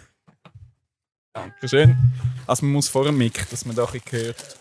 Dankeschön. 1.32 1.96
Also 2.46 2.66
man 2.66 2.72
muss 2.74 2.88
vor 2.88 3.04
dem 3.04 3.16
Mic, 3.16 3.40
dass 3.50 3.64
man 3.64 3.74
da 3.74 3.84
ein 3.84 3.92
bisschen 4.00 4.26
hört. 4.26 4.59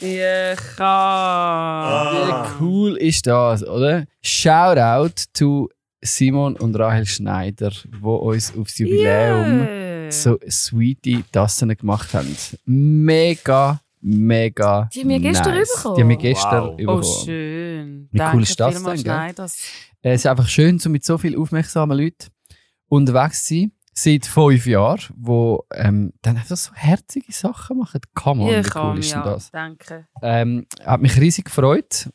Ja, 0.00 0.54
kann. 0.76 2.14
Wie 2.16 2.64
cool 2.64 2.96
ist 2.96 3.26
das, 3.26 3.66
oder? 3.66 4.04
Shoutout 4.22 5.14
to 5.32 5.68
Simon 6.02 6.56
und 6.56 6.78
Rahel 6.78 7.06
Schneider, 7.06 7.70
die 7.70 7.96
uns 8.04 8.52
aufs 8.56 8.78
Jubiläum 8.78 9.66
Yeah. 9.66 10.10
so 10.12 10.38
sweetie 10.48 11.24
Tassen 11.32 11.74
gemacht 11.76 12.12
haben. 12.14 12.36
Mega, 12.66 13.80
mega. 14.00 14.88
Die 14.94 15.00
haben 15.00 15.08
wir 15.08 15.18
gestern 15.20 15.54
nice. 15.54 15.72
bekommen. 15.74 15.96
Die 15.96 16.02
haben 16.02 16.08
wir 16.10 16.16
gestern 16.16 16.64
Wow. 16.64 16.72
Oh, 16.72 16.76
bekommen. 16.76 17.04
schön. 17.24 18.08
Wie 18.12 18.18
Danke 18.18 18.36
cool 18.36 18.42
ist 18.42 18.60
das 18.60 18.74
denn, 18.74 18.84
gell? 18.84 18.98
Schneider. 18.98 19.44
Es 19.44 19.64
ist 20.20 20.26
einfach 20.26 20.46
schön, 20.48 20.78
so 20.78 20.90
mit 20.90 21.04
so 21.04 21.18
vielen 21.18 21.40
aufmerksamen 21.40 21.98
Leuten 21.98 22.28
unterwegs 22.88 23.44
zu 23.46 23.54
sein. 23.54 23.72
Seit 23.98 24.26
fünf 24.26 24.66
Jahren, 24.66 25.00
wo 25.16 25.64
ähm, 25.72 26.12
dann 26.20 26.36
einfach 26.36 26.56
so 26.56 26.72
herzige 26.74 27.32
Sachen 27.32 27.78
machen. 27.78 28.00
Come 28.14 28.42
on, 28.42 28.50
Ja, 28.50 28.64
wie 28.64 28.68
kann, 28.68 28.92
cool 28.92 28.98
ist 28.98 29.12
denn 29.12 29.20
ja. 29.20 29.24
das? 29.24 29.50
Danke. 29.50 30.06
Ähm, 30.20 30.66
hat 30.84 31.00
mich 31.00 31.16
riesig 31.18 31.46
gefreut. 31.46 32.10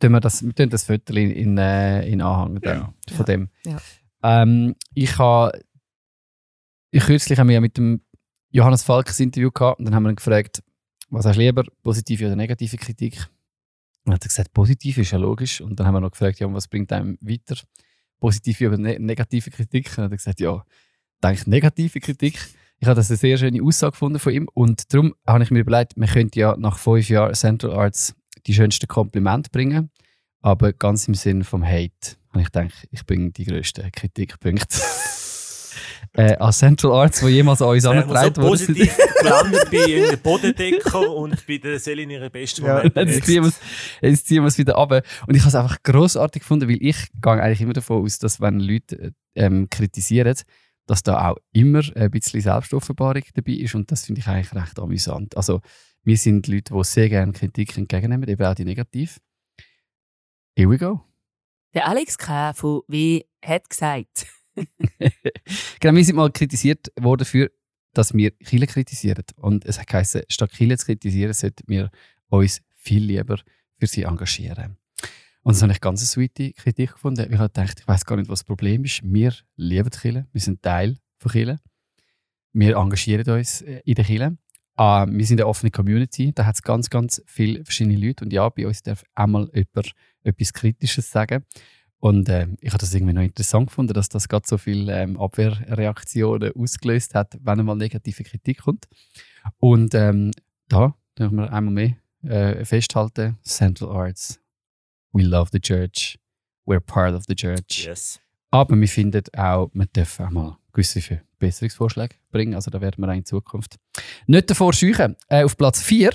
Tun 0.00 0.12
wir, 0.12 0.20
das, 0.20 0.42
wir 0.42 0.54
tun 0.54 0.68
das 0.68 0.84
Foto 0.84 1.14
in, 1.14 1.30
in, 1.30 1.58
äh, 1.58 2.06
in 2.06 2.20
Anhang 2.20 2.60
dann, 2.60 2.78
Ja. 3.08 3.14
von 3.16 3.24
dem. 3.26 3.48
Ja. 3.64 3.78
Ähm, 4.22 4.76
ich 4.94 5.18
habe 5.18 5.60
ich 6.90 7.04
kürzlich 7.04 7.38
haben 7.38 7.48
wir 7.48 7.54
ja 7.54 7.60
mit 7.60 7.76
dem 7.78 8.02
Johannes 8.50 8.82
Falk 8.82 9.08
ein 9.08 9.22
Interview 9.22 9.50
gehabt 9.50 9.78
und 9.78 9.84
dann 9.86 9.94
haben 9.94 10.02
wir 10.02 10.10
ihn 10.10 10.16
gefragt, 10.16 10.62
was 11.08 11.24
hast 11.24 11.36
du 11.36 11.40
lieber, 11.40 11.64
positive 11.82 12.26
oder 12.26 12.36
negative 12.36 12.76
Kritik? 12.76 13.28
Und 14.04 14.12
er 14.12 14.14
hat 14.16 14.22
gesagt, 14.22 14.52
positiv 14.52 14.98
ist 14.98 15.10
ja 15.12 15.18
logisch. 15.18 15.60
Und 15.60 15.78
dann 15.78 15.86
haben 15.86 15.94
wir 15.94 16.00
noch 16.00 16.10
gefragt, 16.10 16.38
ja, 16.40 16.52
was 16.52 16.68
bringt 16.68 16.92
einem 16.92 17.16
weiter? 17.20 17.56
Positive 18.20 18.68
oder 18.68 18.78
ne 18.78 18.98
negative 19.00 19.50
Kritik? 19.50 19.88
Und 19.88 19.98
dann 19.98 20.04
hat 20.04 20.12
er 20.12 20.16
gesagt, 20.16 20.40
ja, 20.40 20.64
denke 21.22 21.50
negative 21.50 22.00
Kritik. 22.00 22.38
Ich 22.78 22.86
habe 22.86 22.96
das 22.96 23.10
eine 23.10 23.18
sehr 23.18 23.36
schöne 23.36 23.62
Aussage 23.62 23.92
gefunden 23.92 24.18
von 24.18 24.32
ihm 24.32 24.48
und 24.54 24.92
darum 24.92 25.14
habe 25.26 25.42
ich 25.42 25.50
mir 25.50 25.60
überlegt, 25.60 25.96
man 25.96 26.08
könnte 26.08 26.40
ja 26.40 26.56
nach 26.56 26.78
fünf 26.78 27.08
Jahren 27.10 27.34
Central 27.34 27.72
Arts 27.72 28.14
die 28.46 28.54
schönsten 28.54 28.88
Komplimente 28.88 29.50
bringen, 29.50 29.90
aber 30.40 30.72
ganz 30.72 31.06
im 31.06 31.14
Sinn 31.14 31.44
vom 31.44 31.64
Hate. 31.64 32.16
Und 32.32 32.40
ich 32.40 32.48
denke, 32.48 32.74
ich 32.90 33.04
bringe 33.04 33.32
die 33.32 33.44
grössten 33.44 33.90
Kritikpunkte 33.92 34.66
äh, 36.14 36.36
an 36.36 36.52
Central 36.52 36.92
Arts, 36.92 37.20
die 37.20 37.28
jemals 37.28 37.62
an 37.62 37.68
uns 37.68 37.84
angetragen 37.84 38.34
so 38.34 38.42
wurden. 38.42 38.50
positiv 38.50 38.96
gelandet 39.20 39.70
bei 39.70 39.76
irgendeinem 39.76 40.20
Bodendecker 40.20 41.10
und 41.14 41.46
bei 41.46 41.58
der 41.58 41.78
Selin 41.78 42.10
ihre 42.10 42.30
besten 42.30 42.64
Ja, 42.64 42.76
Momente. 42.78 43.00
Jetzt 43.00 43.26
ziehen, 43.26 43.42
wir 43.42 43.48
es, 43.48 43.60
jetzt 44.00 44.26
ziehen 44.26 44.42
wir 44.42 44.48
es 44.48 44.58
wieder 44.58 44.76
ab. 44.76 44.92
Und 45.26 45.34
ich 45.34 45.42
habe 45.42 45.48
es 45.48 45.54
einfach 45.54 45.82
grossartig 45.82 46.42
gefunden, 46.42 46.68
weil 46.68 46.78
ich 46.80 46.96
gehe 47.20 47.32
eigentlich 47.32 47.60
immer 47.60 47.72
davon 47.72 48.04
aus, 48.04 48.18
dass 48.18 48.40
wenn 48.40 48.60
Leute 48.60 49.12
ähm, 49.34 49.68
kritisieren, 49.70 50.34
dass 50.86 51.02
da 51.02 51.30
auch 51.30 51.36
immer 51.52 51.82
ein 51.94 52.10
bisschen 52.10 52.40
Selbstoffenbarung 52.40 53.22
dabei 53.34 53.52
ist. 53.52 53.74
Und 53.74 53.90
das 53.92 54.06
finde 54.06 54.20
ich 54.20 54.26
eigentlich 54.26 54.54
recht 54.54 54.78
amüsant. 54.78 55.36
Also, 55.36 55.60
wir 56.02 56.16
sind 56.16 56.48
Leute, 56.48 56.74
die 56.74 56.84
sehr 56.84 57.08
gerne 57.08 57.32
Kritik 57.32 57.76
entgegennehmen, 57.76 58.28
eben 58.28 58.44
auch 58.44 58.54
die 58.54 58.64
negativ. 58.64 59.18
Here 60.56 60.68
we 60.68 60.78
go. 60.78 61.00
Der 61.74 61.86
Alex 61.86 62.18
K. 62.18 62.52
von 62.54 62.82
W. 62.88 63.22
hat 63.44 63.70
gesagt. 63.70 64.26
genau, 65.80 65.96
wir 65.96 66.04
sind 66.04 66.16
mal 66.16 66.30
kritisiert 66.30 66.92
worden 67.00 67.24
für, 67.24 67.50
dass 67.94 68.14
wir 68.14 68.36
Chile 68.38 68.66
kritisieren. 68.66 69.24
Und 69.36 69.64
es 69.64 69.78
hat 69.78 69.86
geheißen, 69.86 70.22
statt 70.28 70.52
Chile 70.52 70.76
zu 70.78 70.86
kritisieren, 70.86 71.32
sollten 71.32 71.64
wir 71.66 71.90
uns 72.28 72.60
viel 72.74 73.04
lieber 73.04 73.38
für 73.78 73.86
sie 73.86 74.02
engagieren. 74.02 74.76
Und 75.42 75.54
das 75.54 75.62
habe 75.62 75.72
ich 75.72 75.80
ganz 75.80 76.00
eine 76.00 76.06
sweete 76.06 76.52
Kritik 76.52 76.92
gefunden. 76.92 77.32
Ich 77.32 77.38
habe 77.38 77.48
gedacht, 77.48 77.80
ich 77.80 77.88
weiß 77.88 78.04
gar 78.04 78.16
nicht, 78.16 78.28
was 78.28 78.40
das 78.40 78.44
Problem 78.44 78.84
ist. 78.84 79.00
Wir 79.02 79.34
lieben 79.56 79.90
Chile, 79.90 80.26
wir 80.32 80.40
sind 80.40 80.62
Teil 80.62 80.98
von 81.18 81.32
Chile. 81.32 81.60
Wir 82.52 82.76
engagieren 82.76 83.28
uns 83.34 83.62
äh, 83.62 83.80
in 83.84 83.94
der 83.94 84.04
Chile. 84.04 84.36
Ah, 84.76 85.06
wir 85.08 85.26
sind 85.26 85.40
eine 85.40 85.46
offene 85.46 85.70
Community, 85.70 86.32
da 86.32 86.46
hat 86.46 86.54
es 86.54 86.62
ganz, 86.62 86.88
ganz 86.88 87.22
viele 87.26 87.64
verschiedene 87.64 87.98
Leute. 87.98 88.24
Und 88.24 88.32
ja, 88.32 88.48
bei 88.48 88.66
uns 88.66 88.82
darf 88.82 89.02
einmal 89.14 89.50
jemand 89.52 89.92
etwas 90.22 90.52
Kritisches 90.52 91.10
sagen. 91.10 91.44
Und 92.00 92.30
ähm, 92.30 92.56
ich 92.60 92.70
habe 92.70 92.78
das 92.78 92.94
irgendwie 92.94 93.12
noch 93.12 93.22
interessant 93.22 93.68
gefunden, 93.68 93.92
dass 93.92 94.08
das 94.08 94.28
gerade 94.28 94.46
so 94.46 94.56
viele 94.56 94.98
ähm, 94.98 95.20
Abwehrreaktionen 95.20 96.52
ausgelöst 96.56 97.14
hat, 97.14 97.38
wenn 97.42 97.60
einmal 97.60 97.76
negative 97.76 98.24
Kritik 98.24 98.62
kommt. 98.62 98.88
Und 99.58 99.94
ähm, 99.94 100.30
da 100.68 100.94
dürfen 101.18 101.36
wir 101.36 101.52
einmal 101.52 101.74
mehr 101.74 101.96
äh, 102.22 102.64
festhalten: 102.64 103.38
Central 103.42 103.90
Arts, 103.90 104.40
we 105.12 105.22
love 105.22 105.50
the 105.52 105.60
church, 105.60 106.18
we're 106.66 106.80
part 106.80 107.14
of 107.14 107.24
the 107.28 107.34
church. 107.34 107.84
Yes. 107.86 108.18
Aber 108.50 108.74
wir 108.76 108.88
finden 108.88 109.22
auch, 109.36 109.70
man 109.74 109.88
darf 109.92 110.20
auch 110.20 110.30
mal 110.30 110.56
gewisse 110.72 111.00
Verbesserungsvorschläge 111.00 112.16
bringen. 112.30 112.54
Also 112.54 112.70
da 112.70 112.80
werden 112.80 113.04
wir 113.04 113.10
auch 113.10 113.16
in 113.16 113.24
Zukunft 113.24 113.78
nicht 114.26 114.48
davor 114.48 114.72
scheuchen. 114.72 115.16
Äh, 115.28 115.44
auf 115.44 115.56
Platz 115.56 115.82
4 115.82 116.12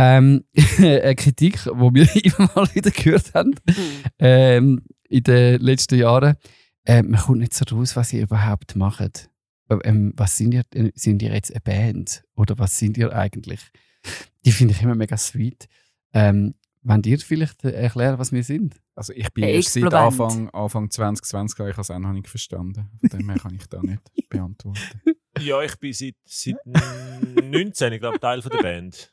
ähm, 0.00 0.44
eine 0.78 1.14
Kritik, 1.14 1.54
die 1.64 1.68
wir 1.68 2.16
immer 2.24 2.50
mal 2.54 2.74
wieder 2.74 2.90
gehört 2.90 3.34
haben 3.34 3.54
ähm, 4.18 4.82
in 5.08 5.22
den 5.22 5.60
letzten 5.60 5.98
Jahren. 5.98 6.36
Äh, 6.84 7.02
man 7.02 7.20
kommt 7.20 7.40
nicht 7.40 7.54
so 7.54 7.64
raus, 7.74 7.96
was 7.96 8.12
ihr 8.12 8.22
überhaupt 8.22 8.76
macht. 8.76 9.28
Äh, 9.68 9.76
Ähm, 9.84 10.12
was 10.16 10.36
sind 10.36 10.52
ihr? 10.54 10.62
äh, 10.74 10.90
Sind 10.94 11.22
ihr 11.22 11.32
jetzt 11.34 11.50
eine 11.52 11.60
Band? 11.60 12.24
Oder 12.34 12.58
was 12.58 12.76
sind 12.78 12.96
ihr 12.98 13.12
eigentlich? 13.14 13.60
Die 14.44 14.52
finde 14.52 14.74
ich 14.74 14.82
immer 14.82 14.94
mega 14.94 15.16
sweet. 15.16 15.66
Ähm, 16.14 16.54
wollt 16.82 17.06
ihr 17.06 17.18
vielleicht 17.18 17.62
erklären, 17.64 18.18
was 18.18 18.32
wir 18.32 18.42
sind? 18.42 18.80
Also 18.96 19.12
ich 19.12 19.30
bin 19.34 19.44
erst 19.44 19.74
seit. 19.74 19.92
Anfang, 19.92 20.48
Anfang 20.50 20.90
2020, 20.90 21.58
ich 21.60 21.72
habe 21.72 21.80
es 21.82 21.90
auch 21.90 21.98
noch 21.98 22.12
nicht 22.12 22.26
verstanden. 22.28 22.88
Von 23.00 23.10
dem 23.10 23.28
her 23.30 23.38
kann 23.38 23.54
ich 23.54 23.66
da 23.68 23.80
nicht 23.82 24.00
beantworten. 24.30 24.80
Ja, 25.38 25.60
ich 25.62 25.76
bin 25.78 25.92
seit, 25.92 26.16
seit 26.26 26.56
19, 27.42 27.92
ich 27.92 28.00
glaube, 28.00 28.18
Teil 28.18 28.40
von 28.42 28.50
der 28.50 28.62
Band. 28.62 29.12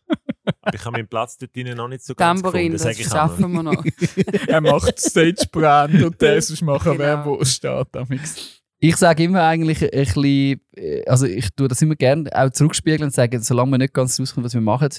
Ich 0.73 0.85
habe 0.85 0.91
meinen 0.97 1.07
Platz 1.07 1.37
dort 1.37 1.55
drinnen 1.55 1.77
noch 1.77 1.87
nicht 1.87 2.03
so 2.03 2.15
ganz 2.15 2.41
Tamborin, 2.41 2.71
gefunden, 2.71 2.89
das 2.89 2.99
ich 2.99 3.07
schaffen 3.07 3.51
wir 3.51 3.63
noch. 3.63 3.83
er 4.47 4.61
macht 4.61 4.99
Stage-Brand 4.99 6.03
und 6.03 6.21
der 6.21 6.41
sonst 6.41 6.61
machen, 6.61 6.93
Genau. 6.93 6.99
wer 7.03 7.25
wo 7.25 7.43
steht. 7.43 7.95
amix. 7.95 8.61
Ich 8.79 8.95
sage 8.97 9.23
immer 9.23 9.43
eigentlich 9.43 9.81
ein 9.83 9.89
bisschen, 9.91 10.61
äh, 10.75 11.03
also 11.07 11.25
ich 11.25 11.49
tue 11.55 11.67
das 11.67 11.81
immer 11.81 11.95
gerne 11.95 12.29
auch 12.33 12.51
zurückspiegeln 12.51 13.03
und 13.05 13.13
sage, 13.13 13.39
solange 13.41 13.71
wir 13.71 13.77
nicht 13.79 13.93
ganz 13.93 14.19
rauskommen, 14.19 14.45
was 14.45 14.53
wir 14.53 14.61
machen, 14.61 14.89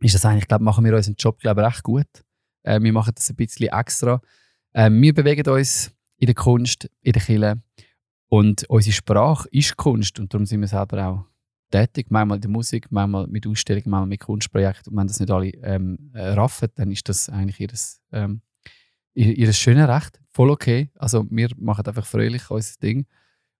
ist 0.00 0.14
das 0.14 0.24
eigentlich, 0.24 0.46
glaube 0.46 0.64
machen 0.64 0.84
wir 0.84 0.94
unseren 0.94 1.14
Job, 1.18 1.38
glaube 1.40 1.62
ich, 1.62 1.66
recht 1.66 1.82
gut. 1.82 2.06
Äh, 2.64 2.80
wir 2.80 2.92
machen 2.92 3.12
das 3.14 3.30
ein 3.30 3.36
bisschen 3.36 3.68
extra. 3.68 4.20
Äh, 4.72 4.90
wir 4.90 5.14
bewegen 5.14 5.48
uns 5.48 5.90
in 6.18 6.26
der 6.26 6.34
Kunst, 6.34 6.90
in 7.00 7.12
der 7.12 7.22
Kirche 7.22 7.62
und 8.28 8.68
unsere 8.68 8.92
Sprache 8.94 9.48
ist 9.52 9.76
Kunst 9.76 10.20
und 10.20 10.32
darum 10.34 10.44
sind 10.44 10.60
wir 10.60 10.68
selber 10.68 11.06
auch 11.06 11.24
tätig. 11.70 12.06
Manchmal 12.10 12.36
in 12.36 12.42
der 12.42 12.50
Musik, 12.50 12.86
manchmal 12.90 13.26
mit 13.26 13.46
Ausstellungen, 13.46 13.90
manchmal 13.90 14.08
mit 14.08 14.20
Kunstprojekten. 14.20 14.92
Und 14.92 14.98
wenn 14.98 15.06
das 15.06 15.20
nicht 15.20 15.30
alle 15.30 15.48
ähm, 15.62 16.10
äh, 16.14 16.28
raffen, 16.30 16.68
dann 16.74 16.90
ist 16.90 17.08
das 17.08 17.28
eigentlich 17.28 17.60
ihres, 17.60 18.00
ähm, 18.12 18.42
ihr, 19.14 19.36
ihr 19.36 19.52
schönes 19.52 19.88
Recht. 19.88 20.20
Voll 20.30 20.50
okay. 20.50 20.90
Also 20.94 21.26
wir 21.30 21.48
machen 21.56 21.86
einfach 21.86 22.06
fröhlich 22.06 22.50
unser 22.50 22.74
Ding. 22.82 23.06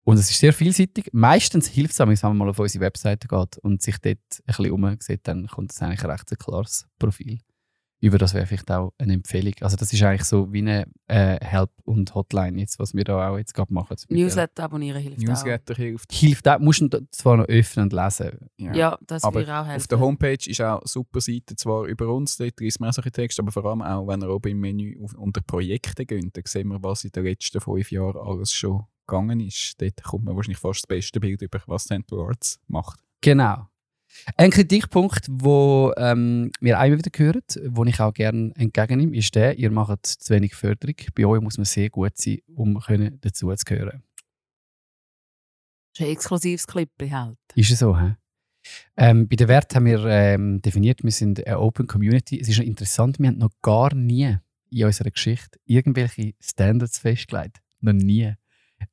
Und 0.05 0.17
es 0.19 0.31
ist 0.31 0.39
sehr 0.39 0.55
vielseitig. 0.55 1.11
Meistens 1.13 1.69
hilft 1.69 1.93
es, 1.93 1.99
wenn 1.99 2.17
man 2.23 2.37
mal 2.39 2.49
auf 2.49 2.59
unsere 2.59 2.85
Webseite 2.85 3.29
geht 3.29 3.59
und 3.59 3.83
sich 3.83 3.99
dort 3.99 4.17
ein 4.17 4.45
bisschen 4.47 4.71
umsieht, 4.71 5.21
dann 5.25 5.47
kommt 5.47 5.73
es 5.73 5.83
eigentlich 5.83 6.03
ein 6.03 6.11
recht 6.11 6.39
klares 6.39 6.87
Profil. 6.99 7.41
Über 8.01 8.19
das 8.19 8.33
wäre 8.33 8.47
vielleicht 8.47 8.71
auch 8.71 8.93
eine 8.99 9.15
Empfehlung. 9.15 9.55
Also 9.61 9.77
das 9.77 9.93
ist 9.93 10.03
eigentlich 10.03 10.25
so 10.25 10.53
wie 10.53 10.59
eine 10.59 10.87
äh, 11.09 11.45
Help- 11.45 11.73
und 11.85 12.15
Hotline, 12.15 12.59
jetzt, 12.61 12.79
was 12.79 12.95
wir 12.95 13.03
da 13.03 13.29
auch 13.29 13.39
jetzt 13.39 13.55
gerade 13.55 13.73
machen. 13.73 13.97
Newsletter 14.09 14.65
abonnieren 14.65 15.03
hilft 15.03 15.21
Newsletter 15.21 15.75
hilft. 15.75 16.13
Hilft 16.13 16.47
auch, 16.47 16.61
musst 16.61 16.81
du 16.81 17.07
zwar 17.11 17.39
noch 17.39 17.47
öffnen 17.47 17.85
und 17.85 17.93
lesen. 17.93 18.39
auch. 18.61 18.75
Ja, 18.75 18.99
das 19.07 19.25
Aber 19.25 19.41
würde 19.41 19.53
auch 19.53 19.67
helfen. 19.67 19.81
Auf 19.81 19.87
der 19.89 20.01
Homepage 20.01 20.51
ist 20.51 20.61
auch 20.61 20.79
eine 20.79 20.87
super 20.87 21.21
Seite, 21.21 21.57
zwar 21.57 21.87
über 21.87 22.15
uns, 22.15 22.37
dort 22.37 22.61
ist 22.61 22.81
mehr 22.81 22.93
solche 22.93 23.11
Texte, 23.11 23.43
aber 23.43 23.51
vor 23.51 23.65
allem 23.65 23.83
auch, 23.83 24.07
wenn 24.07 24.23
ihr 24.23 24.31
oben 24.31 24.53
im 24.53 24.61
Menü 24.61 25.03
auf, 25.03 25.15
unter 25.15 25.41
Projekte 25.41 26.07
geht, 26.07 26.37
dann 26.37 26.45
sehen 26.47 26.69
wir, 26.69 26.83
was 26.83 27.03
in 27.05 27.11
den 27.11 27.25
letzten 27.25 27.61
fünf 27.61 27.91
Jahren 27.91 28.17
alles 28.17 28.53
schon 28.53 28.85
gegangen 29.09 29.41
ist. 29.41 29.75
Dort 29.81 30.03
kommt 30.05 30.25
man 30.25 30.37
wahrscheinlich 30.37 30.59
fast 30.59 30.83
das 30.83 30.87
beste 30.87 31.19
Bild 31.19 31.43
über, 31.43 31.61
was 31.67 31.85
Central 31.85 32.29
Arts 32.29 32.61
macht. 32.69 33.01
Genau. 33.21 33.67
Ein 34.37 34.51
Kritikpunkt, 34.51 35.27
wo 35.31 35.93
ähm, 35.97 36.51
wir 36.61 36.79
einmal 36.79 36.99
wieder 36.99 37.11
hören, 37.17 37.43
wo 37.67 37.85
ich 37.85 38.01
auch 38.01 38.13
gerne 38.13 38.53
entgegennehme, 38.57 39.17
ist 39.17 39.35
der, 39.35 39.59
ihr 39.59 39.71
macht 39.71 40.07
zu 40.07 40.35
wenig 40.35 40.55
Förderung. 40.55 40.97
Bei 41.15 41.27
euch 41.27 41.41
muss 41.41 41.59
man 41.59 41.65
sehr 41.65 41.91
gut 41.91 42.17
sein, 42.17 42.39
um 42.55 42.79
können 42.81 43.19
dazu 43.21 43.55
zu 43.55 43.65
gehören. 43.65 44.03
Das 45.95 46.01
ist 46.01 46.07
ein 46.07 46.13
exklusives 46.13 46.67
Clip 46.67 46.91
halt. 47.11 47.39
Ist 47.55 47.71
es 47.71 47.79
so, 47.79 47.99
hä? 47.99 48.17
Ähm, 48.97 49.29
bei 49.29 49.37
den 49.37 49.49
Werten 49.49 49.77
haben 49.77 49.87
wir 49.87 50.05
ähm, 50.05 50.61
definiert, 50.61 51.03
wir 51.03 51.11
sind 51.11 51.47
eine 51.47 51.59
Open 51.59 51.87
Community. 51.87 52.41
Es 52.41 52.49
ist 52.49 52.59
interessant, 52.59 53.19
wir 53.19 53.29
haben 53.29 53.39
noch 53.39 53.53
gar 53.63 53.95
nie 53.95 54.37
in 54.71 54.85
unserer 54.85 55.11
Geschichte 55.11 55.59
irgendwelche 55.65 56.35
Standards 56.41 56.99
festgelegt. 56.99 57.59
Noch 57.81 57.95
nie. 57.95 58.35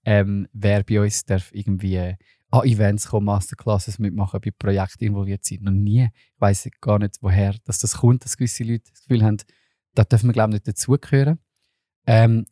Ähm, 0.03 0.47
wer 0.53 0.83
bei 0.83 1.01
uns 1.01 1.25
darf 1.25 1.51
irgendwie 1.53 2.15
an 2.55 2.67
Events 2.67 3.07
kommen, 3.07 3.25
Masterclasses 3.25 3.99
mitmachen, 3.99 4.39
bei 4.43 4.51
Projekten 4.51 5.05
involviert 5.05 5.45
sein. 5.45 5.59
Noch 5.61 5.71
nie. 5.71 6.05
Ich 6.05 6.41
weiss 6.41 6.67
gar 6.81 6.99
nicht, 6.99 7.17
woher 7.21 7.55
dass 7.65 7.79
das 7.79 7.97
kommt, 7.97 8.25
dass 8.25 8.37
gewisse 8.37 8.63
Leute 8.63 8.91
das 8.91 9.01
Gefühl 9.01 9.23
haben, 9.23 9.37
da 9.93 10.03
dürfen 10.03 10.29
wir 10.29 10.33
glaube 10.33 10.51
ich 10.51 10.53
nicht 10.55 10.67
dazugehören. 10.67 11.39
Ähm, 12.07 12.45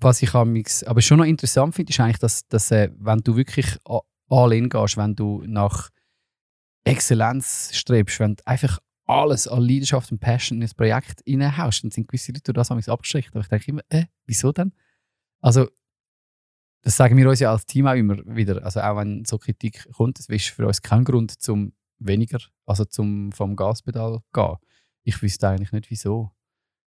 was 0.00 0.22
ich 0.22 0.34
aber 0.34 1.00
schon 1.00 1.18
noch 1.18 1.24
interessant 1.24 1.74
finde, 1.74 1.90
ist 1.90 2.00
eigentlich, 2.00 2.18
dass, 2.18 2.46
dass 2.48 2.70
äh, 2.70 2.90
wenn 2.98 3.20
du 3.20 3.36
wirklich 3.36 3.78
all 4.28 4.52
in 4.52 4.68
gehst, 4.68 4.96
wenn 4.96 5.14
du 5.14 5.42
nach 5.46 5.90
Exzellenz 6.84 7.70
strebst, 7.74 8.20
wenn 8.20 8.36
du 8.36 8.46
einfach 8.46 8.78
alles 9.06 9.48
an 9.48 9.62
Leidenschaft 9.62 10.12
und 10.12 10.20
Passion 10.20 10.60
in 10.60 10.68
ein 10.68 10.76
Projekt 10.76 11.22
reinhaust, 11.26 11.84
dann 11.84 11.90
sind 11.90 12.08
gewisse 12.08 12.32
Leute 12.32 12.52
durch 12.52 12.68
das 12.68 12.88
abgeschreckt. 12.88 13.30
Aber 13.30 13.40
ich 13.40 13.48
denke 13.48 13.70
immer, 13.70 13.82
äh, 13.88 14.04
wieso 14.26 14.52
denn? 14.52 14.72
Also, 15.40 15.68
das 16.82 16.96
sagen 16.96 17.16
wir 17.16 17.28
uns 17.28 17.40
ja 17.40 17.50
als 17.50 17.66
Team 17.66 17.86
auch 17.86 17.94
immer 17.94 18.16
wieder. 18.24 18.64
Also 18.64 18.80
auch 18.80 18.96
wenn 18.96 19.24
so 19.24 19.38
Kritik 19.38 19.88
kommt, 19.92 20.18
das 20.18 20.28
ist 20.28 20.48
für 20.48 20.66
uns 20.66 20.82
kein 20.82 21.04
Grund 21.04 21.40
zum 21.40 21.72
weniger, 21.98 22.38
also 22.66 22.84
zum 22.84 23.32
vom 23.32 23.56
Gaspedal 23.56 24.20
gehen. 24.32 24.56
Ich 25.02 25.20
wüsste 25.22 25.48
eigentlich 25.48 25.72
nicht 25.72 25.90
wieso. 25.90 26.30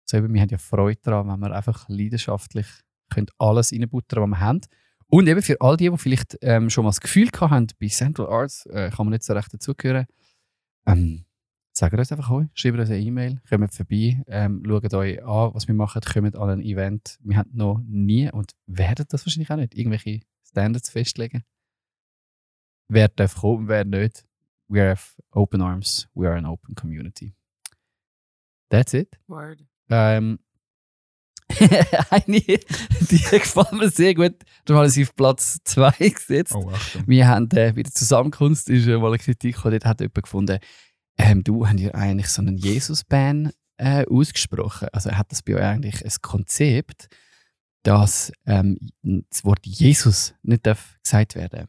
So 0.05 0.17
eben, 0.17 0.33
wir 0.33 0.41
haben 0.41 0.49
ja 0.49 0.57
Freude 0.57 0.99
daran, 1.01 1.27
wenn 1.27 1.39
wir 1.39 1.55
einfach 1.55 1.87
leidenschaftlich 1.89 2.67
können 3.09 3.27
alles 3.37 3.71
reinbuttern, 3.71 4.23
was 4.23 4.29
wir 4.29 4.39
haben. 4.39 4.61
Und 5.07 5.27
eben 5.27 5.41
für 5.41 5.59
all 5.61 5.77
die, 5.77 5.89
die 5.89 5.97
vielleicht 5.97 6.37
ähm, 6.41 6.69
schon 6.69 6.83
mal 6.83 6.89
das 6.89 6.99
Gefühl 6.99 7.29
haben, 7.39 7.67
bei 7.79 7.87
Central 7.87 8.27
Arts 8.27 8.65
äh, 8.65 8.89
kann 8.89 9.05
man 9.05 9.13
nicht 9.13 9.23
so 9.23 9.33
recht 9.33 9.53
dazugehören, 9.53 10.05
ähm, 10.85 11.25
sagt 11.77 11.93
uns 11.93 12.11
einfach 12.11 12.31
euch, 12.31 12.47
schreibt 12.55 12.79
uns 12.79 12.89
eine 12.89 12.99
E-Mail, 12.99 13.39
kommt 13.47 13.73
vorbei, 13.73 14.23
ähm, 14.27 14.63
schaut 14.65 14.93
euch 14.95 15.23
an, 15.23 15.53
was 15.53 15.67
wir 15.67 15.75
machen, 15.75 16.01
kommt 16.01 16.35
an 16.35 16.49
ein 16.49 16.61
Event. 16.61 17.19
Wir 17.21 17.37
haben 17.37 17.51
noch 17.53 17.81
nie 17.87 18.31
und 18.31 18.53
werden 18.65 19.05
das 19.09 19.25
wahrscheinlich 19.25 19.51
auch 19.51 19.57
nicht, 19.57 19.75
irgendwelche 19.75 20.21
Standards 20.43 20.89
festlegen. 20.89 21.43
Wer 22.89 23.09
darf 23.09 23.35
kommen, 23.35 23.67
wer 23.67 23.85
nicht. 23.85 24.25
We 24.67 24.89
have 24.89 25.21
open 25.31 25.61
arms, 25.61 26.09
we 26.15 26.27
are 26.27 26.37
an 26.37 26.45
open 26.45 26.73
community. 26.73 27.35
That's 28.69 28.93
it. 28.93 29.17
Word. 29.27 29.63
Ähm, 29.89 30.39
eine, 32.09 32.39
die 32.39 33.17
gefällt 33.19 33.71
mir 33.71 33.89
sehr 33.89 34.13
gut. 34.13 34.35
Darum 34.65 34.79
habe 34.79 34.87
ich 34.87 34.93
sie 34.93 35.03
auf 35.03 35.15
Platz 35.15 35.59
2 35.63 35.91
gesetzt. 36.09 36.53
Oh. 36.55 36.71
Wir 37.05 37.27
haben 37.27 37.49
äh, 37.51 37.71
bei 37.71 37.83
der 37.83 37.93
Zusammenkunft 37.93 38.67
ist 38.67 38.87
äh, 38.87 38.97
mal 38.97 39.07
eine 39.07 39.17
Kritik 39.17 39.55
gekommen, 39.55 39.73
dort 39.73 39.85
hat 39.85 40.01
jemand 40.01 40.23
gefunden, 40.23 40.59
ähm, 41.17 41.43
du 41.43 41.67
hast 41.67 41.79
ja 41.79 41.93
eigentlich 41.93 42.27
so 42.27 42.41
einen 42.41 42.57
Jesus-Ban 42.57 43.51
äh, 43.77 44.05
ausgesprochen. 44.05 44.89
Also 44.91 45.11
hat 45.11 45.31
das 45.31 45.41
bei 45.41 45.55
euch 45.55 45.63
eigentlich 45.63 46.05
ein 46.05 46.11
Konzept, 46.21 47.07
dass 47.83 48.31
ähm, 48.45 48.77
das 49.01 49.45
Wort 49.45 49.65
Jesus 49.65 50.33
nicht 50.43 50.65
darf 50.65 50.97
gesagt 51.03 51.35
werden 51.35 51.67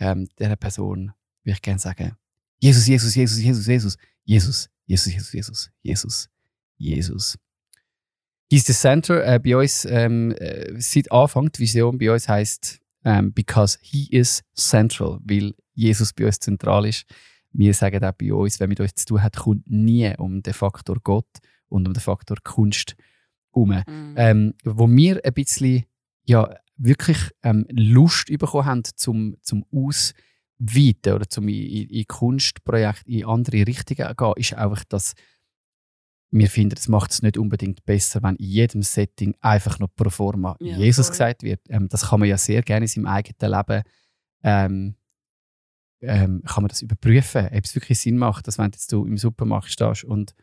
ähm, 0.00 0.28
dieser 0.38 0.56
Person 0.56 1.12
würde 1.44 1.54
ich 1.56 1.62
gerne 1.62 1.78
sagen, 1.78 2.16
Jesus, 2.58 2.86
Jesus, 2.86 3.14
Jesus, 3.14 3.38
Jesus, 3.38 3.66
Jesus, 3.66 3.98
Jesus, 4.24 4.68
Jesus, 4.86 5.06
Jesus, 5.06 5.32
Jesus, 5.32 5.70
Jesus, 5.82 6.28
Jesus. 6.76 7.38
He's 8.50 8.66
the 8.66 8.72
center. 8.72 9.24
Äh, 9.24 9.38
bei 9.38 9.56
uns, 9.56 9.84
ähm, 9.84 10.32
äh, 10.32 10.74
seit 10.80 11.12
Anfang, 11.12 11.52
die 11.52 11.60
Vision 11.60 11.98
bei 11.98 12.10
uns 12.10 12.28
heißt 12.28 12.80
ähm, 13.04 13.32
because 13.32 13.78
he 13.80 14.08
is 14.10 14.42
central, 14.54 15.20
weil 15.22 15.54
Jesus 15.74 16.12
bei 16.12 16.26
uns 16.26 16.40
zentral 16.40 16.86
ist. 16.86 17.04
Wir 17.52 17.74
sagen 17.74 18.04
auch 18.04 18.12
bei 18.12 18.32
uns, 18.32 18.60
wer 18.60 18.68
mit 18.68 18.80
uns 18.80 18.94
zu 18.94 19.06
tun 19.06 19.22
hat, 19.22 19.36
kommt 19.36 19.68
nie 19.68 20.12
um 20.18 20.42
den 20.42 20.54
Faktor 20.54 20.96
Gott 21.02 21.28
und 21.68 21.86
um 21.86 21.94
den 21.94 22.00
Faktor 22.00 22.38
Kunst 22.42 22.96
herum. 23.52 23.82
Mhm. 23.86 24.14
Ähm, 24.16 24.54
wo 24.64 24.88
wir 24.88 25.20
ein 25.24 25.34
bisschen 25.34 25.84
ja, 26.24 26.54
wirklich 26.76 27.18
ähm, 27.42 27.66
Lust 27.70 28.26
bekommen 28.26 28.66
haben 28.66 28.82
zum, 28.84 29.36
zum 29.42 29.64
Ausweiten 29.72 31.14
oder 31.14 31.28
zum 31.28 31.48
in, 31.48 31.66
in, 31.66 31.88
in 31.88 32.06
Kunstprojekte 32.06 33.10
in 33.10 33.24
andere 33.24 33.66
Richtungen 33.66 34.08
zu 34.08 34.14
gehen, 34.14 34.32
ist 34.36 34.54
einfach, 34.54 34.84
dass 34.84 35.14
wir 36.32 36.48
finden, 36.48 36.76
es 36.78 36.88
macht 36.88 37.10
es 37.10 37.22
nicht 37.22 37.36
unbedingt 37.36 37.84
besser, 37.84 38.22
wenn 38.22 38.36
in 38.36 38.46
jedem 38.46 38.82
Setting 38.82 39.34
einfach 39.40 39.78
noch 39.78 39.88
pro 39.94 40.10
forma 40.10 40.56
Ja, 40.60 40.76
Jesus 40.76 41.06
voll. 41.06 41.12
gesagt 41.12 41.42
wird. 41.42 41.60
Ähm, 41.68 41.88
das 41.88 42.08
kann 42.08 42.20
man 42.20 42.28
ja 42.28 42.38
sehr 42.38 42.62
gerne 42.62 42.84
in 42.84 42.88
seinem 42.88 43.06
eigenen 43.06 43.52
Leben 43.52 43.82
ähm, 44.42 44.94
ähm, 46.02 46.42
kann 46.46 46.62
man 46.62 46.68
das 46.68 46.82
überprüfen, 46.82 47.46
ob 47.46 47.64
es 47.64 47.74
wirklich 47.74 47.98
Sinn 48.00 48.16
macht, 48.16 48.46
dass 48.46 48.58
wenn 48.58 48.66
jetzt 48.66 48.92
du 48.92 49.04
im 49.04 49.18
Supermarkt 49.18 49.70
stehst 49.70 50.04
und 50.04 50.34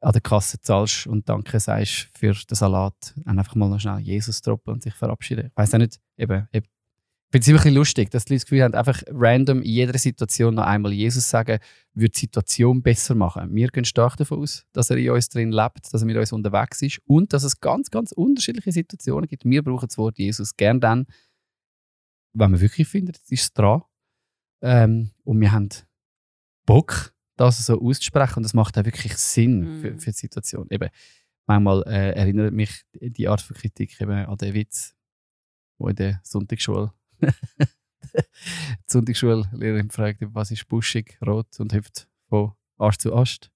an 0.00 0.12
der 0.12 0.20
Kasse 0.20 0.60
zahlst 0.60 1.06
und 1.06 1.28
Danke 1.28 1.58
sagst 1.58 2.10
für 2.14 2.32
den 2.32 2.54
Salat, 2.54 3.14
dann 3.24 3.38
einfach 3.38 3.54
mal 3.54 3.68
noch 3.68 3.80
schnell 3.80 3.98
Jesus 3.98 4.40
droppen 4.42 4.74
und 4.74 4.82
sich 4.82 4.94
verabschieden. 4.94 5.46
Ich 5.46 5.56
weiß 5.56 5.74
auch 5.74 5.78
nicht, 5.78 5.98
eben, 6.16 6.46
eben 6.52 6.66
ich 7.28 7.32
finde 7.32 7.42
es 7.42 7.48
immer 7.48 7.66
ein 7.66 7.74
lustig, 7.74 8.10
dass 8.10 8.24
die 8.24 8.34
Leute 8.34 8.38
das 8.38 8.46
Gefühl 8.46 8.62
haben, 8.62 8.74
einfach 8.74 9.02
random 9.08 9.60
in 9.60 9.68
jeder 9.68 9.98
Situation 9.98 10.54
noch 10.54 10.64
einmal 10.64 10.92
Jesus 10.92 11.28
sagen, 11.28 11.58
würde 11.92 12.12
die 12.12 12.20
Situation 12.20 12.82
besser 12.82 13.16
machen. 13.16 13.52
Wir 13.52 13.66
gehen 13.68 13.84
stark 13.84 14.16
davon 14.16 14.42
aus, 14.42 14.64
dass 14.72 14.90
er 14.90 14.96
in 14.96 15.10
uns 15.10 15.28
drin 15.28 15.50
lebt, 15.50 15.92
dass 15.92 16.02
er 16.02 16.06
mit 16.06 16.16
uns 16.16 16.30
unterwegs 16.30 16.82
ist 16.82 17.00
und 17.04 17.32
dass 17.32 17.42
es 17.42 17.58
ganz, 17.60 17.90
ganz 17.90 18.12
unterschiedliche 18.12 18.70
Situationen 18.70 19.26
gibt. 19.26 19.44
Wir 19.44 19.64
brauchen 19.64 19.88
das 19.88 19.98
Wort 19.98 20.18
Jesus 20.18 20.56
gern 20.56 20.78
dann, 20.78 21.06
wenn 22.32 22.52
wir 22.52 22.60
wirklich 22.60 22.86
finden, 22.86 23.12
es 23.12 23.30
ist 23.32 23.58
dran. 23.58 23.82
Ähm, 24.62 25.10
und 25.24 25.40
wir 25.40 25.52
haben 25.52 25.68
Bock, 26.64 27.14
das 27.36 27.64
so 27.64 27.80
auszusprechen 27.80 28.38
und 28.38 28.42
das 28.42 28.54
macht 28.54 28.78
auch 28.78 28.84
wirklich 28.84 29.16
Sinn 29.16 29.60
Mhm. 29.60 29.80
für, 29.80 29.98
für 29.98 30.10
die 30.10 30.16
Situation. 30.16 30.66
Eben, 30.70 30.88
manchmal 31.46 31.82
äh, 31.86 32.12
erinnert 32.12 32.52
mich 32.54 32.82
die 32.94 33.28
Art 33.28 33.40
von 33.40 33.56
Kritik 33.56 34.00
eben 34.00 34.10
an 34.10 34.36
den 34.38 34.54
Witz, 34.54 34.94
wo 35.78 35.88
in 35.88 35.96
der 35.96 36.20
Sonntagsschule 36.24 36.92
die 37.20 38.86
Sonntagsschullehrerin 38.86 39.90
fragt, 39.90 40.20
was 40.20 40.50
ist 40.50 40.66
buschig, 40.68 41.18
rot 41.24 41.58
und 41.60 41.72
hüpft 41.72 42.08
von 42.28 42.52
Ast 42.78 43.00
zu 43.02 43.14
Ast. 43.14 43.50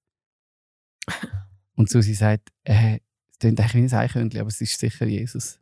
Und 1.75 1.89
Susi 1.89 2.15
sagt, 2.15 2.51
äh, 2.65 3.01
es 3.33 3.39
klingt 3.39 3.59
eigentlich 3.61 3.75
wie 3.75 3.95
ein 3.97 4.01
Eichhörnchen, 4.01 4.41
aber 4.41 4.49
es 4.49 4.61
ist 4.61 4.79
sicher 4.79 5.07
Jesus. 5.07 5.59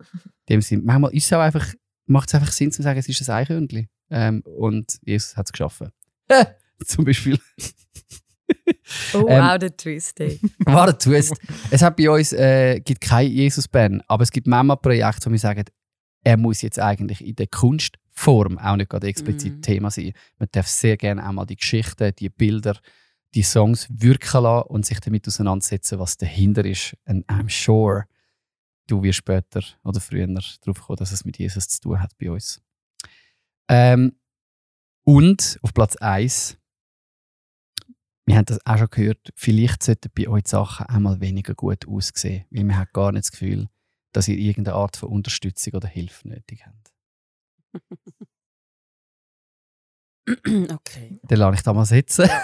In 0.46 0.56
dem 0.56 0.60
Sinn, 0.62 0.84
manchmal 0.84 1.14
ist 1.14 1.26
es 1.26 1.32
auch 1.32 1.40
einfach, 1.40 1.72
macht 2.06 2.28
es 2.28 2.34
einfach 2.34 2.52
Sinn 2.52 2.72
zu 2.72 2.82
sagen, 2.82 2.98
es 2.98 3.08
ist 3.08 3.28
ein 3.28 3.36
Eichhörnchen. 3.36 3.88
Ähm, 4.10 4.42
und 4.44 4.98
Jesus 5.02 5.36
hat 5.36 5.46
es 5.46 5.52
geschaffen. 5.52 5.90
Zum 6.84 7.04
Beispiel. 7.04 7.38
Oh, 9.14 9.26
Ähm, 9.28 9.42
wow, 9.44 9.58
der 9.58 9.74
Twist, 9.76 10.20
ey. 10.20 10.38
Warte, 10.66 10.98
Twist. 10.98 11.34
Es 11.70 11.80
hat 11.82 11.96
bei 11.96 12.10
uns 12.10 12.32
äh, 12.32 12.80
gibt 12.80 13.00
kein 13.00 13.30
Jesus-Band, 13.30 14.02
aber 14.08 14.22
es 14.24 14.30
gibt 14.30 14.46
manchmal 14.46 14.76
Projekte, 14.76 15.26
wo 15.26 15.32
wir 15.32 15.38
sagen, 15.38 15.64
er 16.24 16.36
muss 16.36 16.60
jetzt 16.62 16.78
eigentlich 16.78 17.24
in 17.24 17.34
der 17.36 17.46
Kunstform 17.46 18.58
auch 18.58 18.76
nicht 18.76 18.90
gerade 18.90 19.06
explizit 19.06 19.56
Mhm. 19.56 19.62
Thema 19.62 19.90
sein. 19.90 20.12
Man 20.38 20.48
darf 20.52 20.66
sehr 20.68 20.96
gerne 20.96 21.26
auch 21.26 21.32
mal 21.32 21.46
die 21.46 21.56
Geschichten, 21.56 22.12
die 22.18 22.28
Bilder, 22.28 22.78
die 23.34 23.42
Songs 23.42 23.88
wirken 23.90 24.42
lassen 24.42 24.68
und 24.68 24.84
sich 24.84 25.00
damit 25.00 25.26
auseinandersetzen, 25.26 25.98
was 25.98 26.16
dahinter 26.18 26.64
ist. 26.64 26.94
And 27.06 27.26
I'm 27.28 27.48
sure, 27.48 28.04
du 28.86 29.02
wirst 29.02 29.18
später 29.18 29.62
oder 29.84 30.00
früher 30.00 30.26
darauf 30.26 30.80
kommen, 30.80 30.96
dass 30.96 31.12
es 31.12 31.24
mit 31.24 31.38
Jesus 31.38 31.68
zu 31.68 31.80
tun 31.80 32.00
hat 32.00 32.12
bei 32.18 32.30
uns. 32.30 32.62
Ähm, 33.68 34.18
und 35.04 35.58
auf 35.62 35.74
Platz 35.74 35.96
1 35.96 36.58
wir 38.26 38.36
haben 38.36 38.44
das 38.44 38.64
auch 38.64 38.78
schon 38.78 38.90
gehört, 38.90 39.32
vielleicht 39.34 39.82
sollten 39.82 40.10
bei 40.14 40.28
euch 40.28 40.46
Sachen 40.46 40.86
einmal 40.86 41.20
weniger 41.20 41.54
gut 41.54 41.88
aussehen, 41.88 42.44
weil 42.50 42.64
man 42.64 42.78
hat 42.78 42.92
gar 42.92 43.12
nicht 43.12 43.24
das 43.24 43.32
Gefühl, 43.32 43.68
dass 44.12 44.28
ihr 44.28 44.38
irgendeine 44.38 44.76
Art 44.76 44.96
von 44.96 45.08
Unterstützung 45.08 45.74
oder 45.74 45.88
Hilfe 45.88 46.28
nötig 46.28 46.64
habt. 46.66 46.92
okay. 50.72 51.20
Dann 51.24 51.38
lasse 51.38 51.56
ich 51.56 51.62
da 51.62 51.72
mal 51.72 51.84
sitzen. 51.84 52.28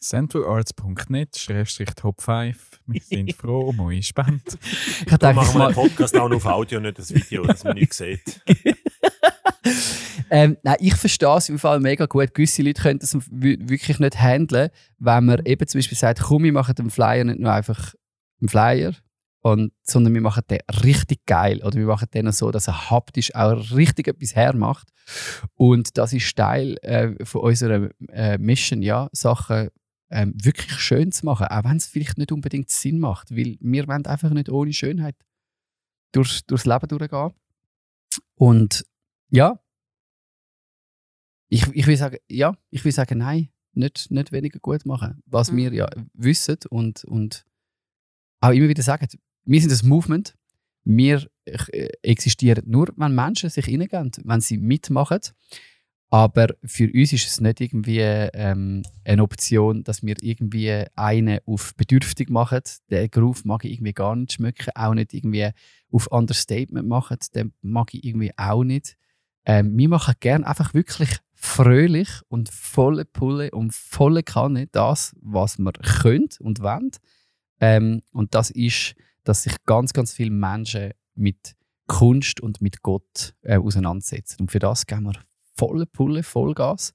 centralarts.net 0.00 1.36
Schrägstrich 1.36 1.90
Top 1.94 2.20
5. 2.22 2.80
Wir 2.86 3.00
sind 3.00 3.32
froh 3.36 3.68
um 3.68 3.80
eure 3.80 4.02
Spende. 4.02 4.40
Ich 5.00 5.04
Da 5.06 5.18
denke, 5.18 5.36
machen 5.36 5.54
wir 5.54 5.58
mal, 5.58 5.72
den 5.72 5.74
Podcast 5.74 6.16
auch 6.16 6.28
noch 6.28 6.36
auf 6.36 6.46
Audio, 6.46 6.80
nicht 6.80 6.98
das 6.98 7.14
Video, 7.14 7.44
dass 7.44 7.64
man 7.64 7.74
nichts 7.74 7.98
sieht. 7.98 8.40
ähm, 10.30 10.56
nein, 10.62 10.76
ich 10.80 10.94
verstehe 10.94 11.36
es 11.36 11.48
im 11.48 11.58
Fall 11.58 11.80
mega 11.80 12.06
gut. 12.06 12.32
Gewisse 12.34 12.62
Leute 12.62 12.82
können 12.82 12.98
das 12.98 13.14
wirklich 13.30 13.98
nicht 13.98 14.18
handeln, 14.18 14.70
wenn 14.98 15.24
man 15.26 15.44
eben 15.44 15.66
zum 15.66 15.78
Beispiel 15.78 15.98
sagt, 15.98 16.20
komm, 16.20 16.44
wir 16.44 16.52
machen 16.52 16.74
den 16.74 16.90
Flyer 16.90 17.24
nicht 17.24 17.40
nur 17.40 17.52
einfach 17.52 17.94
einen 18.40 18.48
Flyer, 18.48 18.94
und, 19.42 19.72
sondern 19.82 20.12
wir 20.12 20.20
machen 20.20 20.42
den 20.50 20.60
richtig 20.84 21.24
geil. 21.24 21.62
Oder 21.64 21.76
wir 21.76 21.86
machen 21.86 22.08
den 22.12 22.30
so, 22.30 22.50
dass 22.50 22.68
er 22.68 22.90
haptisch 22.90 23.34
auch 23.34 23.70
richtig 23.72 24.08
etwas 24.08 24.36
hermacht. 24.36 24.88
Und 25.54 25.96
das 25.96 26.12
ist 26.12 26.36
Teil 26.36 26.76
äh, 26.82 27.24
von 27.24 27.42
unserer 27.42 27.88
äh, 28.10 28.36
Mission, 28.38 28.82
ja, 28.82 29.08
Sachen 29.12 29.70
ähm, 30.10 30.34
wirklich 30.42 30.72
schön 30.80 31.12
zu 31.12 31.24
machen, 31.24 31.46
auch 31.46 31.64
wenn 31.64 31.76
es 31.76 31.86
vielleicht 31.86 32.18
nicht 32.18 32.32
unbedingt 32.32 32.70
Sinn 32.70 32.98
macht, 32.98 33.30
weil 33.30 33.56
wir 33.60 33.86
wollen 33.88 34.06
einfach 34.06 34.30
nicht 34.30 34.48
ohne 34.48 34.72
Schönheit 34.72 35.16
durchs, 36.12 36.44
durchs 36.46 36.66
Leben 36.66 36.88
durchgehen. 36.88 37.30
Und 38.34 38.84
ja, 39.30 39.60
ich, 41.48 41.66
ich 41.68 41.86
will 41.86 41.96
sagen, 41.96 42.18
ja, 42.28 42.56
ich 42.70 42.84
will 42.84 42.92
sagen, 42.92 43.18
nein, 43.18 43.48
nicht, 43.72 44.10
nicht 44.10 44.32
weniger 44.32 44.58
gut 44.58 44.84
machen. 44.86 45.22
Was 45.26 45.52
Mhm. 45.52 45.56
wir 45.56 45.72
ja 45.72 45.88
wissen 46.14 46.58
und, 46.70 47.04
und 47.04 47.44
auch 48.40 48.50
immer 48.50 48.68
wieder 48.68 48.82
sagen, 48.82 49.08
wir 49.44 49.60
sind 49.60 49.70
das 49.70 49.82
Movement. 49.82 50.36
Wir 50.84 51.28
äh, 51.44 51.88
existieren 52.02 52.64
nur, 52.66 52.88
wenn 52.96 53.14
Menschen 53.14 53.50
sich 53.50 53.66
reingehen, 53.68 54.10
wenn 54.24 54.40
sie 54.40 54.58
mitmachen. 54.58 55.20
Aber 56.12 56.48
für 56.64 56.90
uns 56.92 57.12
ist 57.12 57.28
es 57.28 57.40
nicht 57.40 57.60
irgendwie 57.60 58.00
ähm, 58.00 58.82
eine 59.04 59.22
Option, 59.22 59.84
dass 59.84 60.02
wir 60.02 60.16
irgendwie 60.20 60.84
einen 60.96 61.38
auf 61.46 61.76
bedürftig 61.76 62.30
machen. 62.30 62.62
Den 62.90 63.08
Groove 63.10 63.44
mag 63.44 63.64
ich 63.64 63.74
irgendwie 63.74 63.92
gar 63.92 64.16
nicht 64.16 64.32
schmecken. 64.32 64.70
Auch 64.74 64.94
nicht 64.94 65.14
irgendwie 65.14 65.50
auf 65.92 66.08
Understatement 66.08 66.88
machen. 66.88 67.18
Den 67.32 67.52
mag 67.62 67.94
ich 67.94 68.04
irgendwie 68.04 68.32
auch 68.36 68.64
nicht. 68.64 68.96
Ähm, 69.46 69.78
wir 69.78 69.88
machen 69.88 70.14
gerne 70.18 70.48
einfach 70.48 70.74
wirklich 70.74 71.16
fröhlich 71.34 72.08
und 72.28 72.48
volle 72.48 73.04
Pulle 73.04 73.52
und 73.52 73.72
volle 73.72 74.24
Kanne 74.24 74.66
das, 74.66 75.14
was 75.20 75.58
wir 75.58 75.72
können 75.72 76.28
und 76.40 76.60
wollen. 76.60 76.90
Ähm, 77.60 78.02
und 78.12 78.34
das 78.34 78.50
ist, 78.50 78.96
dass 79.22 79.44
sich 79.44 79.54
ganz, 79.64 79.92
ganz 79.92 80.12
viele 80.12 80.32
Menschen 80.32 80.90
mit 81.14 81.54
Kunst 81.86 82.40
und 82.40 82.60
mit 82.60 82.82
Gott 82.82 83.34
äh, 83.42 83.58
auseinandersetzen. 83.58 84.38
Und 84.40 84.50
für 84.50 84.58
das 84.58 84.86
geben 84.86 85.04
wir 85.04 85.29
volle 85.56 85.86
Pulle, 85.86 86.22
Vollgas. 86.22 86.92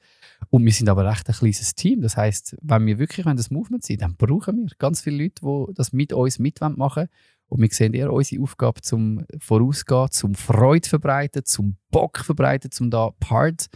Und 0.50 0.66
wir 0.66 0.72
sind 0.72 0.90
aber 0.90 1.06
recht 1.06 1.28
ein 1.28 1.36
kleines 1.36 1.76
Team. 1.76 2.02
Das 2.02 2.18
heißt, 2.18 2.58
wenn 2.62 2.86
wir 2.86 3.00
wirklich 3.00 3.26
wenn 3.26 3.38
das 3.38 3.52
Movement 3.52 3.84
sind, 3.84 4.02
dann 4.02 4.16
brauchen 4.16 4.58
wir 4.58 4.68
ganz 4.78 5.02
viele 5.02 5.24
Leute, 5.24 5.42
die 5.44 5.74
das 5.74 5.94
mit 5.94 6.14
uns 6.14 6.40
mit 6.40 6.62
machen 6.62 6.78
wollen. 6.78 7.10
Und 7.48 7.62
wir 7.62 7.70
sehen 7.72 7.94
eher 7.94 8.12
unsere 8.12 8.42
Aufgabe 8.42 8.82
zum 8.82 9.24
Vorausgehen, 9.40 10.10
zum 10.12 10.34
Freude 10.34 10.90
verbreiten, 10.90 11.46
zum 11.46 11.78
Bock 11.92 12.20
verbreiten, 12.20 12.72
zum 12.72 12.90
da 12.90 13.12
Part 13.20 13.68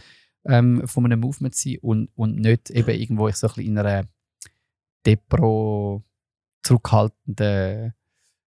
ähm, 0.44 0.86
von 0.86 1.04
einem 1.04 1.20
Movement 1.20 1.54
zu 1.54 1.70
sein 1.70 1.78
und, 1.80 2.08
und 2.16 2.36
nicht 2.36 2.70
eben 2.70 2.90
irgendwo 2.90 3.30
so 3.30 3.46
ein 3.46 3.52
bisschen 3.54 3.66
in 3.66 3.78
einer 3.78 4.04
Depro 5.06 6.02
zurückhaltenden 6.62 7.94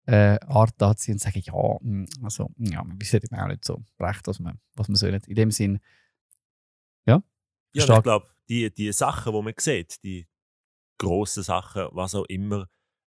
äh, 0.06 0.38
Art 0.46 0.74
da 0.78 0.96
zu 0.96 1.06
sein 1.06 1.14
und 1.14 1.20
sagen, 1.20 1.42
ja, 1.44 1.78
mm, 1.80 2.06
also, 2.22 2.50
ja, 2.58 2.84
wir 2.84 2.94
wissen 2.98 3.20
eben 3.22 3.36
auch 3.36 3.48
nicht 3.48 3.64
so 3.64 3.82
recht, 4.00 4.26
was 4.26 4.38
wir, 4.38 4.54
was 4.74 4.88
wir 4.88 4.96
sollen. 4.96 5.20
In 5.26 5.34
dem 5.34 5.50
Sinn, 5.50 5.80
Ja, 7.08 7.82
Stark. 7.82 7.98
ich 7.98 8.02
glaube, 8.02 8.26
die, 8.48 8.74
die 8.74 8.92
Sachen, 8.92 9.32
die 9.32 9.42
man 9.42 9.54
sieht, 9.58 10.02
die 10.02 10.26
grossen 10.98 11.42
Sachen, 11.42 11.88
was 11.92 12.14
auch 12.14 12.24
immer, 12.24 12.68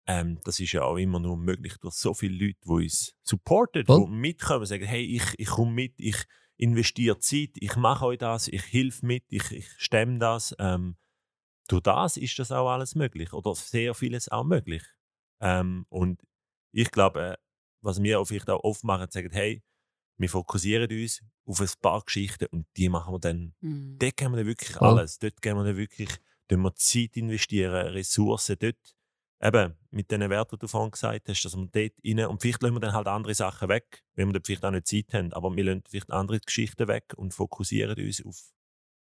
ähm, 0.08 0.40
das 0.44 0.60
ist 0.60 0.72
ja 0.72 0.84
auch 0.84 0.98
immer 0.98 1.20
nur 1.20 1.38
möglich 1.38 1.78
durch 1.80 1.96
so 1.96 2.14
viele 2.14 2.46
Leute, 2.46 2.60
die 2.64 2.70
uns 2.70 3.14
supporten, 3.24 3.86
Voll. 3.86 4.06
die 4.06 4.12
mitkommen, 4.12 4.66
sagen, 4.66 4.86
hey, 4.86 5.04
ich, 5.04 5.34
ich 5.38 5.48
komme 5.48 5.72
mit, 5.72 5.94
ich 5.98 6.18
investiere 6.58 7.20
Zeit, 7.20 7.52
ich 7.56 7.76
mache 7.76 8.06
euch 8.06 8.18
das, 8.18 8.48
ich 8.48 8.74
helfe 8.74 9.06
mit, 9.06 9.24
ich, 9.30 9.52
ich 9.52 9.70
stemme 9.78 10.18
das. 10.20 10.56
Ähm, 10.60 10.98
durch 11.68 11.84
das 11.84 12.18
ist 12.18 12.40
das 12.40 12.52
auch 12.52 12.70
alles 12.70 12.96
möglich 12.96 13.34
oder 13.34 13.54
sehr 13.54 13.94
vieles 13.94 14.30
auch 14.30 14.46
möglich. 14.46 14.84
Ähm, 15.42 15.86
und 15.90 16.22
ich 16.72 16.92
glaube, 16.92 17.22
äh, 17.22 17.38
was 17.82 18.02
wir 18.02 18.20
auch 18.20 18.26
vielleicht 18.26 18.50
auch 18.50 18.64
oft 18.64 18.84
machen, 18.84 19.12
sagen, 19.12 19.32
hey, 19.32 19.62
wir 20.18 20.30
fokussieren 20.30 20.90
uns 20.92 21.22
auf 21.46 21.62
ein 21.62 21.70
paar 21.82 22.02
Geschichten 22.04 22.46
und 22.48 22.68
die 22.76 22.90
machen 22.90 23.14
wir 23.14 23.20
dann 23.20 23.54
Mhm. 23.62 23.98
dort 24.00 24.18
geben 24.18 24.34
wir 24.34 24.38
dann 24.38 24.48
wirklich 24.48 24.78
alles. 24.82 25.20
Dort 25.20 25.42
geben 25.42 25.60
wir 25.60 25.64
dann 25.66 25.78
wirklich 25.78 26.10
wir 26.50 26.76
Zeit 26.76 27.18
investieren, 27.18 27.88
Ressourcen 27.88 28.56
dort. 28.60 28.96
Eben, 29.42 29.76
mit 29.92 30.10
den 30.10 30.28
Werten, 30.30 30.56
die 30.56 30.60
du 30.60 30.68
vorhin 30.68 30.90
gesagt 30.92 31.30
hast, 31.30 31.44
dass 31.44 31.56
wir 31.56 31.68
dort 31.68 31.94
rein, 32.04 32.26
und 32.26 32.42
vielleicht 32.42 32.64
lassen 32.64 32.76
wir 32.76 32.80
dann 32.80 32.94
halt 32.94 33.08
andere 33.08 33.36
Sachen 33.36 33.70
weg, 33.70 34.04
wenn 34.16 34.30
wir 34.30 34.34
dort 34.34 34.48
vielleicht 34.48 34.66
auch 34.66 34.72
nicht 34.72 34.88
Zeit 34.88 35.14
haben, 35.14 35.32
aber 35.34 35.56
wir 35.56 35.64
lassen 35.64 35.84
vielleicht 35.88 36.12
andere 36.12 36.40
Geschichten 36.40 36.88
weg 36.88 37.14
und 37.16 37.34
fokussieren 37.36 37.96
uns 38.04 38.26
auf 38.26 38.52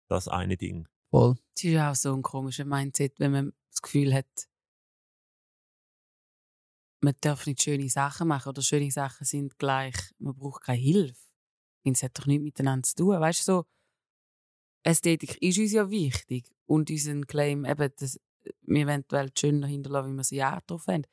das 0.07 0.27
eine 0.27 0.57
Ding. 0.57 0.87
voll. 1.09 1.35
Es 1.55 1.63
ist 1.63 1.77
auch 1.79 1.95
so 1.95 2.13
ein 2.13 2.21
komischer 2.21 2.65
Mindset, 2.65 3.19
wenn 3.19 3.31
man 3.31 3.53
das 3.71 3.81
Gefühl 3.81 4.13
hat, 4.13 4.27
man 7.01 7.15
darf 7.21 7.45
nicht 7.45 7.61
schöne 7.61 7.89
Sachen 7.89 8.27
machen 8.27 8.49
oder 8.49 8.61
schöne 8.61 8.91
Sachen 8.91 9.25
sind 9.25 9.57
gleich, 9.57 9.95
man 10.17 10.35
braucht 10.35 10.63
keine 10.63 10.79
Hilfe. 10.79 11.21
Und 11.83 11.95
es 11.95 12.03
hat 12.03 12.17
doch 12.19 12.25
nichts 12.25 12.43
miteinander 12.43 12.83
zu 12.83 12.95
tun. 12.95 13.19
Weißt 13.19 13.47
du, 13.47 13.53
so, 13.53 13.65
Ästhetik 14.83 15.41
ist 15.41 15.59
uns 15.59 15.71
ja 15.71 15.89
wichtig 15.89 16.51
und 16.65 16.89
unseren 16.89 17.25
Claim, 17.27 17.65
eben, 17.65 17.91
dass 17.97 18.19
wir 18.61 18.87
wollen 18.87 19.03
die 19.09 19.15
Welt 19.15 19.39
schöner 19.39 19.67
hinterlassen, 19.67 20.13
wie 20.13 20.17
wir 20.17 20.23
sie 20.23 20.37
drauf 20.67 20.87
haben. 20.87 21.05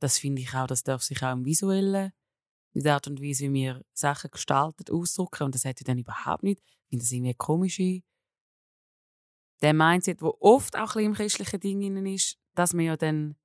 Das 0.00 0.18
finde 0.18 0.42
ich 0.42 0.54
auch, 0.54 0.66
das 0.66 0.82
darf 0.82 1.02
sich 1.02 1.22
auch 1.22 1.32
im 1.32 1.44
Visuellen, 1.44 2.12
in 2.72 2.82
der 2.82 2.94
Art 2.94 3.06
und 3.06 3.20
Weise, 3.22 3.44
wie 3.44 3.52
wir 3.52 3.84
Sachen 3.92 4.30
gestalten, 4.30 4.90
ausdrücken. 4.90 5.44
Und 5.44 5.54
das 5.54 5.64
hat 5.64 5.80
ja 5.80 5.84
dann 5.84 5.98
überhaupt 5.98 6.42
nicht. 6.42 6.60
Ich 6.60 6.88
finde 6.88 7.04
das 7.04 7.12
irgendwie 7.12 7.34
komisch. 7.34 7.80
Der 9.60 9.74
Mindset, 9.74 10.22
wo 10.22 10.36
oft 10.40 10.76
auch 10.76 10.80
ein 10.80 10.86
bisschen 10.86 11.04
im 11.04 11.14
christlichen 11.14 11.60
Ding 11.60 12.06
ist, 12.06 12.38
dass 12.54 12.74
man 12.74 12.86
ja 12.86 12.96
dann 12.96 13.36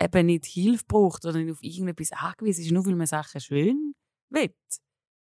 eben 0.00 0.26
nicht 0.26 0.46
Hilfe 0.46 0.84
braucht 0.86 1.24
oder 1.24 1.38
nicht 1.38 1.52
auf 1.52 1.62
irgendetwas 1.62 2.12
angewiesen 2.12 2.64
ist, 2.64 2.70
nur 2.70 2.86
weil 2.86 2.94
man 2.94 3.06
Sachen 3.06 3.40
schön 3.40 3.94
will. 4.30 4.54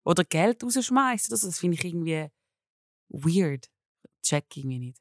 Oder 0.05 0.25
Geld 0.25 0.63
rausschmeißt. 0.63 1.31
Also 1.33 1.49
das 1.49 1.59
finde 1.59 1.77
ich 1.77 1.85
irgendwie 1.85 2.27
weird. 3.09 3.69
Check 4.23 4.45
irgendwie 4.57 4.79
nicht. 4.79 4.99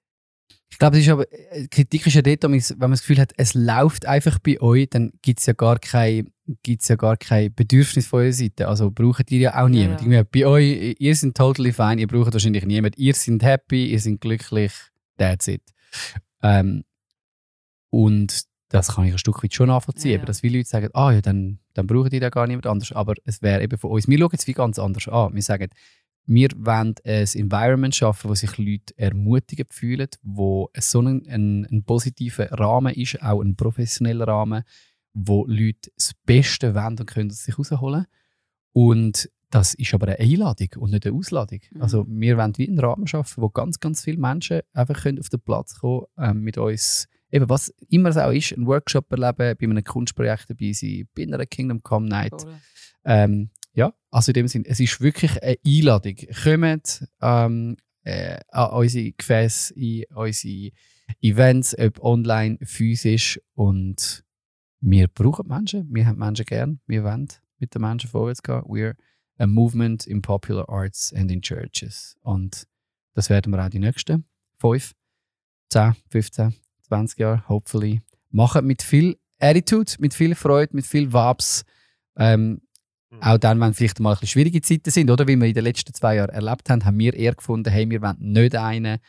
Ich 0.72 0.78
glaube, 0.78 0.98
es 0.98 1.04
ist 1.04 1.10
aber, 1.10 1.32
äh, 1.32 1.68
Kritik 1.68 2.06
ist 2.06 2.14
ja 2.14 2.22
dort, 2.22 2.44
wenn 2.44 2.78
man 2.78 2.92
das 2.92 3.02
Gefühl 3.02 3.20
hat, 3.20 3.34
es 3.38 3.54
läuft 3.54 4.06
einfach 4.06 4.40
bei 4.40 4.62
euch, 4.62 4.90
dann 4.90 5.12
gibt 5.22 5.40
es 5.40 5.46
ja 5.46 5.54
gar 5.54 5.80
kein, 5.80 6.32
gibt's 6.64 6.88
ja 6.88 6.96
gar 6.96 7.18
kein 7.18 7.54
Bedürfnis 7.54 8.08
von 8.08 8.22
eurer 8.22 8.34
Seite. 8.34 8.68
Also 8.68 8.92
braucht 8.92 9.32
ihr 9.32 9.40
ja 9.40 9.64
auch 9.64 9.68
niemand. 9.68 10.02
ja. 10.02 10.08
Irgendwie 10.08 10.42
Bei 10.42 10.48
euch, 10.48 10.96
ihr 11.00 11.16
seid 11.16 11.36
totally 11.36 11.74
fine, 11.74 12.00
ihr 12.00 12.08
braucht 12.08 12.34
wahrscheinlich 12.34 12.66
niemand. 12.66 12.98
Ihr 12.98 13.14
seid 13.14 13.44
happy, 13.44 13.92
ihr 13.92 14.00
seid 14.00 14.22
glücklich, 14.22 14.72
that's 15.18 15.48
it. 15.48 15.64
Ähm, 16.42 16.84
und 17.90 18.49
das 18.70 18.96
kann 18.96 19.06
ich 19.06 19.12
ein 19.12 19.18
Stück 19.18 19.44
weit 19.44 19.54
schon 19.54 19.68
nachvollziehen. 19.68 20.12
Ja, 20.12 20.18
Aber 20.18 20.24
ja. 20.24 20.28
dass 20.28 20.42
viele 20.42 20.60
Leute 20.60 20.70
sagen, 20.70 20.90
ah 20.94 21.12
ja, 21.12 21.22
dann, 21.22 21.60
dann 21.74 21.88
brauchen 21.88 22.10
die 22.10 22.20
da 22.20 22.30
gar 22.30 22.48
niemand 22.48 22.68
anders. 22.68 22.92
Aber 22.92 23.16
es 23.26 23.42
wäre 23.42 23.64
eben 23.64 23.78
von 23.78 23.92
uns, 23.92 24.08
wir 24.08 24.18
schauen 24.18 24.30
es 24.34 24.48
wie 24.48 24.54
ganz 24.54 24.80
anders 24.80 25.08
an. 25.08 25.34
Wir 25.34 25.42
sagen, 25.42 25.70
wir 26.26 26.50
wollen 26.56 26.94
ein 27.04 27.28
Environment 27.34 27.96
schaffen, 27.96 28.30
wo 28.30 28.36
sich 28.36 28.58
Leute 28.60 28.94
ermutigend 28.98 29.74
fühlen, 29.74 30.10
wo 30.22 30.70
so 30.78 31.02
ein, 31.02 31.28
ein, 31.28 31.66
ein 31.66 31.84
positiver 31.84 32.52
Rahmen 32.52 32.94
ist, 32.94 33.22
auch 33.24 33.42
ein 33.42 33.56
professioneller 33.56 34.28
Rahmen, 34.28 34.64
wo 35.14 35.46
Leute 35.48 35.90
das 35.96 36.14
Beste 36.26 36.76
wollen 36.76 37.00
und 37.00 37.08
können 37.08 37.32
sich 37.32 37.58
rausholen. 37.58 38.06
Und 38.74 39.32
das 39.50 39.74
ist 39.74 39.96
aber 39.96 40.08
eine 40.08 40.20
Einladung 40.20 40.70
und 40.78 40.92
nicht 40.92 41.08
eine 41.08 41.16
Ausladung. 41.16 41.62
Mhm. 41.72 41.82
Also 41.82 42.06
wir 42.08 42.38
wollen 42.38 42.58
wie 42.58 42.68
einen 42.68 42.80
Rahmen 42.80 43.08
schaffen, 43.08 43.42
wo 43.42 43.50
ganz, 43.50 43.80
ganz 43.80 44.04
viele 44.04 44.20
Menschen 44.20 44.62
einfach 44.74 45.02
können 45.02 45.20
auf 45.20 45.30
den 45.30 45.40
Platz 45.40 45.80
kommen 45.80 46.06
ähm, 46.20 46.42
mit 46.42 46.60
uns, 46.60 47.08
eben 47.32 47.50
was 47.50 47.70
immer 47.90 48.10
es 48.10 48.18
auch 48.18 48.32
ist, 48.32 48.54
einen 48.54 48.68
Workshop 48.68 49.12
erleben, 49.12 49.56
bei 49.60 49.66
einem 49.66 49.84
Kunstprojekt 49.84 50.50
dabei 50.50 50.72
sein, 50.74 51.08
bei 51.16 51.24
einer 51.24 51.46
Kingdom 51.46 51.82
Come 51.84 52.08
Night. 52.08 52.34
Oder? 52.34 52.60
Ähm, 53.06 53.50
ja, 53.74 53.94
also 54.12 54.32
in 54.32 54.34
dem 54.34 54.48
Sinne, 54.48 54.66
es 54.68 54.80
ist 54.80 55.00
wirklich 55.02 55.42
eine 55.42 55.58
Einladung. 55.66 56.16
Kommt 56.44 57.08
ähm, 57.22 57.78
äh, 58.04 58.40
an 58.50 58.72
unsere 58.72 59.12
Gefäße, 59.12 59.74
in 59.76 60.04
unsere 60.14 60.72
Events, 61.22 61.78
ob 61.78 62.00
online, 62.04 62.58
physisch. 62.64 63.40
Und 63.54 64.24
wir 64.82 65.08
brauchen 65.08 65.48
Menschen. 65.48 65.88
Wir 65.94 66.06
haben 66.06 66.20
Menschen 66.20 66.46
gern. 66.46 66.80
Wir 66.88 67.04
wollen 67.04 67.28
mit 67.60 67.74
den 67.74 67.82
Menschen 67.82 68.10
vorwärts 68.10 68.42
gehen. 68.42 68.64
We're 68.64 68.96
a 69.38 69.48
movement 69.48 70.06
in 70.08 70.22
popular 70.22 70.68
arts 70.70 71.14
and 71.14 71.32
in 71.32 71.42
churches. 71.42 72.18
Und 72.22 72.68
das 73.14 73.30
werden 73.30 73.52
wir 73.52 73.64
auch 73.64 73.70
die 73.70 73.80
nächsten 73.80 74.26
5, 74.60 74.94
10, 75.70 75.96
15, 76.10 76.56
20 76.90 77.18
Jahre, 77.20 77.44
hopefully, 77.48 78.02
machen. 78.32 78.68
Mit 78.68 78.82
viel 78.82 79.18
Attitude, 79.40 79.94
mit 80.00 80.14
viel 80.14 80.36
Freude, 80.36 80.76
mit 80.76 80.86
viel 80.86 81.14
Vibes. 81.14 81.64
Ähm, 82.18 82.62
Mhm. 83.12 83.24
auch 83.24 83.38
dann, 83.40 83.60
wenn 83.60 83.74
vielleicht 83.74 84.00
mal 84.00 84.12
ein 84.12 84.14
bisschen 84.20 84.28
schwierige 84.28 84.62
Zeiten 84.62 84.92
sind, 84.92 85.10
oder 85.10 85.28
wie 85.28 85.36
wir 85.36 85.48
in 85.48 85.54
den 85.56 85.64
letzten 85.64 85.96
zwei 85.96 86.18
Jahren 86.18 86.30
erlebt 86.30 86.70
haben, 86.70 86.86
haben 86.86 87.00
wir 87.00 87.16
eher 87.16 87.34
gefunden, 87.34 87.72
hey, 87.72 87.90
wir 87.90 88.04
wollen 88.04 88.18
nicht 88.20 88.56
einen 88.56 89.00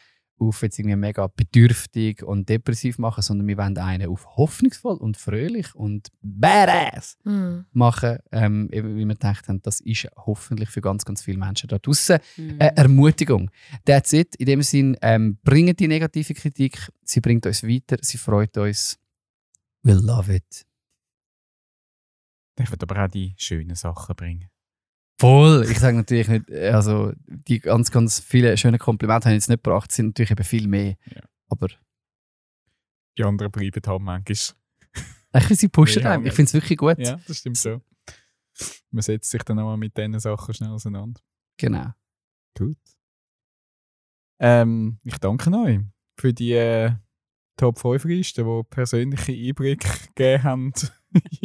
auf 0.41 0.63
jetzt 0.63 0.79
irgendwie 0.79 0.97
mega 0.97 1.27
bedürftig 1.27 2.23
und 2.23 2.49
depressiv 2.49 2.99
machen, 2.99 3.23
sondern 3.23 3.47
wir 3.47 3.59
wollen 3.59 3.77
einen 3.79 4.09
auf 4.09 4.27
hoffnungsvoll 4.37 4.97
und 4.97 5.17
fröhlich 5.17 5.75
und 5.75 6.09
badass 6.23 7.19
Hm. 7.25 7.67
machen, 7.73 8.19
ähm, 8.33 8.69
wie 8.73 8.83
wir 8.97 9.07
gedacht 9.07 9.49
haben, 9.49 9.61
das 9.63 9.81
ist 9.81 10.09
hoffentlich 10.17 10.71
für 10.71 10.81
ganz, 10.81 11.05
ganz 11.05 11.23
viele 11.23 11.39
Menschen 11.39 11.69
da 11.69 11.79
draußen 11.79 12.19
Mhm. 12.37 12.57
eine 12.59 12.77
Ermutigung. 12.77 13.51
That's 13.85 14.13
it. 14.13 14.35
In 14.37 14.47
dem 14.47 14.63
Sinn, 14.63 14.97
ähm, 15.03 15.39
bringen 15.45 15.77
die 15.77 15.89
negative 15.89 16.35
Kritik, 16.35 16.89
sie 17.05 17.21
bringt 17.21 17.45
uns 17.47 17.63
weiter, 17.63 17.97
sie 18.01 18.19
freut 18.19 18.57
uns. 18.57 18.99
We'll 19.85 20.01
love 20.05 20.35
it. 20.35 20.65
Dürfen 22.59 22.77
aber 22.83 23.05
auch 23.05 23.09
die 23.09 23.35
schönen 23.39 23.75
Sachen 23.75 24.15
bringen. 24.17 24.49
Voll. 25.21 25.67
Ich 25.71 25.79
sage 25.79 25.99
natürlich 25.99 26.29
nicht, 26.29 26.51
also 26.51 27.13
die 27.27 27.61
ganz, 27.61 27.91
ganz 27.91 28.21
vielen 28.21 28.57
schönen 28.57 28.79
Komplimente 28.79 29.27
habe 29.27 29.35
ich 29.35 29.43
jetzt 29.43 29.51
nicht 29.51 29.63
gebracht, 29.63 29.93
sind 29.93 30.07
natürlich 30.07 30.31
eben 30.31 30.45
viel 30.45 30.67
mehr. 30.67 30.97
Ja. 31.15 31.21
Aber 31.51 31.69
Die 33.19 33.25
anderen 33.25 33.53
bleiben 33.53 33.83
halt 33.87 34.01
manchmal. 34.01 34.57
ich 35.51 35.59
sie 35.59 35.69
pushen 35.69 36.07
einem. 36.07 36.25
Ich 36.25 36.33
finde 36.33 36.49
es 36.49 36.55
wirklich 36.55 36.79
gut. 36.79 36.99
Ja, 36.99 37.21
das 37.27 37.37
stimmt 37.37 37.59
so. 37.59 37.83
Man 38.91 39.03
setzt 39.03 39.31
sich 39.31 39.43
dann 39.43 39.59
auch 39.59 39.65
mal 39.65 39.77
mit 39.77 39.95
diesen 39.95 40.19
Sachen 40.19 40.55
schnell 40.55 40.71
auseinander. 40.71 41.21
Genau. 41.59 41.93
Gut. 42.57 42.79
Ähm, 44.39 45.01
ich 45.05 45.19
danke 45.19 45.51
euch 45.53 45.81
für 46.19 46.33
die 46.33 46.53
äh, 46.53 46.93
Top 47.59 47.79
5 47.79 48.05
Listen, 48.05 48.47
die 48.47 48.63
persönliche 48.71 49.33
Einblick 49.33 49.85
gegeben 50.15 50.43
haben. 50.45 50.73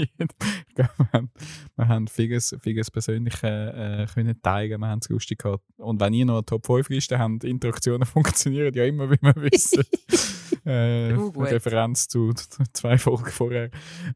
wir 0.76 0.90
haben, 1.14 1.32
wir 1.76 1.88
haben 1.88 2.08
vieles, 2.08 2.56
vieles 2.60 2.92
Persönliche 2.92 3.48
äh, 3.48 4.14
können 4.14 4.42
teilen, 4.42 4.80
wir 4.80 4.88
haben 4.88 5.00
es 5.00 5.10
lustig 5.10 5.40
gehabt. 5.40 5.64
Und 5.78 6.00
wenn 6.00 6.14
ihr 6.14 6.26
noch 6.26 6.36
eine 6.36 6.46
Top 6.46 6.66
5 6.66 6.90
Liste 6.90 7.18
habt, 7.20 7.44
Interaktionen 7.44 8.06
funktionieren 8.06 8.74
ja 8.74 8.86
immer, 8.86 9.10
wie 9.10 9.18
wir 9.22 9.36
wissen. 9.36 9.84
äh, 10.66 11.14
gut. 11.14 11.52
Referenz 11.52 12.08
zu 12.08 12.34
t- 12.34 12.64
zwei 12.74 12.98
Folgen 12.98 13.32
vorher. 13.32 13.70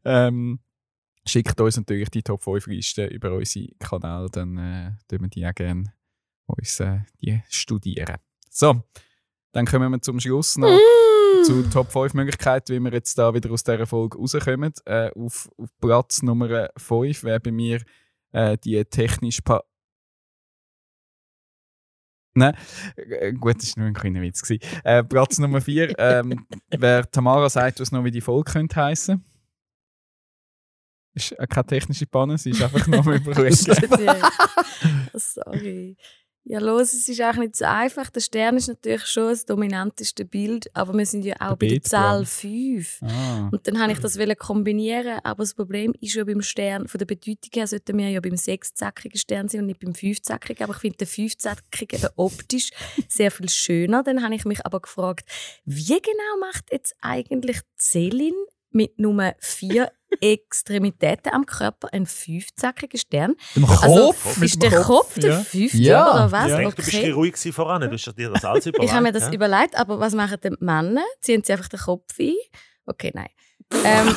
Ähm, 0.04 0.60
schickt 1.26 1.60
uns 1.60 1.76
natürlich 1.76 2.10
die 2.10 2.22
Top 2.22 2.42
5 2.42 2.66
Listen 2.66 3.08
über 3.08 3.32
unsere 3.32 3.68
Kanäle, 3.78 4.28
dann 4.30 4.56
äh, 4.58 4.92
wir 5.22 5.28
die 5.28 5.46
auch 5.46 5.54
gerne 5.54 5.92
uns 6.46 6.80
äh, 6.80 7.00
die 7.20 7.40
studieren. 7.48 8.16
So, 8.48 8.82
dann 9.52 9.66
kommen 9.66 9.90
wir 9.92 10.00
zum 10.02 10.18
Schluss 10.20 10.56
noch 10.56 10.78
zu 11.44 11.62
Top 11.70 11.90
5 11.92 12.14
Möglichkeiten, 12.14 12.74
wie 12.74 12.80
wir 12.80 12.92
jetzt 12.92 13.16
da 13.18 13.34
wieder 13.34 13.50
aus 13.50 13.62
dieser 13.62 13.86
Folge 13.86 14.18
rauskommen. 14.18 14.72
Äh, 14.84 15.10
auf, 15.16 15.48
auf 15.56 15.68
Platz 15.80 16.22
Nummer 16.22 16.70
5 16.76 17.24
wäre 17.24 17.40
bei 17.40 17.52
mir 17.52 17.80
äh, 18.32 18.56
die 18.58 18.84
technisch 18.84 19.40
pa 19.40 19.62
Nein, 22.32 22.56
äh, 22.96 23.32
gut, 23.32 23.56
das 23.56 23.76
war 23.76 23.82
nur 23.82 23.88
ein 23.88 23.94
kleiner 23.94 24.22
Witz. 24.22 24.48
Äh, 24.84 25.02
Platz 25.02 25.38
Nummer 25.38 25.60
4 25.60 25.94
ähm, 25.98 26.46
wäre 26.70 27.10
Tamara 27.10 27.48
sagt 27.50 27.80
uns 27.80 27.90
noch, 27.92 28.04
wie 28.04 28.10
die 28.10 28.20
Folge 28.20 28.52
könnte 28.52 28.76
heißen. 28.76 29.24
Ist 31.12 31.34
keine 31.48 31.66
technische 31.66 32.06
Panne, 32.06 32.38
sie 32.38 32.50
ist 32.50 32.62
einfach 32.62 32.86
nur 32.86 33.02
Projekt. 33.20 33.58
Sorry. 35.14 35.96
Ja, 36.50 36.58
los, 36.58 36.94
es 36.94 37.08
ist 37.08 37.22
auch 37.22 37.36
nicht 37.36 37.54
so 37.54 37.64
einfach. 37.64 38.10
Der 38.10 38.18
Stern 38.18 38.56
ist 38.56 38.66
natürlich 38.66 39.06
schon 39.06 39.28
das 39.28 39.44
dominanteste 39.44 40.24
Bild, 40.24 40.68
aber 40.74 40.98
wir 40.98 41.06
sind 41.06 41.24
ja 41.24 41.36
auch 41.38 41.54
bei 41.54 41.68
der. 41.68 41.82
Zahl 41.82 42.26
5. 42.26 43.02
Ah. 43.02 43.48
Und 43.52 43.68
dann 43.68 43.80
habe 43.80 43.92
ich 43.92 44.00
das 44.00 44.18
kombinieren, 44.36 45.20
aber 45.22 45.44
das 45.44 45.54
Problem 45.54 45.94
ist 46.00 46.14
ja 46.14 46.24
beim 46.24 46.42
Stern, 46.42 46.88
von 46.88 46.98
der 46.98 47.06
Bedeutung 47.06 47.52
her 47.54 47.68
sollten 47.68 47.96
wir 47.96 48.08
ja 48.08 48.18
beim 48.18 48.36
sechszackigen 48.36 49.16
Stern 49.16 49.48
sein 49.48 49.60
und 49.60 49.66
nicht 49.68 49.78
beim 49.78 49.94
fünfzackigen. 49.94 50.64
Aber 50.64 50.74
ich 50.74 50.80
finde 50.80 50.96
den 50.96 51.06
fünfzackigen 51.06 52.08
optisch 52.16 52.70
sehr 53.08 53.30
viel 53.30 53.48
schöner. 53.48 54.02
Dann 54.02 54.24
habe 54.24 54.34
ich 54.34 54.44
mich 54.44 54.66
aber 54.66 54.80
gefragt, 54.80 55.30
wie 55.64 56.02
genau 56.02 56.40
macht 56.40 56.64
jetzt 56.72 56.96
eigentlich 57.00 57.60
Celine 57.78 58.34
mit 58.72 58.98
nur 58.98 59.34
vier 59.38 59.92
Extremitäten 60.20 61.32
am 61.32 61.46
Körper 61.46 61.88
einen 61.92 62.06
fünfzackigen 62.06 62.98
Stern? 62.98 63.36
Im 63.54 63.64
Also, 63.64 64.06
Kopf? 64.08 64.36
mit 64.36 64.50
ist 64.50 64.62
der 64.62 64.70
Kopf, 64.70 64.86
Kopf 64.86 65.14
der 65.14 65.30
ja. 65.30 65.40
fünfte 65.40 65.76
Ja. 65.78 66.12
oder 66.14 66.32
was? 66.32 66.48
Ja. 66.48 66.58
Ich 66.58 66.62
denke, 66.62 66.76
du 66.76 66.82
bist 66.82 66.94
ein 66.94 67.00
Okay. 67.00 67.10
ruhig 67.12 67.54
voran. 67.54 67.80
Du 67.82 67.90
hast 67.92 68.16
dir 68.18 68.30
das 68.30 68.44
alles 68.44 68.66
überlegt. 68.66 68.84
Ich 68.90 68.92
habe 68.94 69.02
mir 69.04 69.12
das 69.12 69.24
ja? 69.24 69.32
überlegt, 69.32 69.76
aber 69.76 70.00
was 70.00 70.14
machen 70.14 70.38
die 70.42 70.50
Männer? 70.60 71.02
Ziehen 71.20 71.42
sie 71.44 71.52
einfach 71.52 71.68
den 71.68 71.80
Kopf 71.80 72.12
ein? 72.18 72.34
Okay, 72.86 73.10
nein. 73.14 73.28
Ähm, 73.84 74.06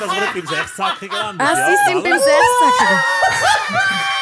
dass 0.00 0.10
wir 0.14 0.20
nicht 0.20 0.34
beim 0.34 0.46
Sechszackigen 0.46 1.16
landen. 1.16 1.40
ah, 1.40 1.52
Ja, 1.58 1.66
sie 1.66 1.92
sind 1.92 2.02
beim. 2.02 2.12
Sechszackigen. 2.12 2.98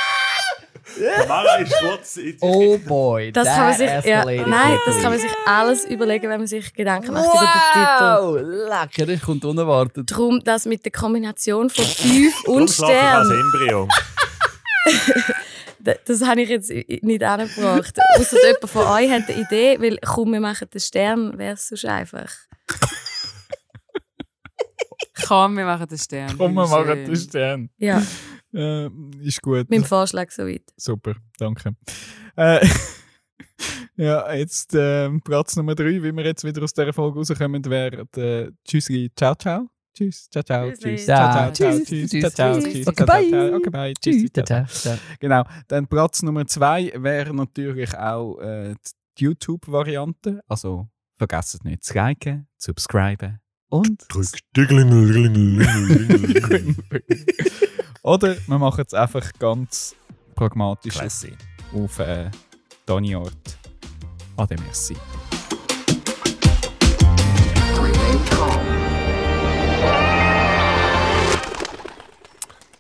Tamara 1.16 1.56
ist 1.56 2.16
in- 2.18 2.36
Oh 2.40 2.78
boy, 2.78 3.32
Das 3.32 3.46
kann 3.48 3.60
man 3.68 3.74
sich, 3.76 3.90
ja, 4.04 4.24
nein, 4.24 4.78
das 4.86 5.00
kann 5.02 5.10
man 5.12 5.18
sich 5.20 5.30
alles 5.44 5.84
überlegen, 5.84 6.28
wenn 6.30 6.38
man 6.38 6.46
sich 6.46 6.72
Gedanken 6.72 7.12
macht 7.12 7.26
über 7.26 7.40
den 7.40 7.72
Titel. 7.72 8.62
Wow, 8.62 8.68
lecker, 8.70 9.06
das 9.12 9.20
kommt 9.22 9.44
unerwartet. 9.44 10.10
Darum 10.10 10.42
das 10.42 10.64
mit 10.66 10.84
der 10.84 10.92
Kombination 10.92 11.68
von 11.70 11.84
Darum 11.84 12.56
und 12.56 12.64
ich 12.70 12.74
Stern, 12.76 13.30
Embryo. 13.30 13.88
d- 15.78 15.96
das 16.04 16.22
habe 16.22 16.42
ich 16.42 16.48
jetzt 16.48 16.70
nicht 16.70 17.22
angebracht. 17.22 17.94
Außer 18.18 18.36
jemand 18.46 18.70
von 18.70 18.86
euch 18.86 19.10
hat 19.10 19.28
eine 19.28 19.40
Idee, 19.40 19.76
weil 19.80 19.98
komm, 20.04 20.32
wir 20.32 20.40
machen 20.40 20.68
den 20.72 20.80
Stern, 20.80 21.36
wäre 21.38 21.54
es 21.54 21.68
sonst 21.68 21.84
einfach. 21.86 22.30
Komm, 25.26 25.56
wir 25.56 25.64
machen 25.64 25.86
den 25.88 25.98
Stern. 25.98 26.36
Komm, 26.36 26.54
wir 26.54 26.66
machen 26.66 27.04
den 27.06 27.16
Stern. 27.16 27.70
Ja, 27.78 28.02
Äh, 28.54 28.88
ist 29.22 29.42
gut. 29.42 29.68
mein 29.68 29.84
Vorschlag 29.84 30.30
soweit. 30.30 30.62
Super, 30.76 31.14
danke. 31.38 31.74
Äh, 32.36 32.66
ja, 33.96 34.32
jetzt 34.32 34.72
ähm, 34.74 35.20
Platz 35.20 35.56
Nummer 35.56 35.74
3, 35.74 36.02
wie 36.02 36.12
wir 36.12 36.24
jetzt 36.24 36.42
wieder 36.44 36.62
aus 36.62 36.72
dieser 36.72 36.92
Folge 36.94 37.18
rauskommen, 37.18 37.62
wäre 37.66 38.06
äh, 38.16 38.50
Tschüssi, 38.64 39.10
ciao, 39.14 39.34
ciao. 39.34 39.68
Tschüss, 39.94 40.30
ciao, 40.30 40.42
ciao, 40.42 40.70
tschüss, 40.72 41.04
ciao, 41.06 41.32
ciao, 41.32 41.52
ciao, 41.52 41.70
Tschüss, 41.72 41.84
tschüss, 41.88 42.10
tschüss, 42.10 42.20
ciao, 42.20 42.30
ciao, 42.30 42.60
tschüss. 42.60 42.72
tschüss, 42.72 42.86
Okay, 42.88 43.04
bye. 43.04 43.54
okay, 43.56 43.70
bye, 43.70 43.94
tschüss, 43.94 44.16
Tschüss, 44.30 44.44
ciao, 44.46 44.64
ciao. 44.66 44.98
Genau, 45.20 45.42
dann 45.68 45.86
Platz 45.86 46.22
Nummer 46.22 46.46
2 46.46 46.92
wäre 46.96 47.34
natürlich 47.34 47.94
auch 47.96 48.38
äh, 48.38 48.74
die 49.18 49.24
YouTube-Variante. 49.24 50.40
Also 50.48 50.88
vergesst 51.16 51.62
nicht 51.64 51.82
zu 51.84 51.94
liken, 51.94 52.46
zu 52.58 52.68
subscriben, 52.70 53.40
Und 53.68 54.04
Drück. 54.08 54.28
Oder 58.02 58.36
wir 58.46 58.58
machen 58.58 58.84
es 58.86 58.94
einfach 58.94 59.32
ganz 59.40 59.96
pragmatisch 60.36 60.94
Classy. 60.94 61.32
auf 61.74 61.98
äh, 61.98 62.30
deine 62.86 63.16
Art. 63.16 63.58
Ade, 64.36 64.54
merci. 64.62 64.94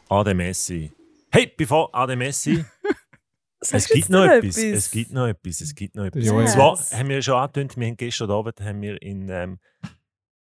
Ade 0.08 0.34
Messi. 0.34 0.92
Hey, 1.32 1.52
bevor 1.56 1.92
Ade 1.92 2.14
Messi. 2.14 2.64
es 3.60 3.88
gibt 3.88 4.08
noch 4.08 4.24
etwas. 4.24 4.56
etwas? 4.56 4.84
Es 4.84 4.90
gibt 4.92 5.10
noch 5.10 5.26
etwas. 5.26 5.60
Es 5.60 5.74
gibt 5.74 5.96
noch 5.96 6.04
etwas. 6.04 6.24
Ja, 6.24 6.32
Und 6.32 6.48
zwar 6.48 6.78
haben 6.78 7.08
wir 7.08 7.22
schon 7.22 7.34
angekündigt, 7.34 7.76
wir 7.76 7.86
haben 7.88 7.96
gestern 7.96 8.30
Abend 8.30 8.60
haben 8.60 8.82
wir 8.82 9.02
in 9.02 9.28
ähm, 9.28 9.58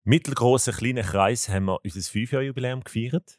mittelgroßen 0.09 0.73
kleinen 0.73 1.05
Kreis 1.05 1.49
haben 1.49 1.67
wir 1.67 1.81
unser 1.85 2.01
Fünfjahrjubiläum 2.01 2.83
gefeiert. 2.83 3.39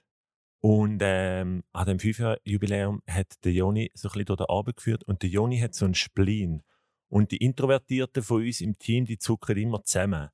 Und 0.61 0.99
ähm, 1.01 1.63
an 1.71 1.87
dem 1.87 1.99
Fünfjahrjubiläum 1.99 3.01
hat 3.09 3.43
der 3.43 3.53
Joni 3.53 3.91
so 3.93 4.09
ein 4.09 4.11
bisschen 4.11 4.25
durch 4.25 4.37
den 4.37 4.49
Abend 4.49 4.75
geführt 4.75 5.03
und 5.05 5.21
der 5.23 5.29
Joni 5.29 5.59
hat 5.59 5.73
so 5.73 5.85
einen 5.85 5.95
Spleen. 5.95 6.63
Und 7.07 7.31
die 7.31 7.37
Introvertierten 7.37 8.21
von 8.21 8.43
uns 8.43 8.61
im 8.61 8.77
Team, 8.77 9.05
die 9.05 9.17
zuckern 9.17 9.57
immer 9.57 9.83
zusammen. 9.83 10.29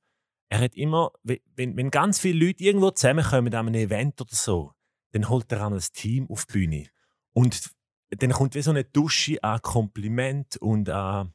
Er 0.50 0.60
hat 0.60 0.74
immer, 0.74 1.10
we- 1.22 1.40
wenn, 1.54 1.76
wenn 1.76 1.90
ganz 1.90 2.18
viele 2.18 2.44
Leute 2.46 2.64
irgendwo 2.64 2.90
zusammenkommen 2.90 3.54
an 3.54 3.68
einem 3.68 3.74
Event 3.74 4.20
oder 4.20 4.34
so, 4.34 4.72
dann 5.12 5.28
holt 5.28 5.50
er 5.52 5.64
einmal 5.64 5.78
das 5.78 5.92
Team 5.92 6.28
auf 6.28 6.44
die 6.46 6.52
Bühne. 6.52 6.86
Und 7.32 7.70
dann 8.10 8.30
kommt 8.30 8.54
wie 8.54 8.62
so 8.62 8.72
eine 8.72 8.84
Dusche 8.84 9.42
an 9.42 9.62
Kompliment 9.62 10.56
und 10.58 10.90
an, 10.90 11.32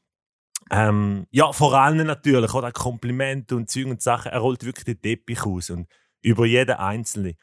ähm, 0.72 1.28
ja, 1.32 1.52
vor 1.52 1.74
allem 1.74 2.08
natürlich, 2.08 2.54
oder? 2.54 2.68
An 2.68 2.74
Kompliment 2.74 3.52
und 3.52 3.70
Zeug 3.70 3.88
und 3.88 4.02
Sachen. 4.02 4.32
Er 4.32 4.40
rollt 4.40 4.64
wirklich 4.66 4.86
den 4.86 5.02
Teppich 5.02 5.44
aus 5.46 5.70
und 5.70 5.88
über 6.22 6.46
jeden 6.46 6.76
Einzelnen. 6.76 7.36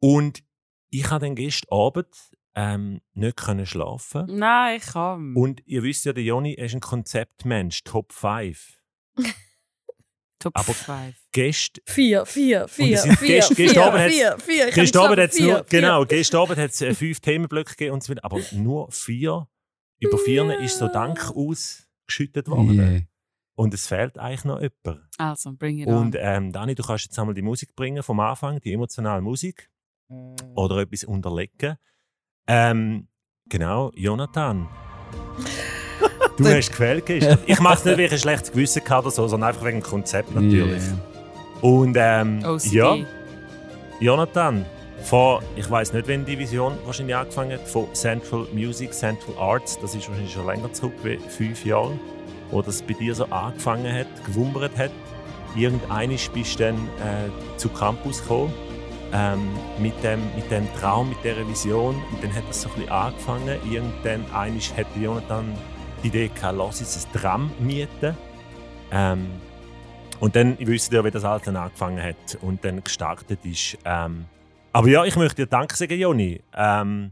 Und 0.00 0.42
ich 0.90 1.10
habe 1.10 1.26
dann 1.26 1.34
gestern 1.34 1.68
Abend 1.78 2.08
ähm, 2.54 3.00
nicht 3.12 3.36
können 3.36 3.66
schlafen. 3.66 4.26
Nein, 4.38 4.78
ich 4.78 4.86
kann. 4.86 5.34
Und 5.36 5.62
ihr 5.66 5.82
wisst 5.82 6.06
ja, 6.06 6.12
der 6.14 6.24
Joni 6.24 6.54
ist 6.54 6.74
ein 6.74 6.80
Konzeptmensch, 6.80 7.84
Top 7.84 8.12
5. 8.12 8.78
Top 10.38 10.52
aber- 10.56 10.72
5. 10.74 11.14
Gestern 11.32 11.82
Vier, 11.86 12.24
vier, 12.24 12.66
vier, 12.68 12.94
es 12.94 13.02
sind 13.02 13.18
vier, 13.18 13.42
gest- 13.42 13.54
vier, 13.54 14.70
gestern 14.70 15.04
Abend 15.04 15.18
hat 15.20 15.30
es 15.30 15.36
vier, 15.36 15.46
nur, 15.46 15.56
vier. 15.64 15.80
genau, 15.80 16.04
gestern 16.06 16.40
Abend 16.40 16.58
hat 16.58 16.70
es 16.70 16.80
äh, 16.80 16.94
fünf 16.94 17.20
Themenblöcke 17.20 17.72
gegeben 17.72 17.94
und 17.94 18.02
so 18.02 18.10
weiter, 18.10 18.24
aber 18.24 18.40
nur 18.52 18.90
vier. 18.90 19.46
Über 19.98 20.16
vier 20.18 20.58
ist 20.60 20.78
so 20.78 20.88
Dank 20.88 21.32
ausgeschüttet 22.06 22.48
worden. 22.48 22.78
Yeah. 22.78 23.00
Und 23.54 23.72
es 23.74 23.86
fehlt 23.86 24.18
eigentlich 24.18 24.44
noch 24.44 24.60
jemand. 24.60 25.08
Also, 25.18 25.52
bring 25.54 25.78
it 25.78 25.86
Und 25.88 26.14
on. 26.14 26.20
ähm, 26.22 26.52
Dani, 26.52 26.74
du 26.74 26.82
kannst 26.82 27.04
jetzt 27.06 27.18
einmal 27.18 27.34
die 27.34 27.42
Musik 27.42 27.74
bringen 27.74 28.02
vom 28.02 28.20
Anfang, 28.20 28.60
die 28.60 28.72
emotionale 28.72 29.22
Musik. 29.22 29.70
Oder 30.54 30.78
etwas 30.78 31.02
unterlegen. 31.04 31.76
Ähm, 32.46 33.08
genau, 33.48 33.90
Jonathan. 33.94 34.68
Du 36.38 36.44
hast 36.44 36.68
gefällt. 36.68 37.08
Ich 37.08 37.60
mache 37.60 37.78
es 37.78 37.84
nicht, 37.86 37.96
weil 37.96 38.04
ich 38.04 38.12
ein 38.12 38.18
schlechtes 38.18 38.52
Gewissen 38.52 38.82
hatte 38.82 39.06
oder 39.06 39.10
so, 39.10 39.26
sondern 39.26 39.48
einfach 39.48 39.64
wegen 39.64 39.80
dem 39.80 39.82
Konzept 39.82 40.34
natürlich. 40.34 40.82
Yeah. 40.82 41.00
Und 41.62 41.96
ähm, 41.98 42.44
OCD. 42.44 42.74
ja, 42.74 42.96
Jonathan, 44.00 44.66
von, 45.02 45.42
ich 45.56 45.70
weiß 45.70 45.92
nicht, 45.92 46.08
wann 46.08 46.24
die 46.24 46.38
Vision 46.38 46.76
wahrscheinlich 46.84 47.16
angefangen 47.16 47.52
hat, 47.52 47.68
von 47.68 47.92
Central 47.94 48.46
Music, 48.52 48.92
Central 48.92 49.36
Arts, 49.38 49.78
das 49.80 49.94
ist 49.94 50.08
wahrscheinlich 50.08 50.32
schon 50.32 50.46
länger 50.46 50.72
zurück, 50.72 50.94
wie 51.02 51.16
fünf 51.16 51.64
Jahre, 51.64 51.98
wo 52.50 52.62
das 52.62 52.82
bei 52.82 52.94
dir 52.94 53.14
so 53.14 53.24
angefangen 53.26 53.92
hat, 53.92 54.06
gewummert 54.24 54.76
hat. 54.76 54.90
Irgendeines 55.54 56.28
bist 56.28 56.58
du 56.58 56.64
dann 56.64 56.76
äh, 56.76 57.58
zu 57.58 57.68
Campus 57.68 58.20
gekommen, 58.20 58.52
ähm, 59.12 59.48
mit, 59.78 59.94
dem, 60.02 60.20
mit 60.34 60.50
dem 60.50 60.66
Traum, 60.74 61.08
mit 61.08 61.18
dieser 61.24 61.46
Vision. 61.48 61.94
Und 62.12 62.22
dann 62.22 62.34
hat 62.34 62.44
das 62.48 62.62
so 62.62 62.68
ein 62.68 62.74
bisschen 62.74 62.90
angefangen. 62.90 63.58
Irgendwann 63.70 64.24
einisch 64.32 64.72
hat 64.76 64.86
Jonathan 65.00 65.56
die 66.02 66.08
Idee 66.08 66.28
gehabt, 66.28 66.58
lass 66.58 66.80
uns 66.80 67.06
ein 67.06 67.20
Tram 67.20 67.50
mieten. 67.58 68.16
Ähm, 68.90 69.26
und 70.20 70.36
dann, 70.36 70.56
ich 70.58 70.66
wüsste 70.66 70.96
ja, 70.96 71.04
wie 71.04 71.10
das 71.10 71.24
alles 71.24 71.42
dann 71.42 71.56
angefangen 71.56 72.02
hat 72.02 72.38
und 72.40 72.64
dann 72.64 72.82
gestartet 72.82 73.38
ist. 73.44 73.78
Ähm, 73.84 74.26
aber 74.76 74.88
ja, 74.90 75.06
ich 75.06 75.16
möchte 75.16 75.42
dir 75.42 75.46
Danke 75.46 75.74
sagen, 75.74 75.98
Joni. 75.98 76.42
Ähm, 76.52 77.10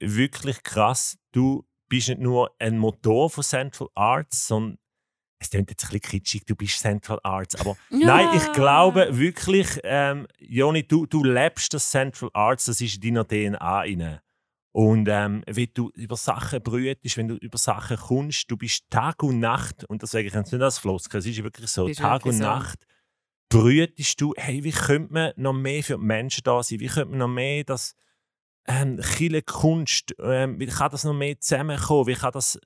wirklich 0.00 0.60
krass. 0.64 1.16
Du 1.30 1.64
bist 1.88 2.08
nicht 2.08 2.20
nur 2.20 2.50
ein 2.58 2.78
Motor 2.78 3.30
von 3.30 3.44
Central 3.44 3.88
Arts, 3.94 4.48
sondern 4.48 4.76
es 5.38 5.50
klingt 5.50 5.70
jetzt 5.70 5.84
ein 5.84 6.00
bisschen 6.00 6.20
kitschig, 6.20 6.46
du 6.46 6.56
bist 6.56 6.80
Central 6.80 7.20
Arts. 7.22 7.54
Aber 7.60 7.76
nein, 7.90 8.26
ich 8.34 8.52
glaube 8.54 9.16
wirklich, 9.16 9.78
ähm, 9.84 10.26
Joni, 10.40 10.82
du, 10.82 11.06
du 11.06 11.22
lebst 11.22 11.74
das 11.74 11.88
Central 11.88 12.28
Arts, 12.32 12.64
das 12.64 12.80
ist 12.80 12.96
in 13.04 13.14
deiner 13.14 13.24
DNA 13.24 13.84
inne. 13.84 14.22
Und 14.72 15.06
ähm, 15.08 15.44
wenn 15.46 15.68
du 15.74 15.90
über 15.94 16.16
Sachen 16.16 16.60
brütest, 16.60 17.16
wenn 17.18 17.28
du 17.28 17.36
über 17.36 17.58
Sachen 17.58 17.96
kommst, 17.98 18.50
du 18.50 18.56
bist 18.56 18.82
Tag 18.90 19.22
und 19.22 19.38
Nacht, 19.38 19.84
und 19.84 20.02
das 20.02 20.10
sage 20.10 20.26
ich 20.26 20.34
jetzt 20.34 20.52
nicht 20.52 20.60
als 20.60 20.78
Floskel, 20.78 21.20
es 21.20 21.26
ist 21.26 21.40
wirklich 21.40 21.70
so, 21.70 21.86
Ist 21.86 22.00
Tag 22.00 22.26
und 22.26 22.32
so. 22.32 22.42
Nacht 22.42 22.84
brütest 23.48 24.20
du, 24.20 24.34
hey, 24.36 24.62
wie 24.64 24.72
könnte 24.72 25.12
man 25.12 25.32
noch 25.36 25.52
mehr 25.52 25.82
für 25.82 25.96
die 25.98 26.04
Menschen 26.04 26.42
da 26.44 26.62
sein? 26.62 26.80
Wie 26.80 26.86
könnte 26.88 27.10
man 27.10 27.18
noch 27.18 27.28
mehr 27.28 27.64
das 27.64 27.94
ähm, 28.66 29.00
Chile 29.00 29.42
Kunst, 29.42 30.14
ähm, 30.22 30.60
wie 30.60 30.66
kann 30.66 30.90
das 30.90 31.04
noch 31.04 31.14
mehr 31.14 31.40
zusammenkommen? 31.40 32.06
Wie 32.06 32.14
kann 32.14 32.32
das 32.32 32.58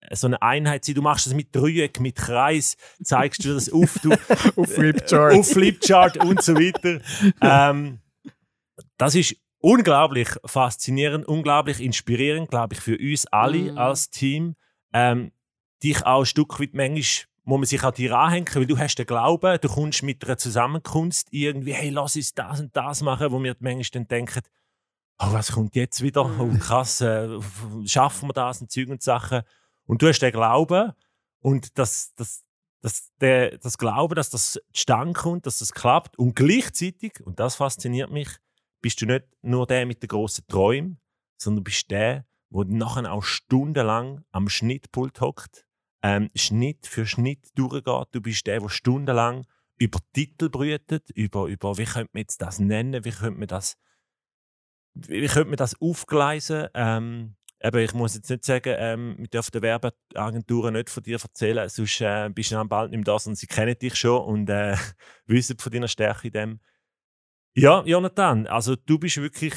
äh, 0.00 0.16
so 0.16 0.26
eine 0.26 0.40
Einheit 0.40 0.84
sein? 0.86 0.94
Du 0.94 1.02
machst 1.02 1.26
das 1.26 1.34
mit 1.34 1.54
Dreieck, 1.54 2.00
mit 2.00 2.16
Kreis, 2.16 2.76
zeigst 3.02 3.44
du 3.44 3.52
das 3.52 3.70
auf, 3.70 3.98
du, 4.02 4.10
Auf 4.56 4.72
Flipchart. 4.72 5.34
auf 5.34 5.48
Flipchart 5.48 6.16
und 6.24 6.42
so 6.42 6.54
weiter. 6.54 7.00
Ähm, 7.42 8.00
das 8.96 9.14
ist 9.14 9.36
unglaublich 9.58 10.28
faszinierend, 10.46 11.26
unglaublich 11.26 11.80
inspirierend, 11.80 12.48
glaube 12.50 12.74
ich, 12.74 12.80
für 12.80 12.96
uns 12.96 13.26
alle 13.26 13.72
Mhm. 13.72 13.78
als 13.78 14.08
Team. 14.10 14.56
Ähm, 14.94 15.32
dich 15.82 16.04
auch 16.06 16.20
ein 16.20 16.26
Stück 16.26 16.58
weit 16.60 16.72
manchmal 16.74 17.26
muss 17.50 17.58
man 17.58 17.66
sich 17.66 17.82
an 17.82 17.94
dir 17.94 18.16
anhängen, 18.16 18.46
weil 18.54 18.66
du 18.66 18.78
hast 18.78 18.94
den 18.94 19.06
Glauben, 19.06 19.58
du 19.60 19.68
kommst 19.68 20.04
mit 20.04 20.24
einer 20.24 20.38
Zusammenkunft 20.38 21.26
irgendwie, 21.32 21.74
hey, 21.74 21.90
lass 21.90 22.14
uns 22.14 22.32
das 22.32 22.60
und 22.60 22.76
das 22.76 23.02
machen, 23.02 23.32
wo 23.32 23.42
wir 23.42 23.56
manchmal 23.58 23.82
dann 23.92 24.08
denken, 24.08 24.40
oh, 25.18 25.32
was 25.32 25.52
kommt 25.52 25.74
jetzt 25.74 26.00
wieder? 26.00 26.24
Oh, 26.38 26.48
krass, 26.60 27.00
äh, 27.00 27.28
schaffen 27.86 28.28
wir 28.28 28.34
das 28.34 28.60
und 28.60 28.70
Zeug 28.70 28.88
und 28.88 29.02
Sachen. 29.02 29.42
Und 29.84 30.00
du 30.00 30.06
hast 30.06 30.20
den 30.20 30.30
Glauben 30.30 30.92
und 31.40 31.76
das, 31.76 32.14
das, 32.14 32.44
das, 32.82 33.10
der, 33.20 33.58
das 33.58 33.78
Glauben, 33.78 34.14
dass 34.14 34.30
das 34.30 34.60
zustande 34.72 35.14
kommt, 35.14 35.44
dass 35.44 35.58
das 35.58 35.72
klappt. 35.72 36.16
Und 36.18 36.36
gleichzeitig, 36.36 37.20
und 37.24 37.40
das 37.40 37.56
fasziniert 37.56 38.12
mich, 38.12 38.28
bist 38.80 39.02
du 39.02 39.06
nicht 39.06 39.24
nur 39.42 39.66
der 39.66 39.86
mit 39.86 40.04
den 40.04 40.08
grossen 40.08 40.46
Träumen, 40.46 41.00
sondern 41.36 41.64
du 41.64 41.64
bist 41.64 41.90
der, 41.90 42.26
der 42.50 42.64
nachher 42.66 43.12
auch 43.12 43.24
stundenlang 43.24 44.24
am 44.30 44.48
Schnittpult 44.48 45.20
hockt, 45.20 45.66
ähm, 46.02 46.30
Schnitt 46.34 46.86
für 46.86 47.06
Schnitt 47.06 47.48
durchgeht. 47.54 48.08
Du 48.12 48.20
bist 48.20 48.46
der, 48.46 48.60
der 48.60 48.68
stundenlang 48.68 49.46
über 49.78 49.98
Titel 50.12 50.50
brütet, 50.50 51.10
über, 51.10 51.46
über 51.46 51.78
wie 51.78 51.84
könnte 51.84 52.10
man 52.12 52.20
jetzt 52.20 52.42
das 52.42 52.58
nennen, 52.58 53.04
wie 53.04 53.10
könnte 53.10 53.38
man 53.38 53.48
das, 53.48 53.76
wie 54.94 55.26
könnte 55.26 55.48
man 55.48 55.56
das 55.56 55.80
aufgleisen. 55.80 56.68
Ähm, 56.74 57.36
eben, 57.62 57.78
ich 57.78 57.94
muss 57.94 58.14
jetzt 58.14 58.28
nicht 58.28 58.44
sagen, 58.44 58.74
ähm, 58.78 59.16
wir 59.18 59.28
dürfen 59.28 59.52
den 59.52 59.62
Werbeagenturen 59.62 60.74
nicht 60.74 60.90
von 60.90 61.02
dir 61.02 61.18
erzählen, 61.20 61.68
sonst 61.68 62.00
äh, 62.00 62.28
bist 62.28 62.50
du 62.50 62.56
dann 62.56 62.68
bald 62.68 62.90
nicht 62.90 62.98
mehr 62.98 63.04
da, 63.04 63.18
sondern 63.18 63.36
sie 63.36 63.46
kennen 63.46 63.78
dich 63.78 63.94
schon 63.94 64.22
und 64.22 64.50
äh, 64.50 64.76
wissen 65.26 65.58
von 65.58 65.72
deiner 65.72 65.88
Stärke 65.88 66.28
in 66.28 66.32
dem. 66.32 66.60
Ja, 67.54 67.82
Jonathan, 67.84 68.46
also 68.46 68.76
du 68.76 68.98
bist 68.98 69.16
wirklich 69.16 69.54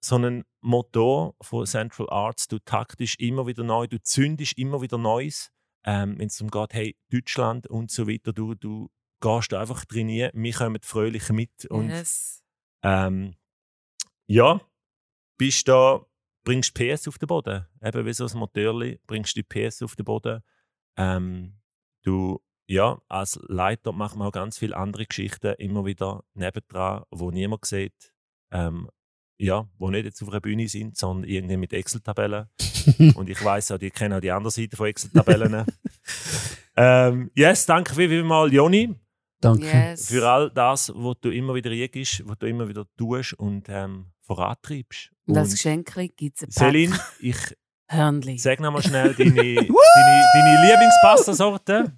so 0.00 0.16
ein 0.16 0.44
Motor 0.60 1.34
von 1.40 1.66
Central 1.66 2.08
Arts. 2.10 2.48
Du 2.48 2.58
taktest 2.58 3.20
immer 3.20 3.46
wieder 3.46 3.64
neu, 3.64 3.86
du 3.86 4.00
zündest 4.00 4.56
immer 4.56 4.80
wieder 4.80 4.98
Neues. 4.98 5.50
Ähm, 5.84 6.18
Wenn 6.18 6.26
es 6.26 6.36
darum 6.36 6.50
geht, 6.50 6.74
hey, 6.74 6.96
Deutschland 7.10 7.66
und 7.66 7.90
so 7.90 8.06
weiter, 8.08 8.32
du, 8.32 8.54
du 8.54 8.90
gehst 9.20 9.54
einfach 9.54 9.84
trainieren, 9.84 10.30
wir 10.34 10.52
kommen 10.52 10.80
fröhlich 10.82 11.28
mit 11.30 11.66
und 11.66 11.88
yes. 11.88 12.42
ähm, 12.82 13.34
ja, 14.26 14.60
bist 15.38 15.68
da, 15.68 16.04
bringst 16.44 16.74
PS 16.74 17.08
auf 17.08 17.18
den 17.18 17.26
Boden. 17.26 17.66
Eben 17.82 18.06
wie 18.06 18.12
so 18.12 18.26
ein 18.26 18.38
Motörli, 18.38 19.00
bringst 19.06 19.36
die 19.36 19.42
PS 19.42 19.82
auf 19.82 19.96
den 19.96 20.04
Boden. 20.04 20.42
Ähm, 20.96 21.58
du, 22.02 22.42
ja, 22.66 23.00
als 23.08 23.38
Leiter 23.48 23.92
machen 23.92 24.18
wir 24.18 24.26
auch 24.26 24.32
ganz 24.32 24.58
viele 24.58 24.76
andere 24.76 25.06
Geschichten 25.06 25.54
immer 25.54 25.86
wieder 25.86 26.24
nebendran, 26.34 27.04
wo 27.10 27.30
niemand 27.30 27.64
sieht. 27.64 28.12
Ähm, 28.50 28.90
ja, 29.38 29.66
wo 29.78 29.90
nicht 29.90 30.04
jetzt 30.04 30.22
auf 30.22 30.28
einer 30.28 30.40
Bühne 30.40 30.68
sind, 30.68 30.96
sondern 30.96 31.28
irgendwie 31.28 31.56
mit 31.56 31.72
Excel-Tabellen. 31.72 32.46
Und 33.14 33.30
ich 33.30 33.42
weiß 33.42 33.72
auch, 33.72 33.78
die 33.78 33.90
kennen 33.90 34.14
auch 34.14 34.20
die 34.20 34.30
andere 34.30 34.50
Seite 34.50 34.76
von 34.76 34.88
Excel-Tabellen. 34.88 35.64
ähm, 36.76 37.30
yes, 37.34 37.66
danke 37.66 37.94
vielmals, 37.94 38.52
Joni 38.52 38.94
Danke. 39.40 39.66
Yes. 39.66 40.08
für 40.08 40.28
all 40.28 40.50
das, 40.50 40.92
was 40.94 41.16
du 41.20 41.30
immer 41.30 41.54
wieder 41.54 41.70
reingibst, 41.70 42.26
was 42.26 42.38
du 42.38 42.48
immer 42.48 42.68
wieder 42.68 42.86
tust 42.96 43.34
und 43.34 43.68
ähm, 43.68 44.06
vorantreibst. 44.22 45.10
Und 45.26 45.36
als 45.36 45.50
Und 45.50 45.54
Geschenk 45.54 45.94
gibt 46.16 46.36
es 46.36 46.42
ein 46.42 46.50
Celine, 46.50 46.98
ich 47.20 47.36
Hörnli. 47.88 48.36
sag 48.38 48.58
noch 48.60 48.72
mal 48.72 48.82
schnell 48.82 49.14
deine, 49.14 49.32
deine, 49.32 49.64
deine 49.64 50.66
Lieblingspasta-Sorte. 50.66 51.96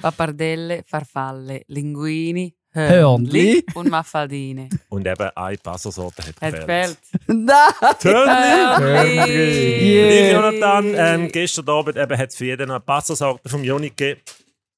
Pappardelle, 0.00 0.82
Farfalle, 0.84 1.62
Linguini, 1.68 2.54
Hörnli. 2.72 3.64
und 3.74 3.90
Maffaldine. 3.90 4.68
Und 4.88 5.06
eben 5.06 5.30
eine 5.34 5.56
Passersorte 5.58 6.22
hat 6.26 6.40
Hat 6.40 6.54
gefehlt. 6.60 6.98
Nein! 7.26 7.56
Törnli! 7.98 9.18
Yeah. 9.18 10.10
Ich, 10.26 10.32
Jonathan, 10.32 10.94
ähm, 10.96 11.28
gestern 11.32 11.68
Abend 11.68 11.96
eben 11.96 12.18
hat 12.18 12.30
es 12.30 12.36
für 12.36 12.46
jeden 12.46 12.70
eine 12.70 12.80
Passersorte 12.80 13.48
vom 13.48 13.62
Joni 13.64 13.90
gegeben. 13.90 14.20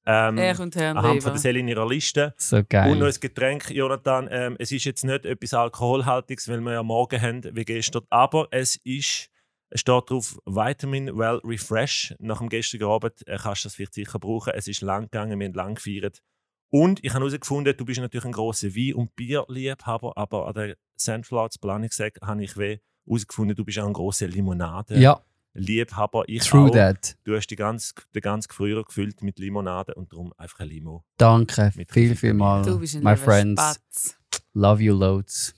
Ähm, 0.07 0.37
Er 0.37 0.53
kommt 0.55 0.75
Hörnli 0.75 0.99
anhand 0.99 1.23
von 1.23 1.31
der 1.31 1.39
Selle 1.41 1.59
in 1.59 1.67
ihrer 1.67 1.87
Liste. 1.87 2.33
So 2.37 2.57
Und 2.57 2.63
noch 2.63 2.69
geil. 2.69 3.03
ein 3.03 3.13
Getränk, 3.19 3.69
Jonathan. 3.71 4.27
Ähm, 4.31 4.55
es 4.59 4.71
ist 4.71 4.85
jetzt 4.85 5.03
nicht 5.03 5.25
etwas 5.25 5.53
Alkoholhaltiges, 5.53 6.47
weil 6.47 6.61
wir 6.61 6.73
ja 6.73 6.83
morgen 6.83 7.19
haben, 7.21 7.41
wie 7.55 7.65
gestern. 7.65 8.03
Aber 8.09 8.47
es 8.51 8.75
ist, 8.83 9.29
es 9.69 9.81
steht 9.81 10.09
drauf 10.09 10.37
Vitamin 10.45 11.17
Well 11.17 11.39
Refresh. 11.43 12.13
Nach 12.19 12.37
dem 12.37 12.49
gestrigen 12.49 12.87
Abend 12.87 13.27
äh, 13.27 13.37
kannst 13.41 13.63
du 13.63 13.67
das 13.67 13.75
vielleicht 13.75 13.95
sicher 13.95 14.19
brauchen. 14.19 14.53
Es 14.55 14.67
ist 14.67 14.81
lang 14.81 15.03
gegangen, 15.05 15.39
wir 15.39 15.47
haben 15.47 15.53
lang 15.55 15.75
gefeiert. 15.75 16.21
Und 16.69 17.03
ich 17.03 17.13
habe 17.13 17.25
herausgefunden, 17.25 17.75
du 17.77 17.85
bist 17.85 17.99
natürlich 17.99 18.25
ein 18.25 18.31
grosser 18.31 18.69
Wein- 18.75 18.95
und 18.95 19.15
Bierliebhaber, 19.15 20.13
aber 20.17 20.47
an 20.47 20.53
der 20.53 20.75
Central 20.97 21.39
Arts 21.39 21.57
Planungssack 21.57 22.17
habe 22.21 22.43
ich 22.43 22.55
herausgefunden, 22.55 23.55
du 23.55 23.63
bist 23.63 23.79
auch 23.79 23.87
ein 23.87 23.93
grosser 23.93 24.27
Limonade-Liebhaber. 24.27 26.23
Ja, 26.27 26.35
Ich 26.35 26.43
true 26.49 26.69
auch. 26.69 26.73
that. 26.73 27.15
Du 27.23 27.35
hast 27.35 27.47
die 27.47 27.55
ganze, 27.55 27.93
den 28.13 28.21
ganzen 28.21 28.51
Frühjahr 28.51 28.83
gefüllt 28.83 29.21
mit 29.21 29.39
Limonade 29.39 29.93
und 29.95 30.11
darum 30.11 30.33
einfach 30.37 30.59
ein 30.59 30.67
Limo. 30.69 31.03
Danke, 31.17 31.71
Mit 31.75 31.91
viel, 31.91 32.15
viel 32.15 32.33
mal. 32.33 32.63
Du 32.63 32.79
bist 32.79 32.95
ein 32.95 33.03
My 33.03 33.15
friends, 33.15 33.61
Spatz. 33.61 34.17
love 34.53 34.81
you 34.81 34.93
loads. 34.93 35.53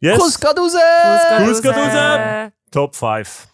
Yes! 0.00 0.18
Kuss 0.18 0.40
geht 0.40 0.58
raus! 0.58 0.72
Kuss 1.44 1.62
geht 1.62 1.72
raus. 1.72 2.50
Top 2.70 2.96
5. 2.96 3.48